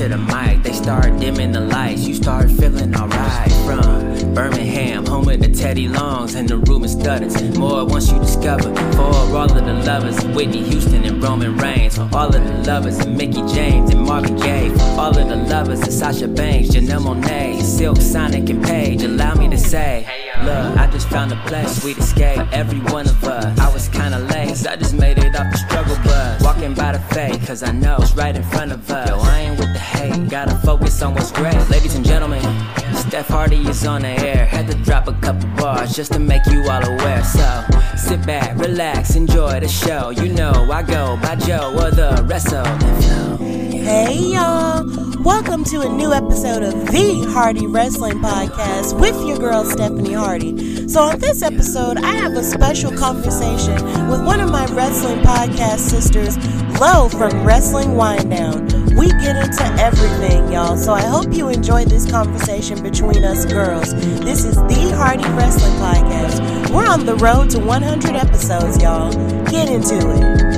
to 0.00 0.08
the 0.08 0.16
mic, 0.16 0.62
they 0.62 0.72
start 0.72 1.20
dimming 1.20 1.52
the 1.52 1.60
lights. 1.60 2.08
You 2.08 2.14
start 2.14 2.50
feeling 2.50 2.96
alright. 2.96 3.52
From 3.66 4.32
Birmingham, 4.32 5.04
home 5.04 5.28
of 5.28 5.40
the 5.40 5.48
Teddy 5.48 5.88
Longs, 5.88 6.34
and 6.36 6.48
the 6.48 6.56
room 6.56 6.84
is 6.84 6.92
stutters. 6.92 7.36
More 7.58 7.84
once 7.84 8.10
you 8.10 8.18
discover. 8.18 8.74
For 8.92 9.02
all 9.02 9.52
of 9.52 9.62
the 9.66 9.74
lovers, 9.84 10.24
Whitney 10.34 10.62
Houston 10.62 11.04
and 11.04 11.22
Roman 11.22 11.54
Reigns. 11.58 11.96
For 11.96 12.08
all 12.14 12.34
of 12.34 12.42
the 12.42 12.62
lovers, 12.66 12.98
and 13.00 13.14
Mickie 13.14 13.46
James 13.52 13.90
and 13.90 14.00
Marvin 14.00 14.36
Gaye. 14.36 14.70
For 14.70 15.00
all 15.00 15.18
of 15.18 15.28
the 15.28 15.36
lovers, 15.36 15.80
and 15.80 15.92
Sasha 15.92 16.28
Banks, 16.28 16.70
Janelle 16.70 17.02
Monáe, 17.04 17.60
Silk, 17.60 17.98
Sonic, 17.98 18.48
and 18.48 18.64
Paige. 18.64 19.02
Allow 19.02 19.34
me 19.34 19.50
to 19.50 19.58
say, 19.58 20.06
look, 20.44 20.78
I 20.78 20.88
just 20.90 21.08
found 21.08 21.32
a 21.32 21.36
place, 21.46 21.80
sweet 21.80 21.98
escape. 21.98 22.40
Every 22.52 22.80
one 22.92 23.06
of 23.06 23.22
us. 23.24 23.58
I 23.58 23.72
was 23.72 23.88
kinda 23.88 24.18
late, 24.18 24.66
I 24.66 24.76
just 24.76 24.94
made 24.94 25.18
it 25.18 25.34
off 25.36 25.50
the 25.52 25.58
struggle 25.58 25.96
bus. 26.04 26.42
Walking 26.42 26.74
by 26.74 26.92
the 26.92 27.00
fate, 27.14 27.40
cause 27.46 27.62
I 27.62 27.72
know 27.72 27.96
it's 28.00 28.12
right 28.12 28.34
in 28.34 28.42
front 28.42 28.72
of 28.72 28.90
us. 28.90 29.08
Yo, 29.08 29.18
I 29.18 29.40
ain't 29.40 29.58
with 29.58 29.72
the 29.72 29.78
hate, 29.78 30.28
gotta 30.28 30.54
focus 30.58 31.02
on 31.02 31.14
what's 31.14 31.32
great. 31.32 31.58
Ladies 31.70 31.94
and 31.94 32.04
gentlemen, 32.04 32.42
Steph 32.94 33.28
Hardy 33.28 33.66
is 33.68 33.86
on 33.86 34.02
the 34.02 34.08
air. 34.08 34.46
Had 34.46 34.68
to 34.70 34.76
drop 34.78 35.08
a 35.08 35.12
couple 35.14 35.48
bars 35.56 35.94
just 35.94 36.12
to 36.12 36.18
make 36.18 36.44
you 36.46 36.62
all 36.68 36.84
aware. 36.84 37.24
So 37.24 37.64
sit 37.96 38.24
back, 38.26 38.56
relax, 38.58 39.16
enjoy 39.16 39.60
the 39.60 39.68
show. 39.68 40.10
You 40.10 40.32
know 40.32 40.68
I 40.70 40.82
go 40.82 41.18
by 41.22 41.36
Joe 41.36 41.74
or 41.76 41.90
the 41.90 42.24
rest 42.28 42.52
of 42.52 42.66
Hey 43.82 44.34
y'all! 44.34 45.09
Welcome 45.20 45.64
to 45.64 45.82
a 45.82 45.88
new 45.90 46.14
episode 46.14 46.62
of 46.62 46.86
the 46.86 47.26
Hardy 47.30 47.66
Wrestling 47.66 48.20
Podcast 48.20 48.98
with 48.98 49.22
your 49.22 49.36
girl 49.36 49.66
Stephanie 49.66 50.14
Hardy. 50.14 50.88
So, 50.88 51.02
on 51.02 51.18
this 51.18 51.42
episode, 51.42 51.98
I 51.98 52.12
have 52.12 52.32
a 52.32 52.42
special 52.42 52.90
conversation 52.96 53.74
with 54.08 54.24
one 54.24 54.40
of 54.40 54.50
my 54.50 54.64
wrestling 54.68 55.18
podcast 55.18 55.80
sisters, 55.80 56.38
Lo 56.80 57.10
from 57.10 57.46
Wrestling 57.46 57.96
Winedown. 57.96 58.96
We 58.96 59.08
get 59.08 59.36
into 59.36 59.64
everything, 59.78 60.50
y'all. 60.50 60.78
So, 60.78 60.94
I 60.94 61.02
hope 61.02 61.34
you 61.34 61.50
enjoy 61.50 61.84
this 61.84 62.10
conversation 62.10 62.82
between 62.82 63.22
us 63.22 63.44
girls. 63.44 63.92
This 64.20 64.46
is 64.46 64.56
the 64.56 64.94
Hardy 64.96 65.28
Wrestling 65.34 65.74
Podcast. 65.74 66.70
We're 66.70 66.86
on 66.86 67.04
the 67.04 67.16
road 67.16 67.50
to 67.50 67.58
100 67.58 68.16
episodes, 68.16 68.82
y'all. 68.82 69.12
Get 69.50 69.68
into 69.68 69.96
it. 69.96 70.49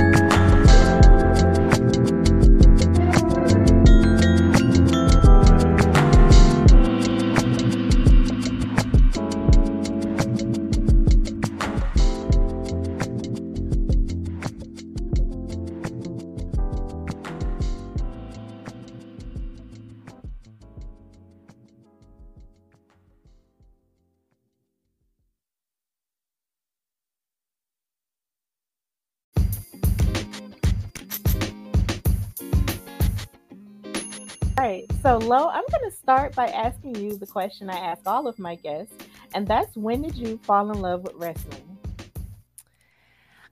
Right. 35.23 35.29
So, 35.29 35.45
Lo, 35.45 35.49
I'm 35.49 35.63
going 35.71 35.89
to 35.89 35.95
start 35.95 36.35
by 36.35 36.47
asking 36.47 36.95
you 36.95 37.17
the 37.17 37.27
question 37.27 37.69
I 37.69 37.77
ask 37.77 38.01
all 38.05 38.27
of 38.27 38.39
my 38.39 38.55
guests, 38.55 38.93
and 39.33 39.47
that's 39.47 39.75
when 39.75 40.01
did 40.01 40.15
you 40.15 40.39
fall 40.43 40.71
in 40.71 40.81
love 40.81 41.03
with 41.03 41.15
wrestling? 41.15 41.61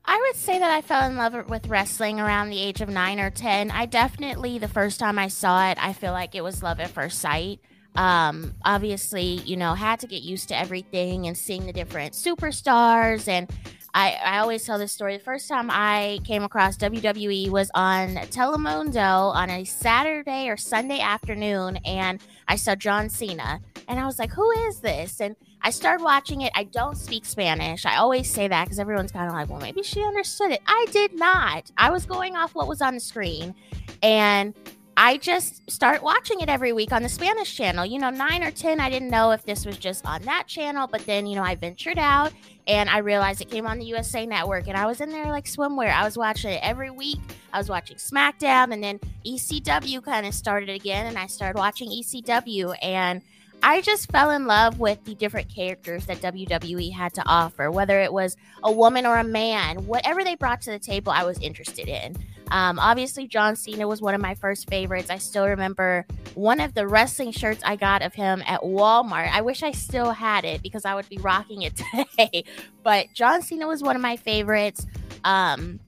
I 0.04 0.18
would 0.28 0.36
say 0.36 0.60
that 0.60 0.72
I 0.72 0.82
fell 0.82 1.10
in 1.10 1.16
love 1.16 1.50
with 1.50 1.68
wrestling 1.68 2.20
around 2.20 2.50
the 2.50 2.60
age 2.60 2.82
of 2.82 2.90
nine 2.90 3.20
or 3.20 3.30
10. 3.30 3.72
I 3.72 3.86
definitely, 3.86 4.58
the 4.58 4.68
first 4.68 5.00
time 5.00 5.20
I 5.20 5.28
saw 5.28 5.70
it, 5.70 5.78
I 5.80 5.94
feel 5.94 6.12
like 6.12 6.36
it 6.36 6.44
was 6.44 6.64
love 6.64 6.80
at 6.80 6.90
first 6.90 7.20
sight. 7.20 7.60
Um, 7.96 8.56
obviously, 8.66 9.24
you 9.24 9.58
know, 9.58 9.74
had 9.74 10.00
to 10.00 10.08
get 10.08 10.22
used 10.22 10.50
to 10.50 10.58
everything 10.58 11.28
and 11.28 11.38
seeing 11.38 11.66
the 11.66 11.74
different 11.74 12.14
superstars 12.14 13.28
and 13.28 13.50
I, 13.94 14.18
I 14.24 14.40
always 14.40 14.66
tell 14.66 14.78
this 14.80 14.92
story. 14.92 15.18
The 15.18 15.24
first 15.24 15.48
time 15.50 15.70
I 15.70 16.20
came 16.24 16.44
across 16.44 16.78
WWE 16.78 17.50
was 17.50 17.70
on 17.74 18.16
Telemundo 18.16 19.34
on 19.34 19.50
a 19.50 19.64
Saturday 19.66 20.50
or 20.50 20.58
Sunday 20.58 21.00
afternoon, 21.00 21.78
and 21.86 22.22
I 22.48 22.56
saw 22.56 22.76
John 22.76 23.10
Cena. 23.10 23.60
And 23.88 24.00
I 24.00 24.06
was 24.06 24.20
like, 24.20 24.32
who 24.32 24.50
is 24.52 24.80
this? 24.80 25.20
And 25.20 25.36
I 25.62 25.72
started 25.72 26.04
watching 26.04 26.42
it. 26.42 26.52
I 26.56 26.64
don't 26.64 26.98
speak 26.98 27.26
Spanish. 27.26 27.86
I 27.86 27.98
always 27.98 28.30
say 28.30 28.48
that 28.48 28.66
because 28.66 28.80
everyone's 28.80 29.12
kind 29.12 29.28
of 29.28 29.34
like, 29.34 29.50
well, 29.50 29.60
maybe 29.60 29.84
she 29.84 30.02
understood 30.04 30.52
it. 30.52 30.62
I 30.66 30.86
did 30.92 31.14
not. 31.14 31.72
I 31.78 31.92
was 31.92 32.06
going 32.06 32.38
off 32.38 32.56
what 32.56 32.68
was 32.68 32.82
on 32.82 32.94
the 32.94 33.00
screen. 33.00 33.54
And 34.02 34.54
I 34.98 35.18
just 35.18 35.70
start 35.72 36.04
watching 36.04 36.42
it 36.42 36.50
every 36.50 36.74
week 36.74 36.92
on 36.92 37.02
the 37.02 37.10
Spanish 37.10 37.56
channel. 37.56 37.86
You 37.86 38.00
know, 38.00 38.10
nine 38.10 38.44
or 38.44 38.52
10, 38.52 38.80
I 38.80 38.90
didn't 38.90 39.10
know 39.10 39.32
if 39.32 39.44
this 39.46 39.66
was 39.66 39.78
just 39.78 40.06
on 40.06 40.22
that 40.24 40.48
channel, 40.48 40.88
but 40.88 41.06
then, 41.06 41.26
you 41.26 41.36
know, 41.36 41.44
I 41.44 41.56
ventured 41.56 41.98
out 41.98 42.34
and 42.68 42.90
I 42.90 43.00
realized 43.00 43.42
it 43.42 43.50
came 43.50 43.66
on 43.66 43.80
the 43.80 43.86
USA 43.86 44.26
Network 44.26 44.68
and 44.68 44.78
I 44.78 44.86
was 44.86 45.02
in 45.02 45.10
there 45.10 45.28
like 45.28 45.46
swimwear. 45.46 45.92
I 45.92 46.04
was 46.04 46.18
watching 46.18 46.52
it 46.52 46.60
every 46.62 46.92
week. 46.92 47.20
I 47.54 47.58
was 47.58 47.70
watching 47.70 47.98
SmackDown 47.98 48.74
and 48.74 48.84
then 48.84 49.00
ECW 49.26 50.04
kind 50.04 50.26
of 50.26 50.34
started 50.34 50.70
again 50.70 51.08
and 51.08 51.18
I 51.18 51.28
started 51.28 51.58
watching 51.58 51.90
ECW 51.90 52.76
and 52.82 53.22
I 53.64 53.82
just 53.82 54.12
fell 54.12 54.32
in 54.32 54.46
love 54.46 54.80
with 54.80 55.04
the 55.06 55.14
different 55.14 55.54
characters 55.54 56.06
that 56.08 56.18
WWE 56.22 56.92
had 56.92 57.14
to 57.14 57.24
offer, 57.28 57.70
whether 57.70 58.00
it 58.02 58.12
was 58.12 58.36
a 58.64 58.72
woman 58.72 59.06
or 59.06 59.18
a 59.18 59.24
man, 59.24 59.86
whatever 59.86 60.24
they 60.24 60.36
brought 60.36 60.62
to 60.62 60.72
the 60.72 60.80
table, 60.80 61.12
I 61.12 61.24
was 61.24 61.38
interested 61.40 61.88
in. 61.88 62.16
Um, 62.52 62.80
obviously, 62.80 63.28
John 63.28 63.56
Cena 63.56 63.88
was 63.88 64.02
one 64.02 64.14
of 64.14 64.22
my 64.22 64.36
first 64.36 64.70
favorites. 64.70 65.10
I 65.10 65.18
still 65.18 65.48
remember 65.48 66.06
one 66.36 66.60
of 66.60 66.74
the 66.74 66.86
wrestling 66.86 67.32
shirts 67.32 67.64
I 67.66 67.78
got 67.78 68.02
of 68.02 68.14
him 68.14 68.44
at 68.46 68.62
Walmart. 68.62 69.32
I 69.32 69.42
wish 69.42 69.64
I 69.64 69.72
still 69.72 70.12
had 70.12 70.44
it 70.44 70.62
because 70.62 70.84
I 70.84 70.94
would 70.94 71.08
be 71.08 71.18
rocking 71.18 71.62
it 71.62 71.78
today. 72.18 72.44
but 72.84 73.08
John 73.14 73.42
Cena 73.42 73.68
was 73.68 73.82
one 73.82 73.96
of 73.96 74.02
my 74.02 74.18
favorites. 74.18 74.86
Um, 75.24 75.80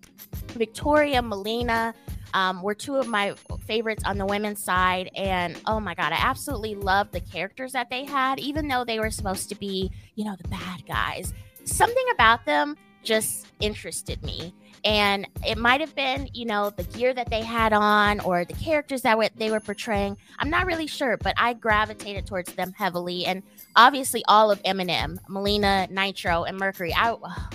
Victoria 0.54 1.22
Melina 1.22 1.94
um, 2.34 2.62
were 2.62 2.74
two 2.74 2.96
of 2.96 3.08
my 3.08 3.36
favorites 3.66 4.04
on 4.06 4.18
the 4.18 4.26
women's 4.26 4.64
side. 4.64 5.12
And 5.16 5.60
oh 5.68 5.82
my 5.82 5.96
God, 5.96 6.14
I 6.14 6.18
absolutely 6.18 6.76
loved 6.76 7.12
the 7.12 7.20
characters 7.20 7.74
that 7.74 7.90
they 7.90 8.06
had, 8.06 8.40
even 8.40 8.70
though 8.70 8.86
they 8.86 9.00
were 9.00 9.12
supposed 9.12 9.50
to 9.50 9.56
be, 9.56 9.92
you 10.16 10.24
know, 10.24 10.36
the 10.42 10.48
bad 10.48 10.86
guys. 10.88 11.34
Something 11.66 12.06
about 12.14 12.46
them 12.46 12.78
just 13.04 13.48
interested 13.60 14.24
me 14.24 14.54
and 14.86 15.28
it 15.48 15.58
might 15.58 15.82
have 15.82 15.96
been 15.96 16.30
you 16.34 16.46
know 16.46 16.70
the 16.70 16.84
gear 16.84 17.14
that 17.14 17.30
they 17.30 17.42
had 17.42 17.74
on 17.74 18.20
or 18.22 18.46
the 18.46 18.54
characters 18.54 19.02
that 19.02 19.18
they 19.36 19.52
were 19.52 19.60
portraying. 19.60 20.18
I'm 20.40 20.50
not 20.50 20.66
really 20.66 20.88
sure 20.88 21.18
but 21.18 21.34
i 21.38 21.54
gravitated 21.54 22.26
towards 22.26 22.54
them 22.54 22.74
heavily. 22.74 23.26
And 23.26 23.44
obviously 23.76 24.24
all 24.28 24.52
of 24.52 24.62
MNM 24.64 25.20
melina 25.28 25.88
nitro 25.90 26.44
and 26.44 26.58
mercury. 26.58 26.94
I 26.94 27.12
oh, 27.12 27.50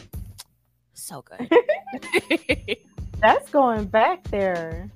so 0.94 1.22
good. 1.22 1.50
That's 3.20 3.50
going 3.50 3.86
back 3.86 4.24
there. 4.28 4.90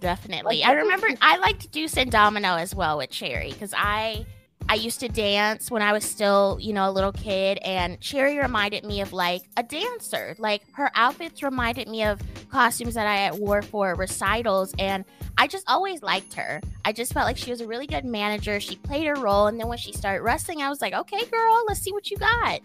Definitely. 0.00 0.58
Like, 0.58 0.68
i 0.68 0.72
remember 0.72 1.08
i 1.20 1.36
liked 1.38 1.70
deuce 1.72 1.96
and 1.96 2.10
domino 2.10 2.54
as 2.56 2.74
well 2.74 2.98
with 2.98 3.10
cherry 3.10 3.52
because 3.52 3.74
i 3.76 4.24
I 4.70 4.74
used 4.74 5.00
to 5.00 5.08
dance 5.08 5.70
when 5.70 5.80
I 5.80 5.92
was 5.92 6.04
still, 6.04 6.58
you 6.60 6.74
know, 6.74 6.90
a 6.90 6.92
little 6.92 7.12
kid, 7.12 7.58
and 7.64 7.98
Cherry 8.00 8.38
reminded 8.38 8.84
me 8.84 9.00
of 9.00 9.14
like 9.14 9.42
a 9.56 9.62
dancer. 9.62 10.36
Like 10.38 10.62
her 10.72 10.90
outfits 10.94 11.42
reminded 11.42 11.88
me 11.88 12.04
of 12.04 12.20
costumes 12.50 12.94
that 12.94 13.06
I 13.06 13.16
had 13.16 13.38
wore 13.38 13.62
for 13.62 13.94
recitals, 13.94 14.74
and 14.78 15.06
I 15.38 15.46
just 15.46 15.64
always 15.68 16.02
liked 16.02 16.34
her. 16.34 16.60
I 16.84 16.92
just 16.92 17.14
felt 17.14 17.26
like 17.26 17.38
she 17.38 17.50
was 17.50 17.62
a 17.62 17.66
really 17.66 17.86
good 17.86 18.04
manager. 18.04 18.60
She 18.60 18.76
played 18.76 19.06
her 19.06 19.14
role, 19.14 19.46
and 19.46 19.58
then 19.58 19.68
when 19.68 19.78
she 19.78 19.92
started 19.92 20.22
wrestling, 20.22 20.60
I 20.60 20.68
was 20.68 20.82
like, 20.82 20.92
okay, 20.92 21.24
girl, 21.24 21.64
let's 21.66 21.80
see 21.80 21.92
what 21.92 22.10
you 22.10 22.18
got. 22.18 22.60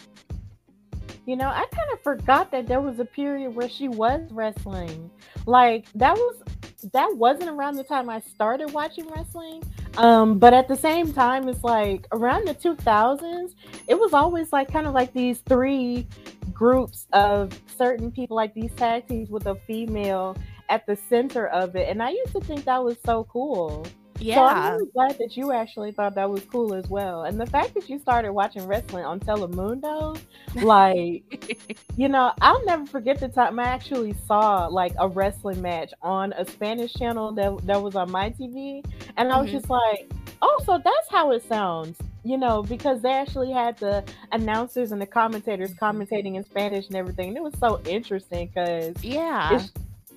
You 1.26 1.38
know, 1.38 1.48
I 1.48 1.66
kind 1.72 1.90
of 1.94 2.02
forgot 2.02 2.52
that 2.52 2.68
there 2.68 2.82
was 2.82 3.00
a 3.00 3.06
period 3.06 3.56
where 3.56 3.70
she 3.70 3.88
was 3.88 4.22
wrestling. 4.32 5.10
Like 5.46 5.86
that 5.96 6.16
was 6.16 6.44
that 6.92 7.16
wasn't 7.16 7.50
around 7.50 7.76
the 7.76 7.84
time 7.84 8.10
I 8.10 8.20
started 8.20 8.74
watching 8.74 9.08
wrestling. 9.08 9.64
Um, 9.98 10.38
but 10.38 10.54
at 10.54 10.68
the 10.68 10.76
same 10.76 11.14
time, 11.14 11.48
it's 11.48 11.64
like 11.64 12.08
around 12.12 12.48
the 12.48 12.56
2000s, 12.56 13.54
it 13.88 13.98
was 13.98 14.14
always 14.14 14.52
like 14.52 14.72
kind 14.72 14.86
of 14.86 14.94
like 14.94 15.14
these 15.14 15.40
three 15.48 16.08
groups 16.52 17.08
of 17.14 17.58
certain 17.78 18.12
people, 18.12 18.36
like 18.36 18.54
these 18.54 18.72
tag 18.76 19.08
teams 19.08 19.30
with 19.30 19.48
a 19.48 19.56
female 19.68 20.36
at 20.70 20.86
the 20.88 20.96
center 20.96 21.48
of 21.48 21.76
it. 21.76 21.88
And 21.90 22.02
I 22.02 22.10
used 22.10 22.34
to 22.34 22.42
think 22.42 22.66
that 22.66 22.84
was 22.84 22.98
so 23.06 23.26
cool. 23.26 23.86
Yeah. 24.20 24.36
So 24.36 24.44
I'm 24.44 24.74
really 24.74 24.92
glad 24.94 25.18
that 25.18 25.38
you 25.38 25.52
actually 25.52 25.92
thought 25.92 26.16
that 26.16 26.30
was 26.30 26.44
cool 26.46 26.74
as 26.74 26.88
well. 26.88 27.24
And 27.24 27.40
the 27.40 27.46
fact 27.46 27.74
that 27.74 27.90
you 27.90 28.00
started 28.00 28.32
watching 28.34 28.66
wrestling 28.66 29.06
on 29.06 29.20
Telemundo, 29.20 30.20
like, 30.56 31.78
you 31.98 32.08
know, 32.08 32.32
I'll 32.42 32.64
never 32.66 32.86
forget 32.86 33.20
the 33.20 33.30
time 33.30 33.60
I 33.60 33.66
actually 33.66 34.16
saw 34.28 34.68
like 34.68 34.94
a 35.00 35.08
wrestling 35.08 35.62
match 35.62 35.94
on 36.02 36.34
a 36.34 36.46
Spanish 36.46 36.94
channel 36.94 37.32
that, 37.34 37.66
that 37.66 37.82
was 37.82 37.96
on 37.96 38.12
my 38.12 38.30
TV. 38.30 38.86
And 39.18 39.32
I 39.32 39.40
was 39.40 39.50
mm-hmm. 39.50 39.58
just 39.58 39.70
like, 39.70 40.12
oh, 40.42 40.62
so 40.66 40.80
that's 40.84 41.10
how 41.10 41.32
it 41.32 41.44
sounds 41.48 41.98
you 42.26 42.38
know, 42.38 42.64
because 42.64 43.02
they 43.02 43.12
actually 43.12 43.52
had 43.52 43.78
the 43.80 44.04
announcers 44.32 44.92
and 44.92 45.02
the 45.02 45.06
commentators 45.06 45.74
commentating 45.74 46.36
in 46.36 46.44
Spanish 46.46 46.88
and 46.88 46.96
everything. 46.96 47.30
And 47.30 47.38
it 47.38 47.44
was 47.44 47.54
so 47.60 47.82
interesting 47.86 48.48
because 48.48 48.96
yeah, 49.04 49.62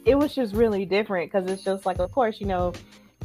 it 0.05 0.15
was 0.15 0.35
just 0.35 0.55
really 0.55 0.85
different 0.85 1.31
because 1.31 1.51
it's 1.51 1.65
just 1.65 1.85
like, 1.85 1.99
of 1.99 2.13
course, 2.13 2.41
you 2.41 2.47
know, 2.47 2.73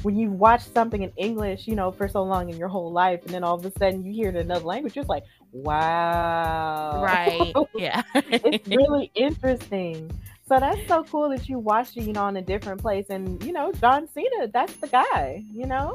when 0.03 0.15
you 0.15 0.29
watch 0.31 0.63
something 0.63 1.03
in 1.03 1.11
English, 1.17 1.67
you 1.67 1.75
know, 1.75 1.91
for 1.91 2.07
so 2.07 2.23
long 2.23 2.49
in 2.49 2.57
your 2.57 2.67
whole 2.67 2.91
life, 2.91 3.21
and 3.23 3.33
then 3.33 3.43
all 3.43 3.55
of 3.55 3.65
a 3.65 3.71
sudden 3.77 4.03
you 4.03 4.11
hear 4.11 4.29
it 4.29 4.35
in 4.35 4.41
another 4.41 4.65
language, 4.65 4.95
you're 4.95 5.05
like, 5.05 5.23
wow. 5.51 7.03
Right. 7.03 7.53
Yeah. 7.75 8.03
it's 8.15 8.67
really 8.75 9.11
interesting. 9.15 10.11
So 10.47 10.59
that's 10.59 10.85
so 10.87 11.03
cool 11.05 11.29
that 11.29 11.47
you 11.47 11.59
watched 11.59 11.97
it, 11.97 12.03
you 12.03 12.13
know, 12.13 12.27
in 12.27 12.37
a 12.37 12.41
different 12.41 12.81
place. 12.81 13.05
And, 13.09 13.41
you 13.43 13.53
know, 13.53 13.71
John 13.73 14.07
Cena, 14.13 14.47
that's 14.51 14.75
the 14.77 14.87
guy, 14.87 15.43
you 15.53 15.65
know? 15.65 15.93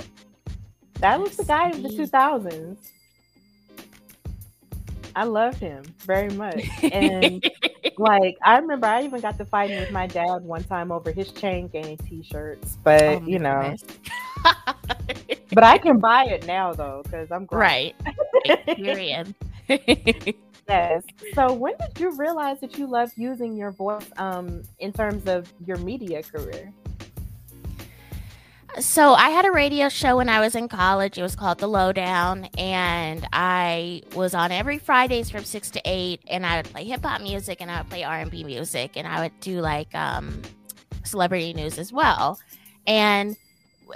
That 1.00 1.20
was 1.20 1.36
the 1.36 1.44
guy 1.44 1.70
of 1.70 1.82
the 1.82 1.90
2000s. 1.90 2.76
I 5.16 5.24
love 5.24 5.58
him 5.58 5.84
very 6.06 6.30
much. 6.30 6.84
And 6.92 7.42
like 7.98 8.36
I 8.44 8.58
remember 8.58 8.86
I 8.86 9.02
even 9.04 9.20
got 9.20 9.38
to 9.38 9.46
fighting 9.46 9.78
with 9.78 9.90
my 9.90 10.06
dad 10.06 10.42
one 10.42 10.64
time 10.64 10.92
over 10.92 11.10
his 11.12 11.32
chain 11.32 11.68
gang 11.68 11.98
t-shirts. 11.98 12.78
But 12.84 13.22
Oh, 13.22 13.22
you 13.26 13.38
know, 13.38 13.76
but 15.52 15.64
I 15.64 15.78
can 15.78 15.98
buy 15.98 16.26
it 16.26 16.46
now 16.46 16.72
though, 16.72 17.02
because 17.04 17.30
I'm 17.32 17.46
grown. 17.46 17.60
right. 17.60 17.94
Period. 18.76 19.34
Yes. 20.68 21.04
So 21.34 21.52
when 21.52 21.74
did 21.78 22.00
you 22.00 22.16
realize 22.16 22.60
that 22.60 22.78
you 22.78 22.86
love 22.86 23.10
using 23.16 23.56
your 23.56 23.70
voice 23.72 24.10
um 24.18 24.62
in 24.78 24.92
terms 24.92 25.26
of 25.26 25.52
your 25.64 25.76
media 25.78 26.22
career? 26.22 26.72
So 28.80 29.14
I 29.14 29.30
had 29.30 29.44
a 29.46 29.50
radio 29.50 29.88
show 29.88 30.18
when 30.18 30.28
I 30.28 30.40
was 30.40 30.54
in 30.54 30.68
college. 30.68 31.18
It 31.18 31.22
was 31.22 31.34
called 31.34 31.58
The 31.58 31.66
Lowdown, 31.66 32.48
and 32.58 33.26
I 33.32 34.02
was 34.14 34.34
on 34.34 34.52
every 34.52 34.78
Fridays 34.78 35.30
from 35.30 35.44
six 35.44 35.70
to 35.70 35.82
eight. 35.84 36.20
And 36.26 36.44
I 36.44 36.58
would 36.58 36.66
play 36.66 36.84
hip 36.84 37.04
hop 37.04 37.20
music, 37.22 37.58
and 37.60 37.70
I 37.70 37.80
would 37.80 37.88
play 37.88 38.04
R 38.04 38.18
and 38.18 38.30
B 38.30 38.44
music, 38.44 38.92
and 38.96 39.06
I 39.06 39.22
would 39.22 39.38
do 39.40 39.60
like 39.60 39.94
um, 39.94 40.42
celebrity 41.04 41.54
news 41.54 41.78
as 41.78 41.92
well. 41.92 42.38
And 42.86 43.36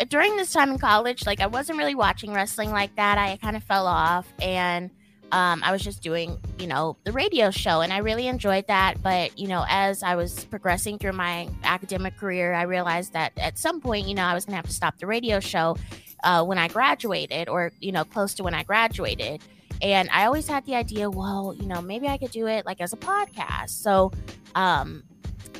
during 0.08 0.36
this 0.36 0.52
time 0.52 0.70
in 0.70 0.78
college, 0.78 1.26
like 1.26 1.40
I 1.40 1.46
wasn't 1.46 1.78
really 1.78 1.94
watching 1.94 2.32
wrestling 2.32 2.70
like 2.70 2.94
that. 2.96 3.18
I 3.18 3.36
kind 3.36 3.56
of 3.56 3.62
fell 3.64 3.86
off, 3.86 4.26
and 4.40 4.90
um, 5.32 5.62
I 5.62 5.70
was 5.70 5.82
just 5.82 6.02
doing, 6.02 6.38
you 6.58 6.66
know, 6.66 6.96
the 7.04 7.12
radio 7.12 7.50
show, 7.50 7.80
and 7.80 7.92
I 7.92 7.98
really 7.98 8.26
enjoyed 8.26 8.66
that. 8.66 9.02
But 9.02 9.38
you 9.38 9.48
know, 9.48 9.64
as 9.68 10.02
I 10.02 10.16
was 10.16 10.44
progressing 10.46 10.98
through 10.98 11.12
my 11.12 11.48
academic 11.62 12.16
career, 12.16 12.52
I 12.52 12.62
realized 12.62 13.12
that 13.12 13.32
at 13.38 13.58
some 13.58 13.80
point, 13.80 14.08
you 14.08 14.14
know, 14.14 14.24
I 14.24 14.34
was 14.34 14.44
gonna 14.44 14.56
have 14.56 14.66
to 14.66 14.72
stop 14.72 14.98
the 14.98 15.06
radio 15.06 15.40
show 15.40 15.76
uh, 16.24 16.44
when 16.44 16.58
I 16.58 16.68
graduated, 16.68 17.48
or 17.48 17.72
you 17.80 17.92
know, 17.92 18.04
close 18.04 18.34
to 18.34 18.42
when 18.42 18.54
I 18.54 18.64
graduated. 18.64 19.42
And 19.82 20.10
I 20.12 20.26
always 20.26 20.46
had 20.46 20.66
the 20.66 20.74
idea, 20.74 21.08
well, 21.08 21.54
you 21.58 21.66
know, 21.66 21.80
maybe 21.80 22.06
I 22.06 22.18
could 22.18 22.32
do 22.32 22.46
it 22.46 22.66
like 22.66 22.82
as 22.82 22.92
a 22.92 22.98
podcast. 22.98 23.70
So, 23.70 24.12
um, 24.54 25.04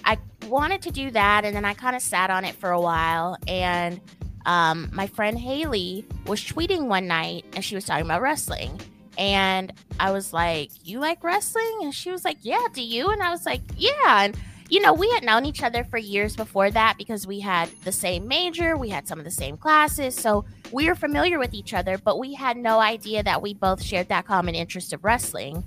I 0.05 0.19
wanted 0.47 0.83
to 0.83 0.91
do 0.91 1.11
that, 1.13 1.45
and 1.45 1.55
then 1.55 1.65
I 1.65 1.75
kind 1.75 1.95
of 1.95 2.03
sat 2.03 2.31
on 2.31 2.45
it 2.45 2.55
for 2.55 2.71
a 2.71 2.81
while, 2.81 3.37
and 3.47 4.01
um, 4.47 4.91
my 4.93 5.07
friend 5.07 5.39
Haley 5.39 6.05
was 6.27 6.41
tweeting 6.41 6.87
one 6.87 7.07
night, 7.07 7.45
and 7.55 7.65
she 7.65 7.75
was 7.75 7.85
talking 7.85 8.05
about 8.05 8.21
wrestling. 8.23 8.81
And 9.21 9.71
I 10.01 10.13
was 10.13 10.33
like, 10.33 10.71
You 10.83 10.99
like 10.99 11.23
wrestling? 11.23 11.81
And 11.83 11.95
she 11.95 12.11
was 12.11 12.25
like, 12.25 12.39
Yeah, 12.41 12.67
do 12.73 12.83
you? 12.83 13.11
And 13.11 13.23
I 13.23 13.31
was 13.31 13.45
like, 13.45 13.61
Yeah. 13.77 14.25
And, 14.25 14.37
you 14.71 14.81
know, 14.81 14.95
we 14.95 15.11
had 15.11 15.23
known 15.23 15.45
each 15.45 15.63
other 15.63 15.85
for 15.85 15.99
years 15.99 16.35
before 16.35 16.71
that 16.71 16.97
because 16.97 17.27
we 17.27 17.39
had 17.39 17.69
the 17.85 17.93
same 17.93 18.27
major, 18.27 18.79
we 18.79 18.89
had 18.89 19.07
some 19.07 19.19
of 19.19 19.27
the 19.27 19.31
same 19.31 19.59
classes. 19.59 20.15
So 20.15 20.47
we 20.73 20.89
were 20.89 20.95
familiar 20.95 21.39
with 21.39 21.53
each 21.53 21.75
other, 21.75 21.99
but 21.99 22.19
we 22.19 22.33
had 22.33 22.57
no 22.57 22.81
idea 22.81 23.23
that 23.23 23.43
we 23.43 23.53
both 23.53 23.83
shared 23.83 24.09
that 24.09 24.27
common 24.27 24.55
interest 24.55 24.95
of 24.95 25.05
wrestling 25.05 25.65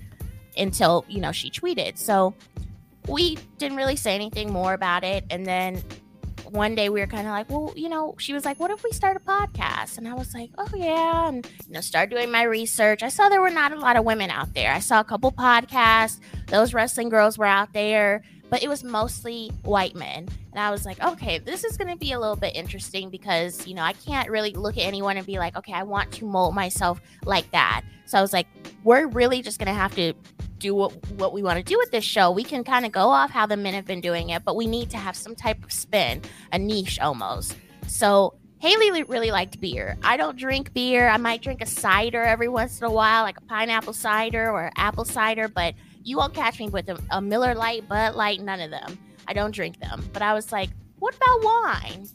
until, 0.56 1.04
you 1.08 1.20
know, 1.20 1.30
she 1.30 1.48
tweeted. 1.48 1.96
So 1.96 2.34
we 3.06 3.38
didn't 3.58 3.76
really 3.76 3.96
say 3.96 4.16
anything 4.16 4.52
more 4.52 4.74
about 4.74 5.04
it. 5.04 5.24
And 5.30 5.46
then 5.46 5.80
one 6.54 6.74
day 6.74 6.88
we 6.88 7.00
were 7.00 7.06
kind 7.06 7.26
of 7.26 7.32
like, 7.32 7.50
well, 7.50 7.72
you 7.76 7.88
know, 7.88 8.14
she 8.18 8.32
was 8.32 8.44
like, 8.44 8.60
what 8.60 8.70
if 8.70 8.84
we 8.84 8.92
start 8.92 9.16
a 9.16 9.20
podcast? 9.20 9.98
And 9.98 10.06
I 10.06 10.14
was 10.14 10.32
like, 10.34 10.50
oh, 10.56 10.68
yeah. 10.74 11.28
And, 11.28 11.46
you 11.66 11.72
know, 11.72 11.80
start 11.80 12.10
doing 12.10 12.30
my 12.30 12.44
research. 12.44 13.02
I 13.02 13.08
saw 13.08 13.28
there 13.28 13.40
were 13.40 13.50
not 13.50 13.72
a 13.72 13.78
lot 13.78 13.96
of 13.96 14.04
women 14.04 14.30
out 14.30 14.54
there. 14.54 14.72
I 14.72 14.78
saw 14.78 15.00
a 15.00 15.04
couple 15.04 15.32
podcasts. 15.32 16.20
Those 16.46 16.72
wrestling 16.72 17.08
girls 17.08 17.36
were 17.36 17.44
out 17.46 17.72
there, 17.72 18.22
but 18.54 18.62
it 18.62 18.68
was 18.68 18.84
mostly 18.84 19.50
white 19.64 19.96
men. 19.96 20.28
And 20.52 20.60
I 20.60 20.70
was 20.70 20.86
like, 20.86 21.02
okay, 21.02 21.40
this 21.40 21.64
is 21.64 21.76
going 21.76 21.90
to 21.90 21.96
be 21.96 22.12
a 22.12 22.20
little 22.20 22.36
bit 22.36 22.54
interesting 22.54 23.10
because, 23.10 23.66
you 23.66 23.74
know, 23.74 23.82
I 23.82 23.94
can't 23.94 24.30
really 24.30 24.52
look 24.52 24.76
at 24.76 24.84
anyone 24.84 25.16
and 25.16 25.26
be 25.26 25.40
like, 25.40 25.56
okay, 25.56 25.72
I 25.72 25.82
want 25.82 26.12
to 26.12 26.24
mold 26.24 26.54
myself 26.54 27.00
like 27.24 27.50
that. 27.50 27.82
So 28.06 28.16
I 28.16 28.20
was 28.20 28.32
like, 28.32 28.46
we're 28.84 29.08
really 29.08 29.42
just 29.42 29.58
going 29.58 29.66
to 29.66 29.74
have 29.74 29.92
to 29.96 30.12
do 30.58 30.72
what, 30.72 30.92
what 31.14 31.32
we 31.32 31.42
want 31.42 31.58
to 31.58 31.64
do 31.64 31.76
with 31.78 31.90
this 31.90 32.04
show. 32.04 32.30
We 32.30 32.44
can 32.44 32.62
kind 32.62 32.86
of 32.86 32.92
go 32.92 33.08
off 33.08 33.32
how 33.32 33.44
the 33.44 33.56
men 33.56 33.74
have 33.74 33.86
been 33.86 34.00
doing 34.00 34.28
it, 34.28 34.44
but 34.44 34.54
we 34.54 34.68
need 34.68 34.88
to 34.90 34.98
have 34.98 35.16
some 35.16 35.34
type 35.34 35.64
of 35.64 35.72
spin, 35.72 36.22
a 36.52 36.58
niche 36.60 37.00
almost. 37.00 37.56
So 37.88 38.34
Haley 38.60 39.02
really 39.02 39.32
liked 39.32 39.60
beer. 39.60 39.98
I 40.04 40.16
don't 40.16 40.38
drink 40.38 40.72
beer. 40.72 41.08
I 41.08 41.16
might 41.16 41.42
drink 41.42 41.60
a 41.60 41.66
cider 41.66 42.22
every 42.22 42.48
once 42.48 42.78
in 42.78 42.86
a 42.86 42.92
while, 42.92 43.24
like 43.24 43.36
a 43.36 43.42
pineapple 43.42 43.94
cider 43.94 44.48
or 44.48 44.70
apple 44.76 45.04
cider, 45.04 45.48
but 45.48 45.74
you 46.04 46.16
won't 46.18 46.34
catch 46.34 46.60
me 46.60 46.68
with 46.68 46.88
a, 46.88 46.98
a 47.10 47.20
Miller 47.20 47.54
Light, 47.54 47.88
Bud 47.88 48.14
Light, 48.14 48.40
none 48.40 48.60
of 48.60 48.70
them. 48.70 48.98
I 49.26 49.32
don't 49.32 49.50
drink 49.50 49.80
them. 49.80 50.08
But 50.12 50.22
I 50.22 50.34
was 50.34 50.52
like, 50.52 50.70
what 50.98 51.16
about 51.16 51.42
wine? 51.42 52.08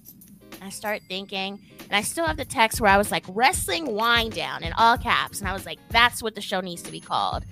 I 0.61 0.69
start 0.69 1.01
thinking, 1.07 1.59
and 1.79 1.95
I 1.95 2.01
still 2.01 2.25
have 2.25 2.37
the 2.37 2.45
text 2.45 2.79
where 2.79 2.91
I 2.91 2.97
was 2.97 3.11
like, 3.11 3.25
wrestling 3.29 3.93
wine 3.93 4.29
down 4.29 4.63
in 4.63 4.73
all 4.73 4.97
caps. 4.97 5.39
And 5.39 5.47
I 5.47 5.53
was 5.53 5.65
like, 5.65 5.79
that's 5.89 6.21
what 6.21 6.35
the 6.35 6.41
show 6.41 6.59
needs 6.61 6.81
to 6.83 6.91
be 6.91 6.99
called. 6.99 7.45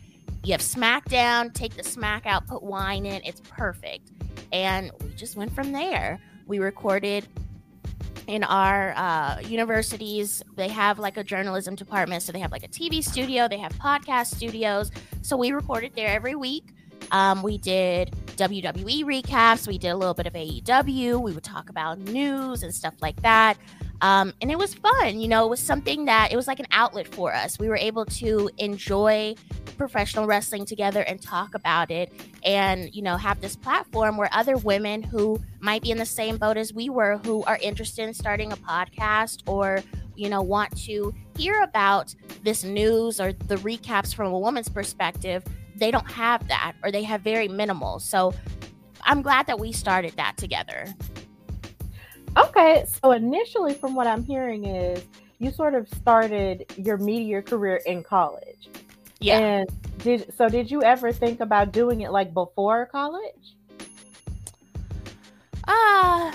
You 0.43 0.51
have 0.51 0.61
SmackDown, 0.61 1.53
take 1.53 1.75
the 1.75 1.83
smack 1.83 2.25
out, 2.25 2.47
put 2.47 2.63
wine 2.63 3.05
in. 3.05 3.21
It's 3.25 3.41
perfect. 3.41 4.11
And 4.51 4.91
we 5.01 5.09
just 5.11 5.35
went 5.35 5.53
from 5.53 5.71
there. 5.71 6.19
We 6.45 6.59
recorded 6.59 7.27
in 8.27 8.43
our 8.43 8.93
uh, 8.95 9.39
universities. 9.39 10.43
They 10.55 10.67
have 10.67 10.99
like 10.99 11.17
a 11.17 11.23
journalism 11.23 11.75
department. 11.75 12.23
So 12.23 12.31
they 12.31 12.39
have 12.39 12.51
like 12.51 12.63
a 12.63 12.67
TV 12.67 13.03
studio, 13.03 13.47
they 13.47 13.57
have 13.57 13.73
podcast 13.73 14.35
studios. 14.35 14.91
So 15.21 15.37
we 15.37 15.51
recorded 15.51 15.93
there 15.95 16.09
every 16.09 16.35
week. 16.35 16.65
Um, 17.11 17.41
we 17.41 17.57
did 17.57 18.11
WWE 18.35 19.03
recaps. 19.03 19.67
We 19.67 19.77
did 19.77 19.89
a 19.89 19.95
little 19.95 20.13
bit 20.13 20.27
of 20.27 20.33
AEW. 20.33 21.21
We 21.21 21.31
would 21.31 21.43
talk 21.43 21.69
about 21.69 21.99
news 21.99 22.63
and 22.63 22.73
stuff 22.73 22.95
like 23.01 23.21
that. 23.21 23.57
Um, 24.01 24.33
and 24.41 24.51
it 24.51 24.57
was 24.57 24.73
fun. 24.73 25.19
You 25.19 25.27
know, 25.27 25.45
it 25.45 25.49
was 25.49 25.59
something 25.59 26.05
that 26.05 26.31
it 26.31 26.35
was 26.35 26.47
like 26.47 26.59
an 26.59 26.67
outlet 26.71 27.07
for 27.07 27.33
us. 27.33 27.57
We 27.59 27.67
were 27.67 27.77
able 27.77 28.05
to 28.05 28.49
enjoy 28.57 29.35
professional 29.77 30.25
wrestling 30.25 30.65
together 30.65 31.01
and 31.01 31.21
talk 31.21 31.55
about 31.55 31.91
it 31.91 32.11
and, 32.43 32.93
you 32.93 33.01
know, 33.01 33.17
have 33.17 33.41
this 33.41 33.55
platform 33.55 34.17
where 34.17 34.29
other 34.31 34.57
women 34.57 35.03
who 35.03 35.39
might 35.59 35.81
be 35.81 35.91
in 35.91 35.97
the 35.97 36.05
same 36.05 36.37
boat 36.37 36.57
as 36.57 36.73
we 36.73 36.89
were, 36.89 37.17
who 37.25 37.43
are 37.43 37.57
interested 37.61 38.07
in 38.07 38.13
starting 38.13 38.51
a 38.51 38.57
podcast 38.57 39.41
or, 39.47 39.81
you 40.15 40.29
know, 40.29 40.41
want 40.41 40.75
to 40.85 41.13
hear 41.37 41.61
about 41.61 42.13
this 42.43 42.63
news 42.63 43.19
or 43.19 43.33
the 43.33 43.55
recaps 43.57 44.13
from 44.13 44.33
a 44.33 44.39
woman's 44.39 44.69
perspective, 44.69 45.43
they 45.75 45.91
don't 45.91 46.09
have 46.09 46.47
that 46.47 46.73
or 46.83 46.91
they 46.91 47.03
have 47.03 47.21
very 47.21 47.47
minimal. 47.47 47.99
So 47.99 48.33
I'm 49.03 49.21
glad 49.21 49.47
that 49.47 49.59
we 49.59 49.71
started 49.71 50.13
that 50.17 50.37
together. 50.37 50.87
Okay, 52.37 52.85
so 53.01 53.11
initially, 53.11 53.73
from 53.73 53.95
what 53.95 54.05
I'm 54.05 54.23
hearing, 54.23 54.65
is 54.65 55.03
you 55.39 55.51
sort 55.51 55.73
of 55.73 55.87
started 55.89 56.65
your 56.77 56.97
media 56.97 57.41
career 57.41 57.81
in 57.85 58.03
college. 58.03 58.69
Yeah. 59.19 59.39
And 59.39 59.69
did 59.99 60.33
so? 60.37 60.47
Did 60.47 60.69
you 60.69 60.83
ever 60.83 61.11
think 61.11 61.39
about 61.39 61.71
doing 61.71 62.01
it 62.01 62.11
like 62.11 62.33
before 62.33 62.85
college? 62.85 63.55
Uh 65.67 66.31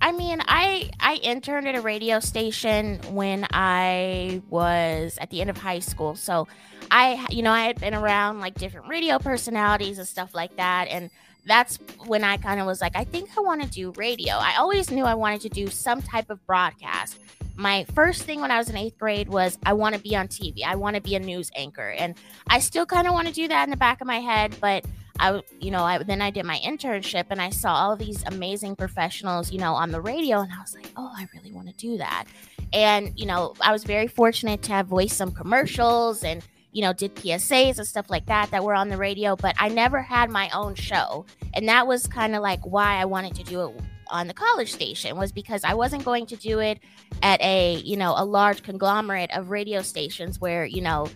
I 0.00 0.12
mean, 0.12 0.40
I 0.46 0.90
I 1.00 1.16
interned 1.16 1.68
at 1.68 1.74
a 1.74 1.80
radio 1.80 2.20
station 2.20 2.98
when 3.10 3.46
I 3.52 4.42
was 4.48 5.18
at 5.20 5.30
the 5.30 5.40
end 5.40 5.50
of 5.50 5.58
high 5.58 5.80
school. 5.80 6.14
So 6.14 6.48
I 6.90 7.26
you 7.30 7.42
know, 7.42 7.52
I 7.52 7.66
had 7.66 7.78
been 7.78 7.94
around 7.94 8.40
like 8.40 8.54
different 8.54 8.88
radio 8.88 9.18
personalities 9.18 9.98
and 9.98 10.08
stuff 10.08 10.34
like 10.34 10.56
that 10.56 10.88
and 10.88 11.10
that's 11.48 11.78
when 12.06 12.22
I 12.22 12.36
kind 12.36 12.60
of 12.60 12.66
was 12.66 12.80
like, 12.80 12.94
I 12.94 13.04
think 13.04 13.30
I 13.36 13.40
want 13.40 13.62
to 13.62 13.68
do 13.68 13.92
radio. 13.96 14.34
I 14.34 14.56
always 14.58 14.90
knew 14.90 15.04
I 15.04 15.14
wanted 15.14 15.40
to 15.42 15.48
do 15.48 15.66
some 15.68 16.02
type 16.02 16.30
of 16.30 16.44
broadcast. 16.46 17.18
My 17.56 17.84
first 17.94 18.22
thing 18.22 18.40
when 18.40 18.52
I 18.52 18.58
was 18.58 18.68
in 18.68 18.76
eighth 18.76 18.98
grade 18.98 19.28
was 19.28 19.58
I 19.66 19.72
want 19.72 19.96
to 19.96 20.00
be 20.00 20.14
on 20.14 20.28
TV. 20.28 20.62
I 20.64 20.76
want 20.76 20.94
to 20.94 21.02
be 21.02 21.16
a 21.16 21.18
news 21.18 21.50
anchor. 21.56 21.90
And 21.90 22.14
I 22.48 22.60
still 22.60 22.86
kind 22.86 23.08
of 23.08 23.14
want 23.14 23.26
to 23.26 23.34
do 23.34 23.48
that 23.48 23.64
in 23.64 23.70
the 23.70 23.76
back 23.76 24.00
of 24.00 24.06
my 24.06 24.20
head, 24.20 24.54
but 24.60 24.84
I, 25.18 25.42
you 25.60 25.70
know, 25.70 25.82
I 25.82 25.98
then 25.98 26.22
I 26.22 26.30
did 26.30 26.44
my 26.44 26.58
internship 26.58 27.24
and 27.30 27.42
I 27.42 27.50
saw 27.50 27.74
all 27.74 27.96
these 27.96 28.22
amazing 28.26 28.76
professionals, 28.76 29.50
you 29.50 29.58
know, 29.58 29.74
on 29.74 29.90
the 29.90 30.00
radio, 30.00 30.40
and 30.40 30.52
I 30.52 30.60
was 30.60 30.74
like, 30.74 30.90
oh, 30.96 31.12
I 31.16 31.26
really 31.34 31.50
want 31.50 31.66
to 31.68 31.74
do 31.74 31.98
that. 31.98 32.26
And 32.72 33.18
you 33.18 33.26
know, 33.26 33.54
I 33.60 33.72
was 33.72 33.82
very 33.84 34.06
fortunate 34.06 34.62
to 34.62 34.72
have 34.72 34.86
voiced 34.86 35.16
some 35.16 35.32
commercials 35.32 36.22
and 36.22 36.44
you 36.78 36.84
know 36.84 36.92
did 36.92 37.16
PSAs 37.16 37.78
and 37.78 37.86
stuff 37.88 38.08
like 38.08 38.26
that 38.26 38.52
that 38.52 38.62
were 38.62 38.72
on 38.72 38.88
the 38.88 38.96
radio, 38.96 39.34
but 39.34 39.56
I 39.58 39.68
never 39.68 40.00
had 40.00 40.30
my 40.30 40.48
own 40.50 40.76
show, 40.76 41.26
and 41.52 41.68
that 41.68 41.88
was 41.88 42.06
kind 42.06 42.36
of 42.36 42.40
like 42.40 42.64
why 42.64 43.00
I 43.00 43.04
wanted 43.04 43.34
to 43.34 43.42
do 43.42 43.66
it 43.66 43.80
on 44.10 44.28
the 44.28 44.32
college 44.32 44.72
station 44.72 45.16
was 45.16 45.32
because 45.32 45.64
I 45.64 45.74
wasn't 45.74 46.04
going 46.04 46.26
to 46.26 46.36
do 46.36 46.60
it 46.60 46.78
at 47.20 47.42
a 47.42 47.82
you 47.84 47.96
know 47.96 48.14
a 48.16 48.24
large 48.24 48.62
conglomerate 48.62 49.32
of 49.36 49.50
radio 49.50 49.82
stations 49.82 50.40
where 50.40 50.64
you 50.64 50.80
know 50.80 51.08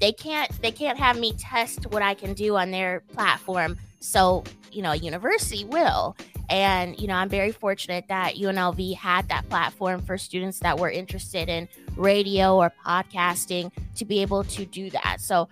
they 0.00 0.12
can't 0.12 0.50
they 0.62 0.72
can't 0.72 0.98
have 0.98 1.18
me 1.18 1.34
test 1.34 1.84
what 1.92 2.00
I 2.00 2.14
can 2.14 2.32
do 2.32 2.56
on 2.56 2.70
their 2.70 3.00
platform. 3.12 3.76
So, 4.00 4.44
you 4.72 4.82
know, 4.82 4.92
a 4.92 4.96
university 4.96 5.64
will. 5.64 6.16
And, 6.52 7.00
you 7.00 7.06
know, 7.08 7.14
I'm 7.14 7.30
very 7.30 7.50
fortunate 7.50 8.04
that 8.08 8.34
UNLV 8.34 8.94
had 8.96 9.26
that 9.30 9.48
platform 9.48 10.02
for 10.02 10.18
students 10.18 10.58
that 10.58 10.78
were 10.78 10.90
interested 10.90 11.48
in 11.48 11.66
radio 11.96 12.56
or 12.56 12.70
podcasting 12.86 13.72
to 13.96 14.04
be 14.04 14.20
able 14.20 14.44
to 14.44 14.66
do 14.66 14.90
that. 14.90 15.22
So 15.22 15.48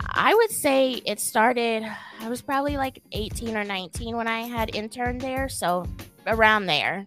I 0.00 0.34
would 0.34 0.50
say 0.50 1.00
it 1.06 1.20
started, 1.20 1.84
I 2.20 2.28
was 2.28 2.42
probably 2.42 2.76
like 2.76 3.02
18 3.12 3.56
or 3.56 3.64
19 3.64 4.14
when 4.14 4.28
I 4.28 4.42
had 4.42 4.76
interned 4.76 5.22
there. 5.22 5.48
So 5.48 5.86
around 6.26 6.66
there. 6.66 7.06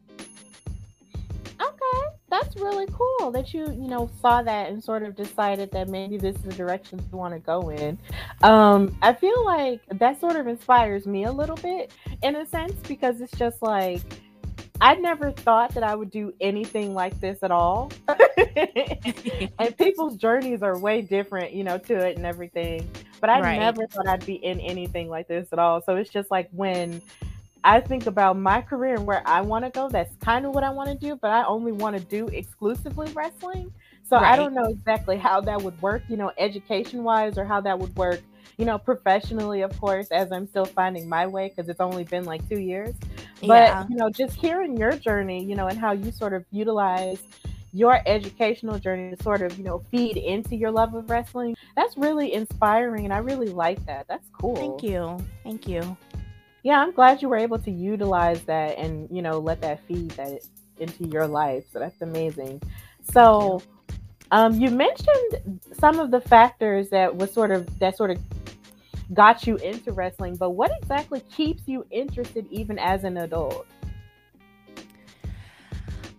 Okay, 1.62 2.07
that's 2.29 2.55
really 2.55 2.88
cool 2.93 3.31
that 3.31 3.53
you 3.53 3.65
you 3.65 3.89
know 3.89 4.09
saw 4.21 4.41
that 4.41 4.69
and 4.69 4.81
sort 4.81 5.03
of 5.03 5.15
decided 5.15 5.71
that 5.71 5.89
maybe 5.89 6.17
this 6.17 6.36
is 6.38 6.41
the 6.43 6.53
direction 6.53 7.05
you 7.12 7.17
want 7.17 7.33
to 7.33 7.39
go 7.39 7.69
in. 7.69 8.00
Um, 8.43 8.95
I 9.01 9.13
feel 9.13 9.43
like 9.43 9.81
that 9.91 10.21
sort 10.21 10.38
of 10.38 10.48
inspires 10.48 11.05
me 11.05 11.25
a 11.25 11.31
little 11.31 11.57
bit 11.57 11.91
in 12.21 12.35
a 12.35 12.45
sense 12.45 12.73
because 12.88 13.21
it's 13.21 13.38
just 13.38 13.61
like 13.61 14.01
I 14.81 14.95
never 14.95 15.31
thought 15.31 15.73
that 15.73 15.83
I 15.83 15.93
would 15.93 16.09
do 16.09 16.33
anything 16.39 16.93
like 16.93 17.19
this 17.19 17.43
at 17.43 17.51
all. 17.51 17.91
and 18.38 19.77
people's 19.77 20.15
journeys 20.15 20.63
are 20.63 20.77
way 20.77 21.01
different, 21.01 21.51
you 21.51 21.65
know, 21.65 21.77
to 21.79 21.95
it 21.95 22.15
and 22.15 22.25
everything. 22.25 22.89
But 23.19 23.29
I 23.29 23.41
right. 23.41 23.59
never 23.59 23.88
thought 23.88 24.07
I'd 24.07 24.25
be 24.25 24.35
in 24.35 24.59
anything 24.61 25.09
like 25.09 25.27
this 25.27 25.49
at 25.51 25.59
all. 25.59 25.81
So 25.81 25.97
it's 25.97 26.09
just 26.09 26.31
like 26.31 26.47
when 26.51 27.01
I 27.63 27.81
think 27.81 28.07
about 28.07 28.38
my 28.38 28.61
career 28.61 28.95
and 28.95 29.05
where 29.05 29.21
I 29.25 29.41
want 29.41 29.65
to 29.65 29.71
go, 29.71 29.89
that's 29.89 30.15
kind 30.17 30.45
of 30.45 30.53
what 30.53 30.63
I 30.63 30.69
want 30.69 30.89
to 30.89 30.95
do, 30.95 31.17
but 31.17 31.31
I 31.31 31.43
only 31.43 31.73
want 31.73 31.97
to 31.97 32.03
do 32.03 32.27
exclusively 32.27 33.11
wrestling. 33.11 33.73
So 34.07 34.15
right. 34.15 34.31
I 34.31 34.35
don't 34.38 34.53
know 34.53 34.65
exactly 34.65 35.17
how 35.17 35.41
that 35.41 35.61
would 35.61 35.79
work, 35.81 36.03
you 36.07 36.15
know, 36.15 36.31
education 36.38 37.03
wise, 37.03 37.38
or 37.38 37.43
how 37.43 37.59
that 37.61 37.77
would 37.77 37.95
work, 37.97 38.21
you 38.58 38.65
know, 38.65 38.77
professionally, 38.77 39.62
of 39.62 39.79
course, 39.79 40.08
as 40.12 40.32
I'm 40.32 40.48
still 40.48 40.65
finding 40.65 41.08
my 41.08 41.27
way 41.27 41.50
because 41.50 41.70
it's 41.70 41.79
only 41.79 42.03
been 42.03 42.25
like 42.25 42.48
two 42.50 42.60
years. 42.60 42.94
But, 43.41 43.48
yeah. 43.48 43.86
you 43.89 43.96
know, 43.96 44.10
just 44.10 44.36
hearing 44.36 44.75
your 44.75 44.91
journey, 44.94 45.44
you 45.44 45.56
know, 45.56 45.68
and 45.68 45.77
how 45.77 45.91
you 45.91 46.12
sort 46.12 46.34
of 46.34 46.46
utilize 46.51 47.22
your 47.72 48.01
educational 48.06 48.79
journey 48.79 49.15
to 49.15 49.24
sort 49.24 49.41
of, 49.41 49.58
you 49.58 49.63
know, 49.63 49.84
feed 49.91 50.18
into 50.18 50.56
your 50.56 50.72
love 50.72 50.94
of 50.96 51.10
wrestling, 51.10 51.56
that's 51.75 51.96
really 51.98 52.34
inspiring. 52.34 53.06
And 53.06 53.13
I 53.13 53.20
really 53.20 53.50
like 53.50 53.86
that. 53.86 54.08
That's 54.08 54.27
cool. 54.34 54.56
Thank 54.56 54.84
you. 54.84 55.18
Thank 55.44 55.68
you 55.68 55.96
yeah, 56.63 56.82
I'm 56.82 56.91
glad 56.91 57.22
you 57.22 57.29
were 57.29 57.38
able 57.38 57.60
to 57.60 57.72
utilize 57.72 58.41
that 58.44 58.77
and 58.77 59.08
you 59.10 59.22
know 59.22 59.39
let 59.39 59.62
that 59.62 59.82
feed 59.88 60.12
that 60.12 60.41
into 60.79 61.06
your 61.06 61.27
life. 61.27 61.65
So 61.72 61.79
that's 61.79 62.01
amazing. 62.01 62.62
So, 63.12 63.62
um, 64.32 64.60
you 64.60 64.70
mentioned 64.70 65.62
some 65.74 66.00
of 66.00 66.12
the 66.12 66.22
factors 66.22 66.89
that 66.89 67.15
was 67.15 67.34
sort 67.34 67.51
of 67.51 67.79
that 67.79 67.98
sort 67.98 68.12
of 68.12 68.20
got 69.13 69.47
you 69.47 69.57
into 69.57 69.91
wrestling, 69.91 70.35
but 70.35 70.51
what 70.51 70.71
exactly 70.81 71.21
keeps 71.35 71.63
you 71.67 71.85
interested 71.91 72.45
even 72.51 72.77
as 72.79 73.03
an 73.03 73.17
adult? 73.17 73.65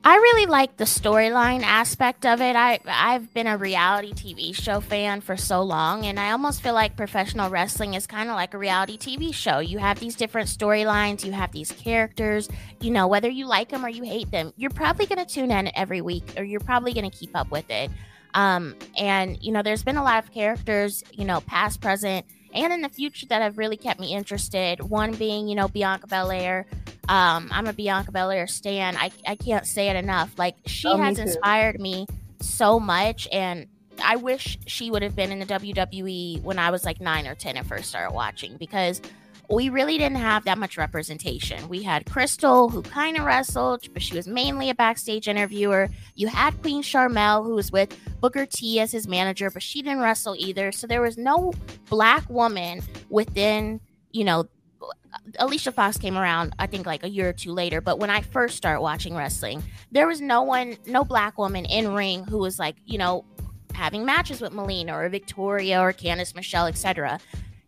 I 0.03 0.17
really 0.17 0.47
like 0.47 0.79
the 0.79 0.85
storyline 0.85 1.63
aspect 1.63 2.25
of 2.25 2.41
it. 2.41 2.57
I 2.57 2.81
I've 2.87 3.35
been 3.35 3.47
a 3.47 3.59
reality 3.59 4.15
TV 4.15 4.55
show 4.55 4.81
fan 4.81 5.21
for 5.21 5.37
so 5.37 5.63
long 5.63 6.07
and 6.07 6.19
I 6.19 6.31
almost 6.31 6.63
feel 6.63 6.73
like 6.73 6.97
professional 6.97 7.51
wrestling 7.51 7.93
is 7.93 8.07
kind 8.07 8.31
of 8.31 8.35
like 8.35 8.55
a 8.55 8.59
reality 8.59 8.97
TV 8.97 9.35
show. 9.35 9.59
You 9.59 9.77
have 9.77 10.01
these 10.01 10.15
different 10.15 10.49
storylines, 10.49 11.23
you 11.23 11.33
have 11.33 11.53
these 11.53 11.71
characters, 11.71 12.49
you 12.81 12.91
know, 12.91 13.09
whether 13.09 13.29
you 13.29 13.47
like 13.47 13.69
them 13.69 13.85
or 13.85 13.91
you 13.91 14.03
hate 14.03 14.31
them, 14.31 14.55
you're 14.57 14.71
probably 14.71 15.05
going 15.05 15.25
to 15.25 15.31
tune 15.31 15.51
in 15.51 15.71
every 15.77 16.01
week 16.01 16.25
or 16.39 16.45
you're 16.45 16.61
probably 16.61 16.95
going 16.95 17.09
to 17.09 17.15
keep 17.17 17.37
up 17.37 17.51
with 17.51 17.69
it. 17.71 17.91
Um 18.33 18.77
and 18.97 19.37
you 19.43 19.53
know, 19.53 19.63
there's 19.63 19.83
been 19.83 19.99
a 19.99 20.05
lot 20.05 20.25
of 20.25 20.31
characters, 20.33 21.05
you 21.13 21.27
know, 21.27 21.43
past, 21.43 21.83
present, 21.83 22.25
and 22.53 22.73
in 22.73 22.83
the 22.83 22.89
future 22.89 23.27
that 23.27 23.43
have 23.43 23.59
really 23.59 23.77
kept 23.77 24.01
me 24.01 24.15
interested. 24.15 24.81
One 24.83 25.13
being, 25.13 25.49
you 25.49 25.55
know, 25.55 25.69
Bianca 25.69 26.07
Belair. 26.07 26.67
Um, 27.09 27.49
I'm 27.51 27.67
a 27.67 27.73
Bianca 27.73 28.13
Belair 28.13 28.47
stan. 28.47 28.97
I, 28.97 29.11
I 29.27 29.37
can't 29.37 29.67
say 29.67 29.89
it 29.89 29.97
enough. 29.97 30.33
Like 30.39 30.57
she 30.67 30.89
oh, 30.89 30.97
has 30.97 31.17
me 31.17 31.23
inspired 31.23 31.81
me 31.81 32.07
so 32.41 32.81
much, 32.81 33.29
and 33.33 33.67
I 34.03 34.17
wish 34.17 34.59
she 34.67 34.91
would 34.91 35.03
have 35.03 35.17
been 35.17 35.33
in 35.33 35.39
the 35.39 35.47
WWE 35.47 36.43
when 36.43 36.59
I 36.59 36.71
was 36.71 36.85
like 36.85 37.01
nine 37.01 37.27
or 37.27 37.35
ten 37.35 37.57
and 37.57 37.67
first 37.67 37.89
started 37.89 38.15
watching 38.15 38.57
because 38.57 39.01
we 39.51 39.69
really 39.69 39.99
didn't 39.99 40.19
have 40.19 40.45
that 40.45 40.59
much 40.59 40.77
representation. 40.77 41.69
We 41.69 41.83
had 41.83 42.05
Kristal, 42.07 42.71
who 42.71 42.83
kind 42.83 43.17
of 43.17 43.25
wrestled, 43.25 43.93
but 43.93 44.03
she 44.03 44.15
was 44.15 44.29
mainly 44.29 44.71
a 44.71 44.75
backstage 44.75 45.27
interviewer. 45.27 45.89
You 46.15 46.29
had 46.29 46.61
Queen 46.63 46.83
Sharmell, 46.83 47.45
who 47.45 47.57
was 47.57 47.73
with 47.73 47.97
Booker 48.21 48.47
T 48.47 48.79
as 48.79 48.93
his 48.93 49.09
manager, 49.09 49.51
but 49.51 49.63
she 49.63 49.83
didn't 49.83 50.01
wrestle 50.01 50.37
either. 50.39 50.71
So 50.71 50.87
there 50.87 51.03
was 51.03 51.19
no 51.19 51.53
black 51.89 52.29
woman 52.31 52.83
within, 53.09 53.81
you 54.13 54.25
know, 54.25 54.47
Alicia 55.41 55.73
Fox 55.73 55.97
came 55.97 56.17
around, 56.17 56.55
I 56.61 56.69
think, 56.69 56.87
like 56.87 57.03
a 57.03 57.09
year 57.09 57.31
or 57.31 57.33
two 57.33 57.53
later. 57.53 57.81
But 57.81 57.99
when 57.99 58.11
I 58.11 58.21
first 58.21 58.57
started 58.57 58.81
watching 58.81 59.17
wrestling, 59.17 59.65
there 59.91 60.07
was 60.07 60.21
no 60.21 60.43
one, 60.43 60.77
no 60.87 61.05
black 61.05 61.37
woman 61.39 61.65
in 61.65 61.93
ring 61.93 62.25
who 62.25 62.39
was 62.39 62.61
like, 62.61 62.77
you 62.87 62.99
know, 62.99 63.25
having 63.75 64.05
matches 64.05 64.41
with 64.41 64.53
Melina 64.53 64.97
or 64.97 65.09
Victoria 65.09 65.81
or 65.81 65.93
Candice 65.93 66.37
Michelle, 66.37 66.67
etc. 66.67 67.19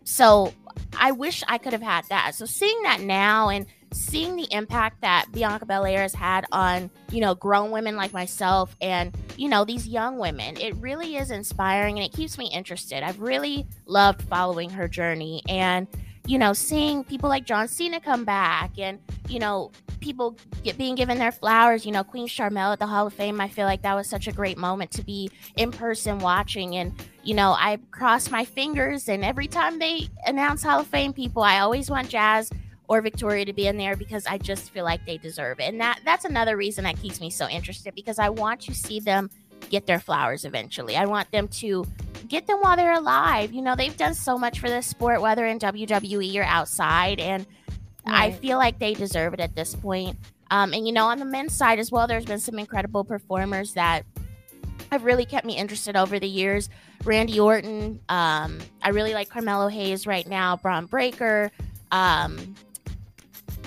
So 0.04 0.52
I 0.98 1.12
wish 1.12 1.42
I 1.48 1.58
could 1.58 1.72
have 1.72 1.82
had 1.82 2.04
that. 2.08 2.34
So 2.34 2.44
seeing 2.44 2.82
that 2.82 3.00
now 3.00 3.48
and 3.48 3.66
seeing 3.92 4.36
the 4.36 4.46
impact 4.50 5.00
that 5.02 5.26
Bianca 5.32 5.66
Belair 5.66 6.02
has 6.02 6.14
had 6.14 6.46
on, 6.50 6.90
you 7.10 7.20
know, 7.20 7.34
grown 7.34 7.70
women 7.70 7.96
like 7.96 8.12
myself 8.12 8.74
and, 8.80 9.14
you 9.36 9.48
know, 9.48 9.64
these 9.64 9.86
young 9.86 10.18
women, 10.18 10.56
it 10.56 10.74
really 10.76 11.16
is 11.16 11.30
inspiring 11.30 11.98
and 11.98 12.06
it 12.06 12.12
keeps 12.12 12.38
me 12.38 12.46
interested. 12.52 13.02
I've 13.02 13.20
really 13.20 13.66
loved 13.86 14.22
following 14.22 14.70
her 14.70 14.88
journey 14.88 15.42
and, 15.48 15.86
you 16.26 16.38
know, 16.38 16.52
seeing 16.52 17.04
people 17.04 17.28
like 17.28 17.44
John 17.44 17.68
Cena 17.68 18.00
come 18.00 18.24
back 18.24 18.78
and, 18.78 18.98
you 19.28 19.38
know, 19.38 19.72
people 20.02 20.36
get, 20.62 20.76
being 20.76 20.94
given 20.94 21.18
their 21.18 21.32
flowers, 21.32 21.86
you 21.86 21.92
know, 21.92 22.04
Queen 22.04 22.28
Sharmell 22.28 22.72
at 22.72 22.78
the 22.78 22.86
Hall 22.86 23.06
of 23.06 23.14
Fame, 23.14 23.40
I 23.40 23.48
feel 23.48 23.64
like 23.64 23.82
that 23.82 23.94
was 23.94 24.08
such 24.08 24.28
a 24.28 24.32
great 24.32 24.58
moment 24.58 24.90
to 24.92 25.02
be 25.02 25.30
in 25.56 25.70
person 25.70 26.18
watching. 26.18 26.76
And, 26.76 26.92
you 27.22 27.34
know, 27.34 27.52
I 27.52 27.78
cross 27.90 28.30
my 28.30 28.44
fingers, 28.44 29.08
and 29.08 29.24
every 29.24 29.46
time 29.46 29.78
they 29.78 30.08
announce 30.26 30.62
Hall 30.62 30.80
of 30.80 30.86
Fame 30.86 31.12
people, 31.12 31.42
I 31.42 31.60
always 31.60 31.88
want 31.88 32.08
Jazz 32.08 32.50
or 32.88 33.00
Victoria 33.00 33.44
to 33.46 33.52
be 33.52 33.66
in 33.66 33.78
there 33.78 33.96
because 33.96 34.26
I 34.26 34.36
just 34.36 34.70
feel 34.70 34.84
like 34.84 35.06
they 35.06 35.16
deserve 35.16 35.60
it. 35.60 35.64
And 35.64 35.80
that 35.80 36.00
that's 36.04 36.26
another 36.26 36.56
reason 36.56 36.84
that 36.84 37.00
keeps 37.00 37.20
me 37.20 37.30
so 37.30 37.48
interested 37.48 37.94
because 37.94 38.18
I 38.18 38.28
want 38.28 38.60
to 38.62 38.74
see 38.74 39.00
them 39.00 39.30
get 39.70 39.86
their 39.86 40.00
flowers 40.00 40.44
eventually. 40.44 40.96
I 40.96 41.06
want 41.06 41.30
them 41.30 41.48
to 41.48 41.86
get 42.28 42.46
them 42.46 42.58
while 42.60 42.76
they're 42.76 42.92
alive. 42.92 43.52
You 43.52 43.62
know, 43.62 43.76
they've 43.76 43.96
done 43.96 44.14
so 44.14 44.36
much 44.36 44.58
for 44.58 44.68
this 44.68 44.86
sport, 44.86 45.22
whether 45.22 45.46
in 45.46 45.58
WWE 45.58 46.36
or 46.36 46.42
outside, 46.42 47.20
and 47.20 47.46
right. 48.06 48.32
I 48.32 48.32
feel 48.32 48.58
like 48.58 48.78
they 48.78 48.94
deserve 48.94 49.34
it 49.34 49.40
at 49.40 49.54
this 49.54 49.74
point. 49.74 50.16
Um, 50.50 50.72
and 50.72 50.86
you 50.86 50.92
know, 50.92 51.06
on 51.06 51.18
the 51.18 51.24
men's 51.24 51.54
side 51.54 51.78
as 51.78 51.90
well, 51.90 52.06
there's 52.06 52.24
been 52.24 52.40
some 52.40 52.58
incredible 52.58 53.04
performers 53.04 53.74
that 53.74 54.04
have 54.90 55.04
really 55.04 55.24
kept 55.24 55.46
me 55.46 55.56
interested 55.56 55.96
over 55.96 56.18
the 56.18 56.28
years. 56.28 56.68
Randy 57.04 57.40
Orton, 57.40 58.00
um, 58.08 58.58
I 58.82 58.90
really 58.90 59.14
like 59.14 59.28
Carmelo 59.30 59.68
Hayes 59.68 60.06
right 60.06 60.26
now, 60.28 60.56
Bron 60.56 60.86
Breakker, 60.86 61.50
Um, 61.90 62.54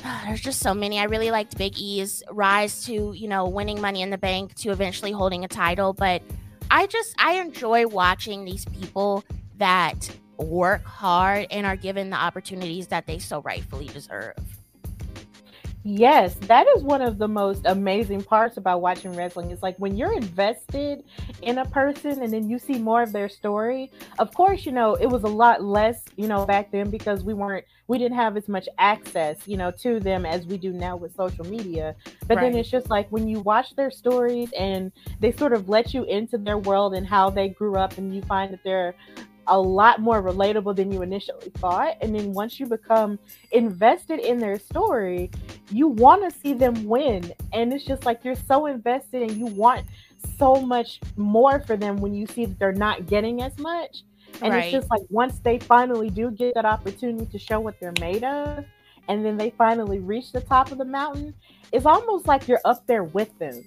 there's 0.26 0.42
just 0.42 0.60
so 0.60 0.74
many. 0.74 1.00
I 1.00 1.06
really 1.06 1.32
liked 1.32 1.58
Big 1.58 1.78
E's 1.78 2.24
rise 2.30 2.86
to, 2.86 3.14
you 3.14 3.28
know, 3.28 3.48
winning 3.48 3.82
money 3.82 4.02
in 4.02 4.10
the 4.10 4.18
bank 4.18 4.54
to 4.56 4.70
eventually 4.70 5.12
holding 5.12 5.44
a 5.44 5.48
title. 5.48 5.94
But 5.94 6.22
I 6.70 6.88
just, 6.88 7.16
I 7.18 7.34
enjoy 7.36 7.88
watching 7.88 8.46
these 8.46 8.66
people 8.66 9.24
that 9.58 10.10
work 10.38 10.84
hard 10.84 11.48
and 11.52 11.66
are 11.66 11.76
given 11.76 12.10
the 12.10 12.18
opportunities 12.18 12.88
that 12.88 13.06
they 13.08 13.20
so 13.20 13.42
rightfully 13.42 13.88
deserve. 13.88 14.36
Yes, 15.88 16.34
that 16.48 16.66
is 16.76 16.82
one 16.82 17.04
of 17.04 17.20
the 17.20 17.28
most 17.28 17.62
amazing 17.66 18.24
parts 18.24 18.58
about 18.58 18.82
watching 18.82 19.16
wrestling. 19.16 19.52
It's 19.52 19.62
like 19.62 19.78
when 19.78 19.96
you're 19.96 20.14
invested 20.14 21.04
in 21.44 21.60
a 21.60 21.66
person 21.66 22.24
and 22.24 22.34
then 22.34 22.50
you 22.50 22.58
see 22.58 22.80
more 22.80 23.04
of 23.04 23.12
their 23.12 23.30
story. 23.30 23.92
Of 24.18 24.34
course, 24.34 24.66
you 24.66 24.72
know, 24.72 24.96
it 24.96 25.06
was 25.06 25.22
a 25.22 25.28
lot 25.28 25.64
less, 25.64 26.02
you 26.16 26.28
know, 26.28 26.44
back 26.44 26.72
then 26.72 26.90
because 26.90 27.24
we 27.24 27.36
weren't 27.36 27.66
we 27.88 28.00
didn't 28.00 28.18
have 28.18 28.36
as 28.36 28.48
much 28.48 28.68
access, 28.80 29.38
you 29.48 29.58
know, 29.58 29.70
to 29.70 30.00
them 30.00 30.26
as 30.26 30.48
we 30.48 30.58
do 30.58 30.74
now 30.74 30.96
with 30.96 31.16
social 31.16 31.46
media. 31.46 31.96
But 32.22 32.38
right. 32.38 32.46
then 32.52 32.56
it's 32.56 32.72
just 32.72 32.90
like 32.90 33.08
when 33.12 33.28
you 33.28 33.42
watch 33.42 33.76
their 33.76 33.92
stories 33.92 34.50
and 34.58 34.92
they 35.20 35.32
sort 35.32 35.54
of 35.54 35.70
let 35.70 35.94
you 35.94 36.04
into 36.06 36.40
their 36.40 36.58
world 36.58 36.96
and 36.96 37.06
how 37.06 37.30
they 37.30 37.50
grew 37.50 37.76
up 37.76 38.00
and 38.00 38.16
you 38.16 38.24
find 38.24 38.52
that 38.54 38.64
they're 38.64 38.96
a 39.48 39.60
lot 39.60 40.02
more 40.02 40.22
relatable 40.22 40.76
than 40.76 40.92
you 40.92 41.02
initially 41.02 41.50
thought. 41.56 41.98
And 42.02 42.16
then 42.16 42.34
once 42.34 42.60
you 42.60 42.66
become 42.66 43.20
invested 43.52 44.20
in 44.20 44.40
their 44.40 44.60
story, 44.60 45.32
you 45.72 45.88
want 45.88 46.30
to 46.30 46.40
see 46.40 46.54
them 46.54 46.86
win. 46.86 47.34
And 47.54 47.74
it's 47.74 47.86
just 47.86 48.06
like 48.06 48.24
you're 48.24 48.36
so 48.36 48.66
invested 48.66 49.22
and 49.22 49.32
you 49.32 49.46
want 49.48 49.86
so 50.38 50.56
much 50.56 51.00
more 51.16 51.60
for 51.62 51.78
them 51.78 51.98
when 51.98 52.14
you 52.14 52.26
see 52.28 52.46
that 52.46 52.60
they're 52.60 52.72
not 52.72 53.06
getting 53.06 53.42
as 53.42 53.58
much. 53.60 54.04
And 54.42 54.54
right. 54.54 54.66
it's 54.66 54.72
just 54.72 54.90
like 54.90 55.02
once 55.10 55.40
they 55.40 55.60
finally 55.60 56.10
do 56.10 56.32
get 56.32 56.56
that 56.56 56.66
opportunity 56.66 57.26
to 57.26 57.40
show 57.40 57.60
what 57.60 57.80
they're 57.80 57.94
made 58.00 58.24
of, 58.24 58.66
and 59.08 59.24
then 59.24 59.38
they 59.38 59.52
finally 59.52 60.00
reach 60.00 60.32
the 60.32 60.42
top 60.42 60.72
of 60.72 60.78
the 60.78 60.86
mountain, 60.86 61.34
it's 61.72 61.86
almost 61.86 62.28
like 62.28 62.48
you're 62.48 62.60
up 62.66 62.86
there 62.88 63.04
with 63.04 63.38
them. 63.40 63.64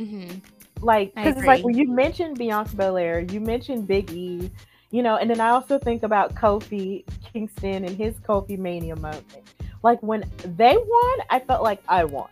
Mm-hmm. 0.00 0.38
Like, 0.80 1.14
because 1.14 1.36
it's 1.36 1.46
like 1.46 1.64
when 1.64 1.76
you 1.76 1.88
mentioned 1.88 2.38
Bianca 2.38 2.74
Belair, 2.74 3.20
you 3.20 3.40
mentioned 3.40 3.86
Big 3.86 4.10
E, 4.12 4.50
you 4.90 5.02
know, 5.02 5.16
and 5.16 5.28
then 5.28 5.40
I 5.40 5.50
also 5.50 5.78
think 5.78 6.02
about 6.02 6.34
Kofi 6.34 7.04
Kingston 7.32 7.84
and 7.84 7.96
his 7.96 8.14
Kofi 8.16 8.58
Mania 8.58 8.96
moment 8.96 9.24
like 9.82 10.02
when 10.02 10.24
they 10.44 10.76
won, 10.76 11.18
I 11.30 11.40
felt 11.40 11.62
like 11.62 11.82
I 11.88 12.04
won. 12.04 12.28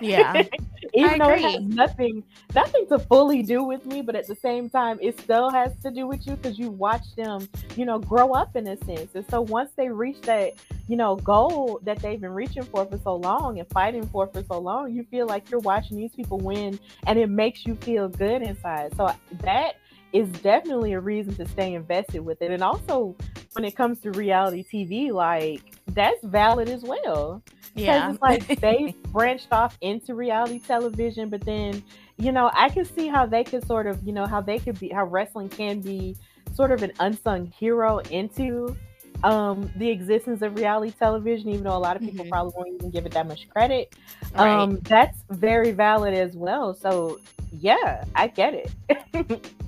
Yeah. 0.00 0.42
Even 0.94 1.18
though 1.18 1.30
it 1.30 1.40
has 1.40 1.62
nothing 1.62 2.22
nothing 2.54 2.86
to 2.88 2.98
fully 2.98 3.42
do 3.42 3.62
with 3.62 3.84
me, 3.84 4.00
but 4.00 4.14
at 4.14 4.26
the 4.26 4.34
same 4.34 4.70
time 4.70 4.98
it 5.02 5.18
still 5.20 5.50
has 5.50 5.72
to 5.82 5.90
do 5.90 6.06
with 6.06 6.26
you 6.26 6.36
because 6.36 6.58
you 6.58 6.70
watch 6.70 7.14
them, 7.14 7.48
you 7.76 7.84
know, 7.84 7.98
grow 7.98 8.32
up 8.32 8.56
in 8.56 8.66
a 8.66 8.76
sense. 8.84 9.10
And 9.14 9.24
so 9.30 9.42
once 9.42 9.70
they 9.76 9.88
reach 9.88 10.20
that, 10.22 10.54
you 10.86 10.96
know, 10.96 11.16
goal 11.16 11.80
that 11.82 11.98
they've 12.00 12.20
been 12.20 12.32
reaching 12.32 12.62
for 12.62 12.86
for 12.86 12.98
so 12.98 13.16
long 13.16 13.58
and 13.58 13.68
fighting 13.68 14.06
for 14.06 14.26
for 14.28 14.42
so 14.44 14.58
long, 14.58 14.92
you 14.92 15.04
feel 15.04 15.26
like 15.26 15.50
you're 15.50 15.60
watching 15.60 15.96
these 15.96 16.12
people 16.12 16.38
win 16.38 16.78
and 17.06 17.18
it 17.18 17.28
makes 17.28 17.66
you 17.66 17.74
feel 17.76 18.08
good 18.08 18.42
inside. 18.42 18.94
So 18.96 19.12
that 19.42 19.76
is 20.12 20.28
definitely 20.40 20.92
a 20.92 21.00
reason 21.00 21.34
to 21.36 21.46
stay 21.48 21.74
invested 21.74 22.20
with 22.20 22.40
it. 22.42 22.50
And 22.50 22.62
also 22.62 23.16
when 23.52 23.64
it 23.64 23.76
comes 23.76 24.00
to 24.00 24.10
reality 24.12 24.64
TV, 24.64 25.12
like 25.12 25.62
that's 25.88 26.24
valid 26.24 26.68
as 26.68 26.82
well. 26.82 27.42
Yeah. 27.74 28.10
it's 28.10 28.20
like 28.22 28.46
they 28.60 28.94
branched 29.12 29.48
off 29.52 29.76
into 29.80 30.14
reality 30.14 30.60
television, 30.60 31.28
but 31.28 31.44
then, 31.44 31.82
you 32.16 32.32
know, 32.32 32.50
I 32.54 32.68
can 32.70 32.84
see 32.84 33.06
how 33.06 33.26
they 33.26 33.44
could 33.44 33.66
sort 33.66 33.86
of, 33.86 34.02
you 34.02 34.12
know, 34.12 34.26
how 34.26 34.40
they 34.40 34.58
could 34.58 34.78
be, 34.80 34.88
how 34.88 35.04
wrestling 35.04 35.48
can 35.48 35.80
be 35.80 36.16
sort 36.54 36.72
of 36.72 36.82
an 36.82 36.92
unsung 37.00 37.46
hero 37.46 37.98
into 38.10 38.76
um 39.24 39.68
the 39.76 39.88
existence 39.90 40.42
of 40.42 40.56
reality 40.56 40.92
television, 40.96 41.48
even 41.50 41.64
though 41.64 41.76
a 41.76 41.78
lot 41.78 41.96
of 41.96 42.02
people 42.02 42.24
Mhm. 42.24 42.30
probably 42.30 42.52
won't 42.56 42.74
even 42.74 42.90
give 42.90 43.04
it 43.04 43.12
that 43.12 43.26
much 43.26 43.48
credit. 43.48 43.94
Right. 44.34 44.62
Um, 44.62 44.78
that's 44.88 45.18
very 45.30 45.72
valid 45.72 46.14
as 46.14 46.36
well. 46.36 46.74
So 46.74 47.18
yeah, 47.52 48.04
I 48.14 48.28
get 48.28 48.54
it. 48.54 49.52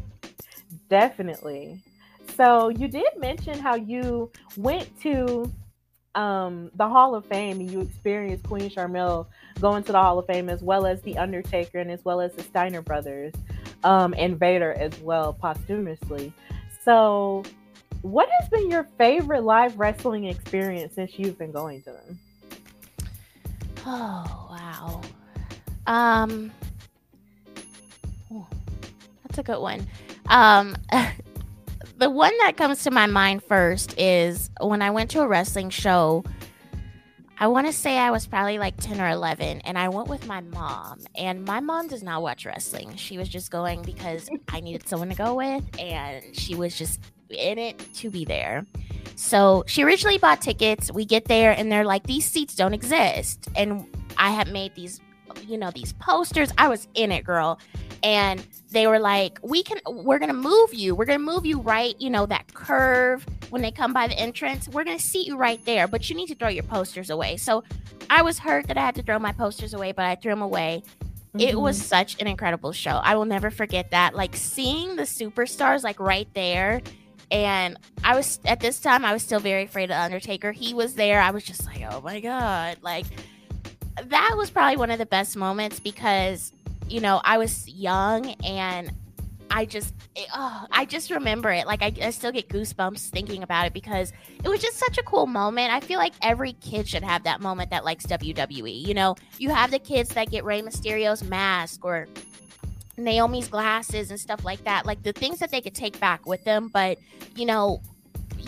Definitely. 0.90 1.80
So 2.36 2.68
you 2.68 2.88
did 2.88 3.08
mention 3.16 3.58
how 3.58 3.76
you 3.76 4.30
went 4.56 5.00
to 5.02 5.50
um 6.16 6.72
the 6.74 6.88
Hall 6.88 7.14
of 7.14 7.24
Fame 7.26 7.60
and 7.60 7.70
you 7.70 7.80
experienced 7.80 8.44
Queen 8.44 8.68
Sharmell 8.68 9.26
going 9.60 9.84
to 9.84 9.92
the 9.92 9.98
Hall 9.98 10.18
of 10.18 10.26
Fame 10.26 10.48
as 10.48 10.60
well 10.60 10.84
as 10.84 11.00
the 11.02 11.16
Undertaker 11.16 11.78
and 11.78 11.88
as 11.88 12.04
well 12.04 12.20
as 12.20 12.32
the 12.34 12.42
Steiner 12.42 12.82
brothers 12.82 13.32
um 13.84 14.12
and 14.18 14.36
Vader 14.36 14.72
as 14.72 14.98
well 15.00 15.32
posthumously. 15.32 16.32
So 16.82 17.44
what 18.02 18.28
has 18.40 18.48
been 18.48 18.68
your 18.68 18.88
favorite 18.98 19.44
live 19.44 19.78
wrestling 19.78 20.24
experience 20.24 20.94
since 20.94 21.16
you've 21.16 21.38
been 21.38 21.52
going 21.52 21.82
to 21.82 21.92
them? 21.92 22.18
Oh 23.86 24.48
wow. 24.50 25.00
Um 25.86 26.50
that's 29.22 29.38
a 29.38 29.42
good 29.44 29.60
one. 29.60 29.86
Um 30.26 30.76
the 31.98 32.10
one 32.10 32.36
that 32.38 32.56
comes 32.56 32.82
to 32.84 32.90
my 32.90 33.06
mind 33.06 33.44
first 33.44 33.98
is 33.98 34.50
when 34.60 34.80
I 34.82 34.90
went 34.90 35.10
to 35.10 35.20
a 35.20 35.28
wrestling 35.28 35.70
show. 35.70 36.24
I 37.42 37.46
want 37.46 37.66
to 37.66 37.72
say 37.72 37.96
I 37.96 38.10
was 38.10 38.26
probably 38.26 38.58
like 38.58 38.76
10 38.76 39.00
or 39.00 39.08
11 39.08 39.62
and 39.62 39.78
I 39.78 39.88
went 39.88 40.08
with 40.08 40.26
my 40.26 40.42
mom 40.42 41.00
and 41.14 41.42
my 41.44 41.60
mom 41.60 41.88
does 41.88 42.02
not 42.02 42.20
watch 42.20 42.44
wrestling. 42.44 42.96
She 42.96 43.16
was 43.16 43.30
just 43.30 43.50
going 43.50 43.80
because 43.80 44.28
I 44.48 44.60
needed 44.60 44.86
someone 44.86 45.08
to 45.08 45.14
go 45.14 45.34
with 45.34 45.64
and 45.78 46.22
she 46.36 46.54
was 46.54 46.76
just 46.76 47.00
in 47.30 47.58
it 47.58 47.78
to 47.94 48.10
be 48.10 48.24
there. 48.26 48.66
So 49.16 49.64
she 49.66 49.82
originally 49.82 50.18
bought 50.18 50.40
tickets. 50.40 50.92
We 50.92 51.04
get 51.04 51.26
there 51.26 51.52
and 51.52 51.70
they're 51.70 51.84
like, 51.84 52.04
these 52.04 52.24
seats 52.24 52.54
don't 52.54 52.74
exist. 52.74 53.48
And 53.56 53.86
I 54.16 54.30
had 54.30 54.52
made 54.52 54.74
these, 54.74 55.00
you 55.46 55.56
know, 55.58 55.70
these 55.70 55.92
posters. 55.94 56.52
I 56.58 56.68
was 56.68 56.88
in 56.94 57.12
it, 57.12 57.24
girl. 57.24 57.58
And 58.02 58.44
they 58.70 58.86
were 58.86 58.98
like, 58.98 59.38
we 59.42 59.62
can, 59.62 59.78
we're 59.86 60.18
going 60.18 60.30
to 60.30 60.34
move 60.34 60.72
you. 60.72 60.94
We're 60.94 61.04
going 61.04 61.18
to 61.18 61.24
move 61.24 61.44
you 61.44 61.60
right, 61.60 61.94
you 62.00 62.08
know, 62.08 62.24
that 62.26 62.54
curve 62.54 63.26
when 63.50 63.60
they 63.62 63.70
come 63.70 63.92
by 63.92 64.06
the 64.08 64.18
entrance. 64.18 64.68
We're 64.68 64.84
going 64.84 64.96
to 64.96 65.02
seat 65.02 65.26
you 65.26 65.36
right 65.36 65.62
there, 65.66 65.86
but 65.86 66.08
you 66.08 66.16
need 66.16 66.28
to 66.28 66.34
throw 66.34 66.48
your 66.48 66.62
posters 66.62 67.10
away. 67.10 67.36
So 67.36 67.62
I 68.08 68.22
was 68.22 68.38
hurt 68.38 68.68
that 68.68 68.78
I 68.78 68.80
had 68.86 68.94
to 68.94 69.02
throw 69.02 69.18
my 69.18 69.32
posters 69.32 69.74
away, 69.74 69.92
but 69.92 70.04
I 70.04 70.14
threw 70.14 70.32
them 70.32 70.42
away. 70.42 70.82
It 71.38 71.50
Mm-hmm. 71.50 71.60
was 71.60 71.80
such 71.80 72.20
an 72.20 72.26
incredible 72.26 72.72
show. 72.72 73.00
I 73.04 73.14
will 73.14 73.24
never 73.24 73.50
forget 73.50 73.90
that. 73.92 74.14
Like 74.14 74.34
seeing 74.34 74.96
the 74.96 75.02
superstars 75.04 75.84
like 75.84 76.00
right 76.00 76.26
there. 76.34 76.80
And 77.30 77.76
I 78.02 78.16
was 78.16 78.40
at 78.44 78.58
this 78.58 78.80
time 78.80 79.04
I 79.04 79.12
was 79.12 79.22
still 79.22 79.38
very 79.38 79.62
afraid 79.62 79.92
of 79.92 79.96
Undertaker. 79.96 80.50
He 80.50 80.74
was 80.74 80.94
there. 80.94 81.20
I 81.20 81.30
was 81.30 81.44
just 81.44 81.64
like, 81.66 81.82
"Oh 81.88 82.00
my 82.00 82.18
god." 82.18 82.78
Like 82.82 83.06
that 84.02 84.34
was 84.36 84.50
probably 84.50 84.76
one 84.76 84.90
of 84.90 84.98
the 84.98 85.06
best 85.06 85.36
moments 85.36 85.80
because 85.80 86.52
you 86.90 87.00
know, 87.00 87.20
I 87.24 87.38
was 87.38 87.68
young 87.68 88.34
and 88.44 88.92
I 89.50 89.64
just 89.64 89.94
it, 90.16 90.28
oh, 90.34 90.66
I 90.70 90.84
just 90.84 91.10
remember 91.10 91.50
it. 91.50 91.66
Like 91.66 91.82
I, 91.82 91.92
I 92.02 92.10
still 92.10 92.32
get 92.32 92.48
goosebumps 92.48 93.10
thinking 93.10 93.42
about 93.42 93.66
it 93.66 93.72
because 93.72 94.12
it 94.42 94.48
was 94.48 94.60
just 94.60 94.76
such 94.76 94.98
a 94.98 95.02
cool 95.02 95.26
moment. 95.26 95.72
I 95.72 95.80
feel 95.80 95.98
like 95.98 96.12
every 96.20 96.52
kid 96.54 96.88
should 96.88 97.02
have 97.02 97.24
that 97.24 97.40
moment 97.40 97.70
that 97.70 97.84
likes 97.84 98.06
WWE. 98.06 98.86
You 98.86 98.94
know, 98.94 99.16
you 99.38 99.50
have 99.50 99.70
the 99.70 99.78
kids 99.78 100.10
that 100.10 100.30
get 100.30 100.44
Rey 100.44 100.62
Mysterio's 100.62 101.22
mask 101.22 101.84
or 101.84 102.08
Naomi's 102.96 103.48
glasses 103.48 104.10
and 104.10 104.18
stuff 104.18 104.44
like 104.44 104.62
that. 104.64 104.84
Like 104.84 105.02
the 105.02 105.12
things 105.12 105.38
that 105.38 105.50
they 105.50 105.60
could 105.60 105.74
take 105.74 105.98
back 106.00 106.26
with 106.26 106.44
them, 106.44 106.68
but 106.72 106.98
you 107.36 107.46
know, 107.46 107.82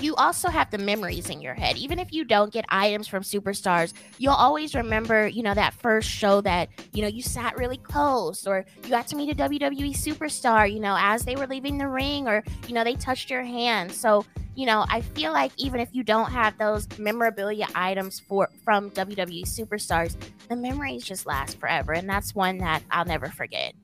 you 0.00 0.14
also 0.16 0.48
have 0.48 0.70
the 0.70 0.78
memories 0.78 1.30
in 1.30 1.40
your 1.40 1.54
head. 1.54 1.76
Even 1.76 1.98
if 1.98 2.12
you 2.12 2.24
don't 2.24 2.52
get 2.52 2.64
items 2.68 3.08
from 3.08 3.22
superstars, 3.22 3.92
you'll 4.18 4.32
always 4.32 4.74
remember, 4.74 5.26
you 5.26 5.42
know, 5.42 5.54
that 5.54 5.74
first 5.74 6.08
show 6.08 6.40
that, 6.42 6.68
you 6.92 7.02
know, 7.02 7.08
you 7.08 7.22
sat 7.22 7.56
really 7.56 7.78
close 7.78 8.46
or 8.46 8.64
you 8.82 8.90
got 8.90 9.06
to 9.08 9.16
meet 9.16 9.30
a 9.30 9.34
WWE 9.34 9.94
superstar, 9.94 10.72
you 10.72 10.80
know, 10.80 10.96
as 10.98 11.24
they 11.24 11.36
were 11.36 11.46
leaving 11.46 11.78
the 11.78 11.88
ring 11.88 12.28
or, 12.28 12.42
you 12.66 12.74
know, 12.74 12.84
they 12.84 12.94
touched 12.94 13.30
your 13.30 13.42
hand. 13.42 13.92
So, 13.92 14.24
you 14.54 14.66
know, 14.66 14.84
I 14.88 15.00
feel 15.00 15.32
like 15.32 15.52
even 15.56 15.80
if 15.80 15.88
you 15.92 16.02
don't 16.02 16.30
have 16.30 16.58
those 16.58 16.86
memorabilia 16.98 17.66
items 17.74 18.20
for 18.20 18.50
from 18.64 18.90
WWE 18.90 19.44
superstars, 19.44 20.16
the 20.48 20.56
memories 20.56 21.04
just 21.04 21.26
last 21.26 21.58
forever. 21.58 21.92
And 21.92 22.08
that's 22.08 22.34
one 22.34 22.58
that 22.58 22.82
I'll 22.90 23.04
never 23.06 23.28
forget. 23.28 23.74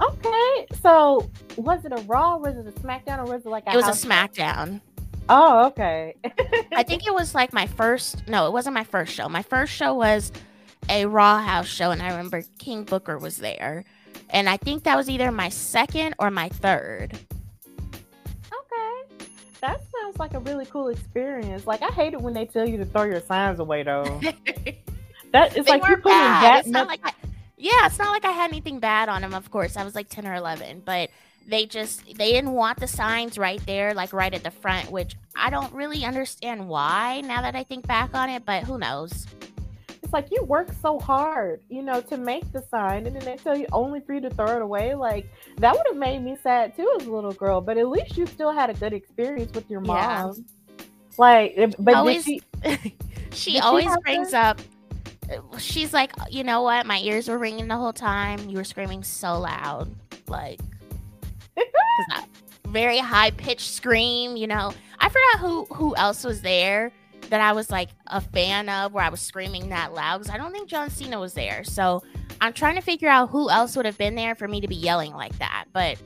Okay, 0.00 0.66
so 0.80 1.28
was 1.56 1.84
it 1.84 1.92
a 1.92 2.02
Raw? 2.02 2.36
Was 2.36 2.56
it 2.56 2.66
a 2.66 2.72
SmackDown? 2.80 3.18
Or 3.18 3.24
was 3.32 3.44
it 3.44 3.48
like 3.48 3.64
a 3.66 3.72
It 3.72 3.76
was 3.76 4.04
a 4.04 4.06
SmackDown. 4.06 4.80
Oh, 5.28 5.66
okay. 5.66 6.14
I 6.72 6.82
think 6.82 7.06
it 7.06 7.12
was 7.12 7.34
like 7.34 7.52
my 7.52 7.66
first. 7.66 8.26
No, 8.28 8.46
it 8.46 8.52
wasn't 8.52 8.74
my 8.74 8.84
first 8.84 9.12
show. 9.12 9.28
My 9.28 9.42
first 9.42 9.72
show 9.72 9.94
was 9.94 10.32
a 10.88 11.06
Raw 11.06 11.38
house 11.38 11.66
show, 11.66 11.90
and 11.90 12.00
I 12.00 12.08
remember 12.10 12.42
King 12.58 12.84
Booker 12.84 13.18
was 13.18 13.36
there, 13.38 13.84
and 14.30 14.48
I 14.48 14.56
think 14.56 14.84
that 14.84 14.96
was 14.96 15.10
either 15.10 15.30
my 15.30 15.48
second 15.50 16.14
or 16.18 16.30
my 16.30 16.48
third. 16.48 17.18
okay, 17.92 19.26
that 19.60 19.82
sounds 20.00 20.18
like 20.18 20.32
a 20.34 20.40
really 20.40 20.64
cool 20.66 20.88
experience. 20.88 21.66
Like 21.66 21.82
I 21.82 21.88
hate 21.88 22.14
it 22.14 22.20
when 22.22 22.32
they 22.32 22.46
tell 22.46 22.66
you 22.66 22.78
to 22.78 22.86
throw 22.86 23.02
your 23.02 23.20
signs 23.20 23.58
away, 23.60 23.82
though. 23.82 24.04
that 25.32 25.56
is 25.56 25.68
like 25.68 25.82
you 25.82 25.88
weren't 25.90 26.02
putting 26.02 26.18
bad. 26.18 26.42
that 26.42 26.60
It's 26.60 26.68
not 26.68 26.86
like 26.86 27.00
I, 27.04 27.12
yeah, 27.58 27.86
it's 27.86 27.98
not 27.98 28.10
like 28.10 28.24
I 28.24 28.30
had 28.32 28.50
anything 28.50 28.78
bad 28.80 29.08
on 29.08 29.22
them. 29.22 29.34
Of 29.34 29.50
course, 29.50 29.76
I 29.76 29.84
was 29.84 29.94
like 29.94 30.08
ten 30.08 30.26
or 30.26 30.34
eleven, 30.34 30.82
but 30.84 31.10
they 31.46 31.66
just 31.66 32.04
they 32.16 32.32
didn't 32.32 32.52
want 32.52 32.78
the 32.78 32.86
signs 32.86 33.38
right 33.38 33.60
there, 33.66 33.94
like 33.94 34.12
right 34.12 34.32
at 34.32 34.42
the 34.42 34.50
front, 34.50 34.90
which 34.90 35.16
I 35.36 35.50
don't 35.50 35.72
really 35.72 36.04
understand 36.04 36.68
why. 36.68 37.20
Now 37.22 37.42
that 37.42 37.54
I 37.56 37.64
think 37.64 37.86
back 37.86 38.14
on 38.14 38.30
it, 38.30 38.44
but 38.44 38.64
who 38.64 38.78
knows? 38.78 39.26
it's 40.00 40.12
like 40.14 40.28
you 40.30 40.42
work 40.44 40.68
so 40.80 40.98
hard, 40.98 41.60
you 41.68 41.82
know, 41.82 42.00
to 42.00 42.16
make 42.16 42.50
the 42.52 42.62
sign, 42.70 43.06
and 43.06 43.14
then 43.14 43.24
they 43.26 43.36
tell 43.36 43.54
you 43.56 43.66
only 43.72 44.00
for 44.00 44.14
you 44.14 44.20
to 44.22 44.30
throw 44.30 44.56
it 44.56 44.62
away. 44.62 44.94
Like 44.94 45.26
that 45.58 45.74
would 45.76 45.86
have 45.86 45.96
made 45.96 46.20
me 46.22 46.36
sad 46.42 46.74
too 46.76 46.90
as 46.98 47.06
a 47.06 47.10
little 47.12 47.32
girl. 47.32 47.60
But 47.60 47.76
at 47.76 47.88
least 47.88 48.16
you 48.16 48.26
still 48.26 48.52
had 48.52 48.70
a 48.70 48.74
good 48.74 48.92
experience 48.94 49.52
with 49.52 49.68
your 49.70 49.82
Yeah. 49.84 49.92
mom. 50.32 50.44
Like, 51.18 51.54
eh, 51.56 51.70
but 51.78 51.94
Always- 51.94 52.24
she? 52.24 52.40
she 52.64 52.94
she 53.32 53.58
always 53.60 53.86
have 53.86 54.00
brings 54.02 54.30
to- 54.30 54.38
up 54.38 54.60
she's 55.58 55.92
like 55.92 56.12
you 56.30 56.44
know 56.44 56.62
what? 56.62 56.86
My 56.86 56.98
ears 57.00 57.28
were 57.28 57.38
ringing 57.38 57.68
the 57.68 57.76
whole 57.76 57.92
time. 57.92 58.48
You 58.48 58.56
were 58.56 58.64
screaming 58.64 59.02
so 59.02 59.38
loud. 59.38 59.94
Like 60.26 60.60
very 62.66 62.98
high 62.98 63.30
pitched 63.30 63.72
scream 63.72 64.36
you 64.36 64.46
know? 64.46 64.72
I 65.00 65.08
forgot 65.08 65.40
who 65.40 65.64
who 65.66 65.96
else 65.96 66.24
was 66.24 66.42
there 66.42 66.92
that 67.30 67.40
i 67.40 67.52
was 67.52 67.70
like 67.70 67.90
a 68.06 68.20
fan 68.20 68.68
of 68.68 68.92
where 68.92 69.04
i 69.04 69.08
was 69.10 69.20
screaming 69.20 69.68
that 69.68 69.92
loud 69.92 70.18
because 70.18 70.32
i 70.32 70.38
don't 70.38 70.50
think 70.52 70.68
john 70.68 70.88
cena 70.88 71.18
was 71.20 71.34
there. 71.34 71.62
So 71.64 72.02
i'm 72.40 72.52
trying 72.52 72.76
to 72.76 72.80
figure 72.80 73.08
out 73.08 73.30
who 73.30 73.50
else 73.50 73.76
would 73.76 73.86
have 73.86 73.98
been 73.98 74.14
there 74.14 74.34
for 74.34 74.48
me 74.48 74.60
to 74.60 74.68
be 74.68 74.76
yelling 74.76 75.12
like 75.12 75.36
that 75.38 75.66
but 75.72 75.98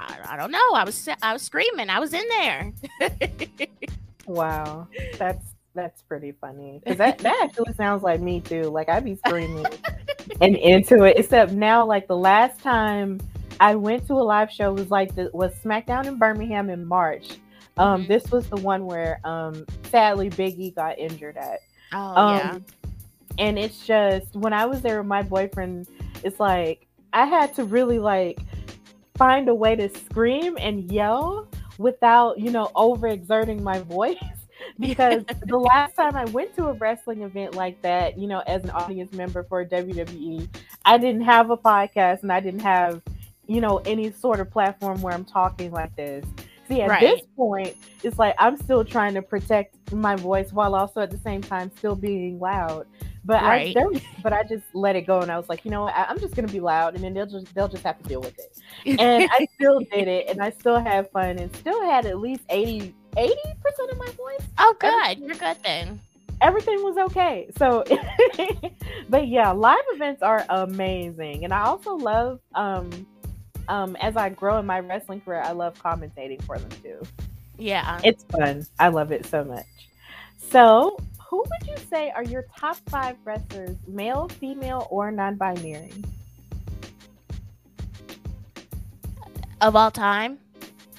i, 0.00 0.18
I 0.30 0.36
don't 0.36 0.50
know. 0.50 0.72
I 0.74 0.84
was 0.84 1.08
i 1.22 1.32
was 1.32 1.42
screaming. 1.42 1.90
I 1.90 1.98
was 1.98 2.12
in 2.12 2.24
there. 2.28 2.72
Wow, 4.30 4.86
that's 5.18 5.44
that's 5.80 6.02
pretty 6.02 6.32
funny 6.32 6.80
because 6.84 6.98
that 6.98 7.18
that 7.18 7.40
actually 7.42 7.72
sounds 7.74 8.02
like 8.02 8.20
me 8.20 8.40
too. 8.40 8.64
Like 8.64 8.88
I'd 8.88 9.04
be 9.04 9.16
screaming 9.16 9.66
and 10.40 10.56
into 10.56 11.04
it. 11.04 11.18
Except 11.18 11.52
now, 11.52 11.84
like 11.84 12.06
the 12.06 12.16
last 12.16 12.60
time 12.60 13.20
I 13.60 13.74
went 13.74 14.06
to 14.08 14.14
a 14.14 14.24
live 14.24 14.50
show 14.50 14.72
was 14.72 14.90
like 14.90 15.14
the 15.14 15.30
was 15.32 15.54
SmackDown 15.62 16.06
in 16.06 16.18
Birmingham 16.18 16.70
in 16.70 16.84
March. 16.84 17.38
Um, 17.78 18.04
Mhm. 18.04 18.08
this 18.08 18.30
was 18.30 18.46
the 18.48 18.56
one 18.56 18.84
where 18.86 19.20
um 19.24 19.64
sadly 19.84 20.28
Biggie 20.30 20.74
got 20.74 20.98
injured 20.98 21.36
at. 21.36 21.60
oh 21.92 22.14
Um, 22.16 22.28
yeah 22.30 22.58
and 23.38 23.58
it's 23.58 23.86
just 23.86 24.34
when 24.36 24.52
I 24.52 24.66
was 24.66 24.82
there 24.82 24.98
with 24.98 25.06
my 25.06 25.22
boyfriend, 25.22 25.86
it's 26.22 26.38
like 26.40 26.86
I 27.12 27.24
had 27.24 27.54
to 27.54 27.64
really 27.64 27.98
like 27.98 28.38
find 29.16 29.48
a 29.48 29.54
way 29.54 29.76
to 29.76 29.88
scream 29.88 30.58
and 30.60 30.90
yell 30.90 31.46
without, 31.78 32.38
you 32.38 32.50
know, 32.50 32.70
overexerting 32.74 33.60
my 33.62 33.78
voice 33.96 34.18
because 34.78 35.24
the 35.46 35.58
last 35.58 35.94
time 35.94 36.16
I 36.16 36.24
went 36.26 36.54
to 36.56 36.66
a 36.66 36.72
wrestling 36.74 37.22
event 37.22 37.54
like 37.54 37.80
that, 37.82 38.18
you 38.18 38.26
know, 38.26 38.40
as 38.46 38.64
an 38.64 38.70
audience 38.70 39.12
member 39.12 39.42
for 39.44 39.64
WWE, 39.64 40.48
I 40.84 40.98
didn't 40.98 41.22
have 41.22 41.50
a 41.50 41.56
podcast 41.56 42.22
and 42.22 42.32
I 42.32 42.40
didn't 42.40 42.60
have, 42.60 43.02
you 43.46 43.60
know, 43.60 43.78
any 43.78 44.10
sort 44.12 44.40
of 44.40 44.50
platform 44.50 45.00
where 45.02 45.14
I'm 45.14 45.24
talking 45.24 45.70
like 45.70 45.94
this. 45.96 46.24
See, 46.68 46.82
at 46.82 46.88
Right. 46.88 47.00
this 47.00 47.20
point, 47.36 47.76
it's 48.02 48.18
like 48.18 48.34
I'm 48.38 48.56
still 48.56 48.84
trying 48.84 49.14
to 49.14 49.22
protect 49.22 49.74
my 49.92 50.14
voice 50.16 50.52
while 50.52 50.74
also 50.74 51.00
at 51.00 51.10
the 51.10 51.18
same 51.18 51.40
time 51.42 51.70
still 51.76 51.96
being 51.96 52.38
loud. 52.38 52.86
But 53.24 53.42
I, 53.42 53.58
Right. 53.58 53.74
there, 53.74 53.86
but 54.22 54.32
I 54.32 54.44
just 54.44 54.64
let 54.72 54.96
it 54.96 55.02
go, 55.02 55.20
and 55.20 55.30
I 55.30 55.36
was 55.36 55.48
like, 55.48 55.64
you 55.64 55.70
know, 55.70 55.82
what? 55.82 55.94
I, 55.94 56.04
I'm 56.04 56.18
just 56.20 56.34
gonna 56.34 56.48
be 56.48 56.60
loud, 56.60 56.94
and 56.94 57.02
then 57.04 57.12
they'll 57.12 57.26
just 57.26 57.52
they'll 57.54 57.68
just 57.68 57.82
have 57.84 57.98
to 57.98 58.04
deal 58.08 58.20
with 58.20 58.38
it. 58.38 58.56
And 58.98 59.26
I 59.30 59.40
still 59.56 59.80
did 59.92 60.08
it, 60.08 60.28
and 60.28 60.40
I 60.40 60.50
still 60.50 60.78
had 60.78 61.10
fun, 61.10 61.38
and 61.38 61.54
still 61.56 61.82
had 61.84 62.06
at 62.06 62.18
least 62.18 62.42
80 63.16 63.34
percent 63.62 63.90
of 63.90 63.98
my 63.98 64.10
voice. 64.12 64.46
oh, 64.58 64.76
good. 64.78 65.18
You're 65.18 65.36
good 65.36 65.56
then. 65.64 66.00
Everything 66.40 66.82
was 66.82 66.96
okay. 67.10 67.50
So, 67.58 67.84
but 69.10 69.28
yeah, 69.28 69.50
live 69.50 69.78
events 69.92 70.22
are 70.22 70.46
amazing, 70.48 71.44
and 71.44 71.52
I 71.52 71.62
also 71.62 71.96
love 71.96 72.40
um 72.54 73.06
um 73.68 73.96
as 74.00 74.16
I 74.16 74.30
grow 74.30 74.58
in 74.58 74.66
my 74.66 74.80
wrestling 74.80 75.20
career, 75.20 75.42
I 75.42 75.52
love 75.52 75.74
commentating 75.82 76.42
for 76.42 76.58
them 76.58 76.70
too. 76.82 77.00
Yeah. 77.60 78.00
It's 78.02 78.24
fun. 78.24 78.66
I 78.78 78.88
love 78.88 79.12
it 79.12 79.26
so 79.26 79.44
much. 79.44 79.66
So, 80.38 80.96
who 81.28 81.38
would 81.38 81.68
you 81.68 81.76
say 81.90 82.10
are 82.10 82.24
your 82.24 82.46
top 82.56 82.76
five 82.88 83.16
wrestlers, 83.24 83.76
male, 83.86 84.28
female, 84.28 84.88
or 84.90 85.12
non-binary? 85.12 85.92
Of 89.60 89.76
all 89.76 89.90
time. 89.90 90.38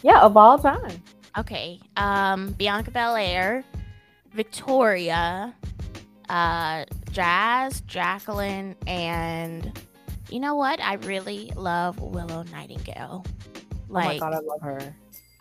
Yeah, 0.03 0.21
of 0.21 0.37
all 0.37 0.59
time. 0.59 1.01
Okay. 1.37 1.79
Um, 1.97 2.51
Bianca 2.53 2.91
Belair, 2.91 3.63
Victoria, 4.33 5.55
uh, 6.29 6.85
Jazz, 7.11 7.81
Jacqueline, 7.81 8.75
and 8.87 9.77
you 10.29 10.39
know 10.39 10.55
what? 10.55 10.81
I 10.81 10.95
really 10.95 11.51
love 11.55 11.99
Willow 11.99 12.43
Nightingale. 12.43 13.25
oh 13.93 14.01
my 14.01 14.07
Like, 14.07 14.19
god, 14.19 14.33
I 14.33 14.39
love 14.39 14.61
her. 14.61 14.95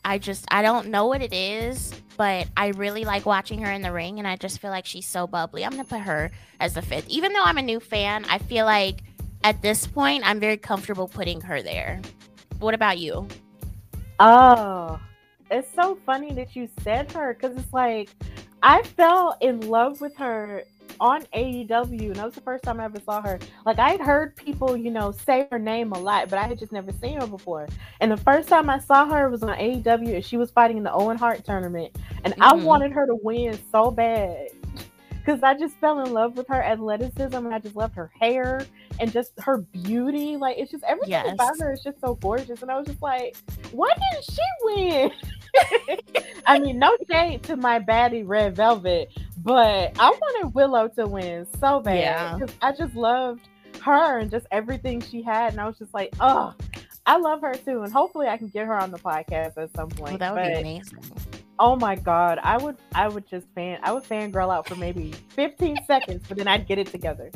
I 0.05 0.19
just 0.19 0.47
I 0.51 0.63
don't 0.63 0.89
know 0.89 1.07
what 1.07 1.23
it 1.23 1.33
is, 1.33 1.93
but 2.17 2.49
I 2.57 2.69
really 2.69 3.05
like 3.05 3.27
watching 3.27 3.61
her 3.63 3.71
in 3.71 3.83
the 3.83 3.93
ring, 3.93 4.19
and 4.19 4.27
I 4.27 4.37
just 4.37 4.61
feel 4.61 4.71
like 4.71 4.87
she's 4.87 5.07
so 5.07 5.27
bubbly. 5.27 5.65
I'm 5.65 5.71
gonna 5.73 5.85
put 5.85 6.01
her 6.01 6.31
as 6.61 6.75
the 6.75 6.83
fifth, 6.83 7.09
even 7.09 7.33
though 7.33 7.43
I'm 7.45 7.59
a 7.59 7.63
new 7.63 7.81
fan. 7.81 8.25
I 8.29 8.39
feel 8.39 8.65
like 8.65 9.03
at 9.45 9.63
this 9.63 9.87
point 9.87 10.25
I'm 10.27 10.41
very 10.41 10.57
comfortable 10.57 11.09
putting 11.09 11.41
her 11.43 11.63
there. 11.63 12.01
What 12.59 12.75
about 12.75 12.99
you? 12.99 13.29
Oh, 14.19 15.01
it's 15.51 15.73
so 15.75 15.97
funny 16.07 16.33
that 16.35 16.55
you 16.57 16.69
said 16.83 17.11
her 17.13 17.35
because 17.35 17.57
it's 17.57 17.73
like 17.73 18.11
I 18.63 18.83
fell 18.83 19.37
in 19.41 19.61
love 19.69 20.01
with 20.01 20.17
her 20.17 20.65
on 21.01 21.23
AEW, 21.35 22.09
and 22.09 22.17
that 22.17 22.27
was 22.27 22.35
the 22.35 22.43
first 22.43 22.63
time 22.63 22.79
I 22.79 22.85
ever 22.85 23.01
saw 23.01 23.23
her. 23.23 23.39
Like 23.65 23.79
I'd 23.79 24.01
heard 24.01 24.37
people, 24.37 24.77
you 24.77 24.91
know, 24.91 25.13
say 25.13 25.49
her 25.51 25.59
name 25.59 25.93
a 25.93 25.99
lot, 25.99 26.29
but 26.29 26.39
I 26.39 26.43
had 26.43 26.59
just 26.59 26.73
never 26.73 26.93
seen 26.93 27.19
her 27.21 27.27
before. 27.27 27.69
And 28.01 28.13
the 28.13 28.19
first 28.19 28.49
time 28.49 28.69
I 28.69 28.79
saw 28.79 29.07
her 29.09 29.31
was 29.31 29.43
on 29.43 29.57
AEW, 29.57 30.15
and 30.17 30.25
she 30.25 30.37
was 30.37 30.51
fighting 30.51 30.77
in 30.77 30.83
the 30.83 30.93
Owen 30.93 31.17
Hart 31.17 31.45
tournament, 31.45 31.97
and 32.25 32.35
I 32.41 32.53
Mhm. 32.53 32.65
wanted 32.65 32.93
her 32.93 33.07
to 33.07 33.15
win 33.23 33.59
so 33.73 33.91
bad. 33.91 34.49
Because 35.11 35.43
I 35.43 35.55
just 35.55 35.77
fell 35.77 36.01
in 36.01 36.13
love 36.15 36.37
with 36.39 36.49
her 36.49 36.63
athleticism 36.63 37.35
and 37.35 37.55
I 37.55 37.59
just 37.59 37.77
loved 37.77 37.95
her 37.95 38.11
hair 38.19 38.65
and 38.99 39.13
just 39.13 39.33
her 39.39 39.59
beauty. 39.59 40.39
Like 40.39 40.57
it's 40.57 40.71
just 40.71 40.83
everything 40.85 41.11
Yes. 41.11 41.35
about 41.35 41.59
her 41.61 41.75
is 41.75 41.83
just 41.83 42.01
so 42.01 42.15
gorgeous. 42.15 42.63
And 42.63 42.71
I 42.71 42.79
was 42.79 42.87
just 42.87 43.03
like, 43.03 43.37
why 43.71 43.91
didn't 44.13 44.25
she 44.25 44.43
win? 44.63 45.13
I 46.47 46.59
mean, 46.59 46.79
no 46.79 46.97
shade 47.11 47.43
to 47.45 47.57
my 47.57 47.79
baddie 47.79 48.25
Red 48.27 48.57
Velvet, 48.57 49.11
but 49.39 49.93
I 49.99 50.11
wanted 50.11 50.55
Willow 50.55 50.89
to 50.89 51.07
win 51.07 51.47
so 51.61 51.81
bad 51.81 51.99
Yeah. 51.99 52.37
because 52.39 52.55
I 52.63 52.73
just 52.73 52.95
loved 52.95 53.49
her 53.83 54.19
and 54.19 54.31
just 54.31 54.47
everything 54.51 55.01
she 55.01 55.23
had, 55.23 55.53
and 55.53 55.61
I 55.61 55.67
was 55.67 55.79
just 55.79 55.95
like, 55.95 56.15
oh, 56.21 56.55
I 57.07 57.17
love 57.17 57.41
her 57.43 57.55
too, 57.55 57.83
and 57.83 57.93
hopefully 57.93 58.27
I 58.29 58.37
can 58.37 58.49
get 58.49 58.67
her 58.67 58.75
on 58.75 58.91
the 58.91 58.99
podcast 58.99 59.57
at 59.59 59.75
some 59.75 59.89
point. 59.91 60.19
Well, 60.21 60.35
that 60.35 60.35
would 60.35 60.45
be 60.45 60.61
amazing. 60.61 60.99
oh 61.59 61.77
my 61.77 61.95
god, 61.95 62.39
I 62.43 62.57
would, 62.59 62.77
I 62.95 63.09
would 63.09 63.27
just 63.29 63.47
fan, 63.55 63.79
I 63.83 63.93
would 63.93 64.05
fangirl 64.05 64.53
out 64.53 64.69
for 64.69 64.77
maybe 64.77 65.13
15 65.31 65.79
seconds, 65.87 66.25
but 66.29 66.37
then 66.37 66.49
I'd 66.49 66.67
get 66.67 66.79
it 66.79 66.89
together, 66.89 67.31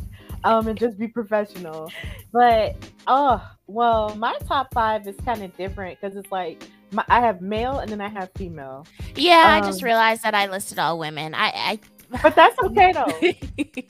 um, 0.45 0.67
and 0.69 0.79
just 0.79 0.99
be 0.99 1.09
professional. 1.09 1.91
But 2.33 2.77
oh, 3.07 3.43
well, 3.67 4.15
my 4.17 4.37
top 4.47 4.73
five 4.75 5.07
is 5.07 5.17
kind 5.25 5.43
of 5.43 5.57
different 5.57 6.01
because 6.01 6.17
it's 6.17 6.33
like. 6.33 6.63
My, 6.95 7.05
I 7.09 7.21
have 7.21 7.43
male 7.43 7.79
and 7.81 7.91
then 7.93 8.01
I 8.01 8.09
have 8.09 8.31
female. 8.37 8.89
Yeah, 9.17 9.47
I 9.49 9.61
just 9.61 9.83
Um, 9.83 9.85
realized 9.85 10.23
that 10.25 10.35
I 10.35 10.47
listed 10.47 10.79
all 10.79 10.99
women. 10.99 11.35
I 11.35 11.49
I 11.55 11.81
But 12.23 12.35
that's 12.37 12.59
okay 12.61 12.93
though. 12.93 13.23
I, 13.23 13.85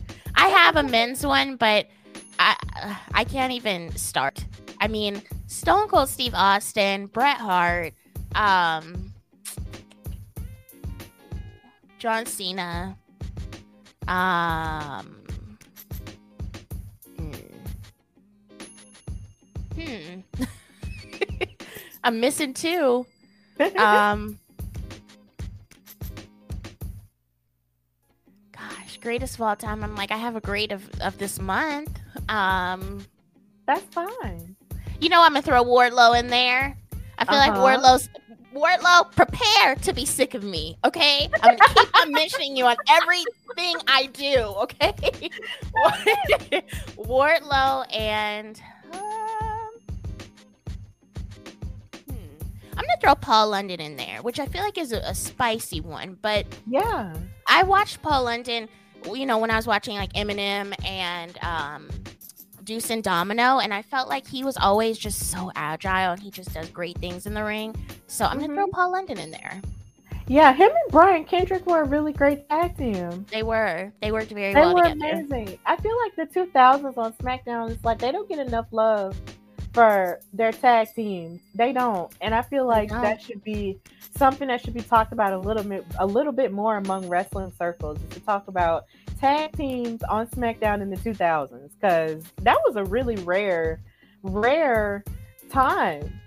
I 0.36 0.48
have 0.48 0.76
a 0.76 0.82
men's 0.82 1.24
one, 1.26 1.56
but 1.56 1.86
I 2.38 2.56
I 3.12 3.24
can't 3.24 3.52
even 3.52 3.94
start. 3.96 4.44
I 4.80 4.88
mean, 4.88 5.22
Stone 5.46 5.88
Cold 5.88 6.08
Steve 6.08 6.34
Austin, 6.34 7.06
Bret 7.06 7.38
Hart, 7.38 7.94
um, 8.34 9.14
John 11.98 12.26
Cena, 12.26 12.96
um, 14.08 15.26
hmm. 19.74 20.20
I'm 22.06 22.20
missing 22.20 22.54
two. 22.54 23.06
Um, 23.78 24.38
gosh, 28.52 28.98
greatest 29.00 29.36
of 29.36 29.40
all 29.42 29.56
time. 29.56 29.82
I'm 29.82 29.94
like, 29.94 30.10
I 30.10 30.16
have 30.16 30.36
a 30.36 30.40
great 30.40 30.72
of, 30.72 30.88
of 31.00 31.16
this 31.18 31.40
month. 31.40 31.98
Um, 32.28 33.04
that's 33.66 33.82
fine. 33.94 34.56
you 35.00 35.08
know, 35.08 35.22
I'm 35.22 35.32
gonna 35.32 35.42
throw 35.42 35.64
Wardlow 35.64 36.18
in 36.18 36.28
there. 36.28 36.76
I 37.18 37.24
feel 37.24 37.38
like 37.38 37.52
Uh-huh. 37.52 37.62
Wardlow's 37.62 38.08
Wardlow, 38.54 39.10
prepare 39.12 39.74
to 39.76 39.92
be 39.92 40.04
sick 40.06 40.34
of 40.34 40.42
me. 40.44 40.76
Okay, 40.84 41.28
I'm 41.42 41.56
gonna 41.56 41.74
keep 41.74 41.96
on 42.02 42.12
mentioning 42.12 42.56
you 42.56 42.66
on 42.66 42.76
everything 42.88 43.76
I 43.88 44.06
do. 44.12 44.36
Okay, 44.64 44.92
Wardlow 46.96 47.86
and 47.94 48.60
um, 48.92 49.00
I'm 52.76 52.84
gonna 52.84 53.00
throw 53.00 53.14
Paul 53.14 53.48
London 53.50 53.80
in 53.80 53.96
there, 53.96 54.22
which 54.22 54.38
I 54.38 54.46
feel 54.46 54.62
like 54.62 54.78
is 54.78 54.92
a, 54.92 54.98
a 54.98 55.14
spicy 55.14 55.80
one. 55.80 56.18
But 56.20 56.46
Yeah. 56.66 57.14
I 57.48 57.62
watched 57.62 58.02
Paul 58.02 58.24
London, 58.24 58.68
you 59.12 59.24
know, 59.26 59.38
when 59.38 59.50
I 59.50 59.56
was 59.56 59.66
watching 59.66 59.96
like 59.96 60.12
MNM 60.12 60.74
and 60.84 61.38
um, 61.42 61.88
Deuce 62.64 62.90
and 62.90 63.02
Domino, 63.02 63.58
and 63.60 63.72
I 63.72 63.82
felt 63.82 64.08
like 64.08 64.26
he 64.26 64.44
was 64.44 64.56
always 64.56 64.98
just 64.98 65.30
so 65.30 65.50
agile 65.54 66.12
and 66.12 66.20
he 66.22 66.30
just 66.30 66.52
does 66.52 66.68
great 66.70 66.98
things 66.98 67.26
in 67.26 67.34
the 67.34 67.44
ring. 67.44 67.74
So 68.08 68.24
I'm 68.26 68.38
gonna 68.40 68.54
throw 68.54 68.66
Paul 68.68 68.92
London 68.92 69.18
in 69.18 69.30
there. 69.30 69.60
Yeah, 70.28 70.52
him 70.52 70.70
and 70.70 70.90
Brian 70.92 71.24
Kendrick 71.24 71.64
were 71.66 71.82
a 71.82 71.84
really 71.86 72.12
great 72.12 72.48
tag 72.48 72.76
team. 72.76 73.24
They 73.30 73.44
were, 73.44 73.92
they 74.02 74.10
worked 74.10 74.32
very 74.32 74.52
They 74.52 74.60
well 74.60 74.70
They 74.70 74.74
were 74.74 74.88
together. 74.88 75.20
amazing. 75.20 75.56
I 75.64 75.76
feel 75.76 75.96
like 76.02 76.16
the 76.16 76.40
2000s 76.40 76.98
on 76.98 77.12
SmackDown 77.12 77.70
is 77.70 77.84
like 77.84 78.00
they 78.00 78.10
don't 78.10 78.28
get 78.28 78.40
enough 78.40 78.66
love 78.72 79.16
for 79.76 80.20
their 80.32 80.52
tag 80.52 80.88
teams. 80.94 81.42
They 81.54 81.74
don't, 81.74 82.10
and 82.22 82.34
I 82.34 82.40
feel 82.40 82.66
like 82.66 82.88
that 82.88 83.20
should 83.20 83.44
be 83.44 83.78
something 84.16 84.48
that 84.48 84.62
should 84.62 84.72
be 84.72 84.80
talked 84.80 85.12
about 85.12 85.34
a 85.34 85.38
little 85.38 85.62
bit, 85.62 85.84
a 85.98 86.06
little 86.06 86.32
bit 86.32 86.50
more 86.50 86.78
among 86.78 87.10
wrestling 87.10 87.52
circles. 87.58 87.98
To 88.10 88.20
talk 88.20 88.48
about 88.48 88.86
tag 89.20 89.54
teams 89.54 90.02
on 90.04 90.28
SmackDown 90.28 90.80
in 90.80 90.88
the 90.88 90.96
2000s 90.96 91.72
because 91.78 92.24
that 92.42 92.56
was 92.66 92.76
a 92.76 92.84
really 92.84 93.16
rare, 93.16 93.82
rare 94.22 95.04
time. 95.50 96.20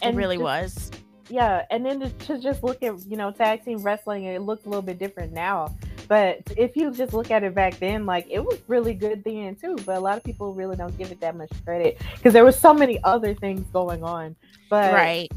It 0.00 0.14
really 0.14 0.36
just- 0.36 0.44
was. 0.44 0.90
yeah 1.28 1.64
and 1.70 1.84
then 1.84 1.98
to, 1.98 2.08
to 2.10 2.38
just 2.38 2.62
look 2.62 2.80
at 2.84 2.94
you 3.06 3.16
know 3.16 3.32
tag 3.32 3.64
team 3.64 3.78
wrestling 3.78 4.22
it 4.24 4.42
looks 4.42 4.66
a 4.66 4.68
little 4.68 4.82
bit 4.82 4.98
different 4.98 5.32
now 5.32 5.74
but 6.08 6.38
if 6.56 6.76
you 6.76 6.90
just 6.90 7.12
look 7.12 7.30
at 7.30 7.42
it 7.42 7.54
back 7.54 7.78
then 7.78 8.06
like 8.06 8.26
it 8.30 8.40
was 8.40 8.58
really 8.68 8.94
good 8.94 9.22
then 9.24 9.54
too 9.54 9.76
but 9.84 9.96
a 9.96 10.00
lot 10.00 10.16
of 10.16 10.24
people 10.24 10.54
really 10.54 10.76
don't 10.76 10.96
give 10.98 11.10
it 11.10 11.20
that 11.20 11.36
much 11.36 11.50
credit 11.64 12.00
because 12.14 12.32
there 12.32 12.44
was 12.44 12.58
so 12.58 12.72
many 12.72 13.02
other 13.04 13.34
things 13.34 13.66
going 13.72 14.02
on. 14.02 14.36
But 14.68 14.92
Right. 14.92 15.30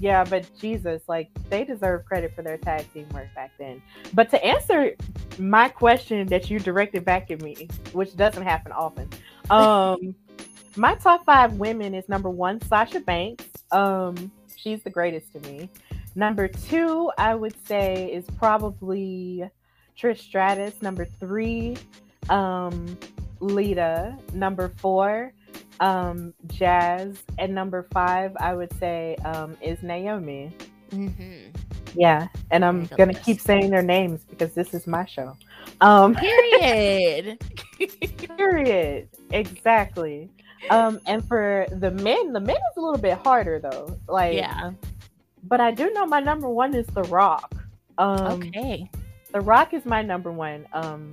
yeah 0.00 0.24
but 0.24 0.48
jesus 0.58 1.02
like 1.06 1.28
they 1.50 1.64
deserve 1.64 2.02
credit 2.06 2.32
for 2.34 2.42
their 2.42 2.56
tag 2.56 2.90
team 2.92 3.06
work 3.10 3.28
back 3.34 3.52
then. 3.58 3.82
But 4.14 4.30
to 4.30 4.44
answer 4.44 4.92
my 5.38 5.68
question 5.68 6.26
that 6.28 6.50
you 6.50 6.58
directed 6.58 7.04
back 7.04 7.30
at 7.30 7.42
me 7.42 7.68
which 7.92 8.16
doesn't 8.16 8.42
happen 8.42 8.72
often 8.72 9.08
um 9.50 10.14
my 10.76 10.94
top 10.94 11.24
five 11.26 11.52
women 11.54 11.94
is 11.94 12.08
number 12.08 12.30
one 12.30 12.60
sasha 12.62 13.00
banks. 13.00 13.44
Um 13.70 14.32
she's 14.56 14.82
the 14.82 14.90
greatest 14.90 15.32
to 15.32 15.40
me. 15.40 15.68
Number 16.14 16.48
two 16.48 17.10
i 17.18 17.34
would 17.34 17.54
say 17.66 18.12
is 18.12 18.24
probably 18.38 19.44
trish 19.98 20.18
stratus 20.20 20.80
number 20.82 21.04
three 21.04 21.76
um 22.30 22.96
lita 23.40 24.16
number 24.32 24.72
four 24.76 25.32
um 25.80 26.32
jazz 26.46 27.22
and 27.38 27.54
number 27.54 27.86
five 27.92 28.32
i 28.38 28.54
would 28.54 28.72
say 28.78 29.16
um 29.24 29.56
is 29.60 29.82
naomi 29.82 30.50
hmm 30.90 31.48
Yeah, 31.94 32.28
and 32.50 32.64
I'm 32.64 32.86
gonna 32.96 33.14
keep 33.14 33.40
saying 33.40 33.70
their 33.70 33.82
names 33.82 34.24
because 34.24 34.54
this 34.54 34.72
is 34.74 34.86
my 34.86 35.04
show. 35.04 35.36
Um, 35.80 36.14
Period. 36.16 37.38
period. 38.36 39.08
Exactly. 39.30 40.30
Um, 40.70 41.00
and 41.06 41.26
for 41.26 41.66
the 41.70 41.90
men, 41.90 42.32
the 42.32 42.40
men 42.40 42.56
is 42.56 42.76
a 42.76 42.80
little 42.80 42.98
bit 43.00 43.18
harder 43.18 43.58
though. 43.58 43.98
Like, 44.08 44.34
yeah. 44.34 44.72
but 45.44 45.60
I 45.60 45.70
do 45.70 45.92
know 45.92 46.06
my 46.06 46.20
number 46.20 46.48
one 46.48 46.74
is 46.74 46.86
The 46.88 47.02
Rock. 47.04 47.54
Um, 47.98 48.32
Okay. 48.32 48.88
The 49.32 49.40
Rock 49.40 49.72
is 49.74 49.84
my 49.84 50.02
number 50.02 50.30
one. 50.30 50.66
Um, 50.72 51.12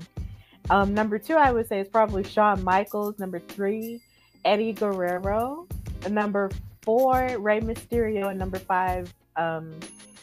um, 0.69 0.93
number 0.93 1.17
two, 1.17 1.35
I 1.35 1.51
would 1.51 1.67
say 1.67 1.79
is 1.79 1.87
probably 1.87 2.23
Shawn 2.23 2.63
Michaels. 2.63 3.17
Number 3.17 3.39
three, 3.39 4.01
Eddie 4.45 4.73
Guerrero. 4.73 5.67
Number 6.09 6.49
four, 6.81 7.35
Rey 7.39 7.61
Mysterio. 7.61 8.29
And 8.29 8.37
number 8.37 8.59
five, 8.59 9.13
um, 9.35 9.71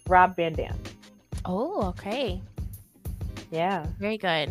Rob 0.09 0.37
Van 0.37 0.53
Dam. 0.53 0.77
Oh, 1.45 1.89
okay. 1.89 2.41
Yeah. 3.51 3.87
Very 3.99 4.19
good. 4.19 4.51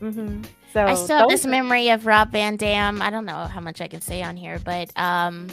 hmm 0.00 0.42
So 0.72 0.84
I 0.84 0.94
still 0.94 1.18
have 1.18 1.28
this 1.28 1.44
are- 1.44 1.48
memory 1.50 1.90
of 1.90 2.04
Rob 2.06 2.32
Van 2.32 2.56
Dam. 2.56 3.00
I 3.00 3.10
don't 3.10 3.26
know 3.26 3.44
how 3.44 3.60
much 3.60 3.80
I 3.80 3.88
can 3.88 4.00
say 4.00 4.22
on 4.22 4.36
here, 4.36 4.58
but 4.64 4.90
um, 4.96 5.46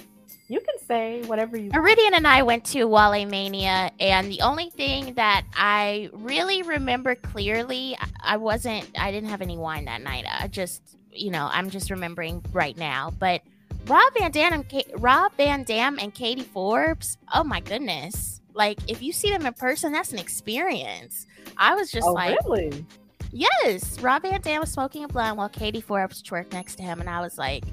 say 0.88 1.22
whatever 1.26 1.58
you. 1.58 1.70
Iridian 1.72 2.14
and 2.14 2.28
I 2.28 2.44
went 2.44 2.66
to 2.68 2.86
Wale 2.86 3.26
Mania, 3.26 3.92
and 4.00 4.32
the 4.32 4.42
only 4.42 4.70
thing 4.70 5.14
that 5.16 5.46
I 5.56 6.10
really 6.14 6.62
remember 6.64 7.16
clearly, 7.16 7.98
I- 8.22 8.38
wasn't, 8.38 8.88
I 8.98 9.12
didn't 9.12 9.30
have 9.30 9.42
any 9.42 9.58
wine 9.58 9.86
that 9.86 10.02
night. 10.02 10.26
I 10.30 10.48
just, 10.48 10.82
you 11.12 11.32
know, 11.32 11.50
I'm 11.52 11.70
just 11.70 11.90
remembering 11.90 12.44
right 12.54 12.78
now. 12.78 13.12
But 13.18 13.42
Rob 13.88 14.14
Van 14.18 14.32
Dam 14.32 14.54
and 14.54 14.70
Ka- 14.70 14.92
Rob 14.98 15.34
Van 15.38 15.64
Dam 15.64 15.98
and 16.00 16.14
Katie 16.14 16.44
Forbes, 16.44 17.18
oh 17.34 17.44
my 17.44 17.60
goodness! 17.60 18.42
Like 18.54 18.80
if 18.88 19.02
you 19.02 19.14
see 19.14 19.30
them 19.30 19.46
in 19.46 19.54
person, 19.54 19.92
that's 19.92 20.12
an 20.12 20.20
experience. 20.20 21.26
I 21.58 21.76
was 21.76 21.92
just 21.92 22.08
Oh, 22.08 22.14
like, 22.14 22.38
really? 22.46 22.86
Yes, 23.32 24.00
Rob 24.02 24.22
Van 24.24 24.42
Dam 24.42 24.62
was 24.62 24.72
smoking 24.72 25.04
a 25.04 25.08
blunt 25.08 25.38
while 25.38 25.50
Katie 25.50 25.82
Forbes 25.82 26.22
twerked 26.24 26.54
next 26.54 26.76
to 26.78 26.84
him, 26.84 27.00
and 27.00 27.10
I 27.10 27.22
was 27.22 27.38
like, 27.38 27.64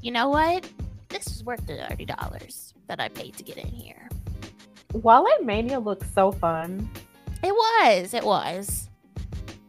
you 0.00 0.10
know 0.12 0.28
what? 0.28 0.68
This 1.16 1.36
is 1.36 1.44
worth 1.44 1.66
the 1.66 1.78
thirty 1.88 2.04
dollars 2.04 2.74
that 2.88 3.00
I 3.00 3.08
paid 3.08 3.38
to 3.38 3.42
get 3.42 3.56
in 3.56 3.68
here. 3.68 4.10
Wale 4.92 5.26
Mania 5.42 5.80
looks 5.80 6.06
so 6.12 6.30
fun. 6.30 6.90
It 7.42 7.52
was, 7.52 8.12
it 8.12 8.22
was. 8.22 8.90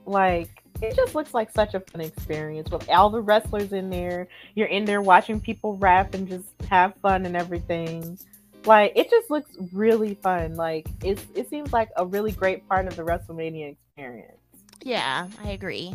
Like 0.06 0.62
it 0.82 0.94
just 0.94 1.16
looks 1.16 1.34
like 1.34 1.50
such 1.50 1.74
a 1.74 1.80
fun 1.80 2.02
experience 2.02 2.70
with 2.70 2.90
all 2.90 3.10
the 3.10 3.22
wrestlers 3.22 3.72
in 3.72 3.90
there. 3.90 4.28
You're 4.56 4.68
in 4.68 4.84
there 4.84 5.02
watching 5.02 5.40
people 5.40 5.78
rap 5.78 6.14
and 6.14 6.28
just 6.28 6.50
have 6.70 6.96
fun 7.02 7.26
and 7.26 7.38
everything. 7.38 8.20
Like 8.66 8.92
it 8.98 9.10
just 9.10 9.32
looks 9.32 9.52
really 9.72 10.16
fun. 10.16 10.56
Like 10.56 10.90
it's 11.02 11.26
it 11.34 11.50
seems 11.50 11.72
like 11.72 11.88
a 11.96 12.06
really 12.06 12.34
great 12.34 12.68
part 12.68 12.88
of 12.88 12.98
the 12.98 13.04
WrestleMania 13.04 13.72
experience. 13.72 14.38
Yeah, 14.84 15.30
I 15.42 15.52
agree. 15.52 15.94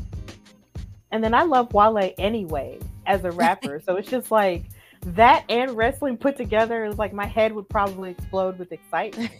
And 1.10 1.22
then 1.22 1.34
I 1.34 1.42
love 1.42 1.74
Wale 1.74 2.14
anyway 2.16 2.78
as 3.04 3.22
a 3.24 3.30
rapper. 3.30 3.82
so 3.84 3.96
it's 3.96 4.08
just 4.08 4.30
like 4.30 4.64
that 5.06 5.44
and 5.48 5.72
wrestling 5.76 6.16
put 6.16 6.36
together 6.36 6.84
is 6.84 6.98
like 6.98 7.12
my 7.12 7.26
head 7.26 7.52
would 7.52 7.68
probably 7.68 8.10
explode 8.10 8.58
with 8.58 8.72
excitement. 8.72 9.30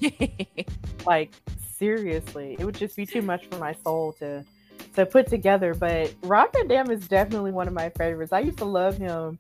like 1.07 1.33
seriously 1.77 2.57
it 2.59 2.65
would 2.65 2.77
just 2.77 2.97
be 2.97 3.05
too 3.05 3.23
much 3.23 3.47
for 3.47 3.59
my 3.59 3.75
soul 3.85 4.13
to 4.13 4.45
to 4.95 5.05
put 5.07 5.27
together 5.27 5.75
but 5.75 6.15
Rob 6.23 6.53
Van 6.53 6.69
Dam 6.69 6.91
is 6.91 7.09
definitely 7.09 7.51
one 7.51 7.67
of 7.67 7.75
my 7.75 7.89
favorites. 7.91 8.33
I 8.33 8.41
used 8.41 8.59
to 8.59 8.65
love 8.65 8.99
him 8.99 9.39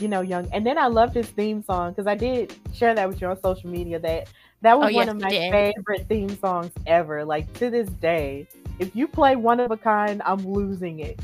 you 0.00 0.08
know 0.08 0.20
young 0.20 0.48
and 0.52 0.66
then 0.66 0.76
i 0.76 0.86
loved 0.86 1.14
his 1.14 1.28
theme 1.30 1.62
song 1.62 1.92
because 1.92 2.06
i 2.06 2.14
did 2.14 2.52
share 2.72 2.94
that 2.94 3.08
with 3.08 3.20
you 3.20 3.28
on 3.28 3.40
social 3.40 3.70
media 3.70 3.98
that 3.98 4.28
that 4.60 4.78
was 4.78 4.90
Oh, 4.90 4.94
one 4.94 5.06
yes, 5.06 5.14
of 5.14 5.20
my 5.20 5.30
favorite 5.30 6.08
theme 6.08 6.36
songs 6.38 6.72
ever 6.86 7.22
like 7.22 7.52
to 7.54 7.68
this 7.68 7.88
day. 7.90 8.48
If 8.78 8.96
you 8.96 9.06
play 9.06 9.36
one 9.36 9.60
of 9.60 9.70
a 9.70 9.76
kind 9.76 10.22
i'm 10.24 10.44
losing 10.46 11.00
it 11.00 11.20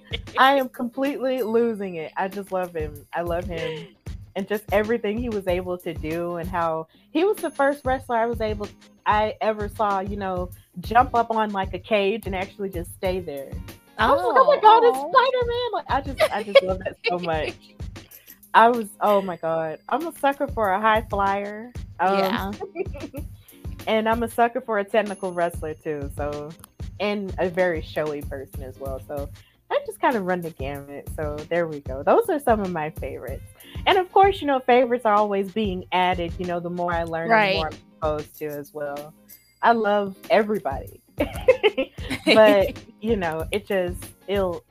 i 0.38 0.54
am 0.54 0.68
completely 0.68 1.42
losing 1.42 1.96
it 1.96 2.12
i 2.16 2.28
just 2.28 2.52
love 2.52 2.74
him 2.74 2.94
i 3.12 3.22
love 3.22 3.44
him 3.44 3.86
and 4.36 4.48
just 4.48 4.64
everything 4.72 5.18
he 5.18 5.28
was 5.28 5.46
able 5.46 5.76
to 5.76 5.92
do 5.94 6.36
and 6.36 6.48
how 6.48 6.86
he 7.10 7.24
was 7.24 7.36
the 7.38 7.50
first 7.50 7.84
wrestler 7.84 8.16
I 8.16 8.26
was 8.26 8.40
able 8.40 8.68
I 9.04 9.34
ever 9.40 9.68
saw, 9.68 10.00
you 10.00 10.16
know, 10.16 10.50
jump 10.80 11.14
up 11.14 11.30
on 11.30 11.50
like 11.50 11.74
a 11.74 11.78
cage 11.78 12.26
and 12.26 12.34
actually 12.34 12.70
just 12.70 12.94
stay 12.94 13.20
there. 13.20 13.50
I 13.98 14.10
was 14.10 14.22
like, 14.22 14.36
oh 14.36 14.44
my 14.46 14.60
god, 14.60 14.82
it's 14.84 14.98
Spider 14.98 15.46
Man! 15.46 15.72
Like 15.72 15.84
I 15.88 16.00
just 16.00 16.34
I 16.34 16.42
just 16.42 16.62
love 16.62 16.78
that 16.80 16.96
so 17.08 17.18
much. 17.18 17.54
I 18.54 18.68
was 18.68 18.88
oh 19.00 19.22
my 19.22 19.36
god, 19.36 19.80
I'm 19.88 20.06
a 20.06 20.12
sucker 20.18 20.48
for 20.48 20.70
a 20.70 20.80
high 20.80 21.02
flyer. 21.10 21.72
Um, 22.00 22.18
Yeah. 22.18 22.52
and 23.86 24.08
I'm 24.08 24.22
a 24.22 24.28
sucker 24.28 24.60
for 24.60 24.78
a 24.78 24.84
technical 24.84 25.32
wrestler 25.32 25.74
too. 25.74 26.10
So, 26.16 26.50
and 27.00 27.34
a 27.38 27.48
very 27.48 27.82
showy 27.82 28.22
person 28.22 28.62
as 28.62 28.78
well. 28.78 29.00
So, 29.06 29.28
I 29.72 29.80
just 29.86 30.00
kind 30.00 30.16
of 30.16 30.24
run 30.26 30.42
the 30.42 30.50
gamut. 30.50 31.08
So 31.16 31.36
there 31.48 31.66
we 31.66 31.80
go. 31.80 32.02
Those 32.02 32.28
are 32.28 32.38
some 32.38 32.60
of 32.60 32.70
my 32.70 32.90
favorites. 32.90 33.42
And 33.86 33.96
of 33.98 34.12
course, 34.12 34.40
you 34.40 34.46
know, 34.46 34.60
favorites 34.60 35.06
are 35.06 35.14
always 35.14 35.50
being 35.50 35.86
added. 35.92 36.32
You 36.38 36.46
know, 36.46 36.60
the 36.60 36.70
more 36.70 36.92
I 36.92 37.04
learn, 37.04 37.30
Right. 37.30 37.52
the 37.52 37.56
more 37.56 37.66
I'm 37.68 37.72
exposed 38.22 38.38
to 38.40 38.46
as 38.46 38.74
well. 38.74 39.14
I 39.62 39.72
love 39.72 40.16
everybody, 40.28 41.00
but 42.26 42.76
you 43.00 43.16
know, 43.16 43.46
it 43.52 43.66
just 43.66 44.04
it'll 44.26 44.64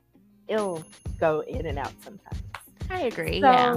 it'll 0.48 0.84
go 1.20 1.42
in 1.42 1.66
and 1.66 1.80
out 1.80 1.94
sometimes. 2.04 2.42
I 2.90 3.04
agree. 3.04 3.40
So, 3.42 3.48
yeah. 3.50 3.74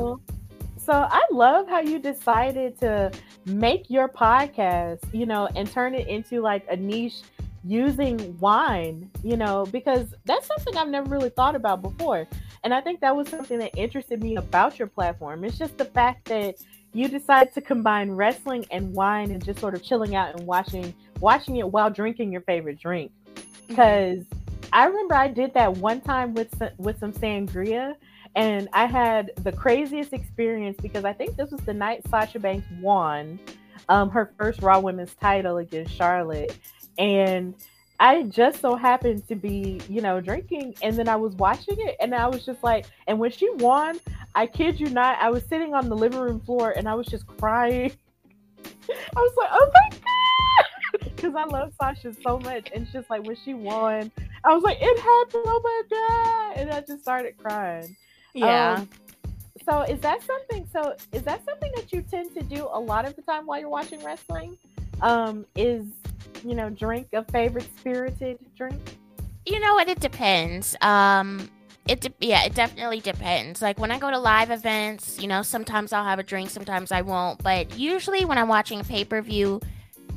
so 0.76 0.92
I 0.92 1.24
love 1.30 1.68
how 1.68 1.80
you 1.80 2.00
decided 2.00 2.78
to 2.80 3.12
make 3.46 3.88
your 3.88 4.08
podcast, 4.08 4.98
you 5.12 5.24
know, 5.24 5.48
and 5.54 5.70
turn 5.70 5.94
it 5.94 6.08
into 6.08 6.40
like 6.40 6.66
a 6.68 6.76
niche 6.76 7.22
using 7.64 8.38
wine, 8.38 9.10
you 9.22 9.36
know, 9.36 9.66
because 9.66 10.14
that's 10.24 10.46
something 10.46 10.76
I've 10.76 10.88
never 10.88 11.08
really 11.08 11.30
thought 11.30 11.54
about 11.54 11.82
before. 11.82 12.26
And 12.62 12.74
I 12.74 12.80
think 12.80 13.00
that 13.00 13.14
was 13.14 13.28
something 13.28 13.58
that 13.58 13.76
interested 13.76 14.22
me 14.22 14.36
about 14.36 14.78
your 14.78 14.88
platform. 14.88 15.44
It's 15.44 15.58
just 15.58 15.78
the 15.78 15.84
fact 15.84 16.26
that 16.26 16.56
you 16.92 17.08
decide 17.08 17.52
to 17.54 17.60
combine 17.60 18.10
wrestling 18.10 18.66
and 18.70 18.94
wine 18.94 19.30
and 19.30 19.44
just 19.44 19.58
sort 19.58 19.74
of 19.74 19.82
chilling 19.82 20.14
out 20.14 20.36
and 20.36 20.46
watching 20.46 20.94
watching 21.20 21.56
it 21.56 21.68
while 21.68 21.90
drinking 21.90 22.30
your 22.32 22.42
favorite 22.42 22.78
drink 22.78 23.10
because 23.68 24.24
I 24.72 24.86
remember 24.86 25.14
I 25.14 25.28
did 25.28 25.54
that 25.54 25.76
one 25.76 26.00
time 26.00 26.34
with 26.34 26.54
with 26.78 26.98
some 26.98 27.12
sangria, 27.12 27.94
and 28.34 28.68
I 28.72 28.86
had 28.86 29.30
the 29.42 29.52
craziest 29.52 30.12
experience 30.12 30.78
because 30.80 31.04
I 31.04 31.12
think 31.12 31.36
this 31.36 31.50
was 31.50 31.60
the 31.60 31.74
night 31.74 32.02
Sasha 32.08 32.38
Banks 32.38 32.66
won 32.80 33.38
um, 33.88 34.10
her 34.10 34.32
first 34.38 34.62
Raw 34.62 34.80
Women's 34.80 35.14
title 35.14 35.58
against 35.58 35.94
Charlotte, 35.94 36.58
and 36.98 37.54
I 38.00 38.22
just 38.24 38.60
so 38.60 38.74
happened 38.76 39.26
to 39.28 39.36
be, 39.36 39.80
you 39.88 40.00
know, 40.00 40.20
drinking, 40.20 40.74
and 40.82 40.96
then 40.96 41.08
I 41.08 41.16
was 41.16 41.34
watching 41.34 41.76
it, 41.78 41.96
and 42.00 42.14
I 42.14 42.26
was 42.26 42.44
just 42.44 42.62
like, 42.62 42.86
and 43.06 43.18
when 43.18 43.30
she 43.30 43.50
won, 43.50 44.00
I 44.34 44.46
kid 44.46 44.80
you 44.80 44.90
not, 44.90 45.18
I 45.20 45.30
was 45.30 45.44
sitting 45.44 45.74
on 45.74 45.88
the 45.88 45.96
living 45.96 46.20
room 46.20 46.40
floor, 46.40 46.72
and 46.76 46.88
I 46.88 46.94
was 46.94 47.06
just 47.06 47.26
crying. 47.26 47.92
I 48.66 49.20
was 49.20 49.34
like, 49.36 49.50
oh 49.52 49.70
my 49.72 49.90
god 49.90 50.00
because 51.16 51.34
I 51.34 51.44
love 51.44 51.72
Sasha 51.80 52.12
so 52.22 52.38
much. 52.38 52.70
And 52.72 52.84
it's 52.84 52.92
just 52.92 53.10
like 53.10 53.26
when 53.26 53.36
she 53.44 53.54
won, 53.54 54.10
I 54.44 54.54
was 54.54 54.62
like, 54.62 54.78
it 54.80 54.98
happened. 54.98 55.44
Oh 55.46 55.60
my 55.62 55.82
God. 55.90 56.60
And 56.60 56.70
I 56.70 56.80
just 56.80 57.02
started 57.02 57.36
crying. 57.38 57.96
yeah. 58.34 58.74
Um, 58.78 58.88
so 59.66 59.82
is 59.82 60.00
that 60.00 60.22
something 60.22 60.68
so 60.72 60.94
is 61.12 61.22
that 61.22 61.42
something 61.44 61.72
that 61.76 61.92
you 61.92 62.02
tend 62.02 62.34
to 62.34 62.42
do 62.42 62.68
a 62.70 62.78
lot 62.78 63.06
of 63.06 63.16
the 63.16 63.22
time 63.22 63.46
while 63.46 63.58
you're 63.58 63.68
watching 63.68 64.02
wrestling? 64.04 64.58
Um, 65.00 65.46
is 65.56 65.86
you 66.44 66.54
know, 66.54 66.70
drink 66.70 67.08
a 67.12 67.24
favorite 67.30 67.68
spirited 67.78 68.38
drink? 68.56 68.80
you 69.46 69.60
know 69.60 69.74
what? 69.74 69.88
It 69.88 70.00
depends. 70.00 70.74
Um, 70.80 71.50
it 71.86 72.00
de- 72.00 72.14
yeah, 72.26 72.44
it 72.44 72.54
definitely 72.54 73.00
depends. 73.00 73.60
Like 73.60 73.78
when 73.78 73.90
I 73.90 73.98
go 73.98 74.10
to 74.10 74.18
live 74.18 74.50
events, 74.50 75.20
you 75.20 75.28
know, 75.28 75.42
sometimes 75.42 75.92
I'll 75.92 76.04
have 76.04 76.18
a 76.18 76.22
drink, 76.22 76.48
sometimes 76.48 76.90
I 76.90 77.02
won't. 77.02 77.42
But 77.42 77.78
usually 77.78 78.24
when 78.24 78.38
I'm 78.38 78.48
watching 78.48 78.80
a 78.80 78.84
pay 78.84 79.04
per 79.04 79.20
view, 79.20 79.60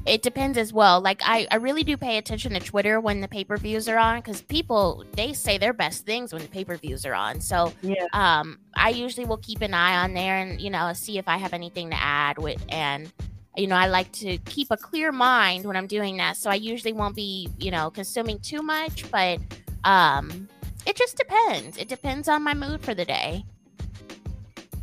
it 0.05 0.21
depends 0.21 0.57
as 0.57 0.71
well. 0.71 1.01
Like 1.01 1.21
I, 1.25 1.45
I 1.51 1.57
really 1.57 1.83
do 1.83 1.97
pay 1.97 2.17
attention 2.17 2.53
to 2.53 2.61
Twitter 2.61 3.01
when 3.01 3.19
the 3.19 3.27
pay 3.27 3.43
per 3.43 3.57
views 3.57 3.89
are 3.89 3.97
on 3.97 4.19
because 4.19 4.41
people 4.43 5.03
they 5.11 5.33
say 5.33 5.57
their 5.57 5.73
best 5.73 6.05
things 6.05 6.31
when 6.31 6.41
the 6.41 6.47
pay 6.47 6.63
per 6.63 6.77
views 6.77 7.05
are 7.05 7.13
on. 7.13 7.41
So 7.41 7.73
Yeah. 7.81 8.05
um, 8.13 8.59
I 8.77 8.91
usually 8.91 9.25
will 9.25 9.39
keep 9.39 9.59
an 9.61 9.73
eye 9.73 9.97
on 9.97 10.13
there 10.13 10.37
and 10.37 10.61
you 10.61 10.69
know 10.69 10.93
see 10.93 11.17
if 11.17 11.27
I 11.27 11.35
have 11.35 11.51
anything 11.51 11.89
to 11.89 12.01
add 12.01 12.37
with 12.37 12.63
and 12.69 13.11
you 13.57 13.67
know 13.67 13.75
I 13.75 13.87
like 13.87 14.11
to 14.13 14.37
keep 14.39 14.67
a 14.71 14.77
clear 14.77 15.11
mind 15.11 15.65
when 15.65 15.75
I'm 15.75 15.87
doing 15.87 16.17
that. 16.17 16.37
So 16.37 16.49
I 16.49 16.55
usually 16.55 16.93
won't 16.93 17.15
be 17.15 17.49
you 17.59 17.71
know 17.71 17.89
consuming 17.89 18.39
too 18.39 18.61
much, 18.61 19.09
but 19.11 19.39
um, 19.83 20.47
it 20.85 20.95
just 20.95 21.17
depends. 21.17 21.77
It 21.77 21.87
depends 21.87 22.27
on 22.29 22.43
my 22.43 22.53
mood 22.53 22.81
for 22.81 22.93
the 22.93 23.05
day. 23.05 23.43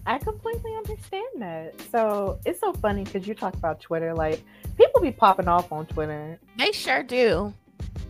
I 0.06 0.18
completely 0.18 0.74
understand 0.76 1.26
that. 1.38 1.74
So 1.90 2.38
it's 2.44 2.60
so 2.60 2.72
funny 2.74 3.04
because 3.04 3.26
you 3.26 3.34
talk 3.34 3.54
about 3.54 3.80
Twitter. 3.80 4.12
Like 4.14 4.42
people 4.76 5.00
be 5.00 5.10
popping 5.12 5.48
off 5.48 5.72
on 5.72 5.86
Twitter. 5.86 6.38
They 6.58 6.72
sure 6.72 7.02
do. 7.02 7.54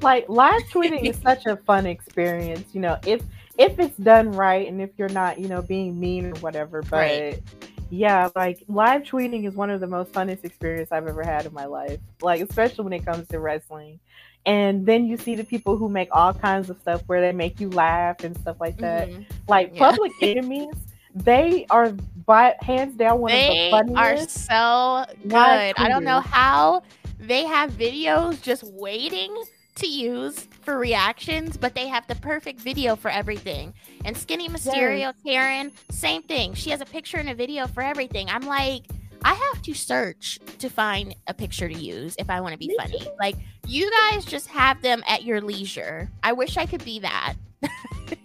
like 0.02 0.28
live 0.28 0.60
tweeting 0.72 1.08
is 1.08 1.16
such 1.22 1.46
a 1.46 1.56
fun 1.56 1.86
experience 1.86 2.74
you 2.74 2.80
know 2.80 2.98
if 3.06 3.22
if 3.58 3.78
it's 3.78 3.96
done 3.98 4.32
right 4.32 4.66
and 4.66 4.82
if 4.82 4.90
you're 4.98 5.08
not 5.10 5.38
you 5.38 5.46
know 5.48 5.62
being 5.62 5.98
mean 5.98 6.26
or 6.26 6.34
whatever 6.40 6.82
but 6.82 6.90
Right. 6.98 7.42
Yeah, 7.94 8.28
like 8.34 8.62
live 8.68 9.02
tweeting 9.02 9.46
is 9.46 9.54
one 9.54 9.70
of 9.70 9.80
the 9.80 9.86
most 9.86 10.12
funnest 10.12 10.44
experience 10.44 10.90
I've 10.90 11.06
ever 11.06 11.22
had 11.22 11.46
in 11.46 11.54
my 11.54 11.66
life. 11.66 11.98
Like 12.20 12.40
especially 12.40 12.84
when 12.84 12.92
it 12.92 13.04
comes 13.04 13.28
to 13.28 13.38
wrestling. 13.38 14.00
And 14.46 14.84
then 14.84 15.06
you 15.06 15.16
see 15.16 15.34
the 15.36 15.44
people 15.44 15.76
who 15.76 15.88
make 15.88 16.08
all 16.12 16.34
kinds 16.34 16.68
of 16.68 16.78
stuff 16.80 17.02
where 17.06 17.20
they 17.20 17.32
make 17.32 17.60
you 17.60 17.70
laugh 17.70 18.24
and 18.24 18.36
stuff 18.38 18.56
like 18.60 18.76
that. 18.78 19.08
Mm-hmm. 19.08 19.22
Like 19.48 19.70
yeah. 19.72 19.90
Public 19.90 20.12
Enemies, 20.22 20.74
they 21.14 21.66
are 21.70 21.92
by 22.26 22.54
hands 22.60 22.96
down 22.96 23.20
one 23.20 23.32
they 23.32 23.70
of 23.70 23.86
the 23.86 23.92
funniest. 23.94 23.98
are 23.98 25.06
so 25.06 25.14
good. 25.22 25.34
I 25.34 25.88
don't 25.88 26.04
know 26.04 26.20
how 26.20 26.82
they 27.18 27.44
have 27.44 27.70
videos 27.72 28.42
just 28.42 28.64
waiting 28.64 29.34
to 29.76 29.86
use 29.86 30.48
for 30.62 30.78
reactions, 30.78 31.56
but 31.56 31.74
they 31.74 31.88
have 31.88 32.06
the 32.06 32.14
perfect 32.16 32.60
video 32.60 32.96
for 32.96 33.10
everything. 33.10 33.74
And 34.04 34.16
Skinny 34.16 34.48
Mysterio, 34.48 34.98
yes. 34.98 35.14
Karen, 35.24 35.72
same 35.90 36.22
thing. 36.22 36.54
She 36.54 36.70
has 36.70 36.80
a 36.80 36.86
picture 36.86 37.18
and 37.18 37.28
a 37.28 37.34
video 37.34 37.66
for 37.66 37.82
everything. 37.82 38.28
I'm 38.28 38.42
like, 38.42 38.84
I 39.24 39.34
have 39.34 39.62
to 39.62 39.74
search 39.74 40.38
to 40.58 40.68
find 40.68 41.16
a 41.26 41.34
picture 41.34 41.68
to 41.68 41.74
use 41.74 42.14
if 42.18 42.28
I 42.28 42.40
want 42.40 42.52
to 42.52 42.58
be 42.58 42.68
Me 42.68 42.76
funny. 42.78 43.00
Too. 43.00 43.10
Like, 43.18 43.36
you 43.66 43.90
guys 44.10 44.24
just 44.24 44.48
have 44.48 44.82
them 44.82 45.02
at 45.08 45.24
your 45.24 45.40
leisure. 45.40 46.10
I 46.22 46.32
wish 46.34 46.56
I 46.56 46.66
could 46.66 46.84
be 46.84 47.00
that. 47.00 47.34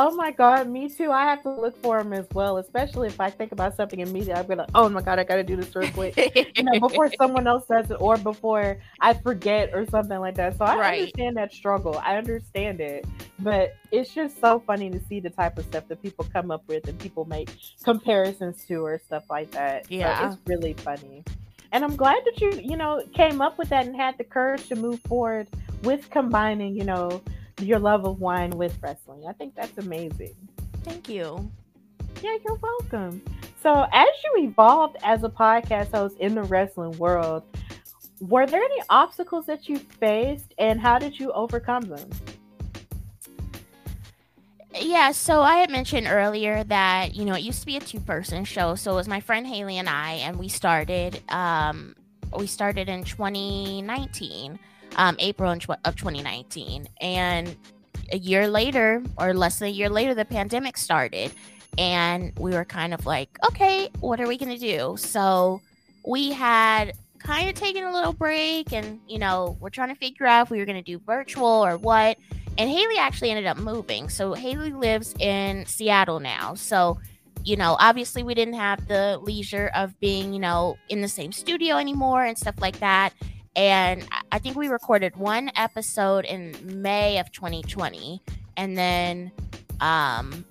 Oh 0.00 0.14
my 0.14 0.30
god, 0.30 0.68
me 0.68 0.88
too. 0.88 1.10
I 1.10 1.24
have 1.24 1.42
to 1.42 1.50
look 1.50 1.76
for 1.82 2.00
them 2.00 2.12
as 2.12 2.24
well, 2.32 2.58
especially 2.58 3.08
if 3.08 3.20
I 3.20 3.30
think 3.30 3.50
about 3.50 3.74
something 3.74 3.98
immediately. 3.98 4.34
I'm 4.34 4.46
gonna, 4.46 4.68
oh 4.72 4.88
my 4.88 5.02
god, 5.02 5.18
I 5.18 5.24
gotta 5.24 5.42
do 5.42 5.56
this 5.56 5.74
real 5.74 5.90
quick, 5.90 6.54
you 6.56 6.62
know, 6.62 6.78
before 6.78 7.12
someone 7.18 7.48
else 7.48 7.66
does 7.66 7.90
it, 7.90 7.96
or 7.98 8.16
before 8.16 8.78
I 9.00 9.14
forget 9.14 9.70
or 9.74 9.84
something 9.86 10.20
like 10.20 10.36
that. 10.36 10.56
So 10.56 10.66
I 10.66 10.76
right. 10.76 11.00
understand 11.00 11.36
that 11.38 11.52
struggle. 11.52 12.00
I 12.04 12.16
understand 12.16 12.80
it, 12.80 13.08
but 13.40 13.74
it's 13.90 14.14
just 14.14 14.40
so 14.40 14.60
funny 14.60 14.88
to 14.88 15.00
see 15.06 15.18
the 15.18 15.30
type 15.30 15.58
of 15.58 15.64
stuff 15.64 15.88
that 15.88 16.00
people 16.00 16.24
come 16.32 16.52
up 16.52 16.62
with 16.68 16.86
and 16.86 16.96
people 17.00 17.24
make 17.24 17.50
comparisons 17.82 18.64
to 18.66 18.76
or 18.76 19.00
stuff 19.04 19.24
like 19.28 19.50
that. 19.50 19.90
Yeah, 19.90 20.16
so 20.16 20.26
it's 20.26 20.36
really 20.46 20.74
funny. 20.74 21.24
And 21.72 21.82
I'm 21.82 21.96
glad 21.96 22.22
that 22.24 22.40
you, 22.40 22.52
you 22.52 22.76
know, 22.76 23.02
came 23.14 23.40
up 23.40 23.58
with 23.58 23.68
that 23.70 23.86
and 23.86 23.96
had 23.96 24.16
the 24.16 24.22
courage 24.22 24.68
to 24.68 24.76
move 24.76 25.00
forward 25.00 25.48
with 25.82 26.08
combining, 26.10 26.76
you 26.76 26.84
know, 26.84 27.20
your 27.60 27.78
love 27.78 28.04
of 28.04 28.20
wine 28.20 28.50
with 28.50 28.78
wrestling. 28.82 29.24
I 29.28 29.32
think 29.32 29.54
that's 29.54 29.76
amazing. 29.78 30.34
Thank 30.84 31.08
you. 31.08 31.50
Yeah, 32.22 32.36
you're 32.44 32.56
welcome. 32.56 33.22
So, 33.62 33.86
as 33.92 34.08
you 34.24 34.44
evolved 34.44 34.96
as 35.02 35.24
a 35.24 35.28
podcast 35.28 35.92
host 35.92 36.16
in 36.18 36.34
the 36.34 36.42
wrestling 36.44 36.96
world, 36.98 37.42
were 38.20 38.46
there 38.46 38.62
any 38.62 38.82
obstacles 38.90 39.46
that 39.46 39.68
you 39.68 39.78
faced 39.78 40.54
and 40.58 40.80
how 40.80 40.98
did 40.98 41.18
you 41.18 41.32
overcome 41.32 41.82
them? 41.82 42.08
Yeah, 44.80 45.12
so 45.12 45.42
I 45.42 45.56
had 45.56 45.70
mentioned 45.70 46.06
earlier 46.08 46.62
that, 46.64 47.14
you 47.14 47.24
know, 47.24 47.34
it 47.34 47.42
used 47.42 47.60
to 47.60 47.66
be 47.66 47.76
a 47.76 47.80
two 47.80 48.00
person 48.00 48.44
show. 48.44 48.74
So 48.74 48.92
it 48.92 48.96
was 48.96 49.08
my 49.08 49.20
friend 49.20 49.46
Haley 49.46 49.78
and 49.78 49.88
I, 49.88 50.14
and 50.14 50.38
we 50.38 50.48
started, 50.48 51.20
um, 51.28 51.96
we 52.36 52.46
started 52.46 52.88
in 52.88 53.02
2019 53.02 54.58
um, 54.98 55.16
April 55.18 55.50
of 55.50 55.96
2019. 55.96 56.88
And 57.00 57.56
a 58.12 58.18
year 58.18 58.48
later, 58.48 59.02
or 59.16 59.32
less 59.32 59.60
than 59.60 59.68
a 59.68 59.72
year 59.72 59.88
later, 59.88 60.14
the 60.14 60.24
pandemic 60.24 60.76
started. 60.76 61.32
And 61.78 62.32
we 62.38 62.50
were 62.50 62.64
kind 62.64 62.92
of 62.92 63.06
like, 63.06 63.38
okay, 63.46 63.88
what 64.00 64.20
are 64.20 64.26
we 64.26 64.36
going 64.36 64.52
to 64.52 64.58
do? 64.58 64.96
So 64.98 65.62
we 66.06 66.32
had 66.32 66.92
kind 67.18 67.48
of 67.48 67.54
taken 67.54 67.84
a 67.84 67.92
little 67.92 68.12
break 68.12 68.72
and, 68.72 69.00
you 69.08 69.18
know, 69.18 69.56
we're 69.60 69.70
trying 69.70 69.88
to 69.88 69.94
figure 69.94 70.26
out 70.26 70.46
if 70.46 70.50
we 70.50 70.58
were 70.58 70.64
going 70.64 70.82
to 70.82 70.82
do 70.82 70.98
virtual 71.06 71.46
or 71.46 71.76
what. 71.76 72.18
And 72.56 72.68
Haley 72.68 72.98
actually 72.98 73.30
ended 73.30 73.46
up 73.46 73.58
moving. 73.58 74.08
So 74.08 74.34
Haley 74.34 74.72
lives 74.72 75.14
in 75.20 75.64
Seattle 75.66 76.18
now. 76.18 76.54
So, 76.54 76.98
you 77.44 77.56
know, 77.56 77.76
obviously 77.78 78.24
we 78.24 78.34
didn't 78.34 78.54
have 78.54 78.88
the 78.88 79.18
leisure 79.22 79.70
of 79.74 79.98
being, 80.00 80.32
you 80.32 80.40
know, 80.40 80.76
in 80.88 81.00
the 81.00 81.08
same 81.08 81.30
studio 81.30 81.76
anymore 81.76 82.24
and 82.24 82.36
stuff 82.36 82.56
like 82.60 82.80
that 82.80 83.12
and 83.56 84.06
I 84.30 84.38
think 84.38 84.56
we 84.56 84.68
recorded 84.68 85.16
one 85.16 85.50
episode 85.56 86.24
in 86.24 86.54
May 86.82 87.18
of 87.18 87.32
2020, 87.32 88.22
and 88.56 88.76
then 88.76 89.32
um, 89.80 90.44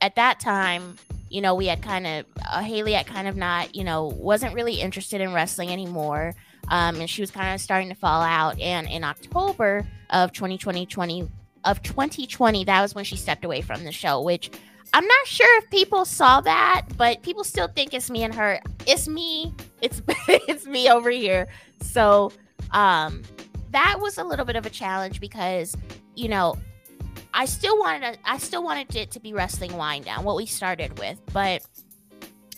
at 0.00 0.16
that 0.16 0.40
time, 0.40 0.96
you 1.28 1.40
know, 1.40 1.54
we 1.54 1.66
had 1.66 1.82
kind 1.82 2.06
of 2.06 2.26
uh, 2.50 2.60
Haley 2.60 2.92
had 2.92 3.06
kind 3.06 3.26
of 3.26 3.36
not, 3.36 3.74
you 3.74 3.84
know, 3.84 4.06
wasn't 4.06 4.54
really 4.54 4.80
interested 4.80 5.20
in 5.20 5.32
wrestling 5.32 5.70
anymore, 5.70 6.34
um, 6.68 6.96
and 7.00 7.08
she 7.08 7.22
was 7.22 7.30
kind 7.30 7.54
of 7.54 7.60
starting 7.60 7.88
to 7.88 7.94
fall 7.94 8.22
out. 8.22 8.60
And 8.60 8.88
in 8.88 9.04
October 9.04 9.86
of 10.10 10.32
2020, 10.32 11.28
of 11.64 11.82
2020, 11.82 12.64
that 12.64 12.82
was 12.82 12.94
when 12.94 13.04
she 13.04 13.16
stepped 13.16 13.44
away 13.44 13.62
from 13.62 13.84
the 13.84 13.92
show, 13.92 14.20
which 14.20 14.50
I'm 14.92 15.06
not 15.06 15.26
sure 15.26 15.58
if 15.58 15.70
people 15.70 16.04
saw 16.04 16.40
that, 16.42 16.86
but 16.96 17.22
people 17.22 17.44
still 17.44 17.68
think 17.68 17.94
it's 17.94 18.10
me 18.10 18.24
and 18.24 18.34
her. 18.34 18.60
It's 18.86 19.08
me. 19.08 19.54
It's 19.80 20.02
it's 20.28 20.66
me 20.66 20.90
over 20.90 21.10
here. 21.10 21.48
So 21.80 22.32
um, 22.70 23.22
that 23.70 23.98
was 24.00 24.18
a 24.18 24.24
little 24.24 24.44
bit 24.44 24.56
of 24.56 24.66
a 24.66 24.70
challenge 24.70 25.20
because, 25.20 25.76
you 26.14 26.28
know, 26.28 26.56
I 27.34 27.46
still 27.46 27.78
wanted 27.78 28.14
to, 28.14 28.18
I 28.24 28.38
still 28.38 28.62
wanted 28.62 28.94
it 28.94 29.10
to 29.12 29.20
be 29.20 29.32
wrestling 29.32 29.72
Winedown, 29.72 30.24
what 30.24 30.36
we 30.36 30.46
started 30.46 30.98
with, 30.98 31.20
but 31.32 31.62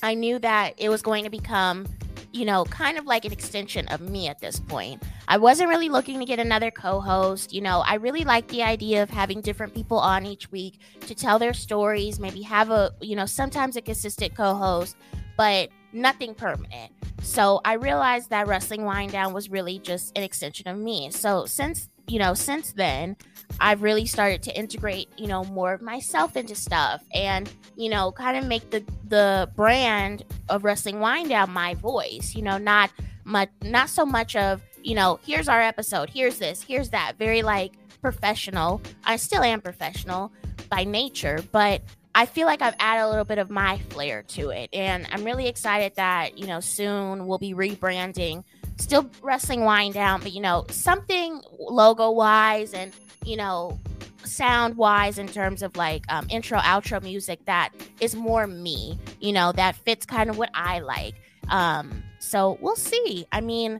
I 0.02 0.14
knew 0.14 0.38
that 0.40 0.74
it 0.76 0.88
was 0.88 1.00
going 1.00 1.24
to 1.24 1.30
become, 1.30 1.86
you 2.32 2.44
know, 2.44 2.64
kind 2.64 2.98
of 2.98 3.06
like 3.06 3.24
an 3.24 3.32
extension 3.32 3.86
of 3.88 4.00
me 4.00 4.28
at 4.28 4.40
this 4.40 4.58
point. 4.58 5.02
I 5.28 5.38
wasn't 5.38 5.68
really 5.68 5.88
looking 5.88 6.18
to 6.18 6.24
get 6.24 6.40
another 6.40 6.70
co-host. 6.70 7.52
You 7.52 7.62
know, 7.62 7.82
I 7.86 7.94
really 7.94 8.24
like 8.24 8.48
the 8.48 8.62
idea 8.62 9.02
of 9.02 9.08
having 9.08 9.40
different 9.40 9.72
people 9.72 9.98
on 9.98 10.26
each 10.26 10.50
week 10.50 10.80
to 11.02 11.14
tell 11.14 11.38
their 11.38 11.54
stories, 11.54 12.18
maybe 12.18 12.42
have 12.42 12.70
a, 12.70 12.92
you 13.00 13.16
know, 13.16 13.26
sometimes 13.26 13.76
a 13.76 13.80
consistent 13.80 14.34
co-host, 14.34 14.96
but 15.36 15.70
nothing 15.94 16.34
permanent. 16.34 16.92
So 17.22 17.60
I 17.64 17.74
realized 17.74 18.30
that 18.30 18.46
wrestling 18.46 18.82
Winedown 18.82 19.32
was 19.32 19.48
really 19.48 19.78
just 19.78 20.16
an 20.16 20.22
extension 20.22 20.68
of 20.68 20.76
me. 20.76 21.10
So 21.10 21.46
since 21.46 21.88
you 22.06 22.18
know, 22.18 22.34
since 22.34 22.72
then, 22.72 23.16
I've 23.60 23.82
really 23.82 24.06
started 24.06 24.42
to 24.44 24.56
integrate, 24.56 25.08
you 25.16 25.26
know, 25.26 25.44
more 25.44 25.72
of 25.72 25.80
myself 25.80 26.36
into 26.36 26.54
stuff 26.54 27.02
and, 27.14 27.50
you 27.76 27.88
know, 27.88 28.12
kind 28.12 28.36
of 28.36 28.46
make 28.46 28.70
the 28.70 28.84
the 29.08 29.50
brand 29.54 30.24
of 30.48 30.64
wrestling 30.64 30.96
Winedown 30.96 31.50
my 31.50 31.74
voice, 31.74 32.34
you 32.34 32.42
know, 32.42 32.58
not 32.58 32.90
much 33.24 33.50
not 33.62 33.88
so 33.88 34.04
much 34.04 34.36
of, 34.36 34.60
you 34.82 34.94
know, 34.94 35.18
here's 35.24 35.48
our 35.48 35.62
episode, 35.62 36.10
here's 36.10 36.38
this, 36.38 36.62
here's 36.62 36.90
that, 36.90 37.14
very 37.18 37.42
like 37.42 37.72
professional. 38.02 38.82
I 39.04 39.16
still 39.16 39.42
am 39.42 39.60
professional 39.60 40.32
by 40.68 40.84
nature, 40.84 41.42
but 41.52 41.82
I 42.14 42.26
feel 42.26 42.46
like 42.46 42.62
I've 42.62 42.76
added 42.78 43.02
a 43.04 43.08
little 43.08 43.24
bit 43.24 43.38
of 43.38 43.50
my 43.50 43.78
flair 43.90 44.22
to 44.22 44.50
it. 44.50 44.70
And 44.72 45.06
I'm 45.10 45.24
really 45.24 45.48
excited 45.48 45.94
that, 45.96 46.38
you 46.38 46.46
know, 46.46 46.60
soon 46.60 47.26
we'll 47.26 47.38
be 47.38 47.54
rebranding, 47.54 48.44
still 48.76 49.10
wrestling 49.20 49.60
Winedown, 49.60 50.22
but, 50.22 50.32
you 50.32 50.40
know, 50.40 50.64
something 50.70 51.40
logo 51.58 52.10
wise 52.10 52.72
and, 52.72 52.92
you 53.24 53.36
know, 53.36 53.78
sound 54.24 54.76
wise 54.76 55.18
in 55.18 55.26
terms 55.26 55.62
of 55.62 55.76
like 55.76 56.04
um, 56.08 56.26
intro, 56.30 56.58
outro 56.58 57.02
music 57.02 57.44
that 57.46 57.70
is 58.00 58.14
more 58.14 58.46
me, 58.46 58.98
you 59.20 59.32
know, 59.32 59.52
that 59.52 59.74
fits 59.76 60.06
kind 60.06 60.30
of 60.30 60.38
what 60.38 60.50
I 60.54 60.78
like. 60.80 61.14
Um, 61.50 62.02
so 62.18 62.58
we'll 62.60 62.76
see. 62.76 63.26
I 63.32 63.40
mean, 63.40 63.78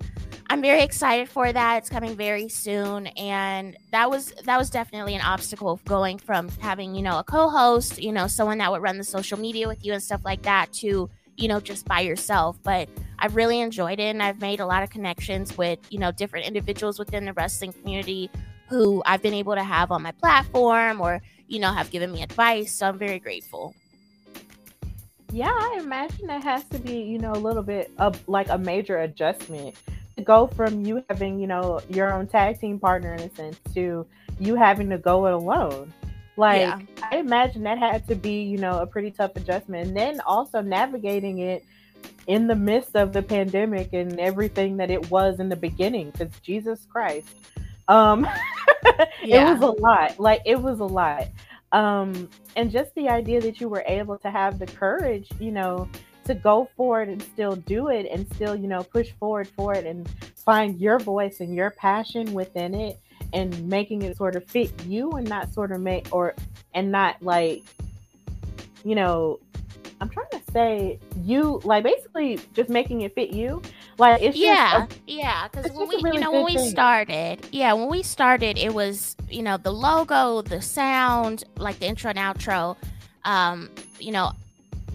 I'm 0.50 0.60
very 0.60 0.82
excited 0.82 1.28
for 1.28 1.50
that. 1.52 1.78
It's 1.78 1.88
coming 1.88 2.16
very 2.16 2.48
soon, 2.48 3.06
and 3.08 3.76
that 3.92 4.10
was 4.10 4.32
that 4.44 4.58
was 4.58 4.70
definitely 4.70 5.14
an 5.14 5.22
obstacle 5.22 5.80
going 5.86 6.18
from 6.18 6.48
having 6.60 6.94
you 6.94 7.02
know 7.02 7.18
a 7.18 7.24
co-host, 7.24 8.02
you 8.02 8.12
know, 8.12 8.26
someone 8.26 8.58
that 8.58 8.70
would 8.70 8.82
run 8.82 8.98
the 8.98 9.04
social 9.04 9.38
media 9.38 9.66
with 9.66 9.84
you 9.84 9.92
and 9.92 10.02
stuff 10.02 10.20
like 10.24 10.42
that, 10.42 10.72
to 10.74 11.08
you 11.36 11.48
know 11.48 11.60
just 11.60 11.86
by 11.86 12.00
yourself. 12.00 12.58
But 12.62 12.88
I've 13.18 13.36
really 13.36 13.60
enjoyed 13.60 13.98
it, 13.98 14.10
and 14.10 14.22
I've 14.22 14.40
made 14.40 14.60
a 14.60 14.66
lot 14.66 14.82
of 14.82 14.90
connections 14.90 15.56
with 15.56 15.78
you 15.90 15.98
know 15.98 16.12
different 16.12 16.46
individuals 16.46 16.98
within 16.98 17.24
the 17.24 17.32
wrestling 17.32 17.72
community 17.72 18.30
who 18.68 19.02
I've 19.06 19.22
been 19.22 19.34
able 19.34 19.54
to 19.54 19.64
have 19.64 19.90
on 19.90 20.02
my 20.02 20.12
platform 20.12 21.00
or 21.00 21.22
you 21.48 21.58
know 21.58 21.72
have 21.72 21.90
given 21.90 22.12
me 22.12 22.22
advice. 22.22 22.72
So 22.72 22.86
I'm 22.86 22.98
very 22.98 23.18
grateful. 23.18 23.74
Yeah, 25.34 25.50
I 25.50 25.80
imagine 25.80 26.28
that 26.28 26.44
has 26.44 26.62
to 26.66 26.78
be, 26.78 26.94
you 26.94 27.18
know, 27.18 27.32
a 27.32 27.42
little 27.42 27.64
bit 27.64 27.90
of 27.98 28.16
like 28.28 28.50
a 28.50 28.56
major 28.56 29.00
adjustment 29.00 29.74
to 30.16 30.22
go 30.22 30.46
from 30.46 30.84
you 30.84 31.04
having, 31.10 31.40
you 31.40 31.48
know, 31.48 31.80
your 31.88 32.12
own 32.12 32.28
tag 32.28 32.60
team 32.60 32.78
partner 32.78 33.14
in 33.14 33.20
a 33.22 33.34
sense 33.34 33.58
to 33.74 34.06
you 34.38 34.54
having 34.54 34.88
to 34.90 34.96
go 34.96 35.26
it 35.26 35.32
alone. 35.32 35.92
Like 36.36 36.60
yeah. 36.60 36.78
I 37.10 37.16
imagine 37.16 37.64
that 37.64 37.78
had 37.78 38.06
to 38.06 38.14
be, 38.14 38.42
you 38.42 38.58
know, 38.58 38.78
a 38.78 38.86
pretty 38.86 39.10
tough 39.10 39.34
adjustment. 39.34 39.88
And 39.88 39.96
then 39.96 40.20
also 40.20 40.60
navigating 40.60 41.40
it 41.40 41.64
in 42.28 42.46
the 42.46 42.54
midst 42.54 42.94
of 42.94 43.12
the 43.12 43.22
pandemic 43.22 43.92
and 43.92 44.20
everything 44.20 44.76
that 44.76 44.88
it 44.88 45.10
was 45.10 45.40
in 45.40 45.48
the 45.48 45.56
beginning 45.56 46.10
because 46.10 46.32
Jesus 46.44 46.86
Christ. 46.88 47.26
Um 47.88 48.24
yeah. 49.24 49.50
it 49.50 49.58
was 49.58 49.62
a 49.62 49.82
lot. 49.82 50.20
Like 50.20 50.42
it 50.46 50.62
was 50.62 50.78
a 50.78 50.84
lot. 50.84 51.26
Um 51.74 52.30
and 52.56 52.70
just 52.70 52.94
the 52.94 53.08
idea 53.08 53.40
that 53.40 53.60
you 53.60 53.68
were 53.68 53.84
able 53.86 54.16
to 54.18 54.30
have 54.30 54.58
the 54.58 54.66
courage, 54.66 55.28
you 55.40 55.50
know, 55.50 55.88
to 56.24 56.34
go 56.34 56.68
forward 56.76 57.08
and 57.08 57.20
still 57.20 57.56
do 57.56 57.88
it 57.88 58.06
and 58.10 58.26
still, 58.34 58.54
you 58.54 58.68
know, 58.68 58.82
push 58.82 59.10
forward 59.18 59.48
for 59.48 59.74
it 59.74 59.84
and 59.84 60.08
find 60.36 60.80
your 60.80 60.98
voice 60.98 61.40
and 61.40 61.54
your 61.54 61.70
passion 61.70 62.32
within 62.32 62.74
it 62.74 62.98
and 63.32 63.68
making 63.68 64.02
it 64.02 64.16
sort 64.16 64.36
of 64.36 64.44
fit 64.44 64.72
you 64.84 65.10
and 65.12 65.28
not 65.28 65.52
sort 65.52 65.72
of 65.72 65.80
make 65.80 66.06
or 66.12 66.34
and 66.74 66.90
not 66.90 67.20
like, 67.20 67.64
you 68.84 68.94
know, 68.94 69.40
I'm 70.00 70.08
trying 70.08 70.30
to 70.30 70.40
say 70.52 70.98
you 71.22 71.60
like 71.64 71.82
basically 71.82 72.38
just 72.54 72.70
making 72.70 73.02
it 73.02 73.14
fit 73.14 73.30
you. 73.30 73.60
Like 73.98 74.22
it's 74.22 74.36
yeah, 74.36 74.86
just 74.86 74.92
a, 74.92 75.00
yeah. 75.06 75.48
Because 75.48 75.72
when 75.72 75.88
we, 75.88 75.96
really 76.02 76.16
you 76.16 76.20
know, 76.22 76.32
when 76.32 76.44
we 76.44 76.56
thing. 76.56 76.70
started, 76.70 77.46
yeah, 77.52 77.72
when 77.72 77.88
we 77.88 78.02
started, 78.02 78.58
it 78.58 78.74
was 78.74 79.16
you 79.30 79.42
know 79.42 79.56
the 79.56 79.72
logo, 79.72 80.42
the 80.42 80.60
sound, 80.60 81.44
like 81.56 81.78
the 81.78 81.86
intro 81.86 82.10
and 82.10 82.18
outro. 82.18 82.76
Um, 83.24 83.70
you 83.98 84.12
know, 84.12 84.32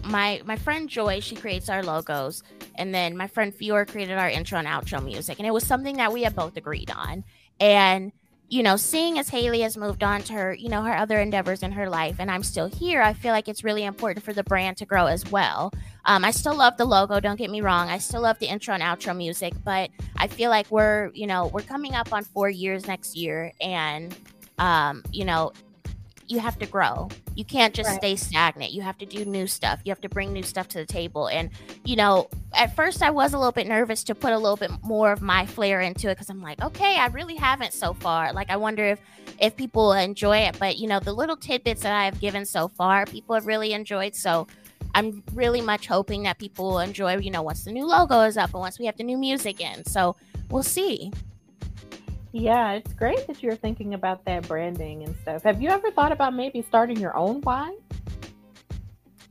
my 0.04 0.42
my 0.44 0.56
friend 0.56 0.88
Joy, 0.88 1.20
she 1.20 1.34
creates 1.36 1.68
our 1.68 1.82
logos, 1.82 2.42
and 2.76 2.94
then 2.94 3.16
my 3.16 3.26
friend 3.26 3.54
Fior 3.54 3.84
created 3.86 4.18
our 4.18 4.28
intro 4.28 4.58
and 4.58 4.68
outro 4.68 5.02
music, 5.02 5.38
and 5.38 5.46
it 5.46 5.52
was 5.52 5.66
something 5.66 5.96
that 5.96 6.12
we 6.12 6.22
had 6.22 6.36
both 6.36 6.56
agreed 6.56 6.90
on. 6.90 7.24
And 7.58 8.12
you 8.50 8.64
know, 8.64 8.76
seeing 8.76 9.18
as 9.18 9.28
Haley 9.28 9.60
has 9.60 9.76
moved 9.76 10.02
on 10.02 10.22
to 10.22 10.32
her, 10.32 10.52
you 10.52 10.68
know, 10.68 10.82
her 10.82 10.96
other 10.96 11.20
endeavors 11.20 11.62
in 11.62 11.70
her 11.72 11.88
life, 11.88 12.16
and 12.18 12.30
I'm 12.30 12.42
still 12.42 12.66
here, 12.66 13.00
I 13.00 13.12
feel 13.12 13.32
like 13.32 13.48
it's 13.48 13.62
really 13.62 13.84
important 13.84 14.24
for 14.24 14.32
the 14.32 14.42
brand 14.42 14.76
to 14.78 14.84
grow 14.84 15.06
as 15.06 15.30
well. 15.30 15.72
Um, 16.04 16.24
I 16.24 16.30
still 16.30 16.54
love 16.54 16.76
the 16.76 16.84
logo, 16.84 17.20
don't 17.20 17.36
get 17.36 17.50
me 17.50 17.60
wrong. 17.60 17.88
I 17.88 17.98
still 17.98 18.22
love 18.22 18.38
the 18.38 18.46
intro 18.46 18.74
and 18.74 18.82
outro 18.82 19.16
music, 19.16 19.52
but 19.64 19.90
I 20.16 20.26
feel 20.26 20.50
like 20.50 20.70
we're, 20.70 21.10
you 21.14 21.26
know, 21.26 21.46
we're 21.48 21.62
coming 21.62 21.94
up 21.94 22.12
on 22.12 22.24
four 22.24 22.48
years 22.48 22.86
next 22.86 23.16
year, 23.16 23.52
and, 23.60 24.16
um, 24.58 25.02
you 25.12 25.24
know, 25.24 25.52
you 26.26 26.38
have 26.38 26.56
to 26.60 26.66
grow. 26.66 27.08
You 27.34 27.44
can't 27.44 27.74
just 27.74 27.88
Right. 27.90 27.98
stay 27.98 28.14
stagnant. 28.16 28.70
You 28.72 28.82
have 28.82 28.96
to 28.98 29.06
do 29.06 29.24
new 29.24 29.48
stuff. 29.48 29.80
You 29.84 29.90
have 29.90 30.00
to 30.02 30.08
bring 30.08 30.32
new 30.32 30.44
stuff 30.44 30.68
to 30.68 30.78
the 30.78 30.86
table. 30.86 31.26
And, 31.26 31.50
you 31.84 31.96
know, 31.96 32.28
at 32.54 32.76
first 32.76 33.02
I 33.02 33.10
was 33.10 33.32
a 33.32 33.38
little 33.38 33.50
bit 33.50 33.66
nervous 33.66 34.04
to 34.04 34.14
put 34.14 34.32
a 34.32 34.38
little 34.38 34.56
bit 34.56 34.70
more 34.84 35.10
of 35.10 35.22
my 35.22 35.44
flair 35.44 35.80
into 35.80 36.08
it 36.08 36.14
because 36.14 36.30
I'm 36.30 36.40
like, 36.40 36.62
okay, 36.62 36.96
I 36.98 37.06
really 37.08 37.34
haven't 37.34 37.72
so 37.72 37.94
far. 37.94 38.32
Like, 38.32 38.48
I 38.48 38.56
wonder 38.56 38.84
if 38.84 39.00
if 39.40 39.56
people 39.56 39.92
enjoy 39.92 40.38
it. 40.38 40.56
But 40.60 40.78
you 40.78 40.86
know, 40.86 41.00
the 41.00 41.12
little 41.12 41.36
tidbits 41.36 41.82
that 41.82 41.92
I 41.94 42.04
have 42.04 42.20
given 42.20 42.44
so 42.46 42.68
far, 42.68 43.06
people 43.06 43.34
have 43.34 43.46
really 43.46 43.72
enjoyed. 43.72 44.14
So 44.14 44.46
I'm 44.94 45.22
really 45.34 45.60
much 45.60 45.86
hoping 45.86 46.22
that 46.24 46.38
people 46.38 46.66
will 46.70 46.80
enjoy. 46.80 47.16
You 47.18 47.30
know, 47.30 47.42
once 47.42 47.64
the 47.64 47.72
new 47.72 47.86
logo 47.86 48.20
is 48.22 48.36
up 48.36 48.50
and 48.52 48.60
once 48.60 48.78
we 48.78 48.86
have 48.86 48.96
the 48.96 49.04
new 49.04 49.18
music 49.18 49.60
in. 49.60 49.84
So 49.84 50.16
we'll 50.50 50.62
see. 50.62 51.12
yeah, 52.32 52.72
it's 52.72 52.92
great 52.92 53.26
that 53.26 53.42
you're 53.42 53.56
thinking 53.56 53.94
about 53.94 54.24
that 54.24 54.46
branding 54.46 55.02
and 55.04 55.16
stuff. 55.22 55.42
Have 55.42 55.60
you 55.60 55.68
ever 55.70 55.90
thought 55.90 56.12
about 56.12 56.34
maybe 56.34 56.62
starting 56.62 56.96
your 56.98 57.16
own 57.16 57.40
wine? 57.40 57.74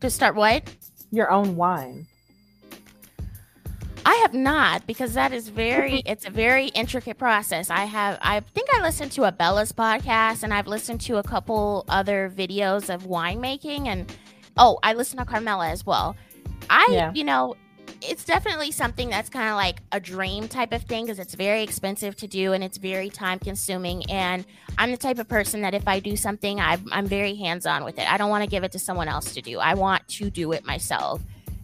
To 0.02 0.10
start 0.10 0.36
what? 0.36 0.64
Your 1.12 1.30
own 1.32 1.56
wine. 1.56 2.08
I 4.06 4.16
have 4.24 4.34
not 4.34 4.88
because 4.88 5.14
that 5.14 5.34
is 5.34 5.50
very 5.50 6.02
it's 6.06 6.26
a 6.26 6.30
very 6.30 6.68
intricate 6.70 7.18
process. 7.18 7.70
I 7.70 7.86
have 7.86 8.18
I 8.22 8.40
think 8.40 8.70
I 8.74 8.82
listened 8.82 9.12
to 9.14 9.26
a 9.26 9.32
Bella's 9.32 9.72
podcast 9.72 10.44
and 10.44 10.54
I've 10.54 10.68
listened 10.68 11.02
to 11.02 11.18
a 11.18 11.24
couple 11.24 11.86
other 11.90 12.32
videos 12.36 12.94
of 12.94 13.04
winemaking 13.04 13.88
and 13.88 14.12
oh, 14.60 14.78
I 14.84 14.94
listen 14.94 15.18
to 15.18 15.26
Carmela 15.26 15.70
as 15.70 15.86
well. 15.86 16.16
I 16.70 16.88
Yeah. 16.92 17.12
you 17.14 17.24
know, 17.24 17.56
it's 18.02 18.24
definitely 18.24 18.72
something 18.72 19.10
that's 19.10 19.30
kind 19.30 19.50
of 19.50 19.56
like 19.56 19.82
a 19.92 20.00
dream 20.00 20.48
type 20.48 20.72
of 20.72 20.84
thing 20.84 21.06
because 21.06 21.20
it's 21.20 21.34
very 21.34 21.64
expensive 21.64 22.16
to 22.18 22.28
do 22.28 22.54
and 22.54 22.64
it's 22.64 22.78
very 22.78 23.10
time 23.10 23.40
consuming 23.40 24.10
and 24.10 24.46
I'm 24.78 24.92
the 24.92 24.98
type 24.98 25.18
of 25.20 25.28
person 25.28 25.62
that 25.62 25.74
if 25.74 25.88
I 25.88 26.00
do 26.00 26.16
something 26.16 26.62
I 26.62 26.78
I'm 26.92 27.08
very 27.08 27.36
hands-on 27.36 27.84
with 27.84 27.98
it. 27.98 28.10
I 28.10 28.18
don't 28.18 28.30
want 28.30 28.44
to 28.44 28.50
give 28.50 28.64
it 28.64 28.72
to 28.74 28.80
someone 28.80 29.08
else 29.08 29.34
to 29.34 29.42
do. 29.42 29.60
I 29.60 29.74
want 29.74 30.08
to 30.10 30.30
do 30.30 30.52
it 30.52 30.66
myself. 30.66 31.22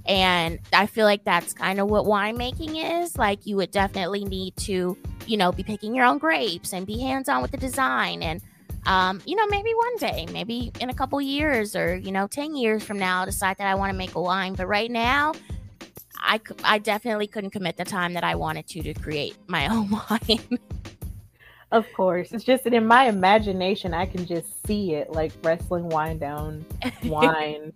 And 0.08 0.60
I 0.74 0.86
feel 0.88 1.06
like 1.06 1.24
that's 1.24 1.54
kind 1.54 1.80
of 1.80 1.90
what 1.90 2.06
winemaking 2.06 3.04
is. 3.04 3.18
Like 3.18 3.46
you 3.46 3.56
would 3.58 3.72
definitely 3.72 4.24
need 4.26 4.56
to, 4.58 4.98
you 5.26 5.38
know, 5.38 5.52
be 5.52 5.64
picking 5.64 5.96
your 5.96 6.06
own 6.06 6.18
grapes 6.18 6.74
and 6.74 6.86
be 6.86 7.00
hands 7.00 7.30
on 7.30 7.42
with 7.42 7.52
the 7.52 7.58
design. 7.58 8.22
And, 8.22 8.42
um, 8.86 9.22
you 9.26 9.36
know, 9.36 9.48
maybe 9.48 9.74
one 9.74 9.98
day, 9.98 10.28
maybe 10.32 10.72
in 10.80 10.90
a 10.90 10.94
couple 10.94 11.20
years 11.22 11.76
or, 11.76 11.96
you 11.96 12.12
know, 12.12 12.28
10 12.28 12.56
years 12.56 12.84
from 12.84 13.00
now, 13.00 13.20
I'll 13.20 13.26
decide 13.26 13.58
that 13.58 13.68
I 13.68 13.76
want 13.76 13.92
to 13.92 13.98
make 13.98 14.16
a 14.16 14.22
wine. 14.22 14.54
But 14.54 14.68
right 14.68 14.92
now, 14.92 15.34
I, 16.18 16.40
I 16.64 16.78
definitely 16.78 17.28
couldn't 17.28 17.52
commit 17.52 17.78
the 17.78 17.86
time 17.86 18.14
that 18.14 18.24
I 18.24 18.36
wanted 18.36 18.68
to 18.68 18.84
to 18.84 18.94
create 18.94 19.36
my 19.48 19.68
own 19.74 19.90
wine. 19.90 20.60
Of 21.72 21.86
course. 21.94 22.32
It's 22.32 22.44
just 22.44 22.64
that 22.66 22.74
in 22.74 22.86
my 22.86 23.06
imagination 23.06 23.94
I 23.94 24.06
can 24.06 24.26
just 24.26 24.66
see 24.66 24.94
it 24.94 25.12
like 25.12 25.32
wrestling 25.44 25.90
wine 25.90 26.20
down 26.20 26.66
wine. 27.04 27.74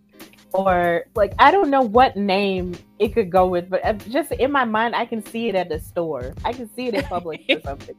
or 0.54 1.06
like 1.16 1.34
I 1.40 1.52
don't 1.52 1.70
know 1.70 1.82
what 1.82 2.16
name 2.16 2.76
it 3.00 3.10
could 3.10 3.32
go 3.32 3.48
with, 3.48 3.70
but 3.70 3.84
uh, 3.84 3.94
just 3.94 4.32
in 4.34 4.52
my 4.52 4.64
mind 4.64 4.96
I 4.96 5.06
can 5.06 5.26
see 5.26 5.50
it 5.50 5.56
at 5.56 5.70
the 5.70 5.80
store. 5.80 6.34
I 6.46 6.54
can 6.54 6.74
see 6.76 6.88
it 6.88 6.94
in 6.94 7.04
public 7.04 7.42
or 7.50 7.62
something. 7.66 7.96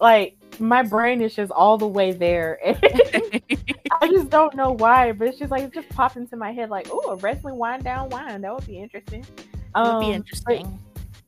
Like 0.00 0.36
my 0.58 0.82
brain 0.82 1.20
is 1.22 1.34
just 1.34 1.52
all 1.52 1.78
the 1.78 1.86
way 1.86 2.12
there. 2.12 2.58
I 2.64 4.08
just 4.10 4.30
don't 4.30 4.54
know 4.54 4.72
why, 4.72 5.12
but 5.12 5.28
it's 5.28 5.38
just 5.38 5.50
like 5.50 5.62
it 5.64 5.72
just 5.72 5.88
popped 5.90 6.16
into 6.16 6.36
my 6.36 6.52
head 6.52 6.70
like, 6.70 6.88
oh, 6.90 7.10
a 7.12 7.16
wrestling 7.16 7.56
wine 7.56 7.82
down 7.82 8.08
wine. 8.10 8.40
That 8.42 8.54
would 8.54 8.66
be 8.66 8.78
interesting. 8.78 9.20
It 9.22 9.46
Um, 9.74 9.86
would 9.94 10.00
be 10.00 10.06
but 10.06 10.16
interesting. 10.16 10.78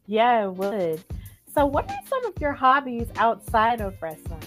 yeah, 0.07 0.45
it 0.45 0.51
would. 0.55 1.03
So, 1.55 1.67
what 1.67 1.89
are 1.91 1.99
some 2.07 2.25
of 2.27 2.35
your 2.41 2.53
hobbies 2.53 3.09
outside 3.17 3.81
of 3.81 3.95
wrestling? 4.01 4.43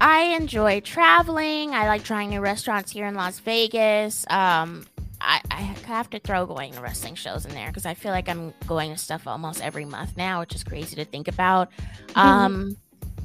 I 0.00 0.22
enjoy 0.36 0.80
traveling. 0.80 1.74
I 1.74 1.86
like 1.86 2.04
trying 2.04 2.30
new 2.30 2.40
restaurants 2.40 2.90
here 2.92 3.06
in 3.06 3.14
Las 3.14 3.38
Vegas. 3.40 4.26
Um, 4.28 4.86
I, 5.24 5.40
I 5.50 5.60
have 5.86 6.10
to 6.10 6.18
throw 6.18 6.46
going 6.46 6.72
to 6.74 6.80
wrestling 6.80 7.14
shows 7.14 7.46
in 7.46 7.54
there 7.54 7.68
because 7.68 7.86
I 7.86 7.94
feel 7.94 8.12
like 8.12 8.28
I'm 8.28 8.52
going 8.66 8.92
to 8.92 8.98
stuff 8.98 9.26
almost 9.26 9.62
every 9.62 9.84
month 9.84 10.16
now, 10.16 10.40
which 10.40 10.54
is 10.54 10.62
crazy 10.62 10.96
to 10.96 11.04
think 11.04 11.28
about. 11.28 11.70
Um, 12.14 12.76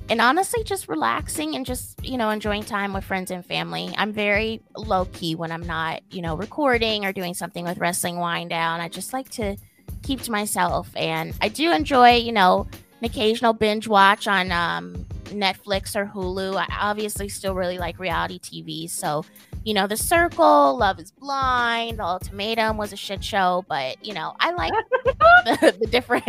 and 0.09 0.21
honestly, 0.21 0.63
just 0.63 0.87
relaxing 0.87 1.55
and 1.55 1.65
just, 1.65 2.03
you 2.03 2.17
know, 2.17 2.29
enjoying 2.29 2.63
time 2.63 2.93
with 2.93 3.03
friends 3.03 3.29
and 3.29 3.45
family. 3.45 3.93
I'm 3.97 4.11
very 4.11 4.61
low 4.75 5.05
key 5.05 5.35
when 5.35 5.51
I'm 5.51 5.65
not, 5.65 6.01
you 6.09 6.21
know, 6.21 6.35
recording 6.35 7.05
or 7.05 7.13
doing 7.13 7.33
something 7.33 7.63
with 7.63 7.77
Wrestling 7.77 8.17
Winedown. 8.17 8.79
I 8.79 8.89
just 8.89 9.13
like 9.13 9.29
to 9.31 9.55
keep 10.01 10.21
to 10.21 10.31
myself. 10.31 10.89
And 10.95 11.35
I 11.41 11.49
do 11.49 11.71
enjoy, 11.71 12.15
you 12.15 12.31
know, 12.31 12.67
an 12.99 13.05
occasional 13.05 13.53
binge 13.53 13.87
watch 13.87 14.27
on 14.27 14.51
um, 14.51 15.05
Netflix 15.25 15.95
or 15.95 16.05
Hulu. 16.05 16.55
I 16.57 16.67
obviously 16.79 17.29
still 17.29 17.55
really 17.55 17.77
like 17.77 17.99
reality 17.99 18.39
TV. 18.39 18.89
So, 18.89 19.25
you 19.63 19.73
know, 19.73 19.87
The 19.87 19.97
Circle, 19.97 20.77
Love 20.77 20.99
is 20.99 21.11
Blind, 21.11 21.99
The 21.99 22.03
Ultimatum 22.03 22.77
was 22.77 22.91
a 22.93 22.97
shit 22.97 23.23
show, 23.23 23.63
but 23.67 24.03
you 24.05 24.13
know, 24.13 24.35
I 24.39 24.51
like 24.51 24.73
the, 25.03 25.75
the 25.79 25.87
different 25.87 26.25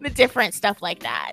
the 0.00 0.10
different 0.10 0.54
stuff 0.54 0.82
like 0.82 1.00
that. 1.00 1.32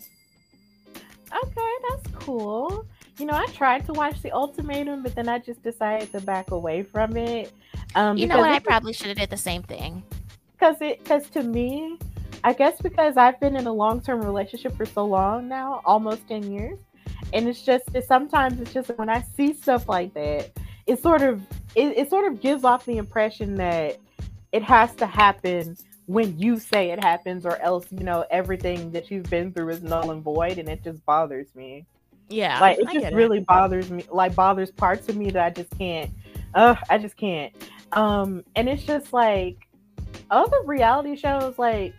Okay, 1.44 1.72
that's 1.90 2.08
cool. 2.24 2.86
You 3.18 3.26
know, 3.26 3.34
I 3.34 3.48
tried 3.48 3.86
to 3.88 3.94
watch 3.94 4.22
The 4.22 4.32
Ultimatum, 4.32 5.02
but 5.04 5.16
then 5.16 5.28
I 5.28 5.40
just 5.40 5.64
decided 5.64 6.12
to 6.12 6.22
back 6.22 6.52
away 6.52 6.84
from 6.84 7.18
it. 7.18 7.52
Um, 7.96 8.16
You 8.18 8.28
know 8.28 8.38
what? 8.38 8.52
I 8.52 8.60
probably 8.60 8.94
should 8.94 9.08
have 9.08 9.18
did 9.18 9.30
the 9.30 9.38
same 9.38 9.64
thing. 9.64 10.04
because 10.54 10.80
it 10.82 11.04
because 11.04 11.30
to 11.32 11.42
me, 11.44 11.98
I 12.44 12.54
guess 12.54 12.82
because 12.82 13.18
I've 13.18 13.40
been 13.40 13.56
in 13.56 13.68
a 13.68 13.74
long 13.74 14.02
term 14.02 14.22
relationship 14.22 14.76
for 14.76 14.86
so 14.86 15.06
long 15.06 15.48
now, 15.48 15.82
almost 15.86 16.28
ten 16.28 16.52
years, 16.52 16.80
and 17.34 17.48
it's 17.48 17.62
just 17.62 17.86
sometimes 18.08 18.60
it's 18.62 18.74
just 18.74 18.90
when 18.98 19.10
I 19.10 19.24
see 19.36 19.54
stuff 19.54 19.90
like 19.90 20.14
that, 20.14 20.52
it 20.86 21.02
sort 21.02 21.22
of 21.22 21.42
it, 21.76 21.98
it 21.98 22.10
sort 22.10 22.32
of 22.32 22.42
gives 22.42 22.64
off 22.64 22.86
the 22.86 22.98
impression 22.98 23.56
that 23.56 23.98
it 24.52 24.64
has 24.64 24.94
to 24.96 25.06
happen 25.06 25.78
when 26.06 26.38
you 26.40 26.58
say 26.58 26.92
it 26.92 27.04
happens, 27.04 27.46
or 27.46 27.58
else 27.58 27.86
you 27.92 28.04
know 28.04 28.26
everything 28.30 28.92
that 28.92 29.12
you've 29.12 29.30
been 29.30 29.52
through 29.52 29.70
is 29.70 29.84
null 29.84 30.12
and 30.12 30.24
void, 30.24 30.58
and 30.58 30.70
it 30.70 30.84
just 30.84 31.06
bothers 31.06 31.54
me. 31.56 31.86
Yeah, 32.30 32.60
like 32.60 32.78
it 32.80 32.88
I 32.88 32.94
just 32.94 33.14
really 33.14 33.40
bothers 33.40 33.90
me 33.90 34.06
like 34.12 34.36
bothers 34.36 34.72
parts 34.72 35.08
of 35.08 35.16
me 35.16 35.32
that 35.32 35.44
i 35.44 35.50
just 35.50 35.70
can't 35.78 36.12
uh 36.56 36.76
i 36.90 36.98
just 36.98 37.16
can't 37.16 37.54
um 37.94 38.44
and 38.58 38.68
it's 38.68 38.84
just 38.84 39.14
like 39.14 39.68
other 40.30 40.58
reality 40.66 41.16
shows 41.16 41.58
like 41.58 41.94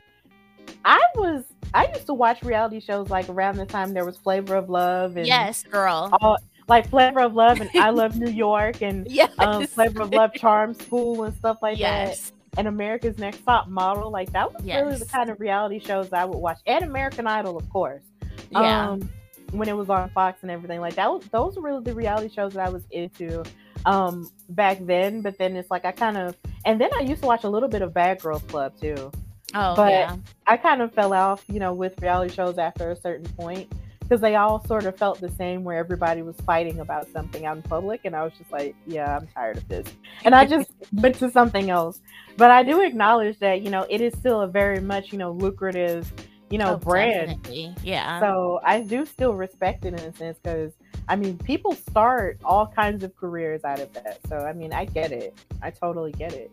i 0.85 1.01
was 1.17 1.45
i 1.75 1.87
used 1.89 2.07
to 2.07 2.15
watch 2.15 2.43
reality 2.43 2.81
shows 2.81 3.11
like 3.11 3.29
around 3.29 3.57
the 3.57 3.67
time 3.67 3.93
there 3.95 4.05
was 4.05 4.17
flavor 4.17 4.55
of 4.57 4.69
love 4.71 5.17
and 5.17 5.27
Yes, 5.27 5.63
girl. 5.65 6.09
all 6.21 6.39
like 6.69 6.89
flavor 6.89 7.21
of 7.21 7.35
love 7.35 7.61
and 7.61 7.71
i 7.75 7.91
love 7.91 8.17
new 8.17 8.31
york 8.31 8.83
and 8.83 9.07
Yes. 9.11 9.33
um 9.39 9.67
flavor 9.67 10.03
of 10.03 10.13
love 10.13 10.33
charm 10.35 10.75
school 10.75 11.25
and 11.25 11.35
stuff 11.37 11.59
like 11.63 11.79
that 11.79 12.33
and 12.57 12.67
america's 12.69 13.19
next 13.19 13.45
top 13.45 13.69
model 13.69 14.11
like 14.11 14.31
that 14.33 14.53
was 14.53 14.63
really 14.65 14.97
the 14.99 15.05
kind 15.07 15.31
of 15.31 15.39
reality 15.41 15.79
shows 15.79 16.13
i 16.13 16.25
would 16.25 16.39
watch 16.39 16.59
and 16.67 16.85
american 16.85 17.27
idol 17.27 17.57
of 17.57 17.69
course 17.71 18.03
Yeah. 18.51 18.91
um, 18.93 19.09
when 19.53 19.67
it 19.69 19.77
was 19.77 19.89
on 19.89 20.11
Fox 20.11 20.41
and 20.43 20.51
everything 20.51 20.79
like 20.83 20.95
that. 20.97 21.11
Was, 21.11 21.25
those 21.29 21.57
were 21.57 21.63
really 21.63 21.83
the 21.83 21.95
reality 21.95 22.29
shows 22.29 22.53
that 22.53 22.67
I 22.67 22.69
was 22.69 22.83
into 22.91 23.43
um, 23.87 24.31
back 24.51 24.77
then. 24.83 25.23
But 25.23 25.39
then 25.39 25.57
it's 25.57 25.71
like 25.71 25.87
I 25.87 25.91
kind 25.93 26.19
of, 26.19 26.37
and 26.67 26.79
then 26.79 26.91
I 26.95 27.01
used 27.01 27.23
to 27.23 27.27
watch 27.27 27.45
a 27.45 27.49
little 27.49 27.69
bit 27.71 27.81
of 27.81 27.95
Bad 27.95 28.21
Girls 28.21 28.43
Club 28.43 28.75
too. 28.79 29.11
Oh, 29.55 29.75
but- 29.77 29.91
yeah. 29.93 30.17
I 30.47 30.57
kind 30.57 30.81
of 30.83 30.93
fell 30.95 31.13
off, 31.13 31.45
you 31.49 31.61
know, 31.61 31.73
with 31.75 32.01
reality 32.01 32.35
shows 32.35 32.59
after 32.59 32.91
a 32.91 32.97
certain 32.97 33.27
point 33.35 33.71
because 34.01 34.21
they 34.23 34.37
all 34.37 34.65
sort 34.67 34.87
of 34.87 34.97
felt 34.97 35.21
the 35.21 35.29
same, 35.33 35.63
where 35.65 35.77
everybody 35.77 36.23
was 36.23 36.35
fighting 36.47 36.81
about 36.81 37.07
something 37.13 37.45
out 37.45 37.57
in 37.59 37.63
public, 37.63 38.01
and 38.07 38.17
I 38.17 38.25
was 38.25 38.33
just 38.39 38.51
like, 38.51 38.75
yeah, 38.87 39.19
I'm 39.19 39.27
tired 39.27 39.59
of 39.59 39.69
this, 39.69 39.87
and 40.25 40.35
I 40.35 40.47
just 40.47 40.71
went 40.95 41.17
to 41.17 41.31
something 41.31 41.69
else. 41.69 42.01
But 42.39 42.51
I 42.51 42.63
do 42.63 42.81
acknowledge 42.81 43.39
that 43.41 43.61
you 43.61 43.69
know 43.71 43.85
it 43.91 44.01
is 44.01 44.15
still 44.15 44.41
a 44.41 44.47
very 44.47 44.81
much 44.81 45.13
you 45.13 45.19
know 45.19 45.33
lucrative, 45.33 46.11
you 46.49 46.57
know, 46.57 46.75
Oh, 46.75 46.77
brand. 46.79 47.27
definitely. 47.43 47.75
Yeah. 47.83 48.19
So 48.21 48.61
I 48.65 48.81
do 48.81 49.05
still 49.05 49.35
respect 49.35 49.85
it 49.85 49.89
in 49.93 50.01
a 50.01 50.15
sense 50.17 50.39
because 50.43 50.73
I 51.09 51.17
mean 51.17 51.37
people 51.37 51.75
start 51.75 52.39
all 52.45 52.67
kinds 52.67 53.05
of 53.05 53.15
careers 53.15 53.63
out 53.65 53.81
of 53.81 53.93
that. 53.93 54.21
So 54.31 54.39
I 54.39 54.55
mean 54.55 54.73
I 54.73 54.87
get 54.87 55.13
it. 55.13 55.35
I 55.61 55.69
totally 55.71 56.13
get 56.13 56.33
it. 56.33 56.51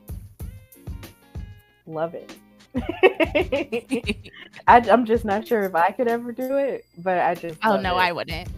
love 1.88 2.14
it. 2.16 2.36
I, 4.68 4.78
am 4.90 5.06
just 5.06 5.24
not 5.24 5.48
sure 5.48 5.62
if 5.62 5.76
I 5.76 5.92
could 5.92 6.08
ever 6.08 6.32
do 6.32 6.58
it, 6.58 6.86
but 6.98 7.20
I 7.20 7.36
just. 7.36 7.60
Oh 7.64 7.80
no, 7.80 7.98
it. 7.98 8.02
I 8.02 8.12
wouldn't. 8.12 8.50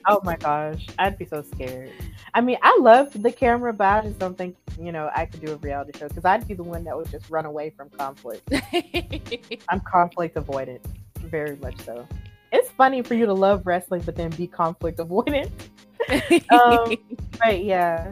oh 0.06 0.20
my 0.24 0.36
gosh, 0.36 0.86
I'd 0.98 1.18
be 1.18 1.26
so 1.26 1.42
scared. 1.42 1.92
I 2.34 2.40
mean, 2.40 2.58
I 2.62 2.78
love 2.80 3.10
the 3.22 3.30
camera, 3.32 3.72
but 3.72 3.86
I 3.86 4.00
just 4.02 4.18
don't 4.18 4.36
think 4.38 4.56
you 4.80 4.92
know 4.92 5.10
I 5.14 5.26
could 5.26 5.44
do 5.44 5.52
a 5.52 5.56
reality 5.56 5.98
show 5.98 6.08
because 6.08 6.24
I'd 6.24 6.48
be 6.48 6.54
the 6.54 6.62
one 6.62 6.84
that 6.84 6.96
would 6.96 7.10
just 7.10 7.28
run 7.28 7.44
away 7.44 7.70
from 7.70 7.90
conflict. 7.90 8.48
I'm 9.68 9.80
conflict 9.80 10.36
avoidant, 10.36 10.80
very 11.18 11.56
much 11.56 11.78
so. 11.82 12.06
It's 12.50 12.70
funny 12.70 13.02
for 13.02 13.14
you 13.14 13.26
to 13.26 13.34
love 13.34 13.66
wrestling, 13.66 14.02
but 14.02 14.16
then 14.16 14.30
be 14.30 14.46
conflict 14.46 14.98
avoidant. 14.98 15.50
um, 16.50 16.96
but 17.38 17.62
yeah. 17.62 18.10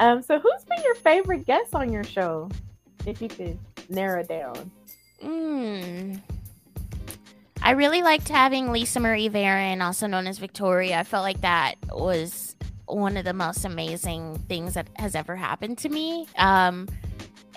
Um, 0.00 0.22
so 0.22 0.40
who's 0.40 0.64
been 0.64 0.82
your 0.82 0.96
favorite 0.96 1.46
guest 1.46 1.74
on 1.74 1.92
your 1.92 2.04
show? 2.04 2.50
If 3.06 3.22
you 3.22 3.28
could 3.28 3.56
narrow 3.90 4.22
down. 4.22 4.70
Mm. 5.22 6.20
I 7.62 7.70
really 7.72 8.02
liked 8.02 8.28
having 8.28 8.70
Lisa 8.70 9.00
Marie 9.00 9.28
Varon, 9.28 9.82
also 9.82 10.06
known 10.06 10.26
as 10.26 10.38
Victoria. 10.38 11.00
I 11.00 11.02
felt 11.02 11.22
like 11.22 11.40
that 11.40 11.74
was 11.90 12.54
one 12.86 13.16
of 13.16 13.24
the 13.24 13.32
most 13.32 13.64
amazing 13.64 14.38
things 14.48 14.74
that 14.74 14.88
has 14.96 15.14
ever 15.14 15.34
happened 15.34 15.78
to 15.78 15.88
me. 15.88 16.28
Um, 16.38 16.86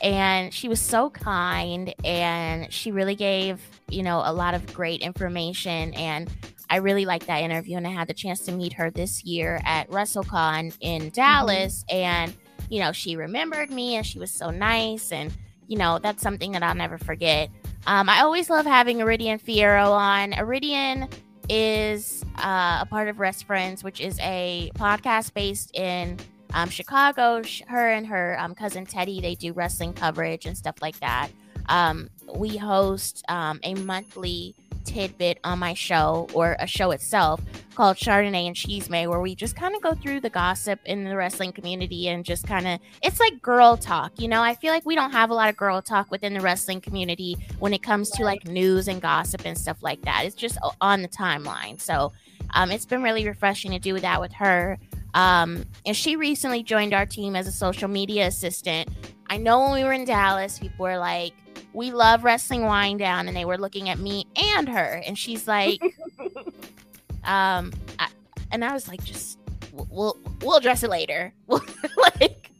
and 0.01 0.53
she 0.53 0.67
was 0.67 0.79
so 0.79 1.09
kind 1.09 1.93
and 2.03 2.71
she 2.73 2.91
really 2.91 3.15
gave, 3.15 3.61
you 3.89 4.01
know, 4.01 4.23
a 4.25 4.33
lot 4.33 4.53
of 4.53 4.73
great 4.73 5.01
information. 5.01 5.93
And 5.93 6.31
I 6.69 6.77
really 6.77 7.05
liked 7.05 7.27
that 7.27 7.41
interview. 7.41 7.77
And 7.77 7.85
I 7.85 7.91
had 7.91 8.07
the 8.07 8.13
chance 8.13 8.39
to 8.41 8.51
meet 8.51 8.73
her 8.73 8.89
this 8.89 9.23
year 9.23 9.61
at 9.65 9.89
WrestleCon 9.89 10.75
in 10.79 11.01
mm-hmm. 11.01 11.09
Dallas. 11.09 11.83
Mm-hmm. 11.89 11.97
And, 11.97 12.33
you 12.69 12.79
know, 12.79 12.91
she 12.91 13.15
remembered 13.15 13.69
me 13.69 13.95
and 13.95 14.05
she 14.05 14.17
was 14.19 14.31
so 14.31 14.49
nice. 14.49 15.11
And, 15.11 15.33
you 15.69 15.77
know, 15.77 15.99
that's 15.99 16.21
something 16.21 16.51
that 16.51 16.63
I'll 16.63 16.75
never 16.75 16.97
forget. 16.97 17.49
Um, 17.87 18.09
I 18.09 18.21
always 18.21 18.49
love 18.49 18.65
having 18.65 18.97
Iridian 18.97 19.39
Fierro 19.41 19.91
on. 19.91 20.31
Iridian 20.33 21.11
is 21.47 22.25
uh, 22.37 22.79
a 22.81 22.87
part 22.89 23.07
of 23.07 23.19
Rest 23.19 23.45
Friends, 23.45 23.83
which 23.83 24.01
is 24.01 24.19
a 24.19 24.71
podcast 24.75 25.33
based 25.33 25.75
in 25.75 26.17
um, 26.53 26.69
Chicago. 26.69 27.41
Her 27.67 27.91
and 27.91 28.05
her 28.07 28.35
um, 28.39 28.55
cousin 28.55 28.85
Teddy, 28.85 29.21
they 29.21 29.35
do 29.35 29.53
wrestling 29.53 29.93
coverage 29.93 30.45
and 30.45 30.57
stuff 30.57 30.75
like 30.81 30.99
that. 30.99 31.29
Um, 31.67 32.09
we 32.35 32.57
host 32.57 33.23
um, 33.29 33.59
a 33.63 33.75
monthly 33.75 34.55
tidbit 34.89 35.39
on 35.43 35.59
my 35.59 35.73
show 35.75 36.27
or 36.33 36.55
a 36.59 36.65
show 36.65 36.91
itself 36.91 37.39
called 37.75 37.95
Chardonnay 37.95 38.47
and 38.47 38.55
Cheesemay, 38.55 39.07
where 39.07 39.19
we 39.19 39.35
just 39.35 39.55
kind 39.55 39.75
of 39.75 39.81
go 39.81 39.93
through 39.93 40.19
the 40.21 40.29
gossip 40.29 40.79
in 40.85 41.03
the 41.03 41.15
wrestling 41.15 41.51
community 41.51 42.07
and 42.07 42.25
just 42.25 42.47
kind 42.47 42.67
of 42.67 42.79
it's 43.03 43.19
like 43.19 43.39
girl 43.41 43.77
talk. 43.77 44.19
You 44.19 44.27
know, 44.27 44.41
I 44.41 44.55
feel 44.55 44.73
like 44.73 44.85
we 44.85 44.95
don't 44.95 45.11
have 45.11 45.29
a 45.29 45.33
lot 45.35 45.49
of 45.49 45.55
girl 45.55 45.81
talk 45.81 46.09
within 46.09 46.33
the 46.33 46.41
wrestling 46.41 46.81
community 46.81 47.37
when 47.59 47.73
it 47.73 47.83
comes 47.83 48.09
to 48.11 48.23
like 48.23 48.47
news 48.47 48.87
and 48.87 49.01
gossip 49.01 49.41
and 49.45 49.57
stuff 49.57 49.77
like 49.83 50.01
that. 50.01 50.23
It's 50.25 50.35
just 50.35 50.57
on 50.81 51.03
the 51.03 51.07
timeline. 51.07 51.79
So 51.79 52.11
um, 52.55 52.71
it's 52.71 52.85
been 52.85 53.03
really 53.03 53.27
refreshing 53.27 53.71
to 53.71 53.79
do 53.79 53.99
that 53.99 54.19
with 54.19 54.33
her. 54.33 54.79
Um, 55.13 55.65
and 55.85 55.95
she 55.95 56.15
recently 56.15 56.63
joined 56.63 56.93
our 56.93 57.05
team 57.05 57.35
as 57.35 57.47
a 57.47 57.51
social 57.51 57.87
media 57.87 58.27
assistant. 58.27 58.89
I 59.29 59.37
know 59.37 59.61
when 59.61 59.73
we 59.73 59.83
were 59.83 59.93
in 59.93 60.05
Dallas, 60.05 60.57
people 60.57 60.83
were 60.83 60.97
like, 60.97 61.33
we 61.73 61.91
love 61.91 62.23
wrestling 62.23 62.61
Winedown 62.61 63.27
and 63.27 63.35
they 63.35 63.45
were 63.45 63.57
looking 63.57 63.89
at 63.89 63.99
me 63.99 64.25
and 64.55 64.67
her 64.69 65.01
and 65.05 65.17
she's 65.17 65.47
like 65.47 65.81
um 67.23 67.71
I, 67.99 68.07
and 68.51 68.65
i 68.65 68.73
was 68.73 68.87
like 68.87 69.03
just 69.03 69.39
we'll 69.89 70.17
we'll 70.41 70.57
address 70.57 70.83
it 70.83 70.89
later. 70.89 71.33
Like 72.19 72.51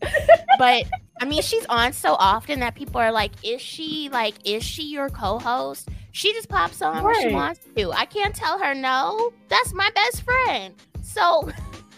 but 0.57 0.86
i 1.22 1.26
mean 1.26 1.41
she's 1.41 1.66
on 1.68 1.91
so 1.93 2.16
often 2.20 2.60
that 2.60 2.76
people 2.76 2.99
are 3.01 3.12
like 3.12 3.32
is 3.43 3.62
she 3.62 4.10
like 4.12 4.36
is 4.45 4.64
she 4.64 4.84
your 4.84 5.10
co-host? 5.10 5.89
She 6.12 6.34
just 6.34 6.49
pops 6.49 6.82
on 6.82 7.03
right. 7.03 7.03
when 7.03 7.30
she 7.30 7.34
wants 7.34 7.60
to. 7.76 7.91
I 7.91 8.05
can't 8.05 8.36
tell 8.36 8.57
her 8.60 8.74
no. 8.74 9.32
That's 9.47 9.74
my 9.74 9.89
best 9.93 10.24
friend. 10.24 10.76
So 11.01 11.49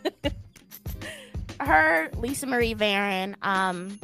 her 1.60 2.10
lisa 2.18 2.48
marie 2.48 2.76
varon 2.76 3.36
um 3.44 4.00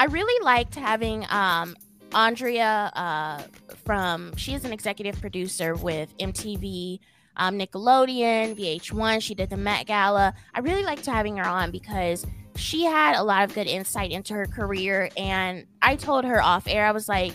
I 0.00 0.04
really 0.04 0.42
liked 0.42 0.76
having 0.76 1.26
um, 1.28 1.76
Andrea 2.14 2.90
uh, 2.94 3.42
from, 3.84 4.34
she 4.34 4.54
is 4.54 4.64
an 4.64 4.72
executive 4.72 5.20
producer 5.20 5.74
with 5.74 6.16
MTV, 6.16 7.00
um, 7.36 7.58
Nickelodeon, 7.58 8.58
VH1. 8.58 9.20
She 9.20 9.34
did 9.34 9.50
the 9.50 9.58
Met 9.58 9.86
Gala. 9.86 10.32
I 10.54 10.60
really 10.60 10.84
liked 10.84 11.04
having 11.04 11.36
her 11.36 11.44
on 11.44 11.70
because 11.70 12.26
she 12.56 12.84
had 12.84 13.14
a 13.14 13.22
lot 13.22 13.44
of 13.44 13.54
good 13.54 13.66
insight 13.66 14.10
into 14.10 14.32
her 14.32 14.46
career. 14.46 15.10
And 15.18 15.66
I 15.82 15.96
told 15.96 16.24
her 16.24 16.42
off 16.42 16.66
air, 16.66 16.86
I 16.86 16.92
was 16.92 17.06
like, 17.06 17.34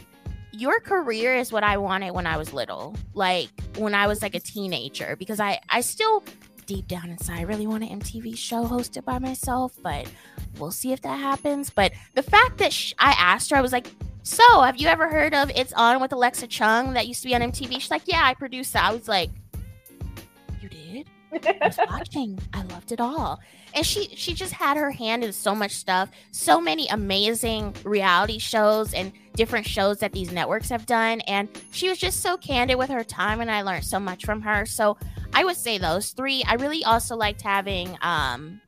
your 0.51 0.79
career 0.79 1.35
is 1.35 1.51
what 1.51 1.63
I 1.63 1.77
wanted 1.77 2.15
when 2.15 2.25
I 2.25 2.37
was 2.37 2.51
little, 2.51 2.95
like 3.13 3.49
when 3.77 3.93
I 3.93 4.07
was 4.07 4.23
like 4.23 4.33
a 4.33 4.39
teenager, 4.39 5.15
because 5.17 5.39
I, 5.39 5.59
I 5.69 5.81
still 5.81 6.23
deep 6.65 6.87
down 6.87 7.11
inside, 7.11 7.37
I 7.37 7.43
really 7.43 7.67
want 7.67 7.83
an 7.83 7.99
MTV 7.99 8.35
show 8.35 8.65
hosted 8.65 9.05
by 9.05 9.19
myself, 9.19 9.73
but 9.83 10.07
we'll 10.59 10.71
see 10.71 10.93
if 10.93 11.01
that 11.01 11.19
happens. 11.19 11.69
But 11.69 11.93
the 12.13 12.23
fact 12.23 12.57
that 12.57 12.73
sh- 12.73 12.93
I 12.99 13.11
asked 13.17 13.49
her, 13.51 13.57
I 13.57 13.61
was 13.61 13.71
like, 13.71 13.87
so 14.23 14.61
have 14.61 14.77
you 14.77 14.87
ever 14.87 15.07
heard 15.07 15.35
of 15.35 15.51
It's 15.55 15.71
On 15.73 16.01
with 16.01 16.11
Alexa 16.11 16.47
Chung 16.47 16.93
that 16.93 17.07
used 17.07 17.21
to 17.21 17.27
be 17.27 17.35
on 17.35 17.41
MTV? 17.41 17.73
She's 17.73 17.91
like, 17.91 18.03
yeah, 18.05 18.21
I 18.23 18.33
produced 18.33 18.73
that. 18.73 18.83
I 18.83 18.93
was 18.93 19.07
like, 19.07 19.29
you 20.61 20.67
did? 20.67 21.07
I 21.61 21.67
was 21.67 21.77
watching. 21.89 22.39
I 22.53 22.63
loved 22.63 22.91
it 22.91 22.99
all. 22.99 23.39
And 23.75 23.85
she 23.85 24.07
she 24.15 24.33
just 24.33 24.53
had 24.53 24.77
her 24.77 24.89
hand 24.89 25.23
in 25.23 25.33
so 25.33 25.53
much 25.53 25.73
stuff, 25.73 26.09
so 26.31 26.61
many 26.61 26.87
amazing 26.87 27.75
reality 27.83 28.39
shows 28.39 28.93
and 28.93 29.11
different 29.35 29.67
shows 29.67 29.99
that 29.99 30.13
these 30.13 30.31
networks 30.31 30.69
have 30.69 30.85
done. 30.85 31.21
And 31.21 31.49
she 31.71 31.89
was 31.89 31.97
just 31.97 32.21
so 32.21 32.37
candid 32.37 32.77
with 32.77 32.89
her 32.89 33.03
time 33.03 33.41
and 33.41 33.51
I 33.51 33.61
learned 33.63 33.83
so 33.83 33.99
much 33.99 34.25
from 34.25 34.41
her. 34.41 34.65
So 34.65 34.97
I 35.33 35.43
would 35.43 35.57
say 35.57 35.77
those 35.77 36.11
three. 36.11 36.41
I 36.47 36.55
really 36.55 36.83
also 36.85 37.15
liked 37.15 37.41
having 37.41 37.97
um 38.01 38.61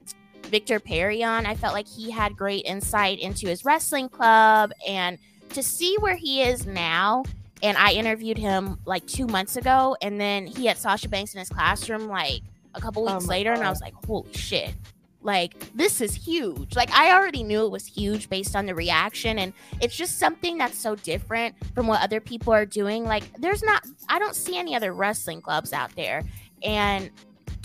Victor 0.47 0.79
Perry 0.79 1.23
on. 1.23 1.45
I 1.45 1.55
felt 1.55 1.73
like 1.73 1.87
he 1.87 2.11
had 2.11 2.35
great 2.35 2.65
insight 2.65 3.19
into 3.19 3.47
his 3.47 3.65
wrestling 3.65 4.09
club 4.09 4.71
and 4.87 5.17
to 5.49 5.63
see 5.63 5.95
where 5.99 6.15
he 6.15 6.41
is 6.41 6.65
now. 6.65 7.23
And 7.63 7.75
I 7.77 7.93
interviewed 7.93 8.37
him 8.37 8.77
like 8.85 9.05
two 9.07 9.25
months 9.25 9.55
ago, 9.55 9.97
and 10.01 10.21
then 10.21 10.45
he 10.45 10.67
had 10.67 10.77
Sasha 10.77 11.09
Banks 11.09 11.33
in 11.33 11.39
his 11.39 11.49
classroom 11.49 12.07
like 12.07 12.41
a 12.75 12.81
couple 12.81 13.09
oh 13.09 13.13
weeks 13.13 13.25
oh 13.25 13.29
later, 13.29 13.49
God. 13.51 13.59
and 13.59 13.67
I 13.67 13.69
was 13.71 13.81
like, 13.81 13.93
holy 14.05 14.31
shit. 14.33 14.75
Like, 15.23 15.73
this 15.73 15.99
is 15.99 16.13
huge. 16.13 16.75
Like, 16.75 16.91
I 16.91 17.11
already 17.11 17.41
knew 17.43 17.65
it 17.65 17.71
was 17.71 17.85
huge 17.85 18.29
based 18.29 18.55
on 18.55 18.67
the 18.67 18.75
reaction, 18.75 19.39
and 19.39 19.53
it's 19.81 19.95
just 19.95 20.19
something 20.19 20.57
that's 20.59 20.77
so 20.77 20.95
different 20.95 21.55
from 21.73 21.87
what 21.87 22.01
other 22.01 22.21
people 22.21 22.53
are 22.53 22.65
doing. 22.65 23.03
Like, 23.03 23.23
there's 23.39 23.63
not, 23.63 23.83
I 24.07 24.19
don't 24.19 24.35
see 24.35 24.57
any 24.57 24.75
other 24.75 24.93
wrestling 24.93 25.41
clubs 25.41 25.73
out 25.73 25.93
there. 25.95 26.21
And 26.63 27.09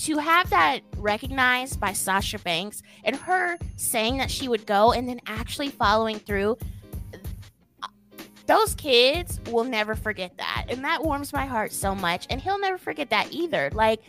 to 0.03 0.19
have 0.19 0.51
that 0.51 0.81
recognized 0.97 1.79
by 1.79 1.93
Sasha 1.93 2.39
Banks 2.41 2.83
and 3.05 3.15
her 3.15 3.57
saying 3.77 4.19
that 4.19 4.33
she 4.33 4.49
would 4.49 4.67
go 4.67 4.93
and 4.93 5.09
then 5.09 5.21
actually 5.27 5.69
following 5.69 6.19
through, 6.19 6.59
those 8.47 8.75
kids 8.75 9.39
will 9.51 9.63
never 9.63 9.95
forget 9.95 10.37
that. 10.39 10.65
And 10.69 10.85
that 10.85 11.05
warms 11.05 11.33
my 11.33 11.47
heart 11.47 11.73
so 11.73 11.95
much. 11.95 12.27
And 12.31 12.41
he'll 12.41 12.59
never 12.59 12.79
forget 12.79 13.11
that 13.11 13.33
either. 13.33 13.71
Like, 13.75 14.03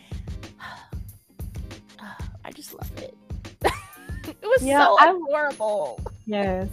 I 2.44 2.50
just 2.50 2.74
love 2.74 2.90
it. 2.98 3.16
it 3.62 4.36
was 4.42 4.64
yeah, 4.64 4.84
so 4.84 4.96
horrible. 4.98 6.00
Yes. 6.26 6.68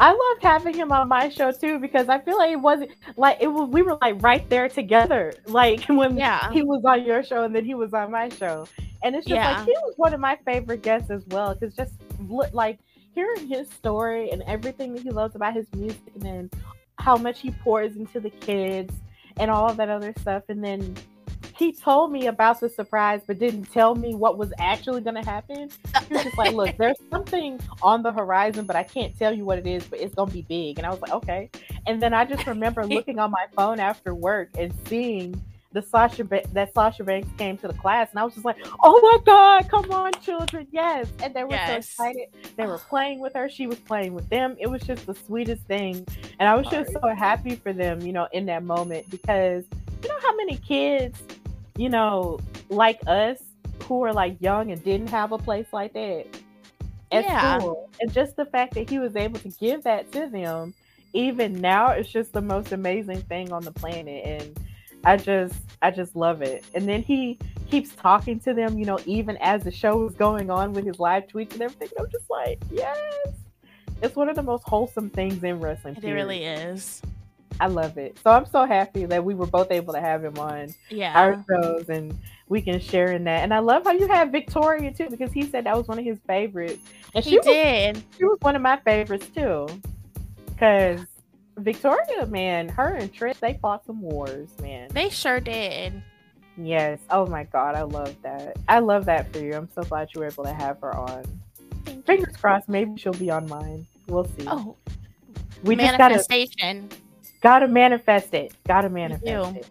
I 0.00 0.10
loved 0.10 0.42
having 0.42 0.74
him 0.74 0.90
on 0.90 1.08
my 1.08 1.28
show 1.28 1.52
too 1.52 1.78
because 1.78 2.08
I 2.08 2.18
feel 2.18 2.36
like 2.36 2.50
it 2.50 2.60
wasn't 2.60 2.90
like 3.16 3.38
it 3.40 3.46
was 3.46 3.68
we 3.68 3.82
were 3.82 3.96
like 4.00 4.20
right 4.22 4.48
there 4.50 4.68
together 4.68 5.32
like 5.46 5.84
when 5.84 6.16
yeah. 6.16 6.50
he 6.50 6.62
was 6.62 6.82
on 6.84 7.04
your 7.04 7.22
show 7.22 7.44
and 7.44 7.54
then 7.54 7.64
he 7.64 7.74
was 7.74 7.94
on 7.94 8.10
my 8.10 8.28
show 8.28 8.66
and 9.02 9.14
it's 9.14 9.26
just 9.26 9.36
yeah. 9.36 9.58
like 9.58 9.66
he 9.66 9.72
was 9.82 9.94
one 9.96 10.12
of 10.12 10.20
my 10.20 10.36
favorite 10.44 10.82
guests 10.82 11.10
as 11.10 11.24
well 11.28 11.54
because 11.54 11.74
just 11.76 11.94
like 12.52 12.78
hearing 13.14 13.46
his 13.46 13.68
story 13.70 14.30
and 14.30 14.42
everything 14.42 14.94
that 14.94 15.02
he 15.02 15.10
loves 15.10 15.36
about 15.36 15.54
his 15.54 15.66
music 15.74 16.00
and 16.14 16.22
then 16.22 16.50
how 16.98 17.16
much 17.16 17.40
he 17.40 17.50
pours 17.50 17.96
into 17.96 18.18
the 18.18 18.30
kids 18.30 18.92
and 19.36 19.50
all 19.50 19.68
of 19.70 19.76
that 19.76 19.88
other 19.88 20.12
stuff 20.20 20.42
and 20.48 20.64
then 20.64 20.94
he 21.56 21.72
told 21.72 22.10
me 22.10 22.26
about 22.26 22.60
the 22.60 22.68
surprise, 22.68 23.20
but 23.26 23.38
didn't 23.38 23.66
tell 23.72 23.94
me 23.94 24.14
what 24.14 24.38
was 24.38 24.52
actually 24.58 25.00
going 25.02 25.14
to 25.14 25.28
happen. 25.28 25.70
He 26.08 26.14
was 26.14 26.24
just 26.24 26.38
like, 26.38 26.52
"Look, 26.52 26.76
there's 26.76 26.96
something 27.10 27.60
on 27.82 28.02
the 28.02 28.12
horizon, 28.12 28.66
but 28.66 28.76
I 28.76 28.82
can't 28.82 29.16
tell 29.16 29.32
you 29.32 29.44
what 29.44 29.58
it 29.58 29.66
is, 29.66 29.84
but 29.84 30.00
it's 30.00 30.14
going 30.14 30.28
to 30.28 30.34
be 30.34 30.42
big." 30.42 30.78
And 30.78 30.86
I 30.86 30.90
was 30.90 31.00
like, 31.00 31.12
"Okay." 31.12 31.50
And 31.86 32.02
then 32.02 32.12
I 32.12 32.24
just 32.24 32.46
remember 32.46 32.84
looking 32.86 33.18
on 33.18 33.30
my 33.30 33.46
phone 33.54 33.78
after 33.78 34.14
work 34.14 34.50
and 34.58 34.74
seeing 34.86 35.40
the 35.72 35.82
Sasha 35.82 36.24
ba- 36.24 36.44
that 36.52 36.72
Sasha 36.74 37.04
Banks 37.04 37.28
came 37.38 37.56
to 37.58 37.68
the 37.68 37.74
class, 37.74 38.10
and 38.10 38.18
I 38.18 38.24
was 38.24 38.34
just 38.34 38.44
like, 38.44 38.56
"Oh 38.82 39.00
my 39.00 39.24
God, 39.24 39.68
come 39.68 39.90
on, 39.92 40.12
children, 40.14 40.66
yes!" 40.72 41.06
And 41.22 41.34
they 41.34 41.44
were 41.44 41.50
yes. 41.50 41.68
so 41.68 41.76
excited. 41.76 42.28
They 42.56 42.66
were 42.66 42.78
playing 42.78 43.20
with 43.20 43.34
her. 43.34 43.48
She 43.48 43.68
was 43.68 43.78
playing 43.78 44.12
with 44.14 44.28
them. 44.28 44.56
It 44.58 44.66
was 44.66 44.82
just 44.82 45.06
the 45.06 45.14
sweetest 45.14 45.62
thing, 45.64 46.04
and 46.40 46.48
I 46.48 46.56
was 46.56 46.66
just 46.66 46.92
so 46.92 47.08
happy 47.14 47.54
for 47.54 47.72
them, 47.72 48.00
you 48.00 48.12
know, 48.12 48.26
in 48.32 48.46
that 48.46 48.64
moment 48.64 49.08
because 49.08 49.64
you 50.02 50.08
know 50.08 50.18
how 50.20 50.36
many 50.36 50.56
kids 50.56 51.18
you 51.76 51.88
know, 51.88 52.38
like 52.68 53.00
us 53.06 53.38
who 53.84 54.02
are 54.04 54.12
like 54.12 54.40
young 54.40 54.70
and 54.70 54.82
didn't 54.82 55.08
have 55.08 55.32
a 55.32 55.38
place 55.38 55.66
like 55.72 55.92
that 55.92 56.26
at 57.12 57.24
yeah. 57.24 57.58
school. 57.58 57.90
And 58.00 58.12
just 58.12 58.36
the 58.36 58.44
fact 58.44 58.74
that 58.74 58.88
he 58.88 58.98
was 58.98 59.16
able 59.16 59.38
to 59.40 59.48
give 59.48 59.82
that 59.84 60.10
to 60.12 60.26
them 60.26 60.74
even 61.12 61.60
now, 61.60 61.88
it's 61.90 62.10
just 62.10 62.32
the 62.32 62.40
most 62.40 62.72
amazing 62.72 63.22
thing 63.22 63.52
on 63.52 63.62
the 63.62 63.72
planet. 63.72 64.24
And 64.24 64.58
I 65.04 65.16
just, 65.16 65.54
I 65.82 65.90
just 65.90 66.16
love 66.16 66.42
it. 66.42 66.64
And 66.74 66.88
then 66.88 67.02
he 67.02 67.38
keeps 67.70 67.94
talking 67.94 68.40
to 68.40 68.54
them, 68.54 68.78
you 68.78 68.84
know, 68.84 68.98
even 69.06 69.36
as 69.38 69.64
the 69.64 69.70
show 69.70 70.06
is 70.08 70.14
going 70.14 70.50
on 70.50 70.72
with 70.72 70.84
his 70.84 70.98
live 70.98 71.26
tweets 71.26 71.52
and 71.52 71.62
everything. 71.62 71.88
I'm 71.98 72.10
just 72.10 72.28
like, 72.28 72.60
yes. 72.70 72.98
It's 74.02 74.16
one 74.16 74.28
of 74.28 74.36
the 74.36 74.42
most 74.42 74.64
wholesome 74.64 75.08
things 75.08 75.42
in 75.44 75.60
wrestling. 75.60 75.96
It 75.96 76.00
period. 76.00 76.16
really 76.16 76.44
is. 76.44 77.00
I 77.60 77.66
love 77.66 77.98
it. 77.98 78.18
So 78.22 78.30
I'm 78.30 78.46
so 78.46 78.64
happy 78.64 79.04
that 79.06 79.24
we 79.24 79.34
were 79.34 79.46
both 79.46 79.70
able 79.70 79.94
to 79.94 80.00
have 80.00 80.24
him 80.24 80.38
on 80.38 80.74
yeah. 80.90 81.18
our 81.18 81.44
shows 81.48 81.88
and 81.88 82.18
we 82.48 82.60
can 82.60 82.80
share 82.80 83.12
in 83.12 83.24
that. 83.24 83.42
And 83.42 83.54
I 83.54 83.60
love 83.60 83.84
how 83.84 83.92
you 83.92 84.08
have 84.08 84.30
Victoria 84.30 84.92
too, 84.92 85.08
because 85.08 85.32
he 85.32 85.42
said 85.42 85.64
that 85.64 85.76
was 85.76 85.88
one 85.88 85.98
of 85.98 86.04
his 86.04 86.18
favorites. 86.26 86.82
And 87.14 87.24
she 87.24 87.38
did. 87.40 87.96
Was, 87.96 88.04
she 88.18 88.24
was 88.24 88.38
one 88.40 88.56
of 88.56 88.62
my 88.62 88.76
favorites 88.78 89.26
too. 89.34 89.68
Because 90.46 91.00
Victoria, 91.56 92.26
man, 92.26 92.68
her 92.68 92.94
and 92.94 93.12
Trish, 93.12 93.38
they 93.38 93.58
fought 93.62 93.86
some 93.86 94.00
wars, 94.00 94.48
man. 94.60 94.88
They 94.92 95.08
sure 95.08 95.40
did. 95.40 96.02
Yes. 96.56 97.00
Oh 97.10 97.26
my 97.26 97.44
god, 97.44 97.74
I 97.74 97.82
love 97.82 98.14
that. 98.22 98.56
I 98.68 98.80
love 98.80 99.06
that 99.06 99.32
for 99.32 99.38
you. 99.40 99.54
I'm 99.54 99.68
so 99.74 99.82
glad 99.82 100.08
you 100.14 100.20
were 100.20 100.26
able 100.26 100.44
to 100.44 100.52
have 100.52 100.80
her 100.80 100.94
on. 100.96 101.24
Thank 101.84 102.06
Fingers 102.06 102.32
you. 102.32 102.38
crossed, 102.38 102.68
maybe 102.68 102.96
she'll 102.96 103.12
be 103.12 103.30
on 103.30 103.48
mine. 103.48 103.86
We'll 104.06 104.24
see. 104.24 104.46
Oh, 104.46 104.76
we 105.64 105.76
manifestation. 105.76 106.88
Just 106.88 107.00
gotta, 107.00 107.03
gotta 107.44 107.68
manifest 107.68 108.34
it. 108.34 108.52
Gotta 108.66 108.88
manifest 108.88 109.56
it. 109.56 109.68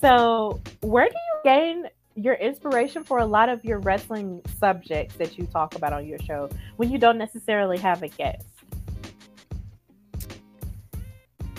So, 0.00 0.60
where 0.82 1.08
do 1.08 1.14
you 1.14 1.40
gain 1.42 1.88
your 2.14 2.34
inspiration 2.34 3.02
for 3.02 3.18
a 3.18 3.24
lot 3.24 3.48
of 3.48 3.64
your 3.64 3.78
wrestling 3.78 4.42
subjects 4.58 5.16
that 5.16 5.38
you 5.38 5.46
talk 5.46 5.74
about 5.74 5.94
on 5.94 6.06
your 6.06 6.18
show 6.18 6.50
when 6.76 6.90
you 6.90 6.98
don't 6.98 7.16
necessarily 7.16 7.78
have 7.78 8.02
a 8.02 8.08
guest? 8.08 8.46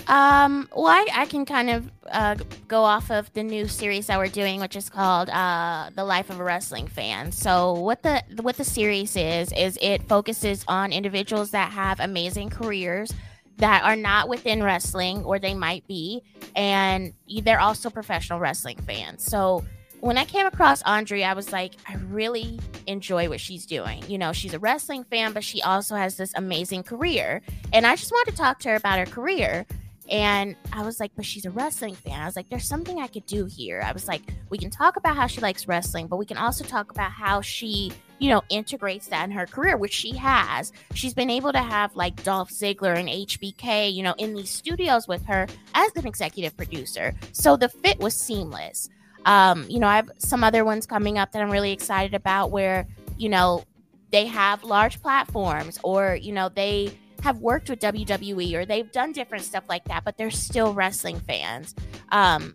Um, 0.06 0.68
well, 0.76 0.86
I, 0.86 1.06
I 1.12 1.26
can 1.26 1.46
kind 1.46 1.70
of 1.70 1.90
uh, 2.12 2.36
go 2.68 2.84
off 2.84 3.10
of 3.10 3.32
the 3.32 3.42
new 3.42 3.66
series 3.66 4.06
that 4.06 4.18
we're 4.18 4.28
doing, 4.28 4.60
which 4.60 4.76
is 4.76 4.88
called 4.88 5.30
uh, 5.30 5.90
"The 5.96 6.04
Life 6.04 6.30
of 6.30 6.38
a 6.38 6.44
Wrestling 6.44 6.86
Fan." 6.86 7.32
So, 7.32 7.72
what 7.72 8.02
the 8.02 8.22
what 8.40 8.56
the 8.56 8.64
series 8.64 9.16
is 9.16 9.50
is 9.52 9.78
it 9.82 10.02
focuses 10.04 10.64
on 10.68 10.92
individuals 10.92 11.50
that 11.52 11.72
have 11.72 11.98
amazing 11.98 12.50
careers 12.50 13.12
that 13.58 13.84
are 13.84 13.96
not 13.96 14.28
within 14.28 14.62
wrestling, 14.62 15.24
or 15.24 15.38
they 15.38 15.54
might 15.54 15.86
be, 15.86 16.22
and 16.56 17.12
they're 17.42 17.60
also 17.60 17.90
professional 17.90 18.40
wrestling 18.40 18.78
fans. 18.78 19.24
So, 19.24 19.64
when 20.00 20.18
I 20.18 20.26
came 20.26 20.44
across 20.44 20.82
Andrea, 20.82 21.26
I 21.28 21.32
was 21.32 21.50
like, 21.50 21.72
I 21.88 21.94
really 21.94 22.60
enjoy 22.86 23.30
what 23.30 23.40
she's 23.40 23.64
doing. 23.64 24.02
You 24.06 24.18
know, 24.18 24.34
she's 24.34 24.52
a 24.52 24.58
wrestling 24.58 25.04
fan, 25.04 25.32
but 25.32 25.42
she 25.42 25.62
also 25.62 25.96
has 25.96 26.16
this 26.16 26.32
amazing 26.36 26.82
career, 26.82 27.40
and 27.72 27.86
I 27.86 27.96
just 27.96 28.12
wanted 28.12 28.32
to 28.32 28.36
talk 28.36 28.58
to 28.60 28.70
her 28.70 28.74
about 28.76 28.98
her 28.98 29.06
career 29.06 29.66
and 30.10 30.54
I 30.72 30.82
was 30.82 31.00
like, 31.00 31.12
but 31.16 31.24
she's 31.24 31.46
a 31.46 31.50
wrestling 31.50 31.94
fan. 31.94 32.20
I 32.20 32.26
was 32.26 32.36
like, 32.36 32.48
there's 32.50 32.68
something 32.68 33.00
I 33.00 33.06
could 33.06 33.24
do 33.26 33.46
here. 33.46 33.82
I 33.82 33.92
was 33.92 34.06
like, 34.06 34.22
we 34.50 34.58
can 34.58 34.70
talk 34.70 34.96
about 34.96 35.16
how 35.16 35.26
she 35.26 35.40
likes 35.40 35.66
wrestling, 35.66 36.08
but 36.08 36.16
we 36.16 36.26
can 36.26 36.36
also 36.36 36.64
talk 36.64 36.90
about 36.90 37.10
how 37.10 37.40
she, 37.40 37.90
you 38.24 38.30
know, 38.30 38.42
integrates 38.48 39.08
that 39.08 39.22
in 39.24 39.30
her 39.30 39.44
career, 39.44 39.76
which 39.76 39.92
she 39.92 40.16
has. 40.16 40.72
She's 40.94 41.12
been 41.12 41.28
able 41.28 41.52
to 41.52 41.58
have 41.58 41.94
like 41.94 42.24
Dolph 42.24 42.48
Ziggler 42.48 42.98
and 42.98 43.06
HBK, 43.06 43.92
you 43.92 44.02
know, 44.02 44.14
in 44.16 44.32
these 44.32 44.48
studios 44.48 45.06
with 45.06 45.26
her 45.26 45.46
as 45.74 45.94
an 45.94 46.06
executive 46.06 46.56
producer. 46.56 47.12
So 47.32 47.58
the 47.58 47.68
fit 47.68 47.98
was 47.98 48.16
seamless. 48.16 48.88
Um, 49.26 49.66
you 49.68 49.78
know, 49.78 49.88
I 49.88 49.96
have 49.96 50.10
some 50.16 50.42
other 50.42 50.64
ones 50.64 50.86
coming 50.86 51.18
up 51.18 51.32
that 51.32 51.42
I'm 51.42 51.50
really 51.50 51.70
excited 51.70 52.14
about 52.14 52.50
where, 52.50 52.86
you 53.18 53.28
know, 53.28 53.62
they 54.10 54.24
have 54.24 54.64
large 54.64 55.02
platforms 55.02 55.78
or, 55.82 56.14
you 56.14 56.32
know, 56.32 56.48
they 56.48 56.98
have 57.22 57.40
worked 57.40 57.68
with 57.68 57.80
WWE 57.80 58.54
or 58.54 58.64
they've 58.64 58.90
done 58.90 59.12
different 59.12 59.44
stuff 59.44 59.64
like 59.68 59.84
that, 59.84 60.02
but 60.02 60.16
they're 60.16 60.30
still 60.30 60.72
wrestling 60.72 61.20
fans. 61.20 61.74
Um, 62.10 62.54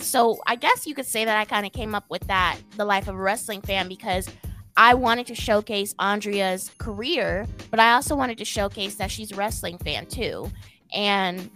so 0.00 0.40
I 0.48 0.56
guess 0.56 0.84
you 0.84 0.96
could 0.96 1.06
say 1.06 1.24
that 1.24 1.36
I 1.38 1.44
kind 1.44 1.64
of 1.64 1.72
came 1.72 1.94
up 1.94 2.06
with 2.10 2.26
that, 2.26 2.58
the 2.76 2.84
life 2.84 3.06
of 3.06 3.14
a 3.14 3.18
wrestling 3.18 3.62
fan, 3.62 3.86
because 3.86 4.28
I 4.76 4.94
wanted 4.94 5.26
to 5.28 5.34
showcase 5.34 5.94
Andrea's 5.98 6.70
career, 6.78 7.46
but 7.70 7.80
I 7.80 7.94
also 7.94 8.14
wanted 8.14 8.38
to 8.38 8.44
showcase 8.44 8.96
that 8.96 9.10
she's 9.10 9.32
a 9.32 9.36
wrestling 9.36 9.78
fan 9.78 10.06
too. 10.06 10.50
And 10.92 11.50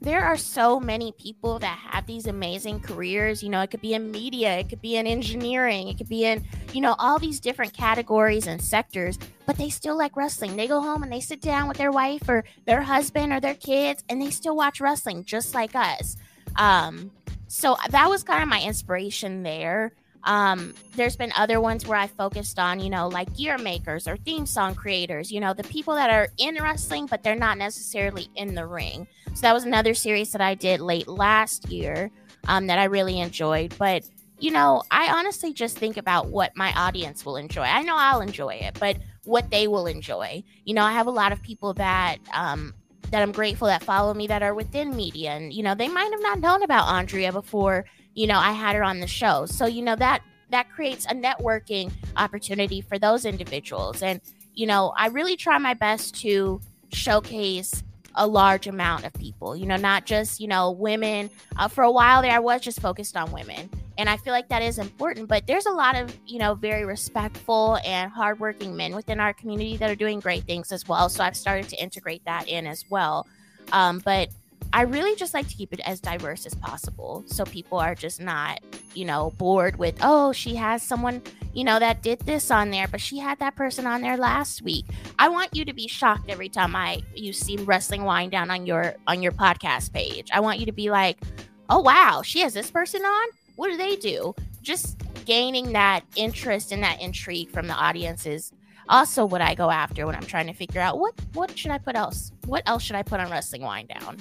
there 0.00 0.24
are 0.24 0.36
so 0.36 0.78
many 0.78 1.12
people 1.12 1.58
that 1.58 1.78
have 1.78 2.06
these 2.06 2.26
amazing 2.26 2.80
careers. 2.80 3.42
You 3.42 3.48
know, 3.48 3.60
it 3.62 3.70
could 3.70 3.80
be 3.80 3.94
in 3.94 4.10
media, 4.10 4.58
it 4.58 4.68
could 4.68 4.80
be 4.80 4.96
in 4.96 5.06
engineering, 5.06 5.88
it 5.88 5.98
could 5.98 6.08
be 6.08 6.24
in, 6.24 6.44
you 6.72 6.80
know, 6.80 6.94
all 6.98 7.18
these 7.18 7.40
different 7.40 7.72
categories 7.72 8.46
and 8.46 8.62
sectors, 8.62 9.18
but 9.46 9.56
they 9.56 9.70
still 9.70 9.96
like 9.96 10.16
wrestling. 10.16 10.54
They 10.56 10.68
go 10.68 10.80
home 10.80 11.02
and 11.02 11.10
they 11.10 11.20
sit 11.20 11.40
down 11.40 11.66
with 11.66 11.78
their 11.78 11.90
wife 11.90 12.28
or 12.28 12.44
their 12.66 12.82
husband 12.82 13.32
or 13.32 13.40
their 13.40 13.54
kids 13.54 14.04
and 14.08 14.20
they 14.22 14.30
still 14.30 14.54
watch 14.54 14.80
wrestling 14.80 15.24
just 15.24 15.54
like 15.54 15.74
us. 15.74 16.16
Um, 16.56 17.10
so 17.48 17.76
that 17.90 18.08
was 18.08 18.22
kind 18.22 18.42
of 18.42 18.48
my 18.48 18.62
inspiration 18.62 19.42
there. 19.42 19.92
Um, 20.26 20.74
there's 20.96 21.16
been 21.16 21.32
other 21.36 21.60
ones 21.60 21.86
where 21.86 21.98
I 21.98 22.08
focused 22.08 22.58
on, 22.58 22.80
you 22.80 22.90
know, 22.90 23.06
like 23.08 23.34
gear 23.36 23.56
makers 23.58 24.08
or 24.08 24.16
theme 24.16 24.44
song 24.44 24.74
creators, 24.74 25.30
you 25.30 25.38
know, 25.40 25.54
the 25.54 25.62
people 25.64 25.94
that 25.94 26.10
are 26.10 26.28
in 26.36 26.58
wrestling, 26.60 27.06
but 27.06 27.22
they're 27.22 27.36
not 27.36 27.58
necessarily 27.58 28.28
in 28.34 28.54
the 28.54 28.66
ring. 28.66 29.06
So 29.34 29.42
that 29.42 29.54
was 29.54 29.64
another 29.64 29.94
series 29.94 30.32
that 30.32 30.40
I 30.40 30.54
did 30.54 30.80
late 30.80 31.06
last 31.06 31.68
year 31.68 32.10
um, 32.48 32.66
that 32.66 32.78
I 32.78 32.84
really 32.84 33.20
enjoyed. 33.20 33.74
But, 33.78 34.04
you 34.40 34.50
know, 34.50 34.82
I 34.90 35.16
honestly 35.16 35.52
just 35.52 35.78
think 35.78 35.96
about 35.96 36.26
what 36.26 36.56
my 36.56 36.72
audience 36.72 37.24
will 37.24 37.36
enjoy. 37.36 37.62
I 37.62 37.82
know 37.82 37.96
I'll 37.96 38.20
enjoy 38.20 38.54
it, 38.54 38.76
but 38.80 38.96
what 39.24 39.50
they 39.50 39.68
will 39.68 39.86
enjoy. 39.86 40.42
You 40.64 40.74
know, 40.74 40.82
I 40.82 40.92
have 40.92 41.06
a 41.06 41.12
lot 41.12 41.30
of 41.30 41.40
people 41.40 41.72
that, 41.74 42.18
um, 42.32 42.74
that 43.10 43.22
I'm 43.22 43.32
grateful 43.32 43.68
that 43.68 43.84
follow 43.84 44.14
me 44.14 44.26
that 44.26 44.42
are 44.42 44.54
within 44.54 44.96
media 44.96 45.30
and 45.30 45.52
you 45.52 45.62
know 45.62 45.74
they 45.74 45.88
might 45.88 46.10
have 46.10 46.22
not 46.22 46.40
known 46.40 46.62
about 46.62 46.88
Andrea 46.88 47.32
before 47.32 47.84
you 48.16 48.26
know, 48.26 48.38
I 48.38 48.52
had 48.52 48.74
her 48.74 48.82
on 48.82 48.98
the 48.98 49.06
show. 49.06 49.46
So, 49.46 49.66
you 49.66 49.82
know, 49.82 49.94
that 49.96 50.22
that 50.50 50.70
creates 50.70 51.06
a 51.06 51.14
networking 51.14 51.92
opportunity 52.16 52.80
for 52.80 52.98
those 52.98 53.24
individuals. 53.24 54.02
And, 54.02 54.20
you 54.54 54.66
know, 54.66 54.92
I 54.96 55.08
really 55.08 55.36
try 55.36 55.58
my 55.58 55.74
best 55.74 56.14
to 56.22 56.60
showcase 56.92 57.82
a 58.14 58.26
large 58.26 58.66
amount 58.66 59.04
of 59.04 59.12
people, 59.12 59.54
you 59.54 59.66
know, 59.66 59.76
not 59.76 60.06
just, 60.06 60.40
you 60.40 60.48
know, 60.48 60.70
women. 60.70 61.28
Uh, 61.56 61.68
for 61.68 61.84
a 61.84 61.90
while 61.90 62.22
there, 62.22 62.32
I 62.32 62.38
was 62.38 62.62
just 62.62 62.80
focused 62.80 63.16
on 63.16 63.30
women. 63.32 63.68
And 63.98 64.08
I 64.08 64.16
feel 64.16 64.32
like 64.32 64.48
that 64.48 64.62
is 64.62 64.78
important. 64.78 65.28
But 65.28 65.46
there's 65.46 65.66
a 65.66 65.70
lot 65.72 65.96
of, 65.96 66.16
you 66.26 66.38
know, 66.38 66.54
very 66.54 66.84
respectful 66.86 67.78
and 67.84 68.10
hardworking 68.10 68.74
men 68.74 68.94
within 68.94 69.20
our 69.20 69.34
community 69.34 69.76
that 69.76 69.90
are 69.90 69.96
doing 69.96 70.20
great 70.20 70.44
things 70.44 70.72
as 70.72 70.88
well. 70.88 71.10
So 71.10 71.22
I've 71.22 71.36
started 71.36 71.68
to 71.70 71.76
integrate 71.76 72.24
that 72.24 72.48
in 72.48 72.66
as 72.66 72.84
well. 72.88 73.26
Um, 73.72 74.00
but 74.04 74.30
I 74.76 74.82
really 74.82 75.16
just 75.16 75.32
like 75.32 75.48
to 75.48 75.54
keep 75.54 75.72
it 75.72 75.80
as 75.86 76.00
diverse 76.00 76.44
as 76.44 76.54
possible 76.54 77.24
so 77.24 77.46
people 77.46 77.78
are 77.78 77.94
just 77.94 78.20
not, 78.20 78.60
you 78.92 79.06
know, 79.06 79.32
bored 79.38 79.76
with, 79.76 79.96
oh, 80.02 80.32
she 80.32 80.54
has 80.56 80.82
someone, 80.82 81.22
you 81.54 81.64
know, 81.64 81.78
that 81.78 82.02
did 82.02 82.18
this 82.20 82.50
on 82.50 82.70
there, 82.70 82.86
but 82.86 83.00
she 83.00 83.16
had 83.16 83.38
that 83.38 83.56
person 83.56 83.86
on 83.86 84.02
there 84.02 84.18
last 84.18 84.60
week. 84.60 84.84
I 85.18 85.30
want 85.30 85.56
you 85.56 85.64
to 85.64 85.72
be 85.72 85.88
shocked 85.88 86.28
every 86.28 86.50
time 86.50 86.76
I 86.76 87.02
you 87.14 87.32
see 87.32 87.56
wrestling 87.56 88.02
Winedown 88.02 88.50
on 88.50 88.66
your 88.66 88.96
on 89.06 89.22
your 89.22 89.32
podcast 89.32 89.94
page. 89.94 90.28
I 90.30 90.40
want 90.40 90.58
you 90.60 90.66
to 90.66 90.72
be 90.72 90.90
like, 90.90 91.22
"Oh 91.70 91.80
wow, 91.80 92.20
she 92.22 92.40
has 92.40 92.52
this 92.52 92.70
person 92.70 93.02
on? 93.02 93.28
What 93.54 93.70
do 93.70 93.78
they 93.78 93.96
do?" 93.96 94.34
Just 94.60 94.98
gaining 95.24 95.72
that 95.72 96.04
interest 96.16 96.70
and 96.70 96.82
that 96.82 97.00
intrigue 97.00 97.48
from 97.48 97.66
the 97.66 97.72
audience 97.72 98.26
is 98.26 98.52
also 98.90 99.24
what 99.24 99.40
I 99.40 99.54
go 99.54 99.70
after 99.70 100.04
when 100.04 100.14
I'm 100.14 100.26
trying 100.26 100.48
to 100.48 100.52
figure 100.52 100.82
out 100.82 100.98
what 100.98 101.14
what 101.32 101.56
should 101.56 101.70
I 101.70 101.78
put 101.78 101.96
else? 101.96 102.30
What 102.44 102.62
else 102.66 102.82
should 102.82 102.96
I 102.96 103.02
put 103.02 103.20
on 103.20 103.30
wrestling 103.30 103.62
Winedown? 103.62 104.18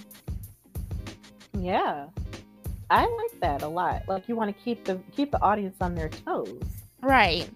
Yeah. 1.59 2.07
I 2.89 3.01
like 3.01 3.39
that 3.41 3.63
a 3.63 3.67
lot. 3.67 4.03
Like 4.07 4.27
you 4.27 4.35
want 4.35 4.55
to 4.55 4.63
keep 4.63 4.85
the 4.85 4.99
keep 5.15 5.31
the 5.31 5.41
audience 5.41 5.77
on 5.81 5.95
their 5.95 6.09
toes. 6.09 6.61
Right. 7.01 7.49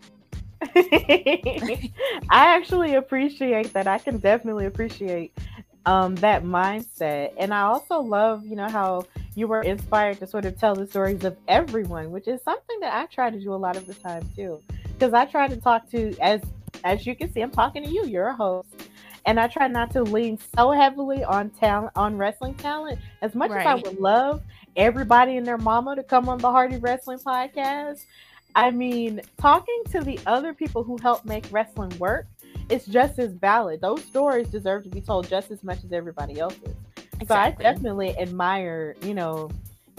I 0.76 1.90
actually 2.30 2.96
appreciate 2.96 3.74
that. 3.74 3.88
I 3.88 4.00
can 4.00 4.18
definitely 4.18 4.66
appreciate 4.66 5.38
um, 5.86 6.16
that 6.16 6.44
mindset. 6.44 7.34
And 7.38 7.54
I 7.54 7.62
also 7.62 8.00
love, 8.00 8.46
you 8.46 8.56
know, 8.56 8.68
how 8.68 9.06
you 9.36 9.48
were 9.48 9.62
inspired 9.62 10.20
to 10.20 10.28
sort 10.28 10.46
of 10.46 10.60
tell 10.60 10.76
the 10.76 10.86
stories 10.88 11.24
of 11.24 11.38
everyone, 11.48 12.12
which 12.12 12.28
is 12.28 12.42
something 12.44 12.80
that 12.82 12.94
I 12.94 13.06
try 13.06 13.30
to 13.30 13.40
do 13.40 13.54
a 13.54 13.56
lot 13.56 13.78
of 13.78 13.88
the 13.88 13.94
time 13.94 14.28
too. 14.36 14.62
Because 14.94 15.14
I 15.14 15.26
try 15.26 15.48
to 15.48 15.58
talk 15.58 15.90
to 15.92 16.16
as 16.20 16.42
as 16.84 17.06
you 17.06 17.16
can 17.16 17.32
see, 17.32 17.42
I'm 17.42 17.52
talking 17.52 17.84
to 17.84 17.90
you. 17.90 18.06
You're 18.06 18.28
a 18.28 18.36
host 18.36 18.89
and 19.26 19.40
I 19.40 19.48
try 19.48 19.68
not 19.68 19.92
to 19.92 20.04
lean 20.04 20.38
so 20.56 20.72
heavily 20.72 21.24
on 21.24 21.50
talent 21.52 21.92
on 21.96 22.18
wrestling 22.18 22.56
talent. 22.56 23.00
As 23.22 23.36
much 23.36 23.52
right. 23.52 23.66
as 23.66 23.68
I 23.68 23.76
would 23.76 24.00
love 24.00 24.42
everybody 24.76 25.38
and 25.38 25.46
their 25.46 25.58
mama 25.58 25.96
to 25.96 26.04
come 26.04 26.30
on 26.30 26.38
the 26.38 26.50
Hardy 26.50 26.78
Wrestling 26.78 27.20
Podcast, 27.20 28.06
I 28.56 28.72
mean, 28.72 29.22
talking 29.38 29.84
to 29.92 30.02
the 30.02 30.20
other 30.26 30.54
people 30.54 30.84
who 30.84 30.98
help 31.02 31.26
make 31.26 31.46
wrestling 31.52 31.98
work 32.00 32.28
is 32.70 32.86
just 32.86 33.20
as 33.20 33.34
valid. 33.34 33.82
Those 33.82 34.04
stories 34.04 34.48
deserve 34.48 34.84
to 34.84 34.90
be 34.90 35.02
told 35.02 35.28
just 35.28 35.52
as 35.52 35.64
much 35.64 35.84
as 35.84 35.92
everybody 35.92 36.40
else's. 36.40 36.76
Exactly. 37.20 37.28
So 37.28 37.36
I 37.36 37.74
definitely 37.74 38.18
admire, 38.18 38.96
you 39.02 39.14
know, 39.14 39.50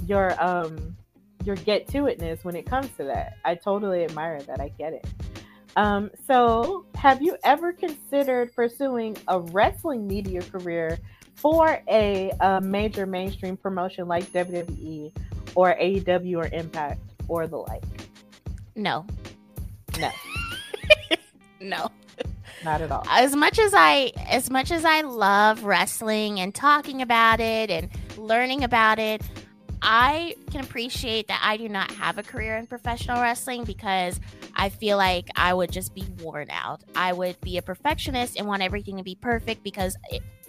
your 0.06 0.40
um 0.42 0.96
your 1.44 1.56
get 1.56 1.88
to 1.88 2.02
itness 2.02 2.44
when 2.44 2.56
it 2.56 2.66
comes 2.66 2.88
to 2.96 3.04
that. 3.04 3.36
I 3.44 3.54
totally 3.54 4.04
admire 4.04 4.40
that. 4.42 4.60
I 4.60 4.68
get 4.78 4.92
it. 4.92 5.06
Um, 5.76 6.10
so, 6.26 6.84
have 6.94 7.22
you 7.22 7.36
ever 7.44 7.72
considered 7.72 8.54
pursuing 8.54 9.16
a 9.28 9.40
wrestling 9.40 10.06
media 10.06 10.42
career 10.42 10.98
for 11.36 11.80
a, 11.88 12.30
a 12.40 12.60
major 12.60 13.06
mainstream 13.06 13.56
promotion 13.56 14.08
like 14.08 14.24
WWE 14.32 15.12
or 15.54 15.74
AEW 15.74 16.36
or 16.36 16.48
Impact 16.52 17.00
or 17.28 17.46
the 17.46 17.56
like? 17.56 17.84
No. 18.74 19.06
No. 19.98 20.10
no. 21.60 21.90
Not 22.64 22.82
at 22.82 22.90
all. 22.90 23.04
As 23.08 23.34
much 23.34 23.58
as 23.58 23.72
I 23.74 24.12
as 24.28 24.50
much 24.50 24.70
as 24.70 24.84
I 24.84 25.00
love 25.00 25.64
wrestling 25.64 26.40
and 26.40 26.54
talking 26.54 27.00
about 27.00 27.40
it 27.40 27.70
and 27.70 27.88
learning 28.18 28.64
about 28.64 28.98
it, 28.98 29.22
I 29.82 30.36
can 30.50 30.62
appreciate 30.62 31.28
that 31.28 31.40
I 31.42 31.56
do 31.56 31.68
not 31.68 31.90
have 31.92 32.18
a 32.18 32.22
career 32.22 32.56
in 32.56 32.66
professional 32.66 33.20
wrestling 33.20 33.64
because 33.64 34.20
I 34.54 34.68
feel 34.68 34.96
like 34.96 35.28
I 35.36 35.54
would 35.54 35.72
just 35.72 35.94
be 35.94 36.04
worn 36.20 36.48
out. 36.50 36.82
I 36.94 37.12
would 37.12 37.40
be 37.40 37.56
a 37.56 37.62
perfectionist 37.62 38.38
and 38.38 38.46
want 38.46 38.62
everything 38.62 38.98
to 38.98 39.02
be 39.02 39.14
perfect 39.14 39.62
because 39.64 39.96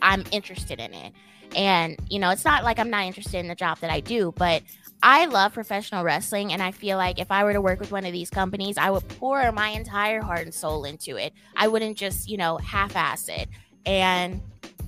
I'm 0.02 0.24
interested 0.32 0.80
in 0.80 0.94
it. 0.94 1.14
And, 1.56 1.98
you 2.10 2.20
know, 2.20 2.30
it's 2.30 2.46
not 2.46 2.64
like 2.64 2.80
I'm 2.80 2.90
not 2.90 3.06
interested 3.06 3.40
in 3.40 3.48
the 3.48 3.56
job 3.56 3.80
that 3.80 3.90
I 3.90 4.00
do, 4.00 4.34
but 4.38 4.64
I 5.04 5.26
love 5.26 5.54
professional 5.54 6.04
wrestling. 6.04 6.54
And 6.54 6.62
I 6.62 6.72
feel 6.72 6.98
like 6.98 7.20
if 7.20 7.32
I 7.32 7.44
were 7.44 7.54
to 7.54 7.62
work 7.62 7.80
with 7.80 7.92
one 7.92 8.06
of 8.06 8.14
these 8.14 8.30
companies, 8.30 8.78
I 8.78 8.90
would 8.90 9.08
pour 9.08 9.52
my 9.52 9.70
entire 9.70 10.22
heart 10.22 10.42
and 10.42 10.54
soul 10.54 10.86
into 10.86 11.18
it. 11.18 11.34
I 11.56 11.68
wouldn't 11.68 11.98
just, 11.98 12.30
you 12.30 12.38
know, 12.38 12.58
half 12.58 12.96
ass 12.96 13.28
it. 13.28 13.50
And 13.86 14.42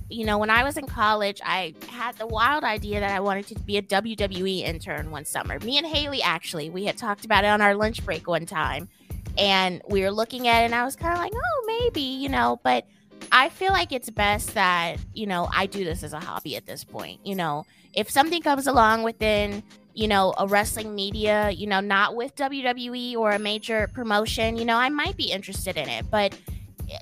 you 0.08 0.24
know, 0.24 0.38
when 0.38 0.50
I 0.50 0.62
was 0.62 0.76
in 0.76 0.86
college, 0.86 1.40
I 1.44 1.74
had 1.88 2.16
the 2.16 2.26
wild 2.26 2.62
idea 2.62 3.00
that 3.00 3.10
I 3.10 3.20
wanted 3.20 3.46
to 3.48 3.58
be 3.60 3.78
a 3.78 3.82
WWE 3.82 4.60
intern 4.60 5.10
one 5.10 5.24
summer. 5.24 5.58
Me 5.60 5.78
and 5.78 5.86
Haley, 5.86 6.22
actually, 6.22 6.70
we 6.70 6.84
had 6.84 6.96
talked 6.96 7.24
about 7.24 7.44
it 7.44 7.48
on 7.48 7.60
our 7.60 7.74
lunch 7.74 8.04
break 8.04 8.28
one 8.28 8.46
time. 8.46 8.88
And 9.36 9.82
we 9.88 10.02
were 10.02 10.12
looking 10.12 10.46
at 10.46 10.62
it, 10.62 10.66
and 10.66 10.74
I 10.74 10.84
was 10.84 10.94
kind 10.94 11.12
of 11.12 11.18
like, 11.18 11.32
oh, 11.34 11.64
maybe, 11.66 12.02
you 12.02 12.28
know, 12.28 12.60
but 12.62 12.86
I 13.32 13.48
feel 13.48 13.72
like 13.72 13.90
it's 13.90 14.10
best 14.10 14.54
that, 14.54 14.98
you 15.12 15.26
know, 15.26 15.48
I 15.52 15.66
do 15.66 15.84
this 15.84 16.02
as 16.02 16.12
a 16.12 16.20
hobby 16.20 16.54
at 16.56 16.66
this 16.66 16.84
point. 16.84 17.20
You 17.24 17.34
know, 17.34 17.64
if 17.94 18.10
something 18.10 18.42
comes 18.42 18.66
along 18.66 19.02
within, 19.02 19.62
you 19.94 20.06
know, 20.06 20.34
a 20.38 20.46
wrestling 20.46 20.94
media, 20.94 21.50
you 21.50 21.66
know, 21.66 21.80
not 21.80 22.14
with 22.14 22.36
WWE 22.36 23.16
or 23.16 23.32
a 23.32 23.38
major 23.38 23.88
promotion, 23.92 24.56
you 24.56 24.64
know, 24.64 24.76
I 24.76 24.88
might 24.88 25.16
be 25.16 25.32
interested 25.32 25.76
in 25.76 25.88
it. 25.88 26.08
But 26.10 26.36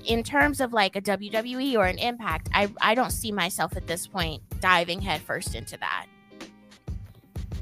in 0.04 0.22
terms 0.22 0.60
of 0.60 0.72
like 0.72 0.96
a 0.96 1.00
WWE 1.00 1.76
or 1.76 1.86
an 1.86 1.98
Impact, 1.98 2.48
I 2.54 2.70
I 2.80 2.94
don't 2.94 3.10
see 3.10 3.32
myself 3.32 3.76
at 3.76 3.86
this 3.86 4.06
point 4.06 4.42
diving 4.60 5.00
headfirst 5.00 5.54
into 5.54 5.76
that. 5.78 6.06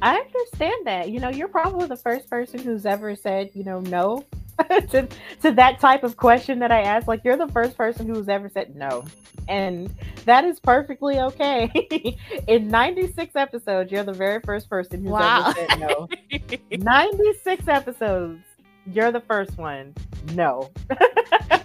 I 0.02 0.16
understand 0.16 0.86
that. 0.86 1.10
You 1.10 1.20
know, 1.20 1.28
you're 1.28 1.48
probably 1.48 1.86
the 1.86 1.96
first 1.96 2.28
person 2.30 2.60
who's 2.60 2.86
ever 2.86 3.14
said, 3.14 3.50
you 3.54 3.64
know, 3.64 3.80
no 3.80 4.24
to 4.90 5.08
to 5.42 5.52
that 5.52 5.80
type 5.80 6.04
of 6.04 6.16
question 6.16 6.58
that 6.60 6.72
I 6.72 6.82
asked. 6.82 7.08
Like 7.08 7.22
you're 7.24 7.36
the 7.36 7.48
first 7.48 7.76
person 7.76 8.06
who's 8.06 8.28
ever 8.28 8.48
said 8.48 8.74
no. 8.76 9.04
And 9.48 9.92
that 10.26 10.44
is 10.44 10.60
perfectly 10.60 11.18
okay. 11.18 12.16
In 12.46 12.68
96 12.68 13.34
episodes, 13.34 13.90
you're 13.90 14.04
the 14.04 14.12
very 14.12 14.40
first 14.40 14.70
person 14.70 15.02
who's 15.02 15.10
wow. 15.10 15.46
ever 15.48 15.66
said 15.66 15.80
no. 15.80 16.08
96 16.70 17.68
episodes. 17.68 18.44
You're 18.86 19.12
the 19.12 19.20
first 19.20 19.58
one. 19.58 19.94
No. 20.34 20.70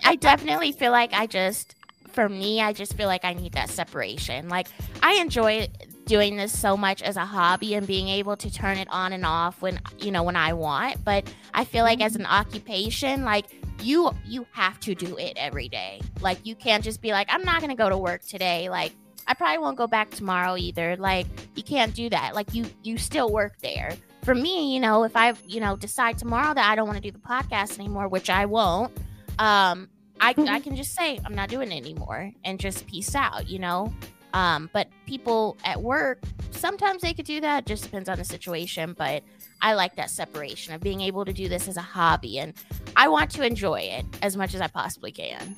I 0.04 0.16
definitely 0.16 0.72
feel 0.72 0.92
like 0.92 1.14
I 1.14 1.28
just, 1.28 1.76
for 2.12 2.30
me, 2.30 2.62
I 2.62 2.74
just 2.74 2.96
feel 2.96 3.08
like 3.08 3.26
I 3.26 3.34
need 3.34 3.54
that 3.54 3.70
separation. 3.70 4.50
Like, 4.50 4.68
I 5.02 5.16
enjoy 5.16 5.68
doing 6.06 6.38
this 6.38 6.58
so 6.58 6.78
much 6.78 7.02
as 7.02 7.18
a 7.18 7.26
hobby 7.26 7.74
and 7.74 7.88
being 7.88 8.08
able 8.08 8.38
to 8.38 8.52
turn 8.52 8.78
it 8.78 8.88
on 8.92 9.14
and 9.14 9.26
off 9.26 9.62
when, 9.62 9.80
you 10.00 10.12
know, 10.12 10.24
when 10.24 10.36
I 10.36 10.54
want. 10.54 11.04
But 11.04 11.32
I 11.54 11.66
feel 11.66 11.84
like 11.84 12.02
as 12.02 12.14
mm-hmm. 12.14 12.22
an 12.22 12.28
occupation, 12.28 13.24
like, 13.24 13.46
you 13.82 14.12
you 14.26 14.46
have 14.52 14.80
to 14.82 14.96
do 14.96 15.18
it 15.18 15.34
every 15.38 15.70
day. 15.70 16.02
Like 16.22 16.40
you 16.46 16.56
can't 16.56 16.84
just 16.84 17.02
be 17.02 17.12
like 17.12 17.28
I'm 17.30 17.44
not 17.44 17.60
going 17.60 17.70
to 17.70 17.76
go 17.76 17.90
to 17.90 17.98
work 17.98 18.24
today. 18.24 18.70
Like 18.70 18.92
I 19.28 19.34
probably 19.34 19.58
won't 19.58 19.78
go 19.78 19.88
back 19.88 20.12
tomorrow 20.12 20.56
either. 20.58 20.96
Like 20.98 21.28
you 21.56 21.64
can't 21.64 21.94
do 21.94 22.10
that. 22.10 22.36
Like 22.36 22.54
you 22.54 22.66
you 22.84 22.98
still 22.98 23.32
work 23.32 23.60
there 23.62 23.96
for 24.26 24.34
me, 24.34 24.74
you 24.74 24.80
know, 24.80 25.04
if 25.04 25.16
I, 25.16 25.34
you 25.46 25.60
know, 25.60 25.76
decide 25.76 26.18
tomorrow 26.18 26.54
that 26.54 26.70
I 26.70 26.76
don't 26.76 26.88
want 26.88 27.02
to 27.02 27.12
do 27.12 27.12
the 27.12 27.20
podcast 27.20 27.80
anymore, 27.80 28.08
which 28.08 28.30
I 28.30 28.48
won't, 28.48 28.92
um, 29.38 29.88
I, 30.20 30.34
I 30.38 30.60
can 30.60 30.76
just 30.76 30.96
say 30.96 31.20
I'm 31.24 31.36
not 31.36 31.50
doing 31.50 31.72
it 31.72 31.78
anymore 31.78 32.32
and 32.44 32.60
just 32.60 32.88
peace 32.88 33.14
out, 33.16 33.48
you 33.48 33.60
know. 33.60 33.94
Um, 34.34 34.70
but 34.74 34.88
people 35.06 35.56
at 35.64 35.82
work, 35.82 36.24
sometimes 36.52 37.04
they 37.04 37.14
could 37.14 37.26
do 37.26 37.40
that. 37.42 37.64
It 37.64 37.68
just 37.68 37.84
depends 37.84 38.10
on 38.10 38.18
the 38.18 38.26
situation. 38.26 38.94
But 38.98 39.24
I 39.62 39.76
like 39.76 39.96
that 39.96 40.10
separation 40.10 40.74
of 40.74 40.82
being 40.82 41.02
able 41.02 41.24
to 41.24 41.32
do 41.32 41.48
this 41.48 41.68
as 41.68 41.78
a 41.78 41.82
hobby, 41.82 42.40
and 42.40 42.54
I 42.96 43.08
want 43.08 43.30
to 43.32 43.46
enjoy 43.46 43.80
it 43.82 44.06
as 44.22 44.36
much 44.36 44.54
as 44.54 44.60
I 44.60 44.68
possibly 44.68 45.12
can. 45.12 45.56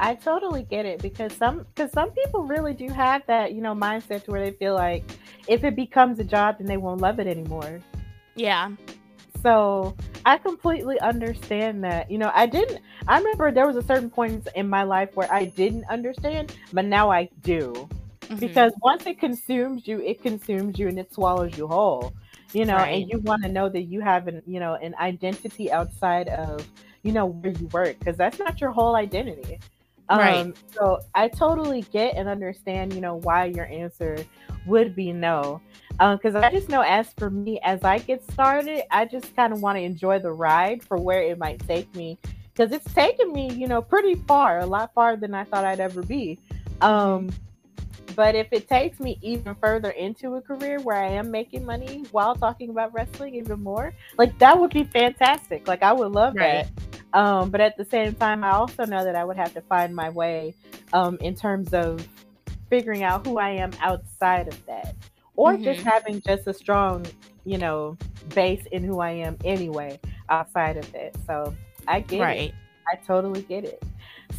I 0.00 0.14
totally 0.14 0.64
get 0.64 0.86
it 0.86 1.00
because 1.00 1.32
some 1.32 1.66
because 1.74 1.92
some 1.92 2.10
people 2.10 2.42
really 2.42 2.74
do 2.74 2.88
have 2.88 3.22
that 3.26 3.52
you 3.52 3.60
know 3.60 3.74
mindset 3.74 4.24
to 4.24 4.30
where 4.30 4.40
they 4.44 4.50
feel 4.50 4.74
like 4.74 5.04
if 5.48 5.64
it 5.64 5.76
becomes 5.76 6.18
a 6.18 6.24
job 6.24 6.58
then 6.58 6.66
they 6.66 6.76
won't 6.76 7.00
love 7.00 7.20
it 7.20 7.26
anymore. 7.26 7.80
Yeah. 8.34 8.70
So 9.42 9.96
I 10.24 10.38
completely 10.38 11.00
understand 11.00 11.82
that. 11.84 12.10
You 12.10 12.18
know, 12.18 12.30
I 12.34 12.46
didn't. 12.46 12.80
I 13.08 13.18
remember 13.18 13.50
there 13.50 13.66
was 13.66 13.76
a 13.76 13.82
certain 13.82 14.08
point 14.08 14.46
in 14.54 14.68
my 14.68 14.84
life 14.84 15.10
where 15.14 15.32
I 15.32 15.46
didn't 15.46 15.84
understand, 15.86 16.54
but 16.72 16.84
now 16.84 17.10
I 17.10 17.28
do. 17.42 17.88
Mm-hmm. 18.22 18.36
Because 18.36 18.72
once 18.82 19.04
it 19.06 19.18
consumes 19.18 19.88
you, 19.88 20.00
it 20.00 20.22
consumes 20.22 20.78
you 20.78 20.88
and 20.88 20.98
it 20.98 21.12
swallows 21.12 21.58
you 21.58 21.66
whole. 21.66 22.12
You 22.52 22.66
know, 22.66 22.76
right. 22.76 23.02
and 23.02 23.10
you 23.10 23.18
want 23.20 23.42
to 23.42 23.48
know 23.48 23.68
that 23.68 23.82
you 23.82 24.00
have 24.00 24.28
an 24.28 24.42
you 24.46 24.60
know 24.60 24.74
an 24.74 24.94
identity 25.00 25.72
outside 25.72 26.28
of 26.28 26.66
you 27.02 27.10
know 27.10 27.26
where 27.26 27.52
you 27.52 27.66
work 27.68 27.98
because 27.98 28.16
that's 28.16 28.38
not 28.38 28.60
your 28.60 28.70
whole 28.70 28.94
identity. 28.94 29.58
Right. 30.18 30.40
Um, 30.40 30.54
so 30.72 31.00
I 31.14 31.28
totally 31.28 31.82
get 31.92 32.16
and 32.16 32.28
understand, 32.28 32.92
you 32.92 33.00
know, 33.00 33.16
why 33.16 33.46
your 33.46 33.66
answer 33.66 34.24
would 34.66 34.94
be 34.94 35.12
no. 35.12 35.60
Because 35.90 36.34
um, 36.34 36.44
I 36.44 36.50
just 36.50 36.68
know, 36.68 36.82
as 36.82 37.12
for 37.14 37.30
me, 37.30 37.60
as 37.62 37.84
I 37.84 37.98
get 37.98 38.28
started, 38.30 38.82
I 38.90 39.04
just 39.04 39.34
kind 39.36 39.52
of 39.52 39.62
want 39.62 39.78
to 39.78 39.82
enjoy 39.82 40.18
the 40.18 40.32
ride 40.32 40.82
for 40.82 40.96
where 40.98 41.22
it 41.22 41.38
might 41.38 41.66
take 41.66 41.94
me. 41.94 42.18
Because 42.54 42.72
it's 42.72 42.92
taken 42.92 43.32
me, 43.32 43.50
you 43.52 43.66
know, 43.66 43.80
pretty 43.80 44.16
far, 44.26 44.58
a 44.60 44.66
lot 44.66 44.92
farther 44.94 45.20
than 45.20 45.34
I 45.34 45.44
thought 45.44 45.64
I'd 45.64 45.80
ever 45.80 46.02
be. 46.02 46.38
Um, 46.80 47.30
but 48.14 48.34
if 48.34 48.48
it 48.52 48.68
takes 48.68 49.00
me 49.00 49.18
even 49.22 49.54
further 49.54 49.90
into 49.90 50.34
a 50.34 50.42
career 50.42 50.80
where 50.80 50.96
I 50.96 51.08
am 51.08 51.30
making 51.30 51.64
money 51.64 52.04
while 52.10 52.34
talking 52.34 52.68
about 52.70 52.92
wrestling 52.92 53.34
even 53.34 53.62
more, 53.62 53.94
like 54.18 54.38
that 54.38 54.58
would 54.58 54.72
be 54.72 54.84
fantastic. 54.84 55.66
Like 55.66 55.82
I 55.82 55.92
would 55.92 56.12
love 56.12 56.34
right. 56.34 56.66
that. 56.66 57.01
Um, 57.14 57.50
but 57.50 57.60
at 57.60 57.76
the 57.76 57.84
same 57.84 58.14
time, 58.14 58.42
I 58.42 58.52
also 58.52 58.84
know 58.84 59.04
that 59.04 59.14
I 59.14 59.24
would 59.24 59.36
have 59.36 59.52
to 59.54 59.60
find 59.62 59.94
my 59.94 60.10
way 60.10 60.54
um, 60.92 61.18
in 61.20 61.34
terms 61.34 61.74
of 61.74 62.06
figuring 62.70 63.02
out 63.02 63.26
who 63.26 63.38
I 63.38 63.50
am 63.50 63.70
outside 63.80 64.48
of 64.48 64.66
that, 64.66 64.94
or 65.36 65.52
mm-hmm. 65.52 65.64
just 65.64 65.82
having 65.82 66.22
just 66.22 66.46
a 66.46 66.54
strong, 66.54 67.06
you 67.44 67.58
know, 67.58 67.98
base 68.34 68.64
in 68.72 68.82
who 68.82 69.00
I 69.00 69.10
am 69.10 69.36
anyway 69.44 70.00
outside 70.30 70.76
of 70.78 70.90
that. 70.92 71.14
So 71.26 71.54
I 71.86 72.00
get 72.00 72.20
right. 72.20 72.40
it. 72.40 72.54
I 72.90 72.96
totally 73.06 73.42
get 73.42 73.64
it. 73.64 73.82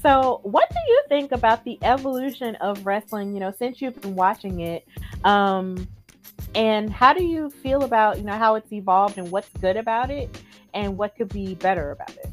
So, 0.01 0.39
what 0.43 0.69
do 0.69 0.79
you 0.87 1.03
think 1.07 1.31
about 1.31 1.63
the 1.63 1.77
evolution 1.83 2.55
of 2.55 2.85
wrestling? 2.85 3.33
You 3.33 3.39
know, 3.39 3.53
since 3.57 3.81
you've 3.81 3.99
been 4.01 4.15
watching 4.15 4.59
it, 4.61 4.87
um, 5.23 5.87
and 6.55 6.91
how 6.91 7.13
do 7.13 7.23
you 7.23 7.49
feel 7.49 7.83
about 7.83 8.17
you 8.17 8.23
know 8.23 8.37
how 8.37 8.55
it's 8.55 8.71
evolved 8.73 9.17
and 9.17 9.29
what's 9.31 9.49
good 9.61 9.77
about 9.77 10.09
it, 10.09 10.35
and 10.73 10.97
what 10.97 11.15
could 11.15 11.29
be 11.29 11.55
better 11.55 11.91
about 11.91 12.11
it? 12.11 12.27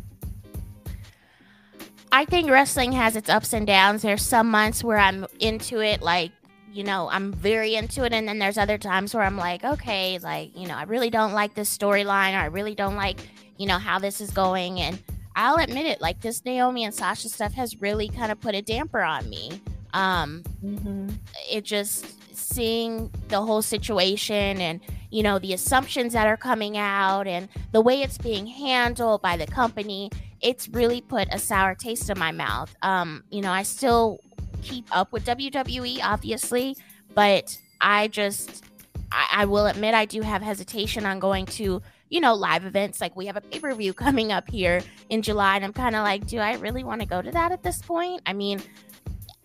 I 2.12 2.24
think 2.24 2.50
wrestling 2.50 2.92
has 2.92 3.16
its 3.16 3.28
ups 3.28 3.52
and 3.52 3.66
downs. 3.66 4.02
There's 4.02 4.22
some 4.22 4.50
months 4.50 4.82
where 4.82 4.98
I'm 4.98 5.26
into 5.38 5.80
it, 5.80 6.02
like, 6.02 6.32
you 6.72 6.84
know, 6.84 7.08
I'm 7.10 7.32
very 7.32 7.74
into 7.74 8.04
it. 8.04 8.12
And 8.12 8.28
then 8.28 8.38
there's 8.38 8.58
other 8.58 8.78
times 8.78 9.14
where 9.14 9.22
I'm 9.22 9.36
like, 9.36 9.64
okay, 9.64 10.18
like, 10.18 10.56
you 10.56 10.66
know, 10.66 10.74
I 10.74 10.84
really 10.84 11.10
don't 11.10 11.32
like 11.32 11.54
this 11.54 11.76
storyline 11.76 12.34
or 12.34 12.40
I 12.40 12.46
really 12.46 12.74
don't 12.74 12.96
like, 12.96 13.20
you 13.56 13.66
know, 13.66 13.78
how 13.78 13.98
this 13.98 14.20
is 14.20 14.30
going. 14.30 14.80
And 14.80 15.00
I'll 15.36 15.56
admit 15.56 15.86
it, 15.86 16.00
like, 16.00 16.20
this 16.20 16.44
Naomi 16.44 16.84
and 16.84 16.94
Sasha 16.94 17.28
stuff 17.28 17.52
has 17.54 17.80
really 17.80 18.08
kind 18.08 18.32
of 18.32 18.40
put 18.40 18.54
a 18.54 18.62
damper 18.62 19.00
on 19.00 19.28
me. 19.30 19.60
Um, 19.92 20.42
mm-hmm. 20.64 21.10
It 21.50 21.64
just 21.64 22.06
seeing 22.36 23.10
the 23.28 23.40
whole 23.40 23.62
situation 23.62 24.60
and, 24.60 24.80
you 25.10 25.22
know, 25.22 25.38
the 25.38 25.52
assumptions 25.52 26.12
that 26.14 26.26
are 26.26 26.36
coming 26.36 26.76
out 26.76 27.26
and 27.26 27.48
the 27.72 27.80
way 27.80 28.02
it's 28.02 28.18
being 28.18 28.46
handled 28.46 29.22
by 29.22 29.36
the 29.36 29.46
company 29.46 30.10
it's 30.42 30.68
really 30.68 31.00
put 31.00 31.28
a 31.32 31.38
sour 31.38 31.74
taste 31.74 32.08
in 32.10 32.18
my 32.18 32.32
mouth. 32.32 32.74
Um, 32.82 33.24
you 33.30 33.42
know, 33.42 33.52
I 33.52 33.62
still 33.62 34.20
keep 34.62 34.86
up 34.94 35.12
with 35.12 35.24
WWE, 35.24 36.00
obviously, 36.02 36.76
but 37.14 37.58
I 37.80 38.08
just, 38.08 38.64
I, 39.12 39.28
I 39.32 39.44
will 39.44 39.66
admit, 39.66 39.94
I 39.94 40.04
do 40.04 40.22
have 40.22 40.42
hesitation 40.42 41.06
on 41.06 41.18
going 41.18 41.46
to, 41.46 41.82
you 42.08 42.20
know, 42.20 42.34
live 42.34 42.64
events. 42.64 43.00
Like 43.00 43.16
we 43.16 43.26
have 43.26 43.36
a 43.36 43.40
pay 43.40 43.60
per 43.60 43.74
view 43.74 43.92
coming 44.06 44.32
up 44.32 44.50
here 44.50 44.82
in 45.08 45.22
July, 45.22 45.56
and 45.56 45.64
I'm 45.64 45.72
kind 45.72 45.96
of 45.96 46.02
like, 46.02 46.26
do 46.26 46.38
I 46.38 46.54
really 46.54 46.84
want 46.84 47.00
to 47.00 47.06
go 47.06 47.22
to 47.22 47.30
that 47.30 47.52
at 47.52 47.62
this 47.62 47.82
point? 47.82 48.22
I 48.26 48.32
mean, 48.32 48.60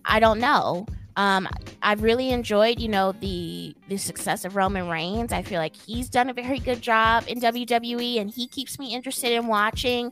I 0.06 0.20
don't 0.20 0.40
know. 0.40 0.86
Um, 1.18 1.48
I've 1.82 2.04
really 2.04 2.32
enjoyed, 2.32 2.80
you 2.80 2.90
know, 2.90 3.14
the 3.14 3.76
the 3.88 3.98
success 3.98 4.44
of 4.44 4.56
Roman 4.56 4.90
Reigns. 4.90 5.32
I 5.32 5.42
feel 5.42 5.60
like 5.60 5.76
he's 5.76 6.10
done 6.10 6.30
a 6.30 6.34
very 6.34 6.60
good 6.60 6.82
job 6.82 7.24
in 7.28 7.40
WWE, 7.40 8.20
and 8.20 8.30
he 8.30 8.48
keeps 8.48 8.78
me 8.80 8.94
interested 8.94 9.32
in 9.32 9.48
watching. 9.48 10.12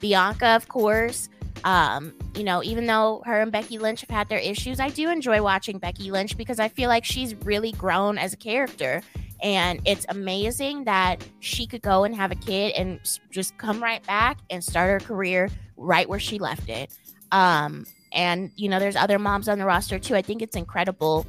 Bianca, 0.00 0.48
of 0.48 0.68
course. 0.68 1.28
Um, 1.64 2.14
you 2.36 2.44
know, 2.44 2.62
even 2.62 2.86
though 2.86 3.22
her 3.24 3.40
and 3.40 3.50
Becky 3.50 3.78
Lynch 3.78 4.02
have 4.02 4.10
had 4.10 4.28
their 4.28 4.38
issues, 4.38 4.78
I 4.78 4.90
do 4.90 5.10
enjoy 5.10 5.42
watching 5.42 5.78
Becky 5.78 6.10
Lynch 6.10 6.36
because 6.36 6.60
I 6.60 6.68
feel 6.68 6.88
like 6.88 7.04
she's 7.04 7.34
really 7.36 7.72
grown 7.72 8.18
as 8.18 8.32
a 8.32 8.36
character. 8.36 9.02
And 9.42 9.80
it's 9.84 10.06
amazing 10.08 10.84
that 10.84 11.26
she 11.40 11.66
could 11.66 11.82
go 11.82 12.04
and 12.04 12.14
have 12.14 12.30
a 12.30 12.36
kid 12.36 12.72
and 12.74 13.00
just 13.30 13.56
come 13.58 13.82
right 13.82 14.04
back 14.06 14.38
and 14.50 14.62
start 14.62 14.90
her 14.90 15.06
career 15.06 15.50
right 15.76 16.08
where 16.08 16.20
she 16.20 16.38
left 16.38 16.68
it. 16.68 16.96
Um, 17.32 17.84
and, 18.16 18.50
you 18.56 18.68
know, 18.68 18.80
there's 18.80 18.96
other 18.96 19.18
moms 19.18 19.48
on 19.48 19.58
the 19.58 19.64
roster 19.64 20.00
too. 20.00 20.16
I 20.16 20.22
think 20.22 20.42
it's 20.42 20.56
incredible 20.56 21.26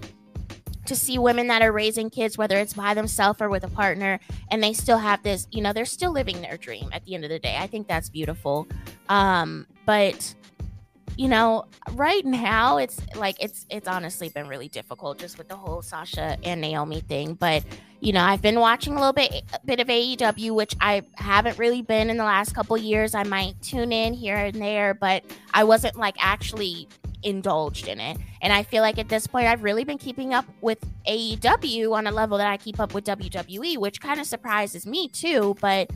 to 0.85 0.95
see 0.95 1.17
women 1.17 1.47
that 1.47 1.61
are 1.61 1.71
raising 1.73 2.09
kids, 2.09 2.37
whether 2.37 2.57
it's 2.57 2.73
by 2.73 2.93
themselves 2.93 3.41
or 3.41 3.49
with 3.49 3.65
a 3.65 3.67
partner, 3.67 4.19
and 4.49 4.63
they 4.63 4.71
still 4.71 4.97
have 4.97 5.21
this, 5.21 5.45
you 5.51 5.61
know, 5.61 5.73
they're 5.73 5.85
still 5.85 6.13
living 6.13 6.41
their 6.41 6.55
dream 6.55 6.89
at 6.93 7.03
the 7.03 7.13
end 7.13 7.25
of 7.25 7.29
the 7.29 7.39
day. 7.39 7.57
I 7.59 7.67
think 7.67 7.89
that's 7.89 8.09
beautiful. 8.09 8.67
Um, 9.09 9.67
but 9.85 10.33
you 11.17 11.27
know, 11.27 11.65
right 11.93 12.23
now 12.23 12.77
it's 12.77 13.01
like 13.15 13.43
it's 13.43 13.65
it's 13.69 13.87
honestly 13.87 14.29
been 14.29 14.47
really 14.47 14.67
difficult 14.69 15.17
just 15.17 15.37
with 15.37 15.49
the 15.49 15.55
whole 15.55 15.81
Sasha 15.81 16.37
and 16.43 16.61
Naomi 16.61 17.01
thing. 17.01 17.33
But 17.33 17.63
you 17.99 18.13
know, 18.13 18.21
I've 18.21 18.41
been 18.43 18.59
watching 18.59 18.93
a 18.93 18.97
little 18.97 19.13
bit 19.13 19.43
a 19.53 19.59
bit 19.65 19.79
of 19.79 19.87
AEW, 19.87 20.51
which 20.51 20.75
I 20.79 21.01
haven't 21.15 21.57
really 21.57 21.81
been 21.81 22.11
in 22.11 22.17
the 22.17 22.23
last 22.23 22.53
couple 22.53 22.77
years. 22.77 23.15
I 23.15 23.23
might 23.23 23.59
tune 23.63 23.91
in 23.91 24.13
here 24.13 24.35
and 24.35 24.61
there, 24.61 24.93
but 24.93 25.23
I 25.53 25.63
wasn't 25.63 25.95
like 25.95 26.15
actually 26.19 26.87
indulged 27.23 27.87
in 27.87 27.99
it. 27.99 28.17
And 28.43 28.53
I 28.53 28.61
feel 28.61 28.83
like 28.83 28.99
at 28.99 29.09
this 29.09 29.25
point, 29.25 29.47
I've 29.47 29.63
really 29.63 29.83
been 29.83 29.97
keeping 29.97 30.35
up 30.35 30.45
with 30.61 30.77
AEW 31.07 31.93
on 31.93 32.05
a 32.05 32.11
level 32.11 32.37
that 32.37 32.47
I 32.47 32.57
keep 32.57 32.79
up 32.79 32.93
with 32.93 33.05
WWE, 33.05 33.77
which 33.79 33.99
kind 33.99 34.19
of 34.19 34.27
surprises 34.27 34.85
me 34.85 35.07
too. 35.07 35.55
But 35.59 35.89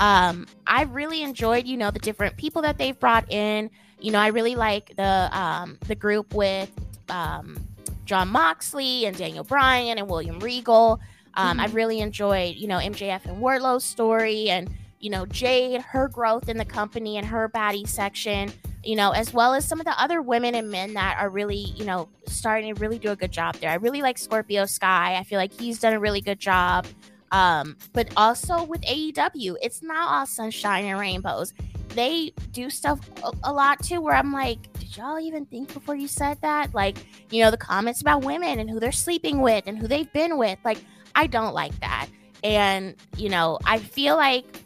um, 0.00 0.46
I 0.68 0.84
really 0.84 1.22
enjoyed, 1.22 1.66
you 1.66 1.76
know, 1.76 1.90
the 1.90 1.98
different 1.98 2.36
people 2.36 2.62
that 2.62 2.78
they've 2.78 2.98
brought 2.98 3.30
in. 3.32 3.70
You 4.00 4.12
know, 4.12 4.18
I 4.18 4.28
really 4.28 4.54
like 4.54 4.94
the 4.96 5.28
um, 5.32 5.78
the 5.86 5.94
group 5.94 6.34
with 6.34 6.70
um, 7.08 7.58
Jon 8.04 8.28
Moxley 8.28 9.06
and 9.06 9.16
Daniel 9.16 9.44
Bryan 9.44 9.98
and 9.98 10.08
William 10.08 10.38
Regal. 10.40 11.00
Um, 11.34 11.50
mm-hmm. 11.50 11.60
I've 11.60 11.74
really 11.74 12.00
enjoyed, 12.00 12.56
you 12.56 12.68
know, 12.68 12.78
MJF 12.78 13.26
and 13.26 13.40
Wardlow's 13.40 13.84
story 13.84 14.50
and, 14.50 14.70
you 14.98 15.10
know, 15.10 15.26
Jade, 15.26 15.82
her 15.82 16.08
growth 16.08 16.48
in 16.48 16.56
the 16.56 16.64
company 16.64 17.16
and 17.16 17.26
her 17.26 17.48
baddie 17.48 17.86
section 17.86 18.52
you 18.84 18.96
know, 18.96 19.10
as 19.10 19.34
well 19.34 19.54
as 19.54 19.66
some 19.66 19.80
of 19.80 19.86
the 19.86 20.00
other 20.00 20.22
women 20.22 20.54
and 20.54 20.70
men 20.70 20.94
that 20.94 21.18
are 21.18 21.28
really, 21.28 21.56
you 21.76 21.84
know, 21.84 22.08
starting 22.26 22.74
to 22.74 22.80
really 22.80 22.98
do 22.98 23.10
a 23.10 23.16
good 23.16 23.32
job 23.32 23.56
there. 23.56 23.70
I 23.70 23.74
really 23.74 24.02
like 24.02 24.18
Scorpio 24.18 24.66
Sky. 24.66 25.16
I 25.16 25.24
feel 25.24 25.38
like 25.38 25.52
he's 25.52 25.78
done 25.78 25.92
a 25.92 26.00
really 26.00 26.20
good 26.20 26.38
job. 26.38 26.86
Um, 27.30 27.76
but 27.92 28.10
also 28.16 28.62
with 28.62 28.80
AEW, 28.82 29.56
it's 29.60 29.82
not 29.82 30.10
all 30.10 30.26
sunshine 30.26 30.86
and 30.86 30.98
rainbows. 30.98 31.52
They 31.98 32.32
do 32.52 32.70
stuff 32.70 33.00
a, 33.24 33.32
a 33.42 33.52
lot 33.52 33.82
too 33.82 34.00
where 34.00 34.14
I'm 34.14 34.32
like, 34.32 34.72
did 34.74 34.96
y'all 34.96 35.18
even 35.18 35.44
think 35.46 35.74
before 35.74 35.96
you 35.96 36.06
said 36.06 36.40
that? 36.42 36.72
Like, 36.72 36.96
you 37.32 37.42
know, 37.42 37.50
the 37.50 37.56
comments 37.56 38.00
about 38.00 38.24
women 38.24 38.60
and 38.60 38.70
who 38.70 38.78
they're 38.78 38.92
sleeping 38.92 39.40
with 39.40 39.64
and 39.66 39.76
who 39.76 39.88
they've 39.88 40.12
been 40.12 40.38
with. 40.38 40.60
Like, 40.64 40.78
I 41.16 41.26
don't 41.26 41.54
like 41.54 41.78
that. 41.80 42.06
And, 42.44 42.94
you 43.16 43.30
know, 43.30 43.58
I 43.64 43.80
feel 43.80 44.14
like 44.14 44.62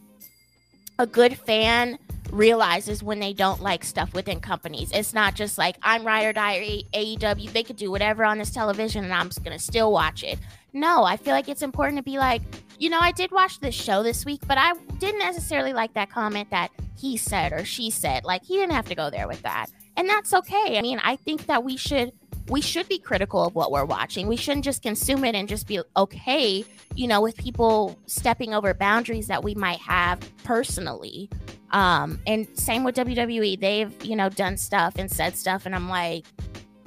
a 0.99 1.07
good 1.07 1.39
fan 1.39 1.99
realizes 2.31 3.03
when 3.03 3.19
they 3.19 3.33
don't 3.33 3.63
like 3.63 3.83
stuff 3.83 4.13
within 4.13 4.39
companies. 4.39 4.91
It's 4.93 5.15
not 5.15 5.35
just 5.35 5.57
like 5.57 5.77
I'm 5.83 6.05
ride 6.05 6.27
or 6.27 6.35
die 6.35 6.83
AEW. 6.93 7.51
They 7.51 7.63
could 7.63 7.77
do 7.77 7.91
whatever 7.91 8.27
on 8.27 8.37
this 8.37 8.51
television 8.51 9.05
and 9.05 9.13
I'm 9.15 9.29
just 9.29 9.43
gonna 9.43 9.59
still 9.59 9.91
watch 9.91 10.23
it. 10.23 10.39
No, 10.75 11.05
I 11.05 11.17
feel 11.17 11.33
like 11.33 11.49
it's 11.49 11.63
important 11.63 11.97
to 11.97 12.03
be 12.03 12.19
like, 12.19 12.43
you 12.79 12.91
know, 12.91 13.01
I 13.01 13.13
did 13.13 13.31
watch 13.31 13.61
this 13.61 13.75
show 13.75 14.03
this 14.03 14.27
week, 14.27 14.41
but 14.47 14.59
I 14.59 14.75
didn't 14.99 15.21
necessarily 15.21 15.73
like 15.73 15.95
that 15.95 16.11
comment 16.11 16.51
that 16.51 16.71
he 17.03 17.17
said 17.17 17.53
or 17.53 17.65
she 17.65 17.91
said. 17.91 18.25
Like 18.25 18.45
he 18.45 18.57
didn't 18.57 18.73
have 18.73 18.89
to 18.89 18.95
go 18.95 19.11
there 19.11 19.27
with 19.27 19.43
that. 19.43 19.67
And 19.97 20.09
that's 20.09 20.33
okay. 20.33 20.79
I 20.79 20.81
mean, 20.81 21.01
I 21.03 21.17
think 21.17 21.47
that 21.47 21.65
we 21.65 21.77
should 21.77 22.13
we 22.49 22.61
should 22.61 22.89
be 22.89 22.99
critical 22.99 23.45
of 23.45 23.55
what 23.55 23.71
we're 23.71 23.85
watching. 23.85 24.27
We 24.27 24.37
shouldn't 24.37 24.65
just 24.65 24.83
consume 24.83 25.25
it 25.25 25.35
and 25.35 25.49
just 25.49 25.67
be 25.67 25.81
okay, 25.97 26.65
you 26.95 27.07
know, 27.07 27.21
with 27.21 27.37
people 27.37 27.99
stepping 28.07 28.55
over 28.55 28.73
boundaries 28.75 29.27
that 29.29 29.43
we 29.45 29.55
might 29.55 29.79
have 29.79 30.19
personally. 30.45 31.29
Um, 31.71 32.21
and 32.27 32.47
same 32.59 32.85
with 32.85 32.97
WWE. 32.97 33.61
They've, 33.61 33.93
you 34.05 34.17
know, 34.17 34.29
done 34.29 34.57
stuff 34.57 34.95
and 34.97 35.11
said 35.11 35.37
stuff, 35.37 35.67
and 35.67 35.75
I'm 35.75 35.89
like, 35.89 36.27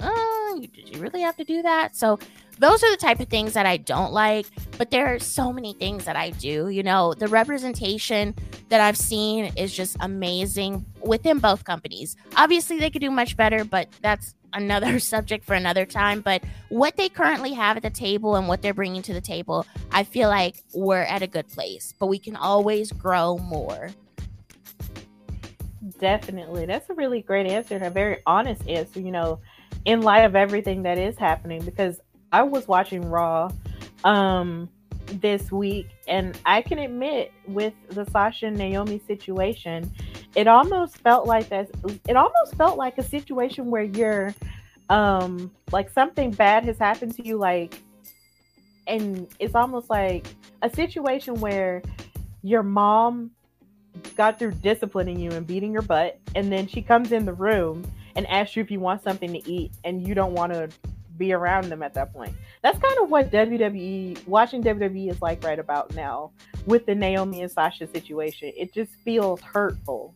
oh, 0.00 0.62
did 0.74 0.88
you 0.90 1.00
really 1.00 1.22
have 1.22 1.36
to 1.36 1.44
do 1.44 1.62
that? 1.62 1.96
So 1.96 2.18
those 2.58 2.82
are 2.82 2.90
the 2.90 2.96
type 2.96 3.20
of 3.20 3.28
things 3.28 3.52
that 3.52 3.66
I 3.66 3.76
don't 3.76 4.12
like, 4.12 4.46
but 4.78 4.90
there 4.90 5.14
are 5.14 5.18
so 5.18 5.52
many 5.52 5.74
things 5.74 6.04
that 6.04 6.16
I 6.16 6.30
do. 6.30 6.68
You 6.68 6.82
know, 6.82 7.14
the 7.14 7.28
representation 7.28 8.34
that 8.68 8.80
I've 8.80 8.96
seen 8.96 9.52
is 9.56 9.74
just 9.74 9.96
amazing 10.00 10.84
within 11.02 11.38
both 11.38 11.64
companies. 11.64 12.16
Obviously, 12.36 12.78
they 12.78 12.90
could 12.90 13.02
do 13.02 13.10
much 13.10 13.36
better, 13.36 13.64
but 13.64 13.88
that's 14.00 14.34
another 14.52 14.98
subject 14.98 15.44
for 15.44 15.54
another 15.54 15.84
time. 15.84 16.20
But 16.20 16.42
what 16.68 16.96
they 16.96 17.08
currently 17.08 17.52
have 17.52 17.76
at 17.76 17.82
the 17.82 17.90
table 17.90 18.36
and 18.36 18.48
what 18.48 18.62
they're 18.62 18.74
bringing 18.74 19.02
to 19.02 19.12
the 19.12 19.20
table, 19.20 19.66
I 19.90 20.04
feel 20.04 20.28
like 20.28 20.62
we're 20.74 21.02
at 21.02 21.22
a 21.22 21.26
good 21.26 21.48
place, 21.48 21.94
but 21.98 22.06
we 22.06 22.18
can 22.18 22.36
always 22.36 22.90
grow 22.90 23.38
more. 23.38 23.90
Definitely. 26.00 26.66
That's 26.66 26.90
a 26.90 26.94
really 26.94 27.22
great 27.22 27.46
answer 27.46 27.76
and 27.76 27.84
a 27.84 27.90
very 27.90 28.18
honest 28.26 28.66
answer, 28.68 29.00
you 29.00 29.12
know, 29.12 29.40
in 29.84 30.02
light 30.02 30.24
of 30.24 30.34
everything 30.34 30.82
that 30.82 30.98
is 30.98 31.16
happening 31.16 31.64
because 31.64 32.00
I 32.32 32.42
was 32.42 32.68
watching 32.68 33.08
Raw 33.08 33.50
um 34.04 34.68
this 35.06 35.52
week 35.52 35.88
and 36.08 36.38
I 36.44 36.62
can 36.62 36.78
admit 36.78 37.32
with 37.46 37.74
the 37.90 38.04
Sasha 38.10 38.46
and 38.46 38.56
Naomi 38.56 39.00
situation, 39.06 39.92
it 40.34 40.48
almost 40.48 40.98
felt 40.98 41.26
like 41.26 41.48
that 41.50 41.70
it 42.08 42.16
almost 42.16 42.56
felt 42.56 42.76
like 42.76 42.98
a 42.98 43.02
situation 43.02 43.70
where 43.70 43.84
you're 43.84 44.34
um 44.90 45.50
like 45.72 45.90
something 45.90 46.30
bad 46.30 46.64
has 46.64 46.78
happened 46.78 47.14
to 47.16 47.26
you 47.26 47.36
like 47.36 47.80
and 48.86 49.26
it's 49.38 49.54
almost 49.54 49.90
like 49.90 50.26
a 50.62 50.70
situation 50.70 51.34
where 51.40 51.82
your 52.42 52.62
mom 52.62 53.30
got 54.16 54.38
through 54.38 54.52
disciplining 54.52 55.18
you 55.18 55.30
and 55.30 55.46
beating 55.46 55.72
your 55.72 55.82
butt, 55.82 56.18
and 56.34 56.52
then 56.52 56.66
she 56.66 56.82
comes 56.82 57.12
in 57.12 57.24
the 57.24 57.32
room 57.32 57.84
and 58.14 58.26
asks 58.28 58.56
you 58.56 58.62
if 58.62 58.70
you 58.70 58.80
want 58.80 59.02
something 59.02 59.32
to 59.32 59.50
eat, 59.50 59.72
and 59.84 60.06
you 60.06 60.14
don't 60.14 60.32
want 60.32 60.52
to 60.52 60.68
be 61.18 61.32
around 61.32 61.68
them 61.68 61.82
at 61.82 61.94
that 61.94 62.12
point. 62.12 62.34
That's 62.62 62.78
kind 62.78 62.98
of 63.00 63.10
what 63.10 63.30
WWE, 63.30 64.26
watching 64.26 64.62
WWE 64.62 65.10
is 65.10 65.22
like 65.22 65.44
right 65.44 65.58
about 65.58 65.94
now 65.94 66.32
with 66.66 66.86
the 66.86 66.94
Naomi 66.94 67.42
and 67.42 67.50
Sasha 67.50 67.86
situation. 67.86 68.52
It 68.56 68.72
just 68.72 68.92
feels 69.04 69.40
hurtful, 69.40 70.14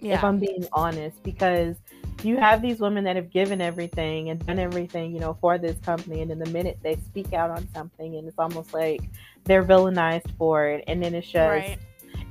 yeah. 0.00 0.14
if 0.14 0.24
I'm 0.24 0.38
being 0.38 0.66
honest, 0.72 1.22
because 1.22 1.76
you 2.22 2.36
have 2.36 2.62
these 2.62 2.80
women 2.80 3.04
that 3.04 3.16
have 3.16 3.30
given 3.30 3.60
everything 3.60 4.30
and 4.30 4.44
done 4.46 4.58
everything, 4.58 5.12
you 5.12 5.20
know, 5.20 5.36
for 5.40 5.58
this 5.58 5.78
company, 5.80 6.22
and 6.22 6.30
in 6.30 6.38
the 6.38 6.50
minute 6.50 6.78
they 6.82 6.96
speak 6.96 7.32
out 7.32 7.50
on 7.50 7.68
something, 7.74 8.16
and 8.16 8.26
it's 8.26 8.38
almost 8.38 8.72
like 8.72 9.02
they're 9.44 9.64
villainized 9.64 10.30
for 10.38 10.68
it, 10.68 10.84
and 10.86 11.02
then 11.02 11.14
it's 11.14 11.28
just. 11.28 11.50
Right 11.50 11.78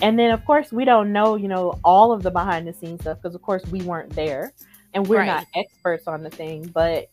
and 0.02 0.18
then, 0.18 0.32
of 0.32 0.44
course, 0.46 0.72
we 0.72 0.86
don't 0.86 1.12
know, 1.12 1.36
you 1.36 1.48
know, 1.48 1.80
all 1.84 2.12
of 2.12 2.24
the 2.24 2.32
behind 2.32 2.68
the 2.68 2.74
scenes 2.74 3.02
stuff 3.02 3.20
because, 3.22 3.36
of 3.36 3.42
course, 3.42 3.66
we 3.68 3.82
weren't 3.84 4.14
there 4.16 4.54
and 4.94 5.08
we're 5.08 5.20
right. 5.20 5.28
not 5.28 5.48
experts 5.56 6.08
on 6.08 6.24
the 6.24 6.30
thing. 6.30 6.68
But 6.68 7.10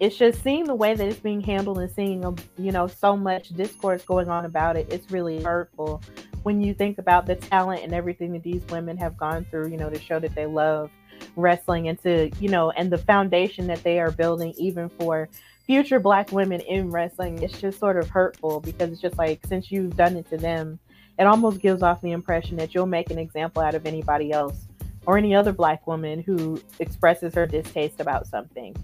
it's 0.00 0.16
just 0.16 0.42
seeing 0.42 0.64
the 0.64 0.74
way 0.74 0.94
that 0.94 1.06
it's 1.06 1.20
being 1.20 1.42
handled 1.42 1.78
and 1.78 1.90
seeing, 1.90 2.24
um, 2.24 2.36
you 2.56 2.72
know, 2.72 2.86
so 2.86 3.16
much 3.16 3.50
discourse 3.50 4.02
going 4.02 4.30
on 4.30 4.46
about 4.46 4.76
it. 4.76 4.90
It's 4.90 5.10
really 5.10 5.42
hurtful 5.42 6.02
when 6.42 6.62
you 6.62 6.72
think 6.72 6.96
about 6.96 7.26
the 7.26 7.36
talent 7.36 7.84
and 7.84 7.92
everything 7.92 8.32
that 8.32 8.42
these 8.42 8.62
women 8.70 8.96
have 8.96 9.18
gone 9.18 9.44
through, 9.50 9.68
you 9.68 9.76
know, 9.76 9.90
to 9.90 10.00
show 10.00 10.18
that 10.18 10.34
they 10.34 10.46
love 10.46 10.90
wrestling 11.36 11.88
and 11.88 12.02
to, 12.02 12.30
you 12.40 12.48
know, 12.48 12.70
and 12.70 12.90
the 12.90 12.96
foundation 12.96 13.66
that 13.66 13.82
they 13.82 14.00
are 14.00 14.10
building, 14.10 14.54
even 14.56 14.88
for 14.88 15.28
future 15.66 16.00
black 16.00 16.32
women 16.32 16.62
in 16.62 16.90
wrestling. 16.90 17.42
It's 17.42 17.60
just 17.60 17.78
sort 17.78 17.98
of 17.98 18.08
hurtful 18.08 18.60
because 18.60 18.90
it's 18.90 19.02
just 19.02 19.18
like, 19.18 19.46
since 19.46 19.70
you've 19.70 19.96
done 19.96 20.16
it 20.16 20.30
to 20.30 20.38
them, 20.38 20.78
it 21.18 21.26
almost 21.26 21.60
gives 21.60 21.82
off 21.82 22.00
the 22.00 22.12
impression 22.12 22.56
that 22.56 22.74
you'll 22.74 22.86
make 22.86 23.10
an 23.10 23.18
example 23.18 23.60
out 23.60 23.74
of 23.74 23.84
anybody 23.84 24.32
else 24.32 24.64
or 25.04 25.18
any 25.18 25.34
other 25.34 25.52
black 25.52 25.86
woman 25.86 26.22
who 26.22 26.58
expresses 26.78 27.34
her 27.34 27.46
distaste 27.46 28.00
about 28.00 28.26
something 28.26 28.74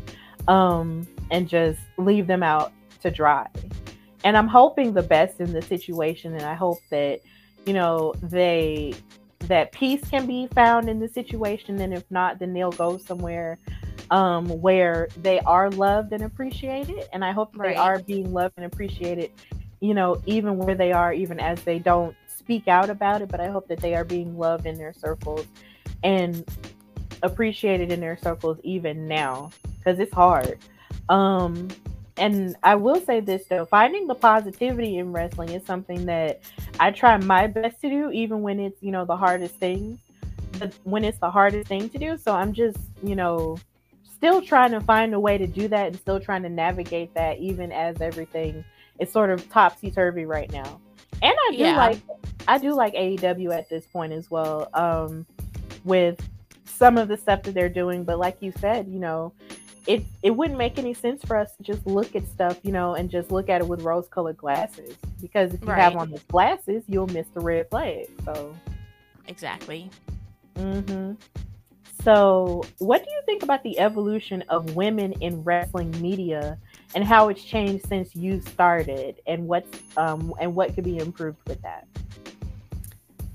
um, 0.48 1.06
and 1.30 1.48
just 1.48 1.80
leave 1.98 2.26
them 2.26 2.42
out 2.42 2.72
to 3.02 3.10
dry. 3.10 3.46
And 4.24 4.36
I'm 4.36 4.48
hoping 4.48 4.92
the 4.92 5.02
best 5.02 5.40
in 5.40 5.52
the 5.52 5.62
situation, 5.62 6.34
and 6.34 6.42
I 6.42 6.54
hope 6.54 6.78
that 6.90 7.20
you 7.64 7.72
know 7.72 8.14
they 8.22 8.94
that 9.40 9.72
peace 9.72 10.02
can 10.08 10.26
be 10.26 10.48
found 10.48 10.88
in 10.88 10.98
the 10.98 11.08
situation, 11.08 11.80
and 11.80 11.92
if 11.94 12.04
not, 12.10 12.38
then 12.38 12.52
they'll 12.52 12.72
go 12.72 12.98
somewhere 12.98 13.58
um, 14.10 14.48
where 14.60 15.08
they 15.22 15.40
are 15.40 15.70
loved 15.70 16.12
and 16.12 16.22
appreciated. 16.22 17.04
And 17.12 17.24
I 17.24 17.32
hope 17.32 17.56
right. 17.56 17.70
they 17.70 17.76
are 17.76 17.98
being 18.00 18.32
loved 18.32 18.54
and 18.56 18.66
appreciated, 18.66 19.30
you 19.80 19.94
know, 19.94 20.20
even 20.26 20.56
where 20.56 20.74
they 20.74 20.92
are, 20.92 21.12
even 21.12 21.38
as 21.38 21.62
they 21.62 21.78
don't 21.78 22.16
speak 22.26 22.68
out 22.68 22.90
about 22.90 23.22
it, 23.22 23.28
but 23.28 23.40
I 23.40 23.48
hope 23.48 23.68
that 23.68 23.80
they 23.80 23.94
are 23.94 24.04
being 24.04 24.38
loved 24.38 24.66
in 24.66 24.78
their 24.78 24.92
circles 24.92 25.46
and 26.02 26.44
appreciated 27.22 27.92
in 27.92 28.00
their 28.00 28.16
circles 28.16 28.58
even 28.62 29.06
now 29.08 29.50
because 29.78 29.98
it's 29.98 30.12
hard. 30.12 30.58
Um, 31.08 31.68
and 32.16 32.56
I 32.62 32.74
will 32.74 33.00
say 33.00 33.20
this 33.20 33.44
though, 33.48 33.64
finding 33.64 34.06
the 34.06 34.14
positivity 34.14 34.98
in 34.98 35.12
wrestling 35.12 35.50
is 35.50 35.64
something 35.66 36.06
that 36.06 36.40
I 36.80 36.90
try 36.90 37.16
my 37.18 37.46
best 37.46 37.80
to 37.82 37.88
do, 37.88 38.10
even 38.10 38.42
when 38.42 38.58
it's, 38.58 38.82
you 38.82 38.90
know, 38.90 39.04
the 39.04 39.16
hardest 39.16 39.56
things. 39.56 39.98
the, 40.52 40.72
when 40.84 41.04
it's 41.04 41.18
the 41.18 41.30
hardest 41.30 41.68
thing 41.68 41.88
to 41.90 41.98
do. 41.98 42.16
So 42.16 42.34
I'm 42.34 42.52
just, 42.52 42.78
you 43.02 43.14
know, 43.14 43.58
still 44.04 44.40
trying 44.40 44.70
to 44.70 44.80
find 44.80 45.12
a 45.12 45.20
way 45.20 45.36
to 45.36 45.46
do 45.46 45.68
that 45.68 45.88
and 45.88 45.96
still 45.96 46.18
trying 46.18 46.42
to 46.42 46.48
navigate 46.48 47.12
that 47.14 47.38
even 47.38 47.70
as 47.70 48.00
everything 48.00 48.64
is 48.98 49.12
sort 49.12 49.30
of 49.30 49.48
topsy 49.50 49.90
turvy 49.90 50.24
right 50.24 50.50
now. 50.50 50.80
And 51.22 51.34
I 51.34 51.50
do 51.52 51.58
yeah. 51.58 51.76
like 51.76 52.00
I 52.48 52.58
do 52.58 52.74
like 52.74 52.94
AEW 52.94 53.54
at 53.54 53.68
this 53.68 53.86
point 53.86 54.12
as 54.12 54.30
well. 54.30 54.68
Um 54.72 55.26
with 55.84 56.18
some 56.66 56.98
of 56.98 57.08
the 57.08 57.16
stuff 57.16 57.42
that 57.44 57.54
they're 57.54 57.68
doing, 57.68 58.04
but 58.04 58.18
like 58.18 58.36
you 58.40 58.52
said, 58.58 58.88
you 58.88 58.98
know, 58.98 59.32
it 59.86 60.04
it 60.22 60.30
wouldn't 60.30 60.58
make 60.58 60.78
any 60.78 60.94
sense 60.94 61.24
for 61.24 61.36
us 61.36 61.54
to 61.56 61.62
just 61.62 61.86
look 61.86 62.16
at 62.16 62.26
stuff, 62.26 62.58
you 62.62 62.72
know, 62.72 62.94
and 62.94 63.08
just 63.08 63.30
look 63.30 63.48
at 63.48 63.60
it 63.60 63.66
with 63.68 63.82
rose 63.82 64.08
colored 64.08 64.36
glasses. 64.36 64.96
Because 65.20 65.54
if 65.54 65.60
you 65.62 65.68
right. 65.68 65.80
have 65.80 65.96
on 65.96 66.10
those 66.10 66.22
glasses, 66.24 66.82
you'll 66.88 67.06
miss 67.06 67.26
the 67.34 67.40
red 67.40 67.70
flag. 67.70 68.08
So 68.24 68.54
Exactly. 69.28 69.90
Mm-hmm. 70.56 71.12
So, 72.02 72.62
what 72.78 73.02
do 73.02 73.10
you 73.10 73.20
think 73.26 73.42
about 73.42 73.62
the 73.62 73.78
evolution 73.78 74.42
of 74.48 74.76
women 74.76 75.12
in 75.14 75.42
wrestling 75.42 75.90
media 76.00 76.58
and 76.94 77.02
how 77.02 77.28
it's 77.28 77.42
changed 77.42 77.86
since 77.88 78.14
you 78.14 78.40
started, 78.40 79.20
and 79.26 79.48
what's 79.48 79.80
um, 79.96 80.32
and 80.38 80.54
what 80.54 80.74
could 80.74 80.84
be 80.84 80.98
improved 80.98 81.38
with 81.48 81.60
that? 81.62 81.86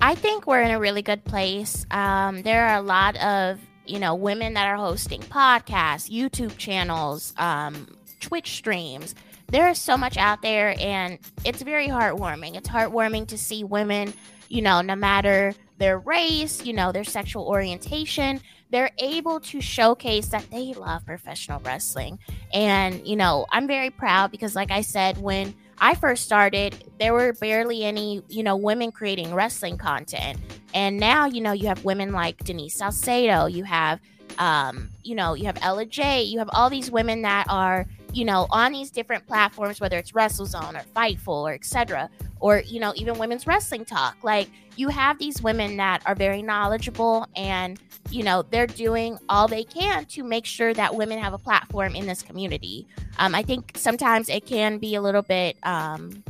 I 0.04 0.16
think 0.16 0.48
we're 0.48 0.64
in 0.64 0.72
a 0.72 0.80
really 0.80 1.04
good 1.04 1.24
place. 1.24 1.86
Um, 1.92 2.42
there 2.42 2.68
are 2.68 2.78
a 2.78 2.82
lot 2.82 3.16
of 3.18 3.60
you 3.86 4.00
know 4.00 4.16
women 4.16 4.56
that 4.56 4.68
are 4.68 4.76
hosting 4.76 5.22
podcasts, 5.22 6.10
YouTube 6.10 6.58
channels, 6.58 7.36
um, 7.38 7.88
Twitch 8.20 8.54
streams. 8.54 9.14
There 9.48 9.70
is 9.70 9.78
so 9.78 9.98
much 9.98 10.18
out 10.18 10.42
there, 10.42 10.76
and 10.80 11.20
it's 11.46 11.62
very 11.62 11.88
heartwarming. 11.88 12.56
It's 12.56 12.68
heartwarming 12.68 13.28
to 13.28 13.38
see 13.38 13.64
women, 13.64 14.14
you 14.50 14.64
know, 14.64 14.82
no 14.82 14.96
matter 14.96 15.54
their 15.78 16.00
race, 16.00 16.66
you 16.66 16.74
know, 16.74 16.92
their 16.92 17.04
sexual 17.04 17.46
orientation, 17.46 18.42
they're 18.72 18.92
able 18.98 19.40
to 19.42 19.62
showcase 19.62 20.28
that 20.28 20.50
they 20.50 20.74
love 20.74 21.06
professional 21.06 21.60
wrestling. 21.66 22.18
And, 22.54 23.06
you 23.06 23.18
know, 23.18 23.46
I'm 23.52 23.68
very 23.68 23.90
proud 23.90 24.32
because, 24.32 24.56
like 24.56 24.72
I 24.72 24.82
said, 24.82 25.18
when 25.18 25.54
I 25.84 25.96
first 25.96 26.24
started, 26.24 26.92
there 27.00 27.12
were 27.12 27.34
barely 27.34 27.84
any, 27.84 28.22
you 28.30 28.44
know, 28.44 28.56
women 28.56 28.92
creating 28.92 29.34
wrestling 29.34 29.80
content. 29.80 30.38
And 30.76 31.00
now, 31.00 31.26
you 31.26 31.42
know, 31.42 31.54
you 31.54 31.68
have 31.68 31.84
women 31.84 32.12
like 32.14 32.38
Denise 32.44 32.76
Salcedo, 32.76 33.48
you 33.48 33.64
have, 33.64 34.00
um, 34.38 34.92
you 35.04 35.16
know, 35.16 35.34
you 35.34 35.46
have 35.46 35.58
Ella 35.60 35.88
J, 35.88 36.22
you 36.22 36.38
have 36.38 36.52
all 36.54 36.70
these 36.70 36.92
women 36.92 37.24
that 37.24 37.48
are, 37.50 37.88
you 38.14 38.26
know, 38.26 38.48
on 38.50 38.72
these 38.72 38.92
different 38.92 39.26
platforms, 39.28 39.80
whether 39.80 39.98
it's 39.98 40.12
WrestleZone 40.12 40.76
or 40.76 40.84
Fightful 40.96 41.44
or 41.44 41.54
etc 41.54 42.10
or 42.42 42.60
you 42.66 42.80
know 42.80 42.92
even 42.98 43.18
women's 43.18 43.48
wrestling 43.48 43.86
talk. 43.86 44.18
Like 44.24 44.50
you 44.76 44.90
have 44.90 45.18
these 45.18 45.42
women 45.42 45.78
that 45.78 46.02
are 46.06 46.16
very 46.16 46.42
knowledgeable 46.42 47.28
and 47.36 47.80
you 48.10 48.24
know 48.24 48.42
they're 48.42 48.68
doing 48.68 49.18
all 49.30 49.48
they 49.48 49.64
can 49.64 50.06
to 50.06 50.24
make 50.24 50.46
sure 50.46 50.74
that 50.74 50.94
women 50.94 51.20
have 51.20 51.34
a 51.34 51.38
platform 51.38 51.96
in 51.96 52.06
this 52.06 52.22
community. 52.22 52.86
Um, 53.18 53.36
i 53.36 53.44
think 53.44 53.74
sometimes 53.76 54.28
it 54.30 54.46
can 54.46 54.80
be 54.80 54.96
a 54.96 55.02
little 55.02 55.22
bit 55.22 55.56
um, 55.64 56.24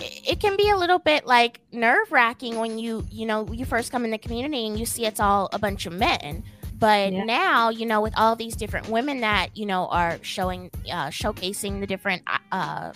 it 0.00 0.40
can 0.40 0.56
be 0.56 0.70
a 0.70 0.76
little 0.76 0.98
bit 0.98 1.26
like 1.26 1.60
nerve 1.72 2.10
wracking 2.10 2.58
when 2.58 2.78
you 2.78 3.04
you 3.10 3.26
know 3.26 3.46
you 3.52 3.64
first 3.64 3.92
come 3.92 4.04
in 4.04 4.10
the 4.10 4.18
community 4.18 4.66
and 4.66 4.78
you 4.78 4.86
see 4.86 5.04
it's 5.04 5.20
all 5.20 5.48
a 5.52 5.58
bunch 5.58 5.84
of 5.84 5.92
men 5.92 6.42
but 6.78 7.12
yeah. 7.12 7.24
now 7.24 7.70
you 7.70 7.86
know 7.86 8.00
with 8.00 8.14
all 8.16 8.36
these 8.36 8.54
different 8.56 8.88
women 8.88 9.20
that 9.20 9.56
you 9.56 9.66
know 9.66 9.86
are 9.88 10.18
showing 10.22 10.70
uh, 10.90 11.08
showcasing 11.08 11.80
the 11.80 11.86
different 11.86 12.22
uh, 12.52 12.92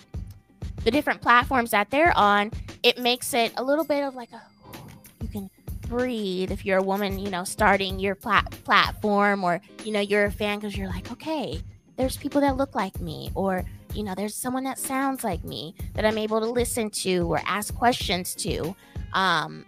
the 0.85 0.91
different 0.91 1.21
platforms 1.21 1.71
that 1.71 1.91
they're 1.91 2.17
on, 2.17 2.51
it 2.83 2.99
makes 2.99 3.35
it 3.35 3.53
a 3.57 3.63
little 3.63 3.85
bit 3.85 4.03
of 4.03 4.15
like 4.15 4.33
a 4.33 4.43
you 5.21 5.29
can 5.29 5.51
breathe 5.89 6.51
if 6.51 6.65
you're 6.65 6.79
a 6.79 6.83
woman, 6.83 7.19
you 7.19 7.31
know, 7.31 7.45
starting 7.45 7.99
your 7.99 8.15
plat- 8.15 8.51
platform 8.65 9.45
or 9.45 9.61
you 9.85 9.93
know 9.93 10.01
you're 10.01 10.25
a 10.25 10.33
fan 10.33 10.59
because 10.59 10.77
you're 10.77 10.89
like, 10.89 11.11
okay, 11.13 11.61
there's 11.97 12.17
people 12.17 12.41
that 12.41 12.57
look 12.57 12.75
like 12.75 13.01
me 13.01 13.31
or 13.35 13.65
you 13.95 14.03
know 14.03 14.15
there's 14.15 14.35
someone 14.35 14.65
that 14.65 14.79
sounds 14.79 15.23
like 15.23 15.45
me 15.45 15.75
that 15.95 16.05
I'm 16.05 16.19
able 16.19 16.41
to 16.41 16.47
listen 16.47 16.91
to 16.91 17.33
or 17.33 17.41
ask 17.47 17.75
questions 17.75 18.35
to. 18.37 18.75
Um, 19.13 19.65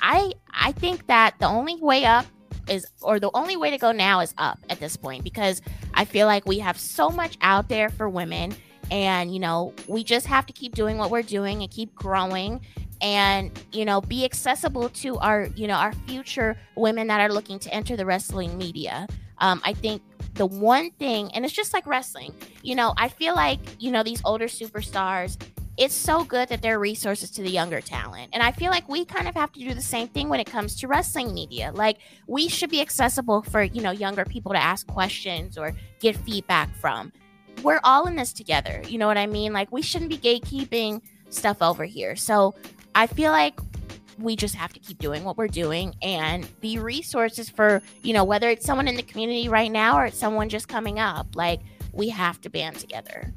I 0.00 0.32
I 0.52 0.72
think 0.72 1.06
that 1.06 1.34
the 1.38 1.46
only 1.46 1.76
way 1.76 2.04
up 2.04 2.26
is 2.68 2.86
or 3.00 3.18
the 3.20 3.30
only 3.34 3.56
way 3.56 3.70
to 3.70 3.78
go 3.78 3.92
now 3.92 4.20
is 4.20 4.34
up 4.38 4.58
at 4.68 4.80
this 4.80 4.96
point 4.96 5.24
because 5.24 5.62
I 5.94 6.04
feel 6.04 6.26
like 6.26 6.46
we 6.46 6.58
have 6.58 6.78
so 6.78 7.10
much 7.10 7.36
out 7.40 7.68
there 7.68 7.88
for 7.88 8.08
women 8.08 8.54
and, 8.90 9.32
you 9.32 9.40
know, 9.40 9.74
we 9.86 10.04
just 10.04 10.26
have 10.26 10.46
to 10.46 10.52
keep 10.52 10.74
doing 10.74 10.98
what 10.98 11.10
we're 11.10 11.22
doing 11.22 11.62
and 11.62 11.70
keep 11.70 11.94
growing 11.94 12.60
and, 13.00 13.50
you 13.72 13.84
know, 13.84 14.00
be 14.00 14.24
accessible 14.24 14.88
to 14.88 15.18
our, 15.18 15.48
you 15.54 15.66
know, 15.66 15.74
our 15.74 15.92
future 16.06 16.56
women 16.74 17.06
that 17.08 17.20
are 17.20 17.32
looking 17.32 17.58
to 17.60 17.72
enter 17.72 17.96
the 17.96 18.06
wrestling 18.06 18.56
media. 18.58 19.06
Um, 19.38 19.60
I 19.64 19.72
think 19.72 20.02
the 20.34 20.46
one 20.46 20.90
thing, 20.92 21.30
and 21.34 21.44
it's 21.44 21.54
just 21.54 21.72
like 21.72 21.86
wrestling, 21.86 22.34
you 22.62 22.74
know, 22.74 22.94
I 22.96 23.08
feel 23.08 23.34
like, 23.34 23.60
you 23.78 23.90
know, 23.90 24.02
these 24.02 24.22
older 24.24 24.46
superstars, 24.46 25.36
it's 25.78 25.94
so 25.94 26.24
good 26.24 26.48
that 26.48 26.60
there 26.60 26.76
are 26.76 26.78
resources 26.78 27.30
to 27.30 27.42
the 27.42 27.50
younger 27.50 27.80
talent. 27.80 28.30
And 28.32 28.42
I 28.42 28.52
feel 28.52 28.70
like 28.70 28.88
we 28.88 29.04
kind 29.04 29.28
of 29.28 29.34
have 29.34 29.52
to 29.52 29.60
do 29.60 29.72
the 29.72 29.80
same 29.80 30.08
thing 30.08 30.28
when 30.28 30.40
it 30.40 30.46
comes 30.46 30.74
to 30.76 30.88
wrestling 30.88 31.32
media. 31.32 31.70
Like 31.72 31.98
we 32.26 32.48
should 32.48 32.68
be 32.68 32.80
accessible 32.80 33.42
for, 33.42 33.62
you 33.62 33.80
know, 33.80 33.92
younger 33.92 34.24
people 34.24 34.52
to 34.52 34.58
ask 34.62 34.86
questions 34.86 35.56
or 35.56 35.74
get 36.00 36.16
feedback 36.16 36.74
from 36.76 37.12
we're 37.62 37.80
all 37.84 38.06
in 38.06 38.16
this 38.16 38.32
together. 38.32 38.82
You 38.86 38.98
know 38.98 39.06
what 39.06 39.18
I 39.18 39.26
mean? 39.26 39.52
Like 39.52 39.70
we 39.72 39.82
shouldn't 39.82 40.10
be 40.10 40.18
gatekeeping 40.18 41.02
stuff 41.30 41.62
over 41.62 41.84
here. 41.84 42.16
So 42.16 42.54
I 42.94 43.06
feel 43.06 43.32
like 43.32 43.58
we 44.18 44.34
just 44.34 44.54
have 44.56 44.72
to 44.72 44.80
keep 44.80 44.98
doing 44.98 45.24
what 45.24 45.36
we're 45.36 45.48
doing 45.48 45.94
and 46.02 46.48
be 46.60 46.78
resources 46.78 47.48
for, 47.48 47.82
you 48.02 48.12
know, 48.12 48.24
whether 48.24 48.48
it's 48.48 48.66
someone 48.66 48.88
in 48.88 48.96
the 48.96 49.02
community 49.02 49.48
right 49.48 49.70
now 49.70 49.98
or 49.98 50.06
it's 50.06 50.18
someone 50.18 50.48
just 50.48 50.68
coming 50.68 50.98
up. 50.98 51.28
Like 51.34 51.60
we 51.92 52.08
have 52.08 52.40
to 52.42 52.50
band 52.50 52.76
together. 52.76 53.32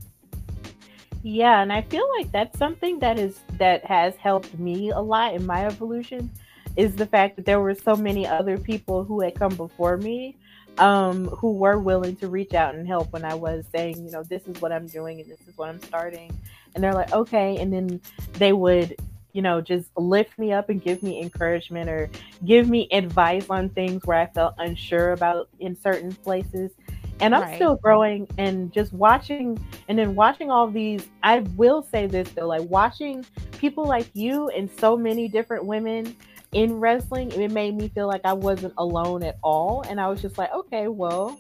Yeah, 1.24 1.62
and 1.62 1.72
I 1.72 1.82
feel 1.84 2.08
like 2.18 2.32
that's 2.32 2.58
something 2.58 3.00
that 3.00 3.20
is 3.20 3.40
that 3.58 3.86
has 3.86 4.16
helped 4.16 4.58
me 4.58 4.90
a 4.90 5.00
lot 5.00 5.36
in 5.36 5.46
my 5.46 5.66
evolution 5.66 6.32
is 6.76 6.96
the 6.96 7.06
fact 7.06 7.36
that 7.36 7.46
there 7.46 7.60
were 7.60 7.76
so 7.76 7.96
many 7.96 8.26
other 8.26 8.58
people 8.58 9.04
who 9.04 9.22
had 9.22 9.36
come 9.36 9.56
before 9.56 9.98
me 9.98 10.38
um, 10.78 11.28
who 11.28 11.52
were 11.54 11.78
willing 11.80 12.16
to 12.18 12.28
reach 12.28 12.54
out 12.54 12.76
and 12.76 12.88
help 12.88 13.12
when 13.12 13.26
I 13.26 13.36
was 13.36 13.66
saying, 13.74 14.04
you 14.04 14.12
know, 14.12 14.24
this 14.24 14.48
is 14.48 14.62
what 14.62 14.72
I'm 14.72 14.88
doing 14.88 15.20
and 15.20 15.30
this 15.30 15.42
is 15.48 15.58
what 15.58 15.70
I'm 15.70 15.82
starting. 15.82 16.32
And 16.74 16.84
they're 16.84 16.94
like, 16.94 17.12
okay. 17.12 17.58
And 17.58 17.72
then 17.74 18.02
they 18.34 18.54
would, 18.54 18.96
you 19.34 19.42
know, 19.42 19.62
just 19.62 19.90
lift 19.98 20.40
me 20.40 20.54
up 20.54 20.70
and 20.70 20.82
give 20.82 21.04
me 21.04 21.22
encouragement 21.22 21.90
or 21.90 22.10
give 22.46 22.70
me 22.70 22.88
advice 22.92 23.46
on 23.50 23.70
things 23.70 24.06
where 24.06 24.18
I 24.18 24.28
felt 24.28 24.56
unsure 24.58 25.12
about 25.12 25.50
in 25.60 25.76
certain 25.80 26.14
places. 26.14 26.72
And 27.22 27.36
I'm 27.36 27.44
right. 27.44 27.56
still 27.56 27.76
growing 27.76 28.28
and 28.38 28.74
just 28.74 28.94
watching 28.94 29.64
and 29.88 29.98
then 29.98 30.16
watching 30.16 30.50
all 30.50 30.68
these. 30.68 31.08
I 31.24 31.40
will 31.56 31.84
say 31.84 32.08
this 32.08 32.30
though, 32.32 32.48
like 32.48 32.68
watching 32.70 33.26
people 33.58 33.86
like 33.86 34.10
you 34.14 34.50
and 34.50 34.70
so 34.80 34.98
many 34.98 35.28
different 35.28 35.66
women 35.66 36.16
in 36.54 36.80
wrestling, 36.80 37.32
it 37.32 37.52
made 37.52 37.76
me 37.76 37.90
feel 37.90 38.08
like 38.08 38.22
I 38.26 38.34
wasn't 38.34 38.74
alone 38.78 39.24
at 39.24 39.38
all. 39.44 39.84
And 39.88 40.02
I 40.02 40.08
was 40.08 40.22
just 40.22 40.38
like, 40.38 40.52
okay, 40.54 40.88
well, 40.88 41.40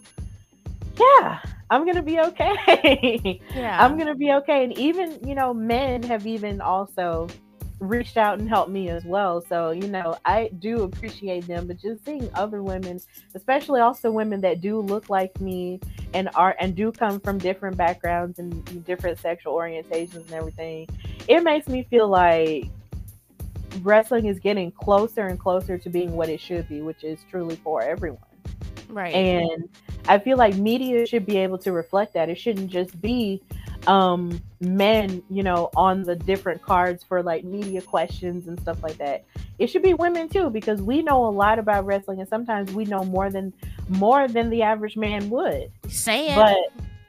yeah, 0.99 1.39
I'm 1.69 1.85
gonna 1.85 2.03
be 2.03 2.19
okay. 2.19 3.41
yeah. 3.55 3.83
I'm 3.83 3.97
gonna 3.97 4.15
be 4.15 4.31
okay. 4.33 4.63
And 4.63 4.77
even, 4.77 5.19
you 5.27 5.35
know, 5.35 5.53
men 5.53 6.03
have 6.03 6.27
even 6.27 6.61
also 6.61 7.27
reached 7.81 8.15
out 8.15 8.39
and 8.39 8.47
helped 8.47 8.69
me 8.69 8.89
as 8.89 9.03
well. 9.03 9.41
So, 9.41 9.71
you 9.71 9.87
know, 9.87 10.17
I 10.23 10.49
do 10.59 10.83
appreciate 10.83 11.47
them, 11.47 11.67
but 11.67 11.81
just 11.81 12.05
seeing 12.05 12.29
other 12.35 12.61
women, 12.61 13.01
especially 13.33 13.81
also 13.81 14.11
women 14.11 14.39
that 14.41 14.61
do 14.61 14.79
look 14.79 15.09
like 15.09 15.41
me 15.41 15.79
and 16.13 16.29
are 16.35 16.55
and 16.59 16.75
do 16.75 16.91
come 16.91 17.19
from 17.19 17.39
different 17.39 17.75
backgrounds 17.75 18.37
and 18.39 18.85
different 18.85 19.19
sexual 19.19 19.53
orientations 19.53 20.25
and 20.25 20.33
everything, 20.33 20.87
it 21.27 21.43
makes 21.43 21.67
me 21.67 21.83
feel 21.89 22.07
like 22.07 22.69
wrestling 23.81 24.27
is 24.27 24.39
getting 24.39 24.71
closer 24.71 25.25
and 25.25 25.39
closer 25.39 25.77
to 25.77 25.89
being 25.89 26.11
what 26.13 26.29
it 26.29 26.39
should 26.39 26.69
be, 26.69 26.81
which 26.81 27.03
is 27.03 27.19
truly 27.29 27.55
for 27.57 27.81
everyone. 27.81 28.19
Right. 28.89 29.13
And 29.13 29.69
I 30.07 30.19
feel 30.19 30.37
like 30.37 30.55
media 30.55 31.05
should 31.07 31.25
be 31.25 31.37
able 31.37 31.57
to 31.59 31.71
reflect 31.71 32.13
that. 32.13 32.29
It 32.29 32.37
shouldn't 32.37 32.69
just 32.69 33.01
be 33.01 33.41
um 33.87 34.41
men, 34.59 35.23
you 35.29 35.43
know, 35.43 35.69
on 35.75 36.03
the 36.03 36.15
different 36.15 36.61
cards 36.61 37.03
for 37.03 37.23
like 37.23 37.43
media 37.43 37.81
questions 37.81 38.47
and 38.47 38.59
stuff 38.59 38.81
like 38.83 38.97
that. 38.97 39.25
It 39.59 39.67
should 39.67 39.83
be 39.83 39.93
women 39.93 40.29
too 40.29 40.49
because 40.49 40.81
we 40.81 41.01
know 41.01 41.25
a 41.25 41.31
lot 41.31 41.59
about 41.59 41.85
wrestling 41.85 42.19
and 42.19 42.29
sometimes 42.29 42.71
we 42.73 42.85
know 42.85 43.03
more 43.03 43.29
than 43.29 43.53
more 43.89 44.27
than 44.27 44.49
the 44.49 44.61
average 44.61 44.97
man 44.97 45.29
would. 45.29 45.71
Say 45.89 46.29
it. 46.29 46.35
But 46.35 46.57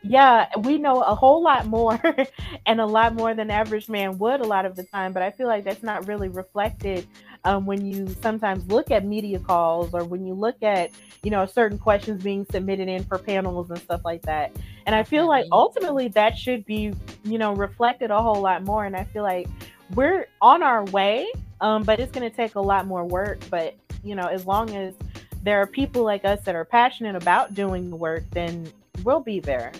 yeah, 0.02 0.48
we 0.62 0.78
know 0.78 1.02
a 1.02 1.14
whole 1.14 1.42
lot 1.42 1.66
more 1.66 2.00
and 2.66 2.80
a 2.80 2.86
lot 2.86 3.14
more 3.14 3.34
than 3.34 3.50
average 3.50 3.88
man 3.88 4.18
would 4.18 4.40
a 4.40 4.44
lot 4.44 4.66
of 4.66 4.74
the 4.74 4.82
time, 4.84 5.12
but 5.12 5.22
I 5.22 5.30
feel 5.30 5.46
like 5.46 5.64
that's 5.64 5.82
not 5.82 6.06
really 6.06 6.28
reflected 6.28 7.06
um, 7.44 7.66
when 7.66 7.84
you 7.84 8.08
sometimes 8.20 8.66
look 8.68 8.90
at 8.90 9.04
media 9.04 9.38
calls 9.38 9.94
or 9.94 10.04
when 10.04 10.26
you 10.26 10.34
look 10.34 10.62
at, 10.62 10.90
you 11.22 11.30
know, 11.30 11.46
certain 11.46 11.78
questions 11.78 12.22
being 12.22 12.44
submitted 12.50 12.88
in 12.88 13.04
for 13.04 13.18
panels 13.18 13.70
and 13.70 13.78
stuff 13.80 14.02
like 14.04 14.22
that. 14.22 14.54
And 14.86 14.94
I 14.94 15.02
feel 15.02 15.26
like 15.28 15.46
ultimately 15.52 16.08
that 16.08 16.38
should 16.38 16.64
be, 16.64 16.92
you 17.24 17.38
know, 17.38 17.52
reflected 17.54 18.10
a 18.10 18.20
whole 18.20 18.40
lot 18.40 18.64
more. 18.64 18.84
And 18.84 18.96
I 18.96 19.04
feel 19.04 19.22
like 19.22 19.48
we're 19.94 20.26
on 20.40 20.62
our 20.62 20.84
way 20.86 21.30
Um, 21.62 21.84
but 21.84 22.00
it's 22.00 22.10
going 22.10 22.28
to 22.28 22.36
take 22.36 22.56
a 22.56 22.60
lot 22.60 22.86
more 22.86 23.04
work. 23.04 23.38
But 23.48 23.74
you 24.02 24.16
know, 24.16 24.26
as 24.26 24.46
long 24.46 24.74
as 24.74 24.94
there 25.42 25.60
are 25.62 25.66
people 25.66 26.02
like 26.02 26.24
us 26.24 26.40
that 26.42 26.54
are 26.54 26.64
passionate 26.64 27.14
about 27.14 27.54
doing 27.54 27.88
the 27.88 27.96
work, 27.96 28.24
then 28.32 28.70
we'll 29.04 29.20
be 29.20 29.38
there, 29.40 29.72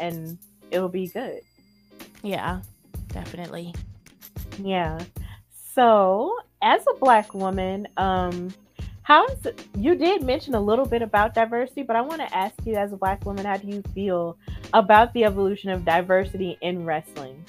and 0.00 0.38
it'll 0.70 0.88
be 0.88 1.08
good. 1.08 1.40
Yeah, 2.22 2.62
definitely. 3.08 3.74
Yeah. 4.58 4.98
So, 5.76 6.38
as 6.62 6.82
a 6.90 6.98
black 6.98 7.34
woman, 7.34 7.86
um, 7.98 8.48
how 9.02 9.26
is 9.26 9.46
you 9.76 9.94
did 9.94 10.22
mention 10.22 10.54
a 10.54 10.60
little 10.60 10.86
bit 10.86 11.02
about 11.02 11.34
diversity, 11.34 11.82
but 11.82 11.96
I 11.96 12.00
want 12.00 12.22
to 12.22 12.34
ask 12.34 12.54
you, 12.64 12.76
as 12.76 12.94
a 12.94 12.96
black 12.96 13.26
woman, 13.26 13.44
how 13.44 13.58
do 13.58 13.68
you 13.68 13.82
feel 13.94 14.38
about 14.72 15.12
the 15.12 15.24
evolution 15.24 15.68
of 15.68 15.84
diversity 15.84 16.56
in 16.62 16.86
wrestling, 16.86 17.44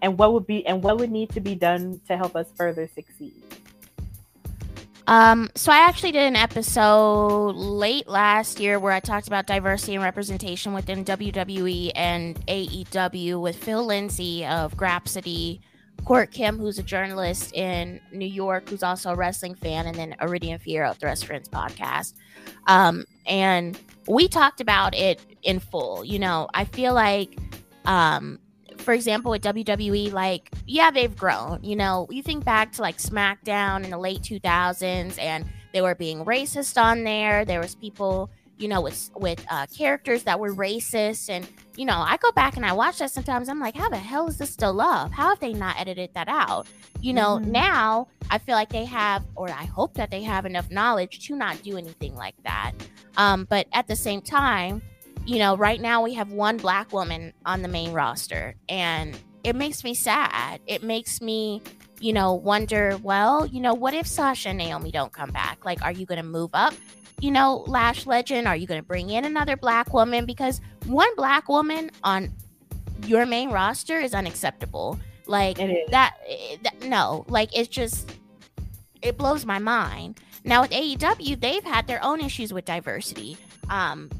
and 0.00 0.16
what 0.16 0.32
would 0.32 0.46
be 0.46 0.66
and 0.66 0.82
what 0.82 0.96
would 0.98 1.10
need 1.10 1.28
to 1.32 1.40
be 1.40 1.54
done 1.54 2.00
to 2.08 2.16
help 2.16 2.34
us 2.34 2.46
further 2.56 2.88
succeed? 2.88 3.42
Um, 5.06 5.50
so 5.54 5.72
I 5.72 5.86
actually 5.86 6.12
did 6.12 6.22
an 6.22 6.36
episode 6.36 7.54
late 7.54 8.08
last 8.08 8.60
year 8.60 8.78
where 8.78 8.92
I 8.92 9.00
talked 9.00 9.26
about 9.26 9.46
diversity 9.46 9.94
and 9.94 10.02
representation 10.02 10.72
within 10.72 11.04
WWE 11.04 11.92
and 11.94 12.34
AEW 12.46 13.42
with 13.42 13.62
Phil 13.62 13.84
Lindsay 13.84 14.46
of 14.46 14.74
Grapsody, 14.78 15.60
Court 16.04 16.30
Kim, 16.30 16.58
who's 16.58 16.78
a 16.78 16.82
journalist 16.82 17.54
in 17.54 18.00
New 18.12 18.26
York, 18.26 18.68
who's 18.68 18.82
also 18.82 19.10
a 19.10 19.16
wrestling 19.16 19.54
fan, 19.54 19.86
and 19.86 19.96
then 19.96 20.14
Iridian 20.20 20.62
the 20.62 21.06
Rest 21.06 21.26
Friends 21.26 21.48
podcast. 21.48 22.14
Um, 22.66 23.04
and 23.26 23.78
we 24.06 24.28
talked 24.28 24.60
about 24.60 24.94
it 24.94 25.20
in 25.42 25.60
full. 25.60 26.04
You 26.04 26.18
know, 26.18 26.48
I 26.52 26.64
feel 26.64 26.92
like 26.94 27.38
um, 27.86 28.38
for 28.78 28.92
example, 28.92 29.30
with 29.30 29.42
WWE, 29.42 30.12
like, 30.12 30.50
yeah, 30.66 30.90
they've 30.90 31.14
grown. 31.16 31.62
You 31.62 31.76
know, 31.76 32.06
you 32.10 32.22
think 32.22 32.44
back 32.44 32.72
to 32.72 32.82
like 32.82 32.98
SmackDown 32.98 33.84
in 33.84 33.90
the 33.90 33.98
late 33.98 34.20
2000s, 34.20 35.18
and 35.18 35.46
they 35.72 35.80
were 35.80 35.94
being 35.94 36.24
racist 36.24 36.80
on 36.80 37.04
there. 37.04 37.44
There 37.44 37.60
was 37.60 37.74
people, 37.74 38.30
you 38.58 38.68
know, 38.68 38.80
with 38.80 39.10
with 39.16 39.44
uh, 39.50 39.66
characters 39.76 40.22
that 40.24 40.38
were 40.38 40.54
racist, 40.54 41.28
and 41.28 41.46
you 41.76 41.84
know, 41.84 41.96
I 41.96 42.16
go 42.18 42.30
back 42.32 42.56
and 42.56 42.64
I 42.64 42.72
watch 42.72 42.98
that 42.98 43.10
sometimes. 43.10 43.48
I'm 43.48 43.60
like, 43.60 43.76
how 43.76 43.88
the 43.88 43.96
hell 43.96 44.28
is 44.28 44.38
this 44.38 44.50
still 44.50 44.72
love? 44.72 45.10
How 45.10 45.30
have 45.30 45.40
they 45.40 45.52
not 45.52 45.78
edited 45.78 46.14
that 46.14 46.28
out? 46.28 46.66
You 47.00 47.12
know, 47.12 47.38
mm-hmm. 47.38 47.50
now 47.52 48.08
I 48.30 48.38
feel 48.38 48.54
like 48.54 48.70
they 48.70 48.84
have, 48.84 49.24
or 49.34 49.50
I 49.50 49.64
hope 49.64 49.94
that 49.94 50.10
they 50.10 50.22
have 50.22 50.46
enough 50.46 50.70
knowledge 50.70 51.26
to 51.26 51.36
not 51.36 51.62
do 51.62 51.76
anything 51.76 52.14
like 52.14 52.36
that. 52.44 52.72
Um, 53.16 53.46
but 53.48 53.66
at 53.72 53.88
the 53.88 53.96
same 53.96 54.20
time, 54.22 54.82
you 55.26 55.38
know, 55.38 55.56
right 55.56 55.80
now 55.80 56.02
we 56.02 56.14
have 56.14 56.32
one 56.32 56.56
black 56.56 56.92
woman 56.92 57.32
on 57.44 57.62
the 57.62 57.68
main 57.68 57.92
roster, 57.92 58.54
and 58.68 59.18
it 59.42 59.56
makes 59.56 59.84
me 59.84 59.94
sad. 59.94 60.60
It 60.66 60.82
makes 60.82 61.20
me, 61.20 61.62
you 62.00 62.12
know, 62.12 62.34
wonder, 62.34 62.98
well, 63.02 63.46
you 63.46 63.60
know, 63.60 63.74
what 63.74 63.94
if 63.94 64.06
Sasha 64.06 64.50
and 64.50 64.58
Naomi 64.58 64.90
don't 64.90 65.12
come 65.12 65.30
back? 65.30 65.64
Like, 65.64 65.82
are 65.82 65.92
you 65.92 66.06
going 66.06 66.20
to 66.20 66.26
move 66.26 66.50
up, 66.54 66.74
you 67.20 67.30
know, 67.30 67.64
Lash 67.66 68.06
Legend? 68.06 68.46
Are 68.46 68.56
you 68.56 68.66
going 68.66 68.80
to 68.80 68.86
bring 68.86 69.10
in 69.10 69.24
another 69.24 69.56
black 69.56 69.92
woman? 69.92 70.26
Because 70.26 70.60
one 70.86 71.14
black 71.16 71.48
woman 71.48 71.90
on 72.02 72.32
your 73.06 73.26
main 73.26 73.50
roster 73.50 73.98
is 73.98 74.14
unacceptable. 74.14 74.98
Like, 75.26 75.56
that, 75.56 76.14
eh, 76.28 76.56
that, 76.62 76.82
no, 76.82 77.24
like, 77.28 77.56
it's 77.56 77.68
just, 77.68 78.12
it 79.00 79.16
blows 79.16 79.46
my 79.46 79.58
mind. 79.58 80.20
Now, 80.44 80.62
with 80.62 80.70
AEW, 80.70 81.40
they've 81.40 81.64
had 81.64 81.86
their 81.86 82.02
own 82.04 82.20
issues 82.20 82.52
with 82.52 82.66
diversity. 82.66 83.38
Um, 83.70 84.10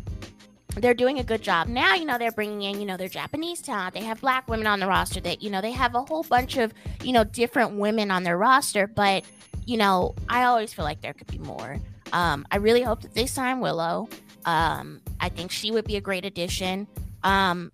they're 0.76 0.94
doing 0.94 1.18
a 1.18 1.22
good 1.22 1.42
job 1.42 1.68
now 1.68 1.94
you 1.94 2.04
know 2.04 2.18
they're 2.18 2.32
bringing 2.32 2.62
in 2.62 2.80
you 2.80 2.86
know 2.86 2.96
their 2.96 3.08
japanese 3.08 3.60
talent 3.60 3.94
they 3.94 4.02
have 4.02 4.20
black 4.20 4.48
women 4.48 4.66
on 4.66 4.80
the 4.80 4.86
roster 4.86 5.20
that 5.20 5.42
you 5.42 5.50
know 5.50 5.60
they 5.60 5.70
have 5.70 5.94
a 5.94 6.02
whole 6.02 6.24
bunch 6.24 6.56
of 6.56 6.72
you 7.02 7.12
know 7.12 7.24
different 7.24 7.78
women 7.78 8.10
on 8.10 8.24
their 8.24 8.36
roster 8.36 8.86
but 8.86 9.24
you 9.66 9.76
know 9.76 10.14
i 10.28 10.44
always 10.44 10.72
feel 10.72 10.84
like 10.84 11.00
there 11.00 11.12
could 11.12 11.26
be 11.28 11.38
more 11.38 11.78
um, 12.14 12.46
i 12.50 12.56
really 12.56 12.82
hope 12.82 13.02
that 13.02 13.14
they 13.14 13.26
sign 13.26 13.60
willow 13.60 14.08
um, 14.46 15.00
i 15.20 15.28
think 15.28 15.50
she 15.50 15.70
would 15.70 15.84
be 15.84 15.96
a 15.96 16.00
great 16.00 16.24
addition 16.24 16.86
um, 17.22 17.70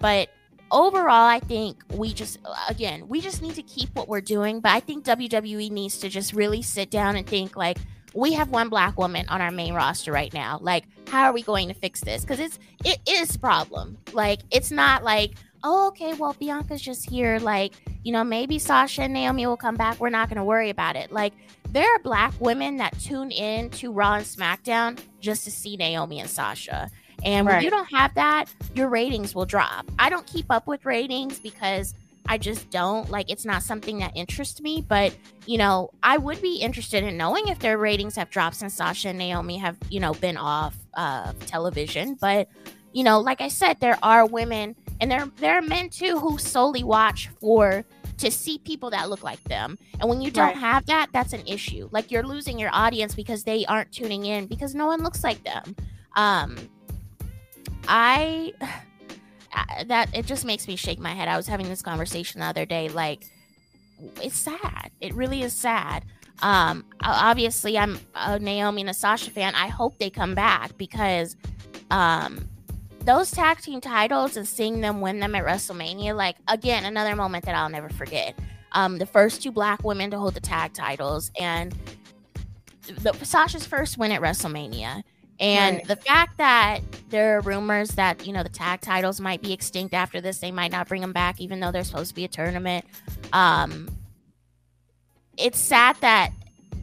but 0.00 0.28
overall 0.72 1.26
i 1.26 1.38
think 1.38 1.82
we 1.90 2.12
just 2.12 2.38
again 2.68 3.06
we 3.06 3.20
just 3.20 3.42
need 3.42 3.54
to 3.54 3.62
keep 3.62 3.94
what 3.94 4.08
we're 4.08 4.22
doing 4.22 4.58
but 4.58 4.72
i 4.72 4.80
think 4.80 5.04
wwe 5.04 5.70
needs 5.70 5.98
to 5.98 6.08
just 6.08 6.32
really 6.32 6.62
sit 6.62 6.90
down 6.90 7.14
and 7.14 7.26
think 7.26 7.56
like 7.56 7.76
we 8.14 8.32
have 8.34 8.50
one 8.50 8.68
black 8.68 8.98
woman 8.98 9.26
on 9.28 9.40
our 9.40 9.50
main 9.50 9.74
roster 9.74 10.12
right 10.12 10.32
now. 10.32 10.58
Like, 10.60 10.84
how 11.08 11.24
are 11.24 11.32
we 11.32 11.42
going 11.42 11.68
to 11.68 11.74
fix 11.74 12.00
this? 12.00 12.22
Because 12.22 12.40
it's 12.40 12.58
it 12.84 12.98
is 13.08 13.34
a 13.34 13.38
problem. 13.38 13.98
Like, 14.12 14.40
it's 14.50 14.70
not 14.70 15.04
like, 15.04 15.34
oh, 15.64 15.88
okay, 15.88 16.14
well, 16.14 16.34
Bianca's 16.38 16.82
just 16.82 17.08
here. 17.08 17.38
Like, 17.38 17.74
you 18.02 18.12
know, 18.12 18.24
maybe 18.24 18.58
Sasha 18.58 19.02
and 19.02 19.12
Naomi 19.12 19.46
will 19.46 19.56
come 19.56 19.76
back. 19.76 20.00
We're 20.00 20.10
not 20.10 20.28
going 20.28 20.38
to 20.38 20.44
worry 20.44 20.70
about 20.70 20.96
it. 20.96 21.12
Like, 21.12 21.32
there 21.70 21.88
are 21.94 21.98
black 22.00 22.34
women 22.40 22.76
that 22.78 22.98
tune 23.00 23.30
in 23.30 23.70
to 23.70 23.92
Raw 23.92 24.14
and 24.14 24.24
SmackDown 24.24 24.98
just 25.20 25.44
to 25.44 25.50
see 25.50 25.76
Naomi 25.76 26.20
and 26.20 26.28
Sasha. 26.28 26.90
And 27.24 27.46
right. 27.46 27.56
when 27.56 27.64
you 27.64 27.70
don't 27.70 27.90
have 27.92 28.14
that, 28.14 28.46
your 28.74 28.88
ratings 28.88 29.34
will 29.34 29.46
drop. 29.46 29.90
I 29.98 30.10
don't 30.10 30.26
keep 30.26 30.46
up 30.50 30.66
with 30.66 30.84
ratings 30.84 31.38
because 31.38 31.94
I 32.26 32.38
just 32.38 32.70
don't 32.70 33.10
like 33.10 33.30
it's 33.30 33.44
not 33.44 33.62
something 33.62 33.98
that 33.98 34.12
interests 34.16 34.60
me. 34.60 34.84
But 34.86 35.14
you 35.46 35.58
know, 35.58 35.90
I 36.02 36.18
would 36.18 36.42
be 36.42 36.56
interested 36.56 37.04
in 37.04 37.16
knowing 37.16 37.48
if 37.48 37.58
their 37.58 37.78
ratings 37.78 38.16
have 38.16 38.30
dropped 38.30 38.56
since 38.56 38.74
Sasha 38.74 39.08
and 39.08 39.18
Naomi 39.18 39.56
have 39.58 39.76
you 39.88 40.00
know 40.00 40.14
been 40.14 40.36
off 40.36 40.76
uh, 40.94 41.32
television. 41.46 42.16
But 42.20 42.48
you 42.92 43.04
know, 43.04 43.20
like 43.20 43.40
I 43.40 43.48
said, 43.48 43.80
there 43.80 43.98
are 44.02 44.26
women 44.26 44.76
and 45.02 45.10
there 45.10 45.28
there 45.38 45.58
are 45.58 45.62
men 45.62 45.90
too 45.90 46.16
who 46.18 46.38
solely 46.38 46.84
watch 46.84 47.28
for 47.40 47.84
to 48.18 48.30
see 48.30 48.58
people 48.58 48.88
that 48.90 49.10
look 49.10 49.24
like 49.24 49.42
them. 49.44 49.76
And 49.98 50.08
when 50.08 50.20
you 50.20 50.30
don't 50.30 50.46
right. 50.46 50.56
have 50.56 50.86
that, 50.86 51.08
that's 51.12 51.32
an 51.32 51.44
issue. 51.44 51.88
Like 51.90 52.12
you're 52.12 52.22
losing 52.22 52.56
your 52.56 52.70
audience 52.72 53.12
because 53.12 53.42
they 53.42 53.66
aren't 53.66 53.90
tuning 53.90 54.26
in 54.26 54.46
because 54.46 54.76
no 54.76 54.86
one 54.86 55.02
looks 55.02 55.24
like 55.24 55.42
them. 55.42 55.74
Um, 56.14 56.56
I 57.88 58.52
that 59.86 60.16
it 60.16 60.24
just 60.24 60.44
makes 60.44 60.68
me 60.68 60.76
shake 60.76 61.00
my 61.00 61.14
head. 61.14 61.26
I 61.26 61.36
was 61.36 61.48
having 61.48 61.68
this 61.68 61.82
conversation 61.82 62.40
the 62.40 62.46
other 62.46 62.64
day. 62.64 62.88
Like, 62.88 63.26
it's 64.20 64.38
sad. 64.38 64.92
It 65.00 65.14
really 65.14 65.42
is 65.42 65.52
sad. 65.52 66.04
Um, 66.42 66.84
obviously, 67.02 67.76
I'm 67.76 67.98
a 68.14 68.38
Naomi 68.38 68.82
and 68.82 68.90
a 68.90 68.94
Sasha 68.94 69.32
fan. 69.32 69.56
I 69.56 69.66
hope 69.66 69.98
they 69.98 70.10
come 70.10 70.36
back 70.36 70.76
because, 70.78 71.36
um, 71.90 72.48
those 73.04 73.30
tag 73.30 73.60
team 73.60 73.80
titles 73.80 74.36
and 74.36 74.46
seeing 74.46 74.80
them 74.80 75.00
win 75.00 75.20
them 75.20 75.34
at 75.34 75.44
WrestleMania, 75.44 76.16
like 76.16 76.36
again, 76.48 76.84
another 76.84 77.16
moment 77.16 77.44
that 77.44 77.54
I'll 77.54 77.68
never 77.68 77.88
forget. 77.88 78.38
Um, 78.72 78.98
the 78.98 79.06
first 79.06 79.42
two 79.42 79.52
black 79.52 79.84
women 79.84 80.10
to 80.10 80.18
hold 80.18 80.34
the 80.34 80.40
tag 80.40 80.72
titles 80.72 81.30
and 81.38 81.74
the 82.86 83.12
Sasha's 83.22 83.66
first 83.66 83.98
win 83.98 84.12
at 84.12 84.20
WrestleMania. 84.20 85.02
And 85.40 85.78
right. 85.78 85.88
the 85.88 85.96
fact 85.96 86.38
that 86.38 86.80
there 87.08 87.36
are 87.36 87.40
rumors 87.40 87.90
that, 87.90 88.26
you 88.26 88.32
know, 88.32 88.42
the 88.42 88.48
tag 88.48 88.80
titles 88.80 89.20
might 89.20 89.42
be 89.42 89.52
extinct 89.52 89.92
after 89.92 90.20
this, 90.20 90.38
they 90.38 90.52
might 90.52 90.70
not 90.70 90.88
bring 90.88 91.00
them 91.00 91.12
back, 91.12 91.40
even 91.40 91.58
though 91.58 91.72
there's 91.72 91.88
supposed 91.88 92.10
to 92.10 92.14
be 92.14 92.24
a 92.24 92.28
tournament. 92.28 92.84
Um, 93.32 93.88
it's 95.36 95.58
sad 95.58 95.96
that 96.00 96.30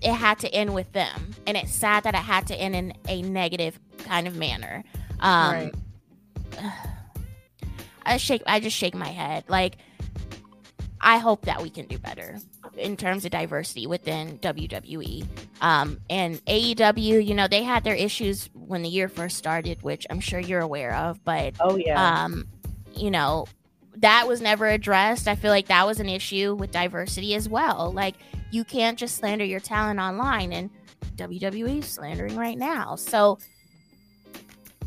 it 0.02 0.14
had 0.14 0.40
to 0.40 0.54
end 0.54 0.74
with 0.74 0.92
them. 0.92 1.36
And 1.48 1.56
it's 1.56 1.74
sad 1.74 2.04
that 2.04 2.16
it 2.16 2.18
had 2.18 2.48
to 2.48 2.56
end 2.56 2.76
in 2.76 2.94
a 3.08 3.22
negative 3.22 3.80
kind 4.00 4.28
of 4.28 4.36
manner. 4.36 4.84
Um, 5.22 5.54
right. 5.54 5.74
I 8.06 8.18
shake, 8.18 8.44
I 8.46 8.60
just 8.60 8.76
shake 8.76 8.96
my 8.96 9.10
head. 9.10 9.44
Like, 9.48 9.78
I 11.02 11.18
hope 11.18 11.46
that 11.46 11.62
we 11.62 11.70
can 11.70 11.86
do 11.86 11.98
better 11.98 12.38
in 12.78 12.98
terms 12.98 13.26
of 13.26 13.32
diversity 13.32 13.88
within 13.88 14.38
WWE. 14.40 15.26
Um, 15.62 16.00
and 16.10 16.44
AEW, 16.46 17.26
you 17.26 17.34
know, 17.34 17.48
they 17.48 17.64
had 17.64 17.84
their 17.84 17.96
issues 17.96 18.50
when 18.54 18.82
the 18.82 18.90
year 18.90 19.08
first 19.08 19.38
started, 19.38 19.82
which 19.82 20.06
I'm 20.10 20.20
sure 20.20 20.40
you're 20.40 20.62
aware 20.62 20.96
of. 20.96 21.24
But 21.24 21.56
oh 21.60 21.78
yeah, 21.78 22.24
um, 22.24 22.48
you 22.96 23.12
know, 23.12 23.48
that 23.98 24.28
was 24.28 24.42
never 24.42 24.68
addressed. 24.68 25.28
I 25.28 25.36
feel 25.36 25.52
like 25.52 25.68
that 25.68 25.86
was 25.86 26.00
an 26.00 26.10
issue 26.10 26.56
with 26.56 26.72
diversity 26.72 27.36
as 27.36 27.48
well. 27.48 27.92
Like 27.94 28.16
you 28.52 28.64
can't 28.64 28.98
just 28.98 29.16
slander 29.16 29.46
your 29.46 29.60
talent 29.60 30.00
online, 30.00 30.52
and 30.52 30.70
WWE 31.16 31.84
slandering 31.84 32.36
right 32.36 32.58
now. 32.58 32.96
So 32.96 33.40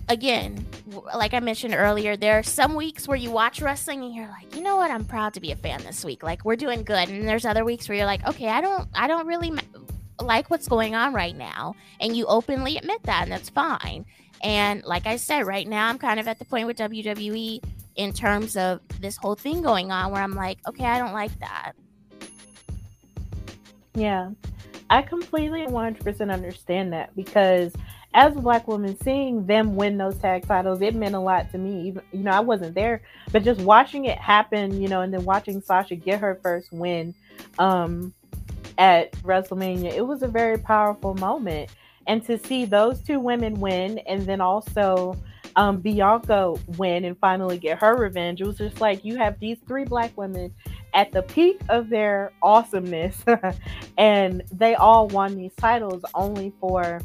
again, 0.09 0.67
like 1.15 1.35
I 1.35 1.41
mentioned 1.41 1.75
earlier, 1.75 2.17
there 2.17 2.39
are 2.39 2.43
some 2.43 2.75
weeks 2.75 3.09
where 3.09 3.17
you 3.17 3.31
watch 3.31 3.61
wrestling 3.63 4.03
and 4.03 4.15
you're 4.15 4.29
like, 4.29 4.55
you 4.55 4.63
know 4.63 4.77
what, 4.77 4.91
I'm 4.91 5.05
proud 5.05 5.35
to 5.35 5.41
be 5.41 5.53
a 5.53 5.57
fan 5.57 5.83
this 5.85 6.05
week. 6.05 6.23
Like 6.23 6.45
we're 6.45 6.57
doing 6.57 6.83
good, 6.83 7.09
and 7.09 7.29
there's 7.29 7.45
other 7.45 7.65
weeks 7.65 7.89
where 7.89 7.97
you're 7.97 8.07
like, 8.07 8.27
okay, 8.27 8.49
I 8.49 8.61
don't, 8.61 8.89
I 8.95 9.07
don't 9.07 9.27
really 9.27 9.53
like 10.21 10.51
what's 10.51 10.69
going 10.69 10.95
on 10.95 11.13
right 11.13 11.37
now, 11.37 11.75
and 12.01 12.17
you 12.17 12.27
openly 12.27 12.77
admit 12.77 13.03
that, 13.05 13.23
and 13.25 13.33
that's 13.33 13.49
fine. 13.49 14.05
And 14.43 14.83
like 14.85 15.07
I 15.07 15.17
said, 15.17 15.47
right 15.47 15.67
now 15.67 15.89
I'm 15.89 15.99
kind 15.99 16.19
of 16.19 16.27
at 16.27 16.39
the 16.39 16.45
point 16.45 16.67
with 16.67 16.77
WWE 16.79 17.63
in 17.97 18.13
terms 18.13 18.57
of 18.57 18.81
this 19.01 19.17
whole 19.17 19.35
thing 19.35 19.63
going 19.63 19.93
on 19.93 20.11
where 20.11 20.23
I'm 20.23 20.35
like, 20.35 20.59
okay, 20.67 20.85
I 20.85 20.99
don't 20.99 21.13
like 21.13 21.37
that. 21.41 21.73
Yeah, 23.95 24.31
I 24.91 25.03
completely 25.03 25.67
100% 25.67 26.33
understand 26.33 26.93
that 26.93 27.15
because 27.15 27.73
as 28.15 28.37
a 28.37 28.41
black 28.41 28.69
woman, 28.69 28.97
seeing 29.03 29.47
them 29.47 29.75
win 29.75 29.97
those 29.97 30.17
tag 30.19 30.47
titles, 30.47 30.83
it 30.83 30.95
meant 30.95 31.15
a 31.15 31.21
lot 31.21 31.51
to 31.53 31.59
me. 31.59 31.89
Even 31.89 32.03
you 32.13 32.21
know, 32.21 32.33
I 32.33 32.41
wasn't 32.41 32.75
there, 32.75 33.03
but 33.33 33.43
just 33.43 33.61
watching 33.61 34.05
it 34.05 34.19
happen, 34.19 34.81
you 34.81 34.89
know, 34.89 35.01
and 35.01 35.13
then 35.13 35.25
watching 35.25 35.61
Sasha 35.61 35.97
get 35.97 36.21
her 36.21 36.39
first 36.43 36.73
win, 36.73 37.15
um, 37.59 38.13
at 38.79 39.13
WrestleMania. 39.23 39.93
It 39.93 40.07
was 40.07 40.23
a 40.23 40.29
very 40.29 40.59
powerful 40.59 41.15
moment. 41.15 41.71
And 42.07 42.25
to 42.27 42.39
see 42.39 42.65
those 42.65 43.01
two 43.01 43.21
women 43.21 43.61
win 43.61 43.99
and 44.01 44.23
then 44.23 44.41
also 44.41 45.17
um, 45.55 45.81
Bianca 45.81 46.55
win 46.79 47.05
and 47.05 47.17
finally 47.19 47.59
get 47.59 47.79
her 47.79 47.97
revenge, 47.97 48.41
it 48.41 48.47
was 48.47 48.59
just 48.59 48.81
like 48.81 49.05
you 49.05 49.17
have 49.17 49.39
these 49.39 49.59
three 49.67 49.85
black 49.85 50.17
women 50.17 50.53
at 50.95 51.13
the 51.13 51.23
peak 51.23 51.61
of 51.69 51.89
their 51.89 52.33
awesomeness 52.43 53.23
and 53.99 54.43
they 54.51 54.75
all 54.75 55.09
won 55.09 55.37
these 55.37 55.55
titles 55.57 56.05
only 56.15 56.53
for 56.61 57.01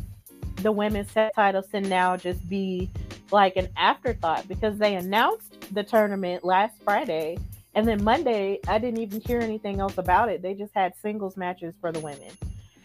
the 0.58 0.72
women's 0.72 1.12
set 1.12 1.34
titles 1.36 1.68
to 1.68 1.82
now 1.82 2.18
just 2.18 2.48
be 2.48 2.90
like 3.32 3.56
an 3.58 3.68
afterthought 3.78 4.48
because 4.48 4.78
they 4.78 4.96
announced 4.96 5.74
the 5.74 5.84
tournament 5.84 6.44
last 6.44 6.82
Friday 6.84 7.38
and 7.76 7.88
then 7.88 8.04
Monday 8.04 8.60
I 8.68 8.80
didn't 8.80 9.00
even 9.00 9.22
hear 9.22 9.40
anything 9.40 9.80
else 9.80 10.00
about 10.00 10.30
it. 10.30 10.42
They 10.42 10.56
just 10.56 10.74
had 10.74 10.94
singles 11.00 11.38
matches 11.38 11.76
for 11.80 11.92
the 11.92 12.00
women. 12.00 12.32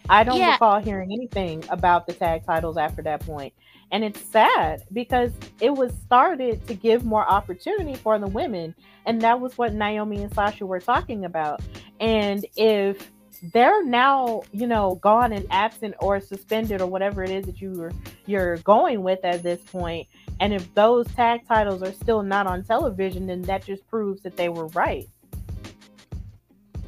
I 0.08 0.24
don't 0.24 0.38
yeah. 0.38 0.52
recall 0.52 0.80
hearing 0.80 1.12
anything 1.12 1.64
about 1.70 2.06
the 2.06 2.12
tag 2.12 2.44
titles 2.44 2.76
after 2.76 3.02
that 3.02 3.24
point. 3.24 3.54
And 3.92 4.04
it's 4.04 4.20
sad 4.20 4.84
because 4.92 5.32
it 5.60 5.70
was 5.70 5.92
started 6.04 6.66
to 6.66 6.74
give 6.74 7.04
more 7.04 7.26
opportunity 7.26 7.94
for 7.94 8.18
the 8.18 8.26
women. 8.26 8.74
And 9.06 9.20
that 9.22 9.40
was 9.40 9.56
what 9.56 9.74
Naomi 9.74 10.22
and 10.22 10.34
Sasha 10.34 10.66
were 10.66 10.80
talking 10.80 11.24
about. 11.24 11.60
And 12.00 12.44
if 12.56 13.11
they're 13.42 13.84
now, 13.84 14.42
you 14.52 14.66
know, 14.66 14.96
gone 14.96 15.32
and 15.32 15.46
absent 15.50 15.94
or 16.00 16.20
suspended 16.20 16.80
or 16.80 16.86
whatever 16.86 17.24
it 17.24 17.30
is 17.30 17.44
that 17.46 17.60
you 17.60 17.72
were 17.72 17.92
you're 18.26 18.58
going 18.58 19.02
with 19.02 19.24
at 19.24 19.42
this 19.42 19.60
point. 19.60 19.72
point, 19.72 20.06
and 20.40 20.52
if 20.52 20.72
those 20.74 21.06
tag 21.14 21.46
titles 21.46 21.82
are 21.82 21.92
still 21.92 22.22
not 22.22 22.46
on 22.46 22.62
television, 22.62 23.26
then 23.26 23.42
that 23.42 23.64
just 23.64 23.86
proves 23.88 24.22
that 24.22 24.36
they 24.36 24.48
were 24.48 24.66
right. 24.68 25.08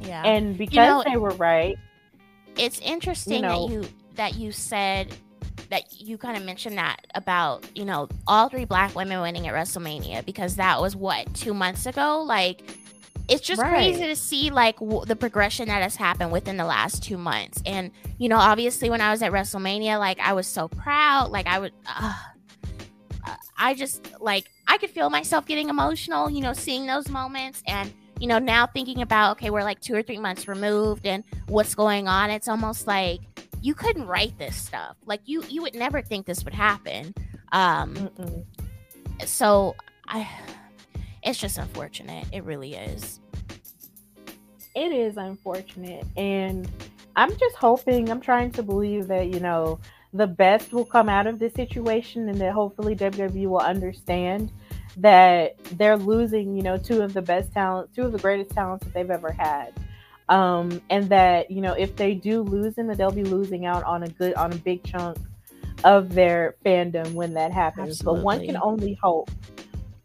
Yeah. 0.01 0.23
And 0.23 0.57
because 0.57 0.75
you 0.75 0.81
know, 0.81 1.03
they 1.05 1.17
were 1.17 1.31
right, 1.31 1.77
it's 2.57 2.79
interesting 2.79 3.37
you 3.37 3.41
know, 3.41 3.67
that 3.67 3.73
you 3.73 3.89
that 4.15 4.35
you 4.35 4.51
said 4.51 5.13
that 5.69 5.99
you 5.99 6.17
kind 6.17 6.37
of 6.37 6.43
mentioned 6.43 6.77
that 6.77 7.05
about 7.15 7.65
you 7.75 7.85
know 7.85 8.07
all 8.27 8.49
three 8.49 8.65
black 8.65 8.95
women 8.95 9.19
winning 9.21 9.47
at 9.47 9.53
WrestleMania 9.53 10.25
because 10.25 10.55
that 10.55 10.79
was 10.79 10.95
what 10.95 11.33
two 11.33 11.53
months 11.53 11.85
ago. 11.85 12.23
Like 12.25 12.77
it's 13.27 13.41
just 13.41 13.61
right. 13.61 13.71
crazy 13.71 14.07
to 14.07 14.15
see 14.15 14.49
like 14.49 14.79
w- 14.79 15.05
the 15.05 15.15
progression 15.15 15.67
that 15.67 15.81
has 15.81 15.95
happened 15.95 16.31
within 16.31 16.57
the 16.57 16.65
last 16.65 17.03
two 17.03 17.17
months. 17.17 17.61
And 17.65 17.91
you 18.17 18.29
know, 18.29 18.37
obviously, 18.37 18.89
when 18.89 19.01
I 19.01 19.11
was 19.11 19.21
at 19.21 19.31
WrestleMania, 19.31 19.99
like 19.99 20.19
I 20.19 20.33
was 20.33 20.47
so 20.47 20.67
proud. 20.67 21.31
Like 21.31 21.47
I 21.47 21.59
would. 21.59 21.73
Uh, 21.87 22.13
I 23.57 23.73
just 23.73 24.19
like 24.21 24.49
I 24.67 24.77
could 24.77 24.89
feel 24.89 25.09
myself 25.09 25.45
getting 25.45 25.69
emotional, 25.69 26.29
you 26.29 26.41
know, 26.41 26.53
seeing 26.53 26.85
those 26.85 27.09
moments 27.09 27.63
and 27.67 27.91
you 28.19 28.27
know, 28.27 28.39
now 28.39 28.65
thinking 28.65 29.01
about 29.01 29.37
okay, 29.37 29.49
we're 29.49 29.63
like 29.63 29.81
2 29.81 29.93
or 29.95 30.01
3 30.01 30.19
months 30.19 30.47
removed 30.47 31.05
and 31.05 31.23
what's 31.47 31.75
going 31.75 32.07
on, 32.07 32.29
it's 32.29 32.47
almost 32.47 32.87
like 32.87 33.19
you 33.61 33.73
couldn't 33.73 34.07
write 34.07 34.37
this 34.37 34.55
stuff. 34.55 34.95
Like 35.05 35.21
you 35.25 35.43
you 35.49 35.61
would 35.61 35.75
never 35.75 36.01
think 36.01 36.25
this 36.25 36.43
would 36.45 36.53
happen. 36.53 37.13
Um 37.51 37.93
Mm-mm. 37.95 38.45
so 39.25 39.75
I 40.07 40.27
it's 41.25 41.39
just 41.39 41.57
unfortunate. 41.57 42.25
It 42.31 42.43
really 42.43 42.75
is. 42.75 43.19
It 44.75 44.91
is 44.91 45.17
unfortunate 45.17 46.05
and 46.15 46.69
I'm 47.15 47.31
just 47.37 47.55
hoping, 47.55 48.09
I'm 48.09 48.21
trying 48.21 48.51
to 48.51 48.63
believe 48.63 49.07
that, 49.07 49.27
you 49.27 49.39
know, 49.39 49.79
the 50.13 50.27
best 50.27 50.71
will 50.71 50.85
come 50.85 51.09
out 51.09 51.27
of 51.27 51.39
this 51.39 51.53
situation 51.53 52.29
and 52.29 52.39
that 52.39 52.53
hopefully 52.53 52.95
WWE 52.95 53.47
will 53.47 53.59
understand 53.59 54.51
that 54.97 55.57
they're 55.77 55.97
losing, 55.97 56.55
you 56.55 56.63
know, 56.63 56.77
two 56.77 57.01
of 57.01 57.13
the 57.13 57.21
best 57.21 57.51
talents, 57.53 57.93
two 57.95 58.03
of 58.03 58.11
the 58.11 58.19
greatest 58.19 58.51
talents 58.51 58.85
that 58.85 58.93
they've 58.93 59.11
ever 59.11 59.31
had. 59.31 59.73
Um, 60.29 60.81
and 60.89 61.09
that, 61.09 61.51
you 61.51 61.61
know, 61.61 61.73
if 61.73 61.95
they 61.95 62.15
do 62.15 62.41
lose 62.41 62.75
them, 62.75 62.87
that 62.87 62.97
they'll 62.97 63.11
be 63.11 63.23
losing 63.23 63.65
out 63.65 63.83
on 63.83 64.03
a 64.03 64.07
good 64.07 64.33
on 64.35 64.53
a 64.53 64.55
big 64.55 64.83
chunk 64.83 65.17
of 65.83 66.13
their 66.13 66.55
fandom 66.65 67.13
when 67.13 67.33
that 67.33 67.51
happens. 67.51 67.99
Absolutely. 67.99 68.19
But 68.19 68.23
one 68.23 68.45
can 68.45 68.57
only 68.57 68.97
hope. 69.01 69.29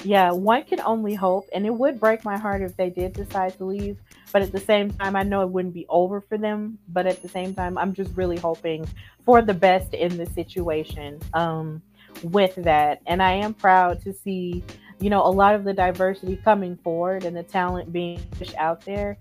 Yeah, 0.03 0.33
one 0.33 0.65
can 0.65 0.81
only 0.81 1.15
hope. 1.15 1.49
And 1.53 1.67
it 1.67 1.75
would 1.75 2.01
break 2.01 2.25
my 2.25 2.39
heart 2.39 2.63
if 2.63 2.77
they 2.77 2.91
did 2.91 3.13
decide 3.13 3.57
to 3.59 3.65
leave. 3.65 3.99
But 4.33 4.43
at 4.43 4.53
the 4.53 4.61
same 4.61 4.91
time, 4.93 5.17
I 5.17 5.23
know 5.23 5.43
it 5.43 5.51
wouldn't 5.51 5.75
be 5.75 5.87
over 5.89 6.21
for 6.21 6.39
them. 6.39 6.79
But 6.89 7.07
at 7.07 7.23
the 7.23 7.29
same 7.29 7.55
time, 7.55 7.77
I'm 7.77 7.93
just 7.93 8.15
really 8.17 8.39
hoping 8.39 8.89
for 9.25 9.43
the 9.43 9.55
best 9.55 9.93
in 9.93 10.17
the 10.17 10.27
situation 10.27 11.21
um, 11.35 11.83
with 12.23 12.55
that. 12.57 13.03
And 13.07 13.23
I 13.23 13.33
am 13.33 13.55
proud 13.55 14.01
to 14.03 14.13
see, 14.13 14.65
you 15.01 15.11
know, 15.11 15.27
a 15.27 15.29
lot 15.29 15.55
of 15.55 15.65
the 15.65 15.75
diversity 15.75 16.37
coming 16.37 16.77
forward 16.77 17.25
and 17.25 17.37
the 17.37 17.43
talent 17.43 17.93
being 17.93 18.21
out 18.57 18.85
there. 18.85 19.19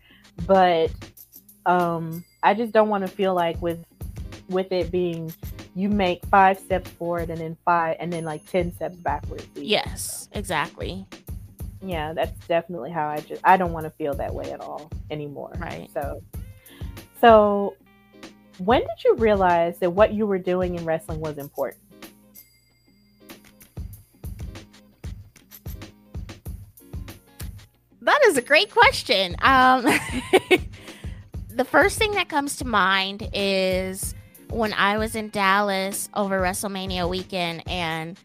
But 0.47 0.91
um, 1.65 2.23
I 2.41 2.53
just 2.53 2.71
don't 2.71 2.89
want 2.89 3.05
to 3.05 3.11
feel 3.11 3.33
like 3.33 3.61
with 3.61 3.83
with 4.49 4.71
it 4.71 4.91
being 4.91 5.33
you 5.75 5.89
make 5.89 6.25
five 6.25 6.59
steps 6.59 6.89
forward 6.91 7.29
and 7.29 7.39
then 7.39 7.57
five 7.63 7.95
and 7.99 8.11
then 8.11 8.25
like 8.25 8.45
10 8.49 8.73
steps 8.73 8.95
backwards. 8.97 9.47
Yes, 9.55 10.29
exactly 10.33 11.05
yeah, 11.81 12.13
that's 12.13 12.47
definitely 12.47 12.91
how 12.91 13.07
I 13.07 13.19
just 13.21 13.41
I 13.43 13.57
don't 13.57 13.71
want 13.71 13.85
to 13.85 13.89
feel 13.91 14.13
that 14.15 14.33
way 14.33 14.51
at 14.51 14.59
all 14.59 14.91
anymore. 15.09 15.53
Right. 15.57 15.89
So 15.93 16.21
so 17.21 17.75
when 18.57 18.81
did 18.81 19.03
you 19.05 19.15
realize 19.15 19.79
that 19.79 19.91
what 19.91 20.13
you 20.13 20.25
were 20.25 20.37
doing 20.37 20.75
in 20.75 20.85
wrestling 20.85 21.21
was 21.21 21.37
important? 21.37 21.81
That 28.01 28.19
is 28.25 28.37
a 28.37 28.41
great 28.41 28.71
question. 28.71 29.35
Um, 29.41 29.83
the 31.49 31.65
first 31.65 31.99
thing 31.99 32.11
that 32.13 32.27
comes 32.27 32.55
to 32.57 32.65
mind 32.65 33.29
is 33.33 34.15
when 34.49 34.73
I 34.73 34.97
was 34.97 35.15
in 35.15 35.29
Dallas 35.29 36.09
over 36.15 36.39
WrestleMania 36.39 37.07
weekend 37.07 37.63
and 37.67 38.17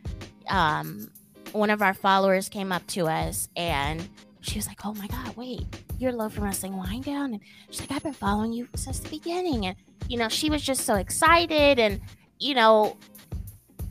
um, 0.48 1.10
one 1.52 1.70
of 1.70 1.82
our 1.82 1.94
followers 1.94 2.48
came 2.48 2.72
up 2.72 2.86
to 2.88 3.06
us 3.06 3.48
and 3.56 4.09
she 4.40 4.59
was 4.59 4.66
like, 4.66 4.84
"Oh 4.84 4.94
my 4.94 5.06
God, 5.06 5.36
wait, 5.36 5.64
you're 5.98 6.12
Love 6.12 6.34
from 6.34 6.44
Wrestling 6.44 6.76
Winedown?" 6.76 7.34
And 7.34 7.40
she's 7.70 7.80
like, 7.80 7.92
"I've 7.92 8.02
been 8.02 8.12
following 8.12 8.52
you 8.52 8.68
since 8.74 8.98
the 9.01 9.09
beginning." 9.09 9.66
And 9.66 9.76
you 10.09 10.18
know, 10.18 10.28
she 10.28 10.51
was 10.51 10.62
just 10.62 10.82
so 10.82 10.96
excited, 10.96 11.78
and 11.78 12.01
you 12.38 12.55
know, 12.55 12.96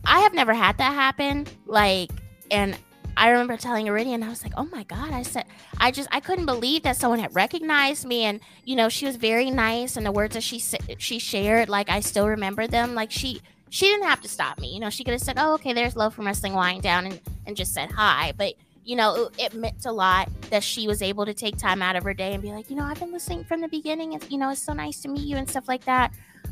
I 0.05 0.19
have 0.19 0.33
never 0.33 0.53
had 0.53 0.77
that 0.77 0.93
happen. 0.93 1.47
Like, 1.65 2.11
and 2.51 2.77
I 3.15 3.29
remember 3.29 3.57
telling 3.57 3.87
Iridian, 3.87 4.23
I 4.23 4.29
was 4.29 4.43
like, 4.43 4.53
"Oh 4.57 4.67
my 4.71 4.83
God!" 4.83 5.11
I 5.11 5.23
said, 5.23 5.45
"I 5.79 5.91
just 5.91 6.09
I 6.11 6.19
couldn't 6.19 6.45
believe 6.45 6.83
that 6.83 6.97
someone 6.97 7.19
had 7.19 7.33
recognized 7.35 8.05
me." 8.05 8.23
And 8.23 8.39
you 8.65 8.75
know, 8.75 8.89
she 8.89 9.05
was 9.05 9.15
very 9.15 9.51
nice, 9.51 9.95
and 9.97 10.05
the 10.05 10.11
words 10.11 10.33
that 10.33 10.43
she 10.43 10.59
she 10.97 11.19
shared, 11.19 11.69
like 11.69 11.89
I 11.89 11.99
still 11.99 12.27
remember 12.27 12.67
them. 12.67 12.95
Like 12.95 13.11
she 13.11 13.41
she 13.69 13.87
didn't 13.87 14.07
have 14.07 14.21
to 14.21 14.27
stop 14.27 14.59
me. 14.59 14.73
You 14.73 14.79
know, 14.79 14.89
she 14.89 15.03
could 15.03 15.13
have 15.13 15.21
said, 15.21 15.37
"Oh, 15.39 15.53
okay, 15.55 15.73
there's 15.73 15.95
love 15.95 16.13
from 16.13 16.25
wrestling 16.25 16.53
Winedown," 16.53 17.05
and 17.05 17.21
and 17.45 17.55
just 17.55 17.73
said 17.73 17.91
hi. 17.91 18.33
But 18.37 18.53
you 18.85 18.95
know, 18.95 19.29
it, 19.37 19.45
it, 19.45 19.53
meant 19.53 19.85
a 19.85 19.91
lot 19.91 20.29
that 20.49 20.63
she 20.63 20.87
was 20.87 21.01
able 21.01 21.25
to 21.25 21.33
take 21.33 21.57
time 21.57 21.81
out 21.81 21.95
of 21.95 22.03
her 22.03 22.13
day 22.13 22.33
and 22.33 22.41
be 22.41 22.51
like, 22.51 22.69
you 22.69 22.75
know, 22.75 22.83
I've 22.83 22.99
been 22.99 23.13
listening 23.13 23.45
from 23.45 23.61
the 23.61 23.69
beginning. 23.69 24.13
It's 24.13 24.29
you 24.29 24.37
know, 24.37 24.49
it's 24.49 24.61
so 24.61 24.73
nice 24.73 25.01
to 25.01 25.07
meet 25.07 25.25
you 25.25 25.37
and 25.37 25.49
stuff 25.49 25.67
like 25.67 25.85
that. 25.85 26.11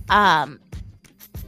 Um, 0.09 0.59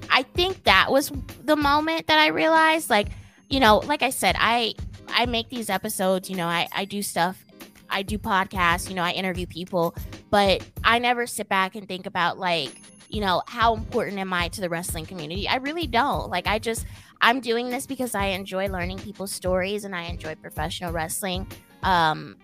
I 0.10 0.24
think 0.24 0.64
that 0.66 0.92
was 0.92 1.12
the 1.44 1.56
moment 1.56 2.08
that 2.08 2.20
I 2.20 2.28
realized, 2.28 2.90
like, 2.90 3.08
you 3.50 3.60
know, 3.60 3.78
like 3.80 4.04
I 4.04 4.10
said, 4.10 4.36
I 4.38 4.76
I 5.14 5.26
make 5.26 5.50
these 5.50 5.70
episodes. 5.70 6.30
You 6.30 6.38
know, 6.38 6.48
I 6.48 6.68
I 6.74 6.86
do 6.86 7.02
stuff. 7.02 7.46
I 7.90 8.02
do 8.02 8.18
podcasts. 8.18 8.90
You 8.90 8.96
know, 8.96 9.04
I 9.04 9.12
interview 9.12 9.46
people, 9.46 9.96
but 10.30 10.66
I 10.84 11.00
never 11.00 11.28
sit 11.28 11.48
back 11.48 11.76
and 11.76 11.88
think 11.88 12.06
about 12.06 12.40
like 12.40 12.82
you 13.14 13.22
know, 13.22 13.44
how 13.46 13.76
important 13.76 14.18
am 14.18 14.34
I 14.34 14.48
to 14.50 14.60
the 14.60 14.70
wrestling 14.70 15.06
community? 15.06 15.48
I 15.48 15.58
really 15.58 15.86
don't. 15.86 16.32
Like, 16.32 16.48
I 16.48 16.58
just, 16.58 16.88
I'm 17.22 17.42
doing 17.42 17.70
this 17.70 17.86
because 17.86 18.16
I 18.16 18.26
enjoy 18.28 18.70
learning 18.70 18.98
people's 18.98 19.32
stories 19.32 19.86
and 19.86 19.96
I 19.96 20.06
enjoy 20.06 20.34
professional 20.34 20.92
wrestling. 20.92 21.46
Um, 21.84 22.38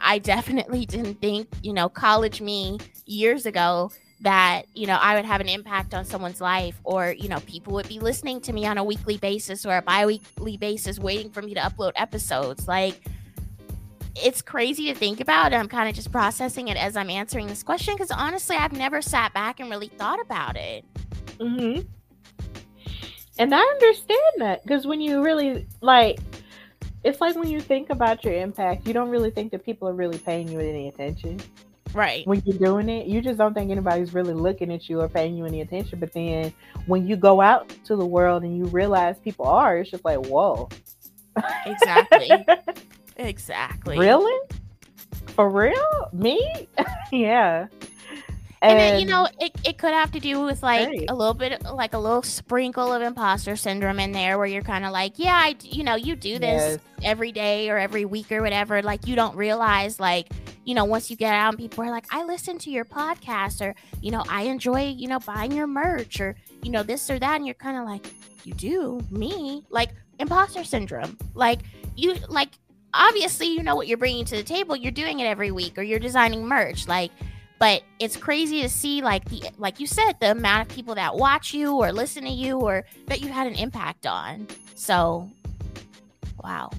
I 0.00 0.20
definitely 0.20 0.86
didn't 0.86 1.20
think, 1.20 1.48
you 1.62 1.72
know, 1.72 1.88
college 1.88 2.40
me 2.40 2.78
years 3.06 3.44
ago 3.44 3.90
that, 4.24 4.62
you 4.74 4.86
know, 4.86 4.98
I 5.00 5.14
would 5.14 5.26
have 5.26 5.40
an 5.40 5.48
impact 5.48 5.94
on 5.94 6.04
someone's 6.04 6.40
life 6.40 6.80
or, 6.82 7.12
you 7.12 7.28
know, 7.28 7.40
people 7.40 7.74
would 7.74 7.88
be 7.88 8.00
listening 8.00 8.40
to 8.42 8.52
me 8.52 8.66
on 8.66 8.78
a 8.78 8.84
weekly 8.84 9.18
basis 9.18 9.64
or 9.64 9.76
a 9.76 9.82
bi 9.82 10.06
weekly 10.06 10.56
basis 10.56 10.98
waiting 10.98 11.30
for 11.30 11.42
me 11.42 11.54
to 11.54 11.60
upload 11.60 11.92
episodes. 11.94 12.66
Like, 12.66 13.02
it's 14.16 14.40
crazy 14.40 14.86
to 14.86 14.94
think 14.94 15.20
about. 15.20 15.52
I'm 15.52 15.68
kind 15.68 15.88
of 15.88 15.94
just 15.94 16.10
processing 16.10 16.68
it 16.68 16.76
as 16.78 16.96
I'm 16.96 17.10
answering 17.10 17.46
this 17.46 17.62
question 17.62 17.94
because 17.94 18.10
honestly, 18.10 18.56
I've 18.56 18.72
never 18.72 19.02
sat 19.02 19.34
back 19.34 19.60
and 19.60 19.70
really 19.70 19.88
thought 19.88 20.20
about 20.20 20.56
it. 20.56 20.84
hmm 21.38 21.80
And 23.38 23.54
I 23.54 23.60
understand 23.60 24.34
that 24.38 24.62
because 24.62 24.86
when 24.86 25.02
you 25.02 25.22
really 25.22 25.66
like, 25.82 26.18
it's 27.02 27.20
like 27.20 27.36
when 27.36 27.50
you 27.50 27.60
think 27.60 27.90
about 27.90 28.24
your 28.24 28.34
impact, 28.34 28.86
you 28.86 28.94
don't 28.94 29.10
really 29.10 29.30
think 29.30 29.52
that 29.52 29.66
people 29.66 29.86
are 29.86 29.92
really 29.92 30.18
paying 30.18 30.48
you 30.48 30.60
any 30.60 30.88
attention. 30.88 31.40
Right. 31.94 32.26
When 32.26 32.42
you're 32.44 32.58
doing 32.58 32.88
it, 32.88 33.06
you 33.06 33.20
just 33.20 33.38
don't 33.38 33.54
think 33.54 33.70
anybody's 33.70 34.12
really 34.12 34.34
looking 34.34 34.72
at 34.72 34.88
you 34.88 35.00
or 35.00 35.08
paying 35.08 35.36
you 35.36 35.46
any 35.46 35.60
attention. 35.60 36.00
But 36.00 36.12
then 36.12 36.52
when 36.86 37.06
you 37.06 37.16
go 37.16 37.40
out 37.40 37.68
to 37.84 37.96
the 37.96 38.04
world 38.04 38.42
and 38.42 38.56
you 38.56 38.64
realize 38.66 39.16
people 39.18 39.46
are, 39.46 39.78
it's 39.78 39.90
just 39.90 40.04
like, 40.04 40.26
whoa. 40.26 40.68
Exactly. 41.66 42.30
Exactly. 43.16 43.96
Really? 43.96 44.48
For 45.28 45.48
real? 45.48 46.08
Me? 46.12 46.66
yeah. 47.12 47.68
And, 48.70 48.78
then, 48.78 49.00
you 49.00 49.06
know, 49.06 49.28
it, 49.40 49.52
it 49.64 49.78
could 49.78 49.92
have 49.92 50.12
to 50.12 50.20
do 50.20 50.40
with 50.42 50.62
like 50.62 50.86
Right. 50.88 51.04
a 51.08 51.14
little 51.14 51.34
bit, 51.34 51.62
like 51.64 51.94
a 51.94 51.98
little 51.98 52.22
sprinkle 52.22 52.92
of 52.92 53.02
imposter 53.02 53.56
syndrome 53.56 54.00
in 54.00 54.12
there, 54.12 54.38
where 54.38 54.46
you're 54.46 54.62
kind 54.62 54.84
of 54.84 54.92
like, 54.92 55.18
yeah, 55.18 55.34
I, 55.34 55.56
you 55.62 55.84
know, 55.84 55.94
you 55.94 56.16
do 56.16 56.38
this 56.38 56.78
every 57.02 57.32
day 57.32 57.70
or 57.70 57.78
every 57.78 58.04
week 58.04 58.32
or 58.32 58.42
whatever. 58.42 58.82
Like 58.82 59.06
you 59.06 59.16
don't 59.16 59.36
realize, 59.36 60.00
like, 60.00 60.28
you 60.64 60.74
know, 60.74 60.84
once 60.84 61.10
you 61.10 61.16
get 61.16 61.34
out 61.34 61.50
and 61.50 61.58
people 61.58 61.84
are 61.84 61.90
like, 61.90 62.06
I 62.10 62.24
listen 62.24 62.58
to 62.58 62.70
your 62.70 62.84
podcast, 62.84 63.60
or 63.60 63.74
you 64.00 64.10
know, 64.10 64.24
I 64.28 64.42
enjoy, 64.42 64.88
you 64.88 65.08
know, 65.08 65.18
buying 65.20 65.52
your 65.52 65.66
merch, 65.66 66.20
or 66.20 66.36
you 66.62 66.70
know, 66.70 66.82
this 66.82 67.10
or 67.10 67.18
that, 67.18 67.36
and 67.36 67.44
you're 67.46 67.54
kind 67.54 67.76
of 67.76 67.84
like, 67.84 68.06
you 68.44 68.54
do? 68.54 69.00
Me, 69.10 69.64
like 69.70 69.90
imposter 70.18 70.64
syndrome, 70.64 71.18
like 71.34 71.60
you, 71.96 72.14
like 72.28 72.50
obviously 72.94 73.48
you 73.48 73.62
know 73.62 73.74
what 73.74 73.88
you're 73.88 73.98
bringing 73.98 74.24
to 74.24 74.36
the 74.36 74.42
table. 74.42 74.76
You're 74.76 74.92
doing 74.92 75.20
it 75.20 75.24
every 75.24 75.50
week 75.50 75.76
or 75.76 75.82
you're 75.82 75.98
designing 75.98 76.46
merch. 76.46 76.86
Like 76.86 77.10
but 77.64 77.82
it's 77.98 78.14
crazy 78.14 78.60
to 78.60 78.68
see 78.68 79.00
like 79.00 79.24
the 79.30 79.42
like 79.56 79.80
you 79.80 79.86
said 79.86 80.12
the 80.20 80.32
amount 80.32 80.68
of 80.68 80.76
people 80.76 80.94
that 80.94 81.16
watch 81.16 81.54
you 81.54 81.74
or 81.76 81.92
listen 81.92 82.22
to 82.22 82.30
you 82.30 82.58
or 82.58 82.84
that 83.06 83.22
you 83.22 83.28
had 83.28 83.46
an 83.46 83.54
impact 83.54 84.06
on 84.06 84.46
so 84.74 85.26
wow 86.42 86.70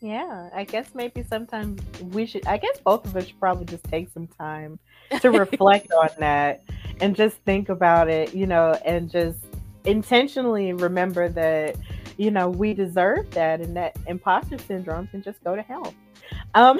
Yeah, 0.00 0.48
I 0.54 0.62
guess 0.62 0.94
maybe 0.94 1.24
sometimes 1.24 1.82
we 2.12 2.24
should. 2.24 2.46
I 2.46 2.56
guess 2.56 2.78
both 2.78 3.04
of 3.04 3.16
us 3.16 3.26
should 3.26 3.40
probably 3.40 3.64
just 3.64 3.82
take 3.82 4.10
some 4.14 4.28
time 4.28 4.78
to 5.22 5.30
reflect 5.44 5.90
on 5.90 6.10
that 6.20 6.62
and 7.00 7.16
just 7.16 7.36
think 7.38 7.70
about 7.70 8.08
it, 8.08 8.32
you 8.32 8.46
know, 8.46 8.78
and 8.84 9.10
just 9.10 9.40
intentionally 9.86 10.72
remember 10.72 11.28
that, 11.30 11.74
you 12.16 12.30
know, 12.30 12.48
we 12.48 12.74
deserve 12.74 13.28
that 13.32 13.60
and 13.60 13.74
that 13.74 13.96
imposter 14.06 14.56
syndrome 14.56 15.08
can 15.08 15.20
just 15.20 15.42
go 15.42 15.56
to 15.56 15.62
hell. 15.62 15.92
Um, 16.54 16.78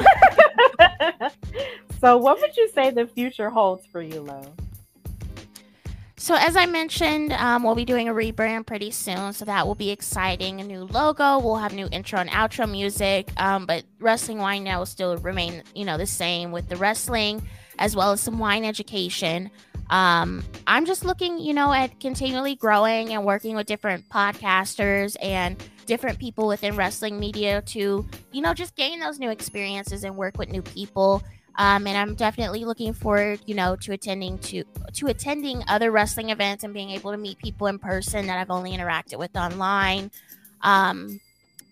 so, 2.01 2.16
what 2.16 2.41
would 2.41 2.57
you 2.57 2.69
say 2.69 2.91
the 2.91 3.07
future 3.07 3.51
holds 3.51 3.87
for 3.87 4.03
you, 4.03 4.20
Lo? 4.20 4.43
So, 6.16 6.35
as 6.35 6.57
I 6.57 6.66
mentioned, 6.66 7.33
um, 7.33 7.62
we'll 7.62 7.77
be 7.77 7.85
doing 7.85 8.09
a 8.09 8.12
rebrand 8.12 8.66
pretty 8.66 8.91
soon, 8.91 9.33
so 9.33 9.45
that 9.45 9.66
will 9.66 9.77
be 9.77 9.91
exciting. 9.91 10.61
A 10.61 10.65
new 10.65 10.85
logo, 10.85 11.39
we'll 11.39 11.57
have 11.57 11.73
new 11.73 11.89
intro 11.93 12.19
and 12.19 12.29
outro 12.31 12.69
music, 12.70 13.31
um, 13.41 13.66
but 13.66 13.85
Wrestling 14.01 14.39
Winedown 14.39 14.79
will 14.81 14.87
still 14.87 15.16
remain, 15.19 15.62
you 15.75 15.85
know, 15.85 15.97
the 15.97 16.07
same 16.07 16.51
with 16.51 16.69
the 16.69 16.77
wrestling 16.77 17.43
as 17.79 17.95
well 17.95 18.12
as 18.12 18.20
some 18.20 18.39
wine 18.39 18.65
education. 18.65 19.51
Um, 19.91 20.45
I'm 20.66 20.85
just 20.85 21.05
looking, 21.05 21.39
you 21.39 21.55
know, 21.55 21.73
at 21.73 21.99
continually 22.01 22.57
growing 22.57 23.15
and 23.15 23.25
working 23.25 23.57
with 23.57 23.66
different 23.66 24.09
podcasters 24.09 25.16
and 25.23 25.57
different 25.87 26.19
people 26.19 26.47
within 26.47 26.77
wrestling 26.77 27.19
media 27.19 27.62
to, 27.62 28.07
you 28.33 28.43
know, 28.43 28.53
just 28.53 28.77
gain 28.77 29.01
those 29.01 29.19
new 29.19 29.31
experiences 29.31 30.05
and 30.05 30.16
work 30.16 30.37
with 30.37 30.51
new 30.51 30.62
people. 30.62 31.23
Um, 31.59 31.89
and 31.89 31.98
I'm 31.98 32.14
definitely 32.14 32.64
looking 32.64 32.93
forward, 32.93 33.40
you 33.44 33.55
know, 33.56 33.74
to 33.76 33.93
attending 33.93 34.39
to 34.39 34.62
to 34.94 35.09
attending 35.09 35.64
other 35.68 35.90
wrestling 35.90 36.30
events 36.30 36.62
and 36.62 36.72
being 36.72 36.90
able 36.90 37.10
to 37.10 37.18
meet 37.18 37.39
people 37.39 37.66
in 37.66 37.80
person 37.80 38.28
that 38.28 38.39
I've 38.39 38.51
only 38.51 38.70
interacted 38.70 39.18
with 39.18 39.36
online. 39.36 40.12
Um, 40.62 41.20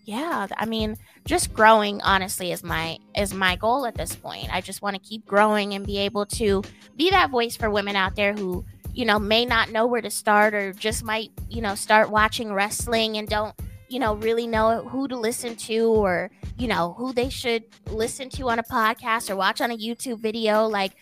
yeah, 0.03 0.47
I 0.57 0.65
mean, 0.65 0.97
just 1.25 1.53
growing 1.53 2.01
honestly 2.01 2.51
is 2.51 2.63
my 2.63 2.97
is 3.15 3.33
my 3.33 3.55
goal 3.55 3.85
at 3.85 3.95
this 3.95 4.13
point. 4.13 4.53
I 4.53 4.59
just 4.59 4.81
want 4.81 4.95
to 4.95 5.01
keep 5.01 5.25
growing 5.25 5.73
and 5.73 5.85
be 5.85 5.97
able 5.99 6.25
to 6.27 6.63
be 6.97 7.09
that 7.09 7.29
voice 7.29 7.55
for 7.55 7.69
women 7.69 7.95
out 7.95 8.15
there 8.15 8.33
who, 8.33 8.65
you 8.93 9.05
know, 9.05 9.19
may 9.19 9.45
not 9.45 9.71
know 9.71 9.87
where 9.87 10.01
to 10.01 10.09
start 10.09 10.53
or 10.53 10.73
just 10.73 11.03
might, 11.03 11.31
you 11.49 11.61
know, 11.61 11.75
start 11.75 12.09
watching 12.09 12.53
wrestling 12.53 13.17
and 13.17 13.27
don't, 13.27 13.53
you 13.87 13.99
know, 13.99 14.15
really 14.15 14.47
know 14.47 14.83
who 14.87 15.07
to 15.07 15.15
listen 15.15 15.55
to 15.55 15.89
or, 15.89 16.29
you 16.57 16.67
know, 16.67 16.93
who 16.97 17.13
they 17.13 17.29
should 17.29 17.63
listen 17.91 18.29
to 18.31 18.49
on 18.49 18.59
a 18.59 18.63
podcast 18.63 19.29
or 19.29 19.35
watch 19.35 19.61
on 19.61 19.71
a 19.71 19.77
YouTube 19.77 20.19
video. 20.19 20.65
Like 20.67 20.93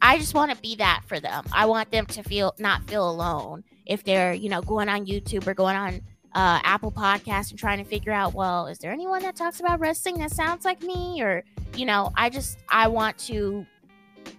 I 0.00 0.18
just 0.18 0.34
want 0.34 0.50
to 0.50 0.56
be 0.60 0.76
that 0.76 1.02
for 1.06 1.20
them. 1.20 1.44
I 1.52 1.66
want 1.66 1.90
them 1.90 2.06
to 2.06 2.22
feel 2.22 2.54
not 2.58 2.88
feel 2.88 3.08
alone 3.08 3.64
if 3.86 4.02
they're, 4.04 4.32
you 4.32 4.48
know, 4.48 4.62
going 4.62 4.88
on 4.88 5.06
YouTube 5.06 5.46
or 5.46 5.54
going 5.54 5.76
on 5.76 6.00
uh, 6.34 6.60
Apple 6.64 6.90
Podcast 6.90 7.50
and 7.50 7.58
trying 7.58 7.78
to 7.78 7.84
figure 7.84 8.12
out, 8.12 8.34
well, 8.34 8.66
is 8.66 8.78
there 8.78 8.92
anyone 8.92 9.22
that 9.22 9.36
talks 9.36 9.60
about 9.60 9.80
wrestling 9.80 10.18
that 10.18 10.30
sounds 10.30 10.64
like 10.64 10.82
me? 10.82 11.20
Or, 11.22 11.44
you 11.76 11.84
know, 11.84 12.10
I 12.16 12.30
just, 12.30 12.58
I 12.68 12.88
want 12.88 13.18
to 13.18 13.66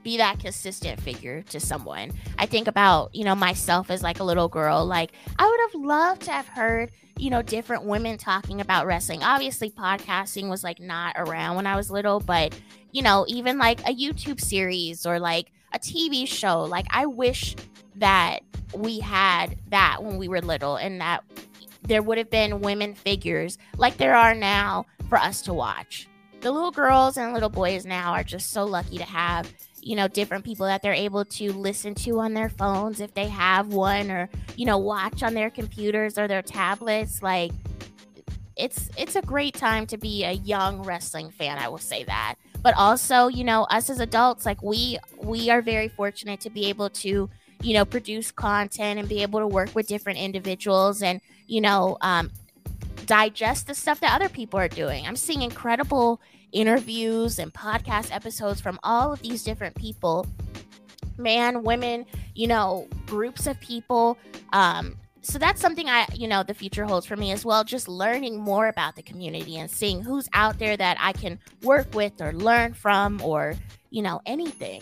be 0.03 0.18
that 0.18 0.39
consistent 0.39 0.99
figure 1.01 1.41
to 1.43 1.60
someone. 1.60 2.11
I 2.38 2.45
think 2.45 2.68
about, 2.68 3.14
you 3.15 3.23
know, 3.23 3.35
myself 3.35 3.89
as 3.89 4.03
like 4.03 4.19
a 4.19 4.23
little 4.23 4.47
girl. 4.47 4.85
Like, 4.85 5.14
I 5.38 5.47
would 5.47 5.60
have 5.72 5.81
loved 5.81 6.22
to 6.23 6.31
have 6.31 6.47
heard, 6.47 6.91
you 7.18 7.30
know, 7.30 7.41
different 7.41 7.85
women 7.85 8.18
talking 8.18 8.61
about 8.61 8.85
wrestling. 8.85 9.23
Obviously, 9.23 9.69
podcasting 9.69 10.49
was 10.49 10.64
like 10.64 10.80
not 10.80 11.15
around 11.18 11.55
when 11.55 11.68
I 11.68 11.76
was 11.76 11.89
little, 11.89 12.19
but, 12.19 12.57
you 12.91 13.01
know, 13.01 13.26
even 13.27 13.57
like 13.57 13.80
a 13.81 13.95
YouTube 13.95 14.41
series 14.41 15.05
or 15.05 15.19
like 15.19 15.51
a 15.72 15.80
TV 15.80 16.27
show. 16.27 16.64
Like, 16.64 16.88
I 16.89 17.05
wish 17.05 17.55
that 17.95 18.39
we 18.76 18.99
had 18.99 19.57
that 19.69 20.03
when 20.03 20.18
we 20.18 20.27
were 20.27 20.41
little 20.41 20.76
and 20.76 20.99
that 20.99 21.23
there 21.84 22.01
would 22.01 22.18
have 22.18 22.30
been 22.30 22.61
women 22.61 22.95
figures 22.95 23.57
like 23.77 23.97
there 23.97 24.15
are 24.15 24.34
now 24.34 24.85
for 25.10 25.18
us 25.18 25.41
to 25.43 25.53
watch. 25.53 26.07
The 26.41 26.51
little 26.51 26.72
girls 26.72 27.18
and 27.18 27.34
little 27.34 27.49
boys 27.49 27.85
now 27.85 28.14
are 28.14 28.23
just 28.23 28.51
so 28.51 28.65
lucky 28.65 28.97
to 28.97 29.03
have, 29.03 29.53
you 29.85 29.95
know, 29.95 30.07
different 30.07 30.45
people 30.45 30.65
that 30.65 30.81
they're 30.81 30.93
able 30.93 31.26
to 31.26 31.51
listen 31.53 31.93
to 31.95 32.19
on 32.19 32.34
their 32.34 32.49
phones 32.49 32.99
if 32.99 33.14
they 33.14 33.27
have 33.27 33.68
one 33.68 34.10
or, 34.10 34.30
you 34.55 34.65
know, 34.65 34.77
watch 34.77 35.23
on 35.23 35.34
their 35.34 35.49
computers 35.49 36.18
or 36.18 36.27
their 36.27 36.41
tablets. 36.41 37.22
Like 37.22 37.51
it's 38.55 38.89
it's 38.97 39.15
a 39.15 39.22
great 39.22 39.53
time 39.55 39.85
to 39.88 39.97
be 39.97 40.23
a 40.23 40.31
young 40.31 40.84
wrestling 40.84 41.31
fan, 41.31 41.57
I 41.57 41.68
will 41.68 41.77
say 41.77 42.03
that. 42.05 42.35
But 42.61 42.76
also, 42.77 43.27
you 43.27 43.43
know, 43.43 43.64
us 43.64 43.89
as 43.89 43.99
adults, 43.99 44.45
like 44.45 44.61
we 44.64 44.97
we 45.18 45.49
are 45.49 45.61
very 45.61 45.89
fortunate 45.89 46.39
to 46.41 46.49
be 46.49 46.65
able 46.65 46.89
to 46.89 47.30
you 47.64 47.73
know, 47.73 47.85
produce 47.85 48.30
content 48.30 48.99
and 48.99 49.10
be 49.10 49.22
able 49.23 49.39
to 49.39 49.47
work 49.47 49.73
with 49.73 49.88
different 49.88 50.19
individuals 50.19 51.01
and, 51.01 51.22
you 51.47 51.61
know, 51.61 51.97
um, 52.01 52.30
digest 53.05 53.68
the 53.68 53.73
stuff 53.73 53.99
that 54.01 54.14
other 54.14 54.30
people 54.30 54.60
are 54.60 54.68
doing. 54.68 55.07
I'm 55.07 55.15
seeing 55.15 55.41
incredible 55.41 56.22
interviews 56.53 57.39
and 57.39 57.53
podcast 57.53 58.15
episodes 58.15 58.61
from 58.61 58.80
all 58.84 59.13
of 59.13 59.21
these 59.21 59.43
different 59.43 59.75
people 59.75 60.25
man, 61.17 61.63
women, 61.63 62.05
you 62.35 62.47
know, 62.47 62.88
groups 63.05 63.47
of 63.47 63.59
people. 63.59 64.17
Um, 64.51 64.97
so 65.21 65.39
that's 65.39 65.61
something 65.61 65.88
I, 65.88 66.05
you 66.13 66.27
know, 66.27 66.43
the 66.43 66.53
future 66.53 66.85
holds 66.85 67.05
for 67.05 67.15
me 67.15 67.31
as 67.31 67.45
well. 67.45 67.63
Just 67.63 67.88
learning 67.88 68.38
more 68.39 68.67
about 68.67 68.95
the 68.95 69.03
community 69.03 69.57
and 69.57 69.69
seeing 69.69 70.01
who's 70.01 70.27
out 70.34 70.59
there 70.59 70.75
that 70.75 70.97
I 70.99 71.13
can 71.13 71.39
work 71.61 71.93
with 71.93 72.21
or 72.21 72.34
learn 72.34 72.73
from 72.73 73.21
or, 73.21 73.55
you 73.89 74.01
know, 74.01 74.21
anything. 74.25 74.81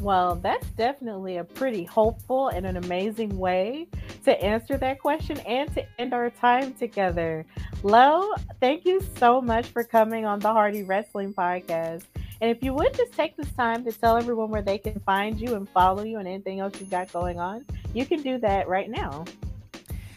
Well, 0.00 0.36
that's 0.36 0.66
definitely 0.70 1.38
a 1.38 1.44
pretty 1.44 1.84
hopeful 1.84 2.48
and 2.48 2.64
an 2.64 2.76
amazing 2.76 3.36
way 3.36 3.88
to 4.24 4.42
answer 4.42 4.76
that 4.76 5.00
question 5.00 5.38
and 5.40 5.72
to 5.74 5.84
end 5.98 6.14
our 6.14 6.30
time 6.30 6.72
together. 6.74 7.44
Lo, 7.84 8.34
thank 8.60 8.84
you 8.84 9.00
so 9.18 9.40
much 9.40 9.66
for 9.66 9.84
coming 9.84 10.26
on 10.26 10.40
the 10.40 10.52
Hardy 10.52 10.82
Wrestling 10.82 11.32
Podcast. 11.32 12.02
And 12.40 12.50
if 12.50 12.60
you 12.62 12.72
would 12.74 12.92
just 12.94 13.12
take 13.12 13.36
this 13.36 13.52
time 13.52 13.84
to 13.84 13.92
tell 13.92 14.16
everyone 14.16 14.50
where 14.50 14.62
they 14.62 14.78
can 14.78 14.98
find 15.00 15.38
you 15.40 15.54
and 15.54 15.68
follow 15.68 16.02
you 16.02 16.18
and 16.18 16.26
anything 16.26 16.58
else 16.60 16.80
you've 16.80 16.90
got 16.90 17.12
going 17.12 17.38
on, 17.38 17.64
you 17.94 18.04
can 18.04 18.20
do 18.22 18.38
that 18.38 18.66
right 18.68 18.90
now. 18.90 19.24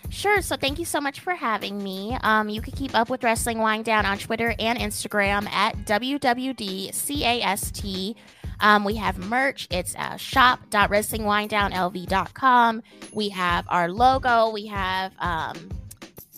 Sure. 0.10 0.42
So 0.42 0.56
thank 0.58 0.78
you 0.78 0.84
so 0.86 1.00
much 1.00 1.22
for 1.22 1.36
having 1.36 1.82
me. 1.84 2.18
Um, 2.22 2.50
you 2.50 2.62
can 2.62 2.74
keep 2.74 2.94
up 2.96 3.10
with 3.10 3.24
Wrestling 3.24 3.60
Winedown 3.60 4.06
on 4.06 4.18
Twitter 4.18 4.54
and 4.60 4.78
Instagram 4.78 5.50
at 5.50 5.78
WWDCAST. 5.86 8.16
Um, 8.60 8.84
we 8.84 8.96
have 8.96 9.18
merch. 9.18 9.70
It's 9.72 9.96
uh, 9.96 10.18
shop.wrestlingwinddownlv.com. 10.18 12.84
We 13.14 13.30
have 13.30 13.66
our 13.70 13.90
logo. 13.90 14.50
We 14.52 14.66
have 14.68 15.14
um, 15.20 15.70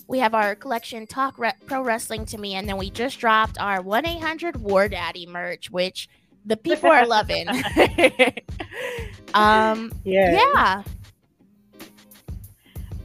we 0.06 0.18
have 0.18 0.34
our 0.34 0.54
collection 0.54 1.06
Talk 1.06 1.38
Re- 1.38 1.52
Pro 1.66 1.82
Wrestling 1.82 2.26
to 2.26 2.38
Me, 2.38 2.54
and 2.54 2.68
then 2.68 2.76
we 2.76 2.90
just 2.90 3.18
dropped 3.18 3.58
our 3.58 3.80
one 3.82 4.06
eight 4.06 4.20
hundred 4.20 4.56
War 4.56 4.88
Daddy 4.88 5.26
merch, 5.26 5.70
which 5.70 6.08
the 6.44 6.56
people 6.56 6.90
are 6.90 7.06
loving. 7.06 7.48
um, 9.34 9.92
Yeah. 10.04 10.32
yeah. 10.32 10.82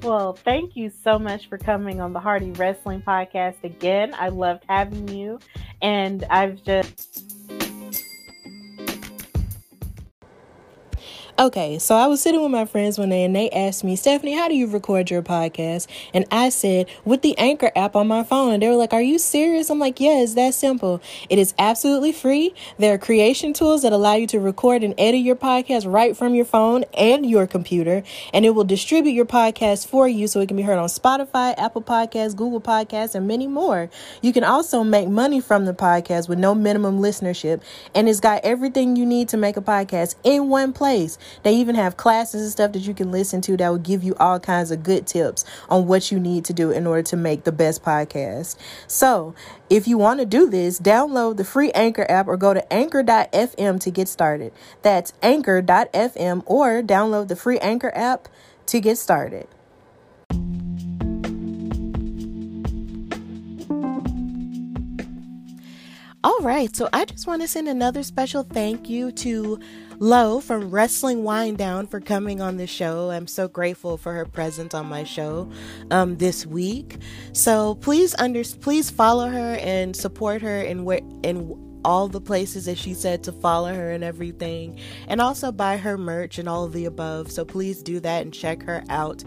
Well, 0.01 0.33
thank 0.33 0.77
you 0.77 0.89
so 0.89 1.19
much 1.19 1.49
for 1.49 1.57
coming 1.57 1.99
on 1.99 2.13
the 2.13 2.19
Hardy 2.21 2.51
Wrestling 2.51 3.01
Podcast 3.05 3.63
again. 3.63 4.13
I 4.17 4.29
loved 4.29 4.63
having 4.69 5.09
you. 5.09 5.39
And 5.81 6.23
I've 6.29 6.63
just 6.63 7.28
Okay, 11.39 11.79
so 11.79 11.95
I 11.95 12.07
was 12.07 12.21
sitting 12.21 12.41
with 12.41 12.51
my 12.51 12.65
friends 12.65 12.99
one 12.99 13.07
day 13.07 13.23
and 13.23 13.33
they 13.33 13.49
asked 13.51 13.85
me, 13.85 13.95
Stephanie, 13.95 14.35
how 14.35 14.49
do 14.49 14.55
you 14.55 14.67
record 14.67 15.09
your 15.09 15.21
podcast? 15.21 15.87
And 16.13 16.25
I 16.31 16.49
said, 16.49 16.89
with 17.05 17.21
the 17.21 17.37
Anchor 17.37 17.71
app 17.77 17.95
on 17.95 18.09
my 18.09 18.23
phone. 18.23 18.51
And 18.51 18.61
they 18.61 18.67
were 18.67 18.75
like, 18.75 18.91
Are 18.91 19.01
you 19.01 19.17
serious? 19.17 19.69
I'm 19.69 19.79
like, 19.79 20.01
Yeah, 20.01 20.19
it's 20.19 20.33
that 20.33 20.53
simple. 20.53 21.01
It 21.29 21.39
is 21.39 21.53
absolutely 21.57 22.11
free. 22.11 22.53
There 22.77 22.93
are 22.93 22.97
creation 22.97 23.53
tools 23.53 23.83
that 23.83 23.93
allow 23.93 24.15
you 24.15 24.27
to 24.27 24.39
record 24.41 24.83
and 24.83 24.93
edit 24.97 25.21
your 25.21 25.37
podcast 25.37 25.89
right 25.89 26.17
from 26.17 26.35
your 26.35 26.43
phone 26.43 26.83
and 26.93 27.25
your 27.25 27.47
computer. 27.47 28.03
And 28.33 28.43
it 28.43 28.49
will 28.49 28.65
distribute 28.65 29.13
your 29.13 29.23
podcast 29.23 29.87
for 29.87 30.09
you 30.09 30.27
so 30.27 30.41
it 30.41 30.47
can 30.47 30.57
be 30.57 30.63
heard 30.63 30.77
on 30.77 30.89
Spotify, 30.89 31.57
Apple 31.57 31.83
Podcasts, 31.83 32.35
Google 32.35 32.59
Podcasts, 32.59 33.15
and 33.15 33.29
many 33.29 33.47
more. 33.47 33.89
You 34.21 34.33
can 34.33 34.43
also 34.43 34.83
make 34.83 35.07
money 35.07 35.39
from 35.39 35.63
the 35.63 35.73
podcast 35.73 36.27
with 36.27 36.37
no 36.37 36.53
minimum 36.53 36.99
listenership. 36.99 37.61
And 37.95 38.09
it's 38.09 38.19
got 38.19 38.43
everything 38.43 38.97
you 38.97 39.05
need 39.05 39.29
to 39.29 39.37
make 39.37 39.55
a 39.55 39.61
podcast 39.61 40.15
in 40.25 40.49
one 40.49 40.73
place. 40.73 41.17
They 41.43 41.55
even 41.55 41.75
have 41.75 41.97
classes 41.97 42.41
and 42.41 42.51
stuff 42.51 42.73
that 42.73 42.79
you 42.79 42.93
can 42.93 43.11
listen 43.11 43.41
to 43.41 43.57
that 43.57 43.69
will 43.69 43.77
give 43.77 44.03
you 44.03 44.15
all 44.19 44.39
kinds 44.39 44.71
of 44.71 44.83
good 44.83 45.07
tips 45.07 45.45
on 45.69 45.87
what 45.87 46.11
you 46.11 46.19
need 46.19 46.45
to 46.45 46.53
do 46.53 46.71
in 46.71 46.87
order 46.87 47.03
to 47.03 47.17
make 47.17 47.43
the 47.43 47.51
best 47.51 47.83
podcast. 47.83 48.57
So, 48.87 49.35
if 49.69 49.87
you 49.87 49.97
want 49.97 50.19
to 50.19 50.25
do 50.25 50.49
this, 50.49 50.79
download 50.79 51.37
the 51.37 51.43
free 51.43 51.71
Anchor 51.71 52.05
app 52.09 52.27
or 52.27 52.37
go 52.37 52.53
to 52.53 52.73
anchor.fm 52.73 53.79
to 53.79 53.91
get 53.91 54.07
started. 54.07 54.51
That's 54.81 55.13
anchor.fm 55.21 56.43
or 56.45 56.81
download 56.81 57.27
the 57.27 57.35
free 57.35 57.59
Anchor 57.59 57.91
app 57.95 58.27
to 58.67 58.79
get 58.79 58.97
started. 58.97 59.47
All 66.21 66.39
right, 66.41 66.75
so 66.75 66.89
I 66.91 67.05
just 67.05 67.27
want 67.27 67.41
to 67.43 67.47
send 67.47 67.69
another 67.69 68.03
special 68.03 68.43
thank 68.43 68.89
you 68.89 69.11
to 69.13 69.57
Lo 70.01 70.39
from 70.39 70.71
Wrestling 70.71 71.23
Winedown 71.23 71.85
for 71.85 71.99
coming 71.99 72.39
on 72.39 72.55
the 72.55 72.67
show. 72.67 73.11
I'm 73.11 73.27
so 73.27 73.49
grateful 73.49 73.97
for 73.97 74.13
her 74.13 74.25
presence 74.25 74.73
on 74.73 74.85
my 74.85 75.03
show 75.03 75.51
um, 75.91 76.15
this 76.15 76.45
week. 76.45 76.99
So 77.33 77.75
please 77.75 78.15
under 78.17 78.45
please 78.45 78.89
follow 78.89 79.27
her 79.27 79.55
and 79.55 79.93
support 79.93 80.41
her 80.41 80.61
in 80.61 80.85
where 80.85 81.01
in 81.23 81.81
all 81.83 82.07
the 82.07 82.21
places 82.21 82.65
that 82.65 82.77
she 82.77 82.93
said 82.93 83.23
to 83.23 83.33
follow 83.33 83.73
her 83.73 83.91
and 83.91 84.03
everything, 84.03 84.79
and 85.09 85.19
also 85.19 85.51
buy 85.51 85.75
her 85.75 85.97
merch 85.97 86.37
and 86.37 86.47
all 86.47 86.63
of 86.63 86.71
the 86.71 86.85
above. 86.85 87.29
So 87.29 87.43
please 87.43 87.83
do 87.83 87.99
that 87.99 88.21
and 88.21 88.33
check 88.33 88.63
her 88.63 88.83
out 88.87 89.25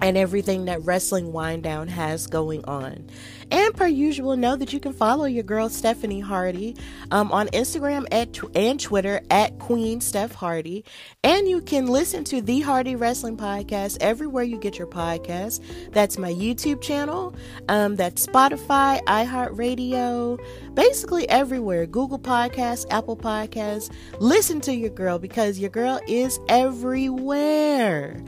and 0.00 0.16
everything 0.16 0.66
that 0.66 0.82
Wrestling 0.84 1.32
Winedown 1.32 1.88
has 1.88 2.26
going 2.26 2.64
on. 2.64 3.08
And 3.50 3.74
per 3.74 3.86
usual, 3.86 4.36
know 4.36 4.56
that 4.56 4.72
you 4.72 4.80
can 4.80 4.92
follow 4.92 5.24
your 5.24 5.42
girl 5.42 5.68
Stephanie 5.68 6.20
Hardy 6.20 6.76
um, 7.10 7.32
on 7.32 7.48
Instagram 7.48 8.06
at, 8.12 8.38
and 8.54 8.78
Twitter 8.78 9.20
at 9.30 9.58
Queen 9.58 10.00
Steph 10.00 10.34
Hardy. 10.34 10.84
And 11.24 11.48
you 11.48 11.60
can 11.60 11.86
listen 11.86 12.24
to 12.24 12.42
the 12.42 12.60
Hardy 12.60 12.96
Wrestling 12.96 13.36
Podcast 13.36 13.98
everywhere 14.00 14.44
you 14.44 14.58
get 14.58 14.78
your 14.78 14.86
podcasts. 14.86 15.62
That's 15.92 16.18
my 16.18 16.32
YouTube 16.32 16.82
channel. 16.82 17.34
Um, 17.68 17.96
that's 17.96 18.26
Spotify, 18.26 19.02
iHeartRadio, 19.04 20.38
basically 20.74 21.28
everywhere. 21.28 21.86
Google 21.86 22.18
Podcasts, 22.18 22.86
Apple 22.90 23.16
Podcasts. 23.16 23.90
Listen 24.20 24.60
to 24.62 24.74
your 24.74 24.90
girl 24.90 25.18
because 25.18 25.58
your 25.58 25.70
girl 25.70 26.00
is 26.06 26.38
everywhere. 26.48 28.22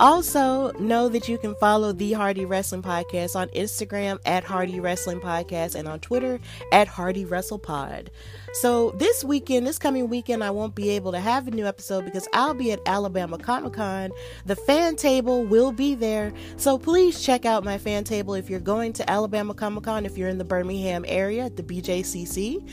Also, 0.00 0.72
know 0.78 1.10
that 1.10 1.28
you 1.28 1.36
can 1.36 1.54
follow 1.56 1.92
the 1.92 2.14
Hardy 2.14 2.46
Wrestling 2.46 2.80
Podcast 2.80 3.36
on 3.36 3.48
Instagram 3.48 4.18
at 4.24 4.44
Hardy 4.44 4.80
Wrestling 4.80 5.20
Podcast 5.20 5.74
and 5.74 5.86
on 5.86 6.00
Twitter 6.00 6.40
at 6.72 6.88
Hardy 6.88 7.26
Wrestle 7.26 7.58
Pod. 7.58 8.10
So, 8.54 8.92
this 8.92 9.22
weekend, 9.22 9.66
this 9.66 9.78
coming 9.78 10.08
weekend, 10.08 10.42
I 10.42 10.52
won't 10.52 10.74
be 10.74 10.88
able 10.88 11.12
to 11.12 11.20
have 11.20 11.46
a 11.48 11.50
new 11.50 11.66
episode 11.66 12.06
because 12.06 12.26
I'll 12.32 12.54
be 12.54 12.72
at 12.72 12.80
Alabama 12.86 13.36
Comic 13.36 13.74
Con. 13.74 14.10
The 14.46 14.56
fan 14.56 14.96
table 14.96 15.44
will 15.44 15.70
be 15.70 15.94
there. 15.94 16.32
So, 16.56 16.78
please 16.78 17.22
check 17.22 17.44
out 17.44 17.62
my 17.62 17.76
fan 17.76 18.04
table 18.04 18.32
if 18.32 18.48
you're 18.48 18.58
going 18.58 18.94
to 18.94 19.10
Alabama 19.10 19.52
Comic 19.52 19.84
Con, 19.84 20.06
if 20.06 20.16
you're 20.16 20.30
in 20.30 20.38
the 20.38 20.44
Birmingham 20.44 21.04
area 21.06 21.44
at 21.44 21.58
the 21.58 21.62
BJCC. 21.62 22.66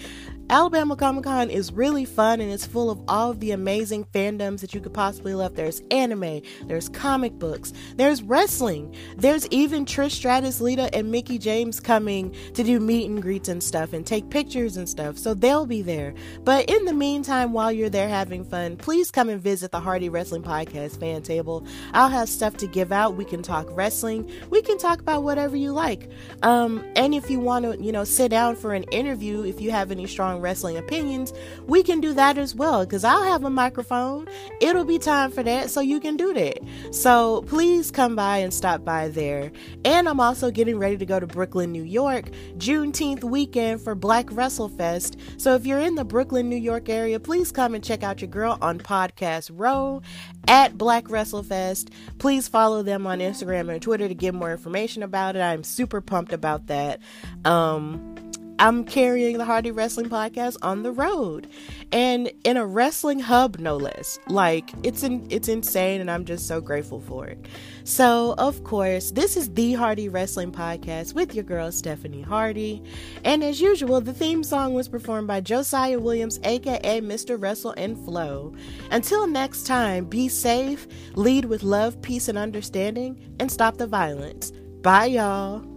Alabama 0.50 0.96
Comic 0.96 1.26
Con 1.26 1.50
is 1.50 1.74
really 1.74 2.06
fun 2.06 2.40
and 2.40 2.50
it's 2.50 2.66
full 2.66 2.90
of 2.90 3.02
all 3.10 3.32
of 3.32 3.42
the 3.42 3.52
amazing 3.52 4.06
fandoms 4.06 4.62
that 4.62 4.74
you 4.74 4.80
could 4.80 4.94
possibly 4.94 5.34
love. 5.34 5.56
There's 5.56 5.82
anime, 5.92 6.42
there's 6.64 6.88
comic 6.88 7.34
books, 7.34 7.74
there's 7.98 8.24
wrestling, 8.24 8.96
there's 9.18 9.46
even 9.48 9.84
Trish 9.84 10.12
Stratus, 10.12 10.62
Lita, 10.62 10.90
and 10.96 11.12
Mickie 11.12 11.38
James 11.38 11.82
coming 11.82 12.34
to 12.54 12.64
do 12.64 12.80
meet 12.80 13.10
and 13.10 13.22
greets 13.22 13.50
and 13.50 13.62
stuff 13.62 13.92
and 13.92 14.08
take 14.08 14.30
pictures 14.30 14.78
and 14.78 14.88
stuff. 14.88 15.18
So 15.18 15.34
they'll 15.34 15.66
be 15.66 15.82
there. 15.82 16.14
But 16.46 16.70
in 16.70 16.86
the 16.86 16.94
meantime, 16.94 17.52
while 17.52 17.72
you're 17.72 17.90
there 17.90 18.08
having 18.08 18.46
fun, 18.46 18.78
please 18.78 19.12
come 19.12 19.28
and 19.28 19.42
visit 19.42 19.72
the 19.72 19.82
Hardy 19.82 20.08
Wrestling 20.08 20.44
Podcast 20.44 20.98
fan 20.98 21.24
table. 21.24 21.68
I'll 21.92 22.08
have 22.08 22.30
stuff 22.30 22.56
to 22.58 22.68
give 22.68 22.94
out. 22.94 23.18
We 23.18 23.26
can 23.26 23.44
talk 23.44 23.68
wrestling. 23.72 24.32
We 24.50 24.62
can 24.62 24.78
talk 24.78 25.02
about 25.02 25.24
whatever 25.24 25.58
you 25.58 25.74
like. 25.74 26.10
Um, 26.42 26.86
and 26.96 27.14
if 27.14 27.30
you 27.30 27.42
want 27.42 27.66
to, 27.66 27.84
you 27.84 27.92
know, 27.92 28.06
sit 28.06 28.30
down 28.30 28.56
for 28.56 28.74
an 28.74 28.84
interview, 28.84 29.44
if 29.44 29.60
you 29.60 29.72
have 29.72 29.92
any 29.92 30.08
strong 30.08 30.37
wrestling 30.42 30.78
opinions, 30.78 31.34
we 31.66 31.84
can 31.84 32.00
do 32.00 32.14
that 32.14 32.38
as 32.38 32.56
well 32.56 32.86
because 32.86 33.04
I'll 33.04 33.24
have 33.24 33.44
a 33.44 33.50
microphone. 33.50 34.28
It'll 34.62 34.86
be 34.86 35.00
time 35.00 35.32
for 35.32 35.44
that, 35.44 35.70
so 35.70 35.82
you 35.82 36.00
can 36.00 36.18
do 36.18 36.34
that. 36.34 36.60
So 36.92 37.44
please 37.48 37.92
come 37.92 38.16
by 38.16 38.38
and 38.38 38.54
stop 38.54 38.84
by 38.84 39.10
there. 39.10 39.52
And 39.86 40.08
I'm 40.08 40.20
also 40.20 40.52
getting 40.52 40.78
ready 40.78 40.98
to 40.98 41.06
go 41.06 41.20
to 41.20 41.28
Brooklyn, 41.28 41.72
New 41.72 41.84
York, 41.84 42.30
Juneteenth 42.58 43.24
weekend 43.24 43.82
for 43.82 43.96
Black 43.96 44.32
Wrestle 44.32 44.70
Fest. 44.70 45.18
So 45.38 45.56
if 45.56 45.66
you're 45.66 45.80
in 45.80 45.96
the 45.96 46.06
Brooklyn, 46.06 46.50
New 46.50 46.56
York 46.56 46.90
area, 46.90 47.20
please 47.20 47.52
come 47.52 47.76
and 47.76 47.84
check 47.84 48.04
out 48.04 48.22
your 48.22 48.30
girl 48.30 48.58
on 48.62 48.80
Podcast 48.80 49.52
Row 49.54 50.02
at 50.48 50.78
Black 50.78 51.10
Wrestle 51.10 51.44
Fest. 51.44 51.92
Please 52.20 52.48
follow 52.48 52.84
them 52.84 53.06
on 53.06 53.20
Instagram 53.20 53.72
and 53.72 53.82
Twitter 53.82 54.08
to 54.08 54.16
get 54.16 54.34
more 54.34 54.52
information 54.52 55.04
about 55.04 55.36
it. 55.36 55.42
I'm 55.42 55.64
super 55.64 56.02
pumped 56.02 56.34
about 56.34 56.68
that. 56.68 57.00
Um, 57.46 58.27
I'm 58.60 58.84
carrying 58.84 59.38
the 59.38 59.46
Hardy 59.46 59.72
Wrestling 59.72 60.10
Podcast 60.10 60.58
on 60.62 60.84
the 60.84 60.92
road 60.92 61.48
and 61.92 62.32
in 62.44 62.58
a 62.58 62.66
wrestling 62.66 63.20
hub, 63.20 63.60
no 63.60 63.78
less. 63.78 64.20
Like 64.28 64.72
it's 64.84 65.04
in, 65.04 65.28
it's 65.30 65.48
insane, 65.48 66.02
and 66.02 66.10
I'm 66.10 66.26
just 66.26 66.48
so 66.48 66.60
grateful 66.60 67.00
for 67.00 67.28
it. 67.28 67.46
So, 67.84 68.34
of 68.38 68.64
course, 68.64 69.12
this 69.12 69.38
is 69.38 69.54
the 69.54 69.74
Hardy 69.74 70.10
Wrestling 70.10 70.52
Podcast 70.52 71.14
with 71.14 71.36
your 71.36 71.44
girl 71.44 71.72
Stephanie 71.72 72.22
Hardy, 72.22 72.84
and 73.24 73.44
as 73.44 73.62
usual, 73.62 74.02
the 74.02 74.14
theme 74.14 74.44
song 74.44 74.74
was 74.74 74.90
performed 74.90 75.28
by 75.28 75.40
Josiah 75.40 76.00
Williams, 76.00 76.40
aka 76.44 77.02
Mr. 77.02 77.42
Wrestle 77.42 77.76
and 77.78 77.98
Flow. 78.06 78.54
Until 78.92 79.28
next 79.28 79.68
time, 79.68 80.06
be 80.06 80.28
safe, 80.28 80.88
lead 81.16 81.46
with 81.46 81.64
love, 81.64 82.02
peace, 82.02 82.28
and 82.28 82.38
understanding, 82.38 83.20
and 83.40 83.52
stop 83.52 83.78
the 83.78 83.88
violence. 83.88 84.52
Bye, 84.82 85.06
y'all. 85.06 85.77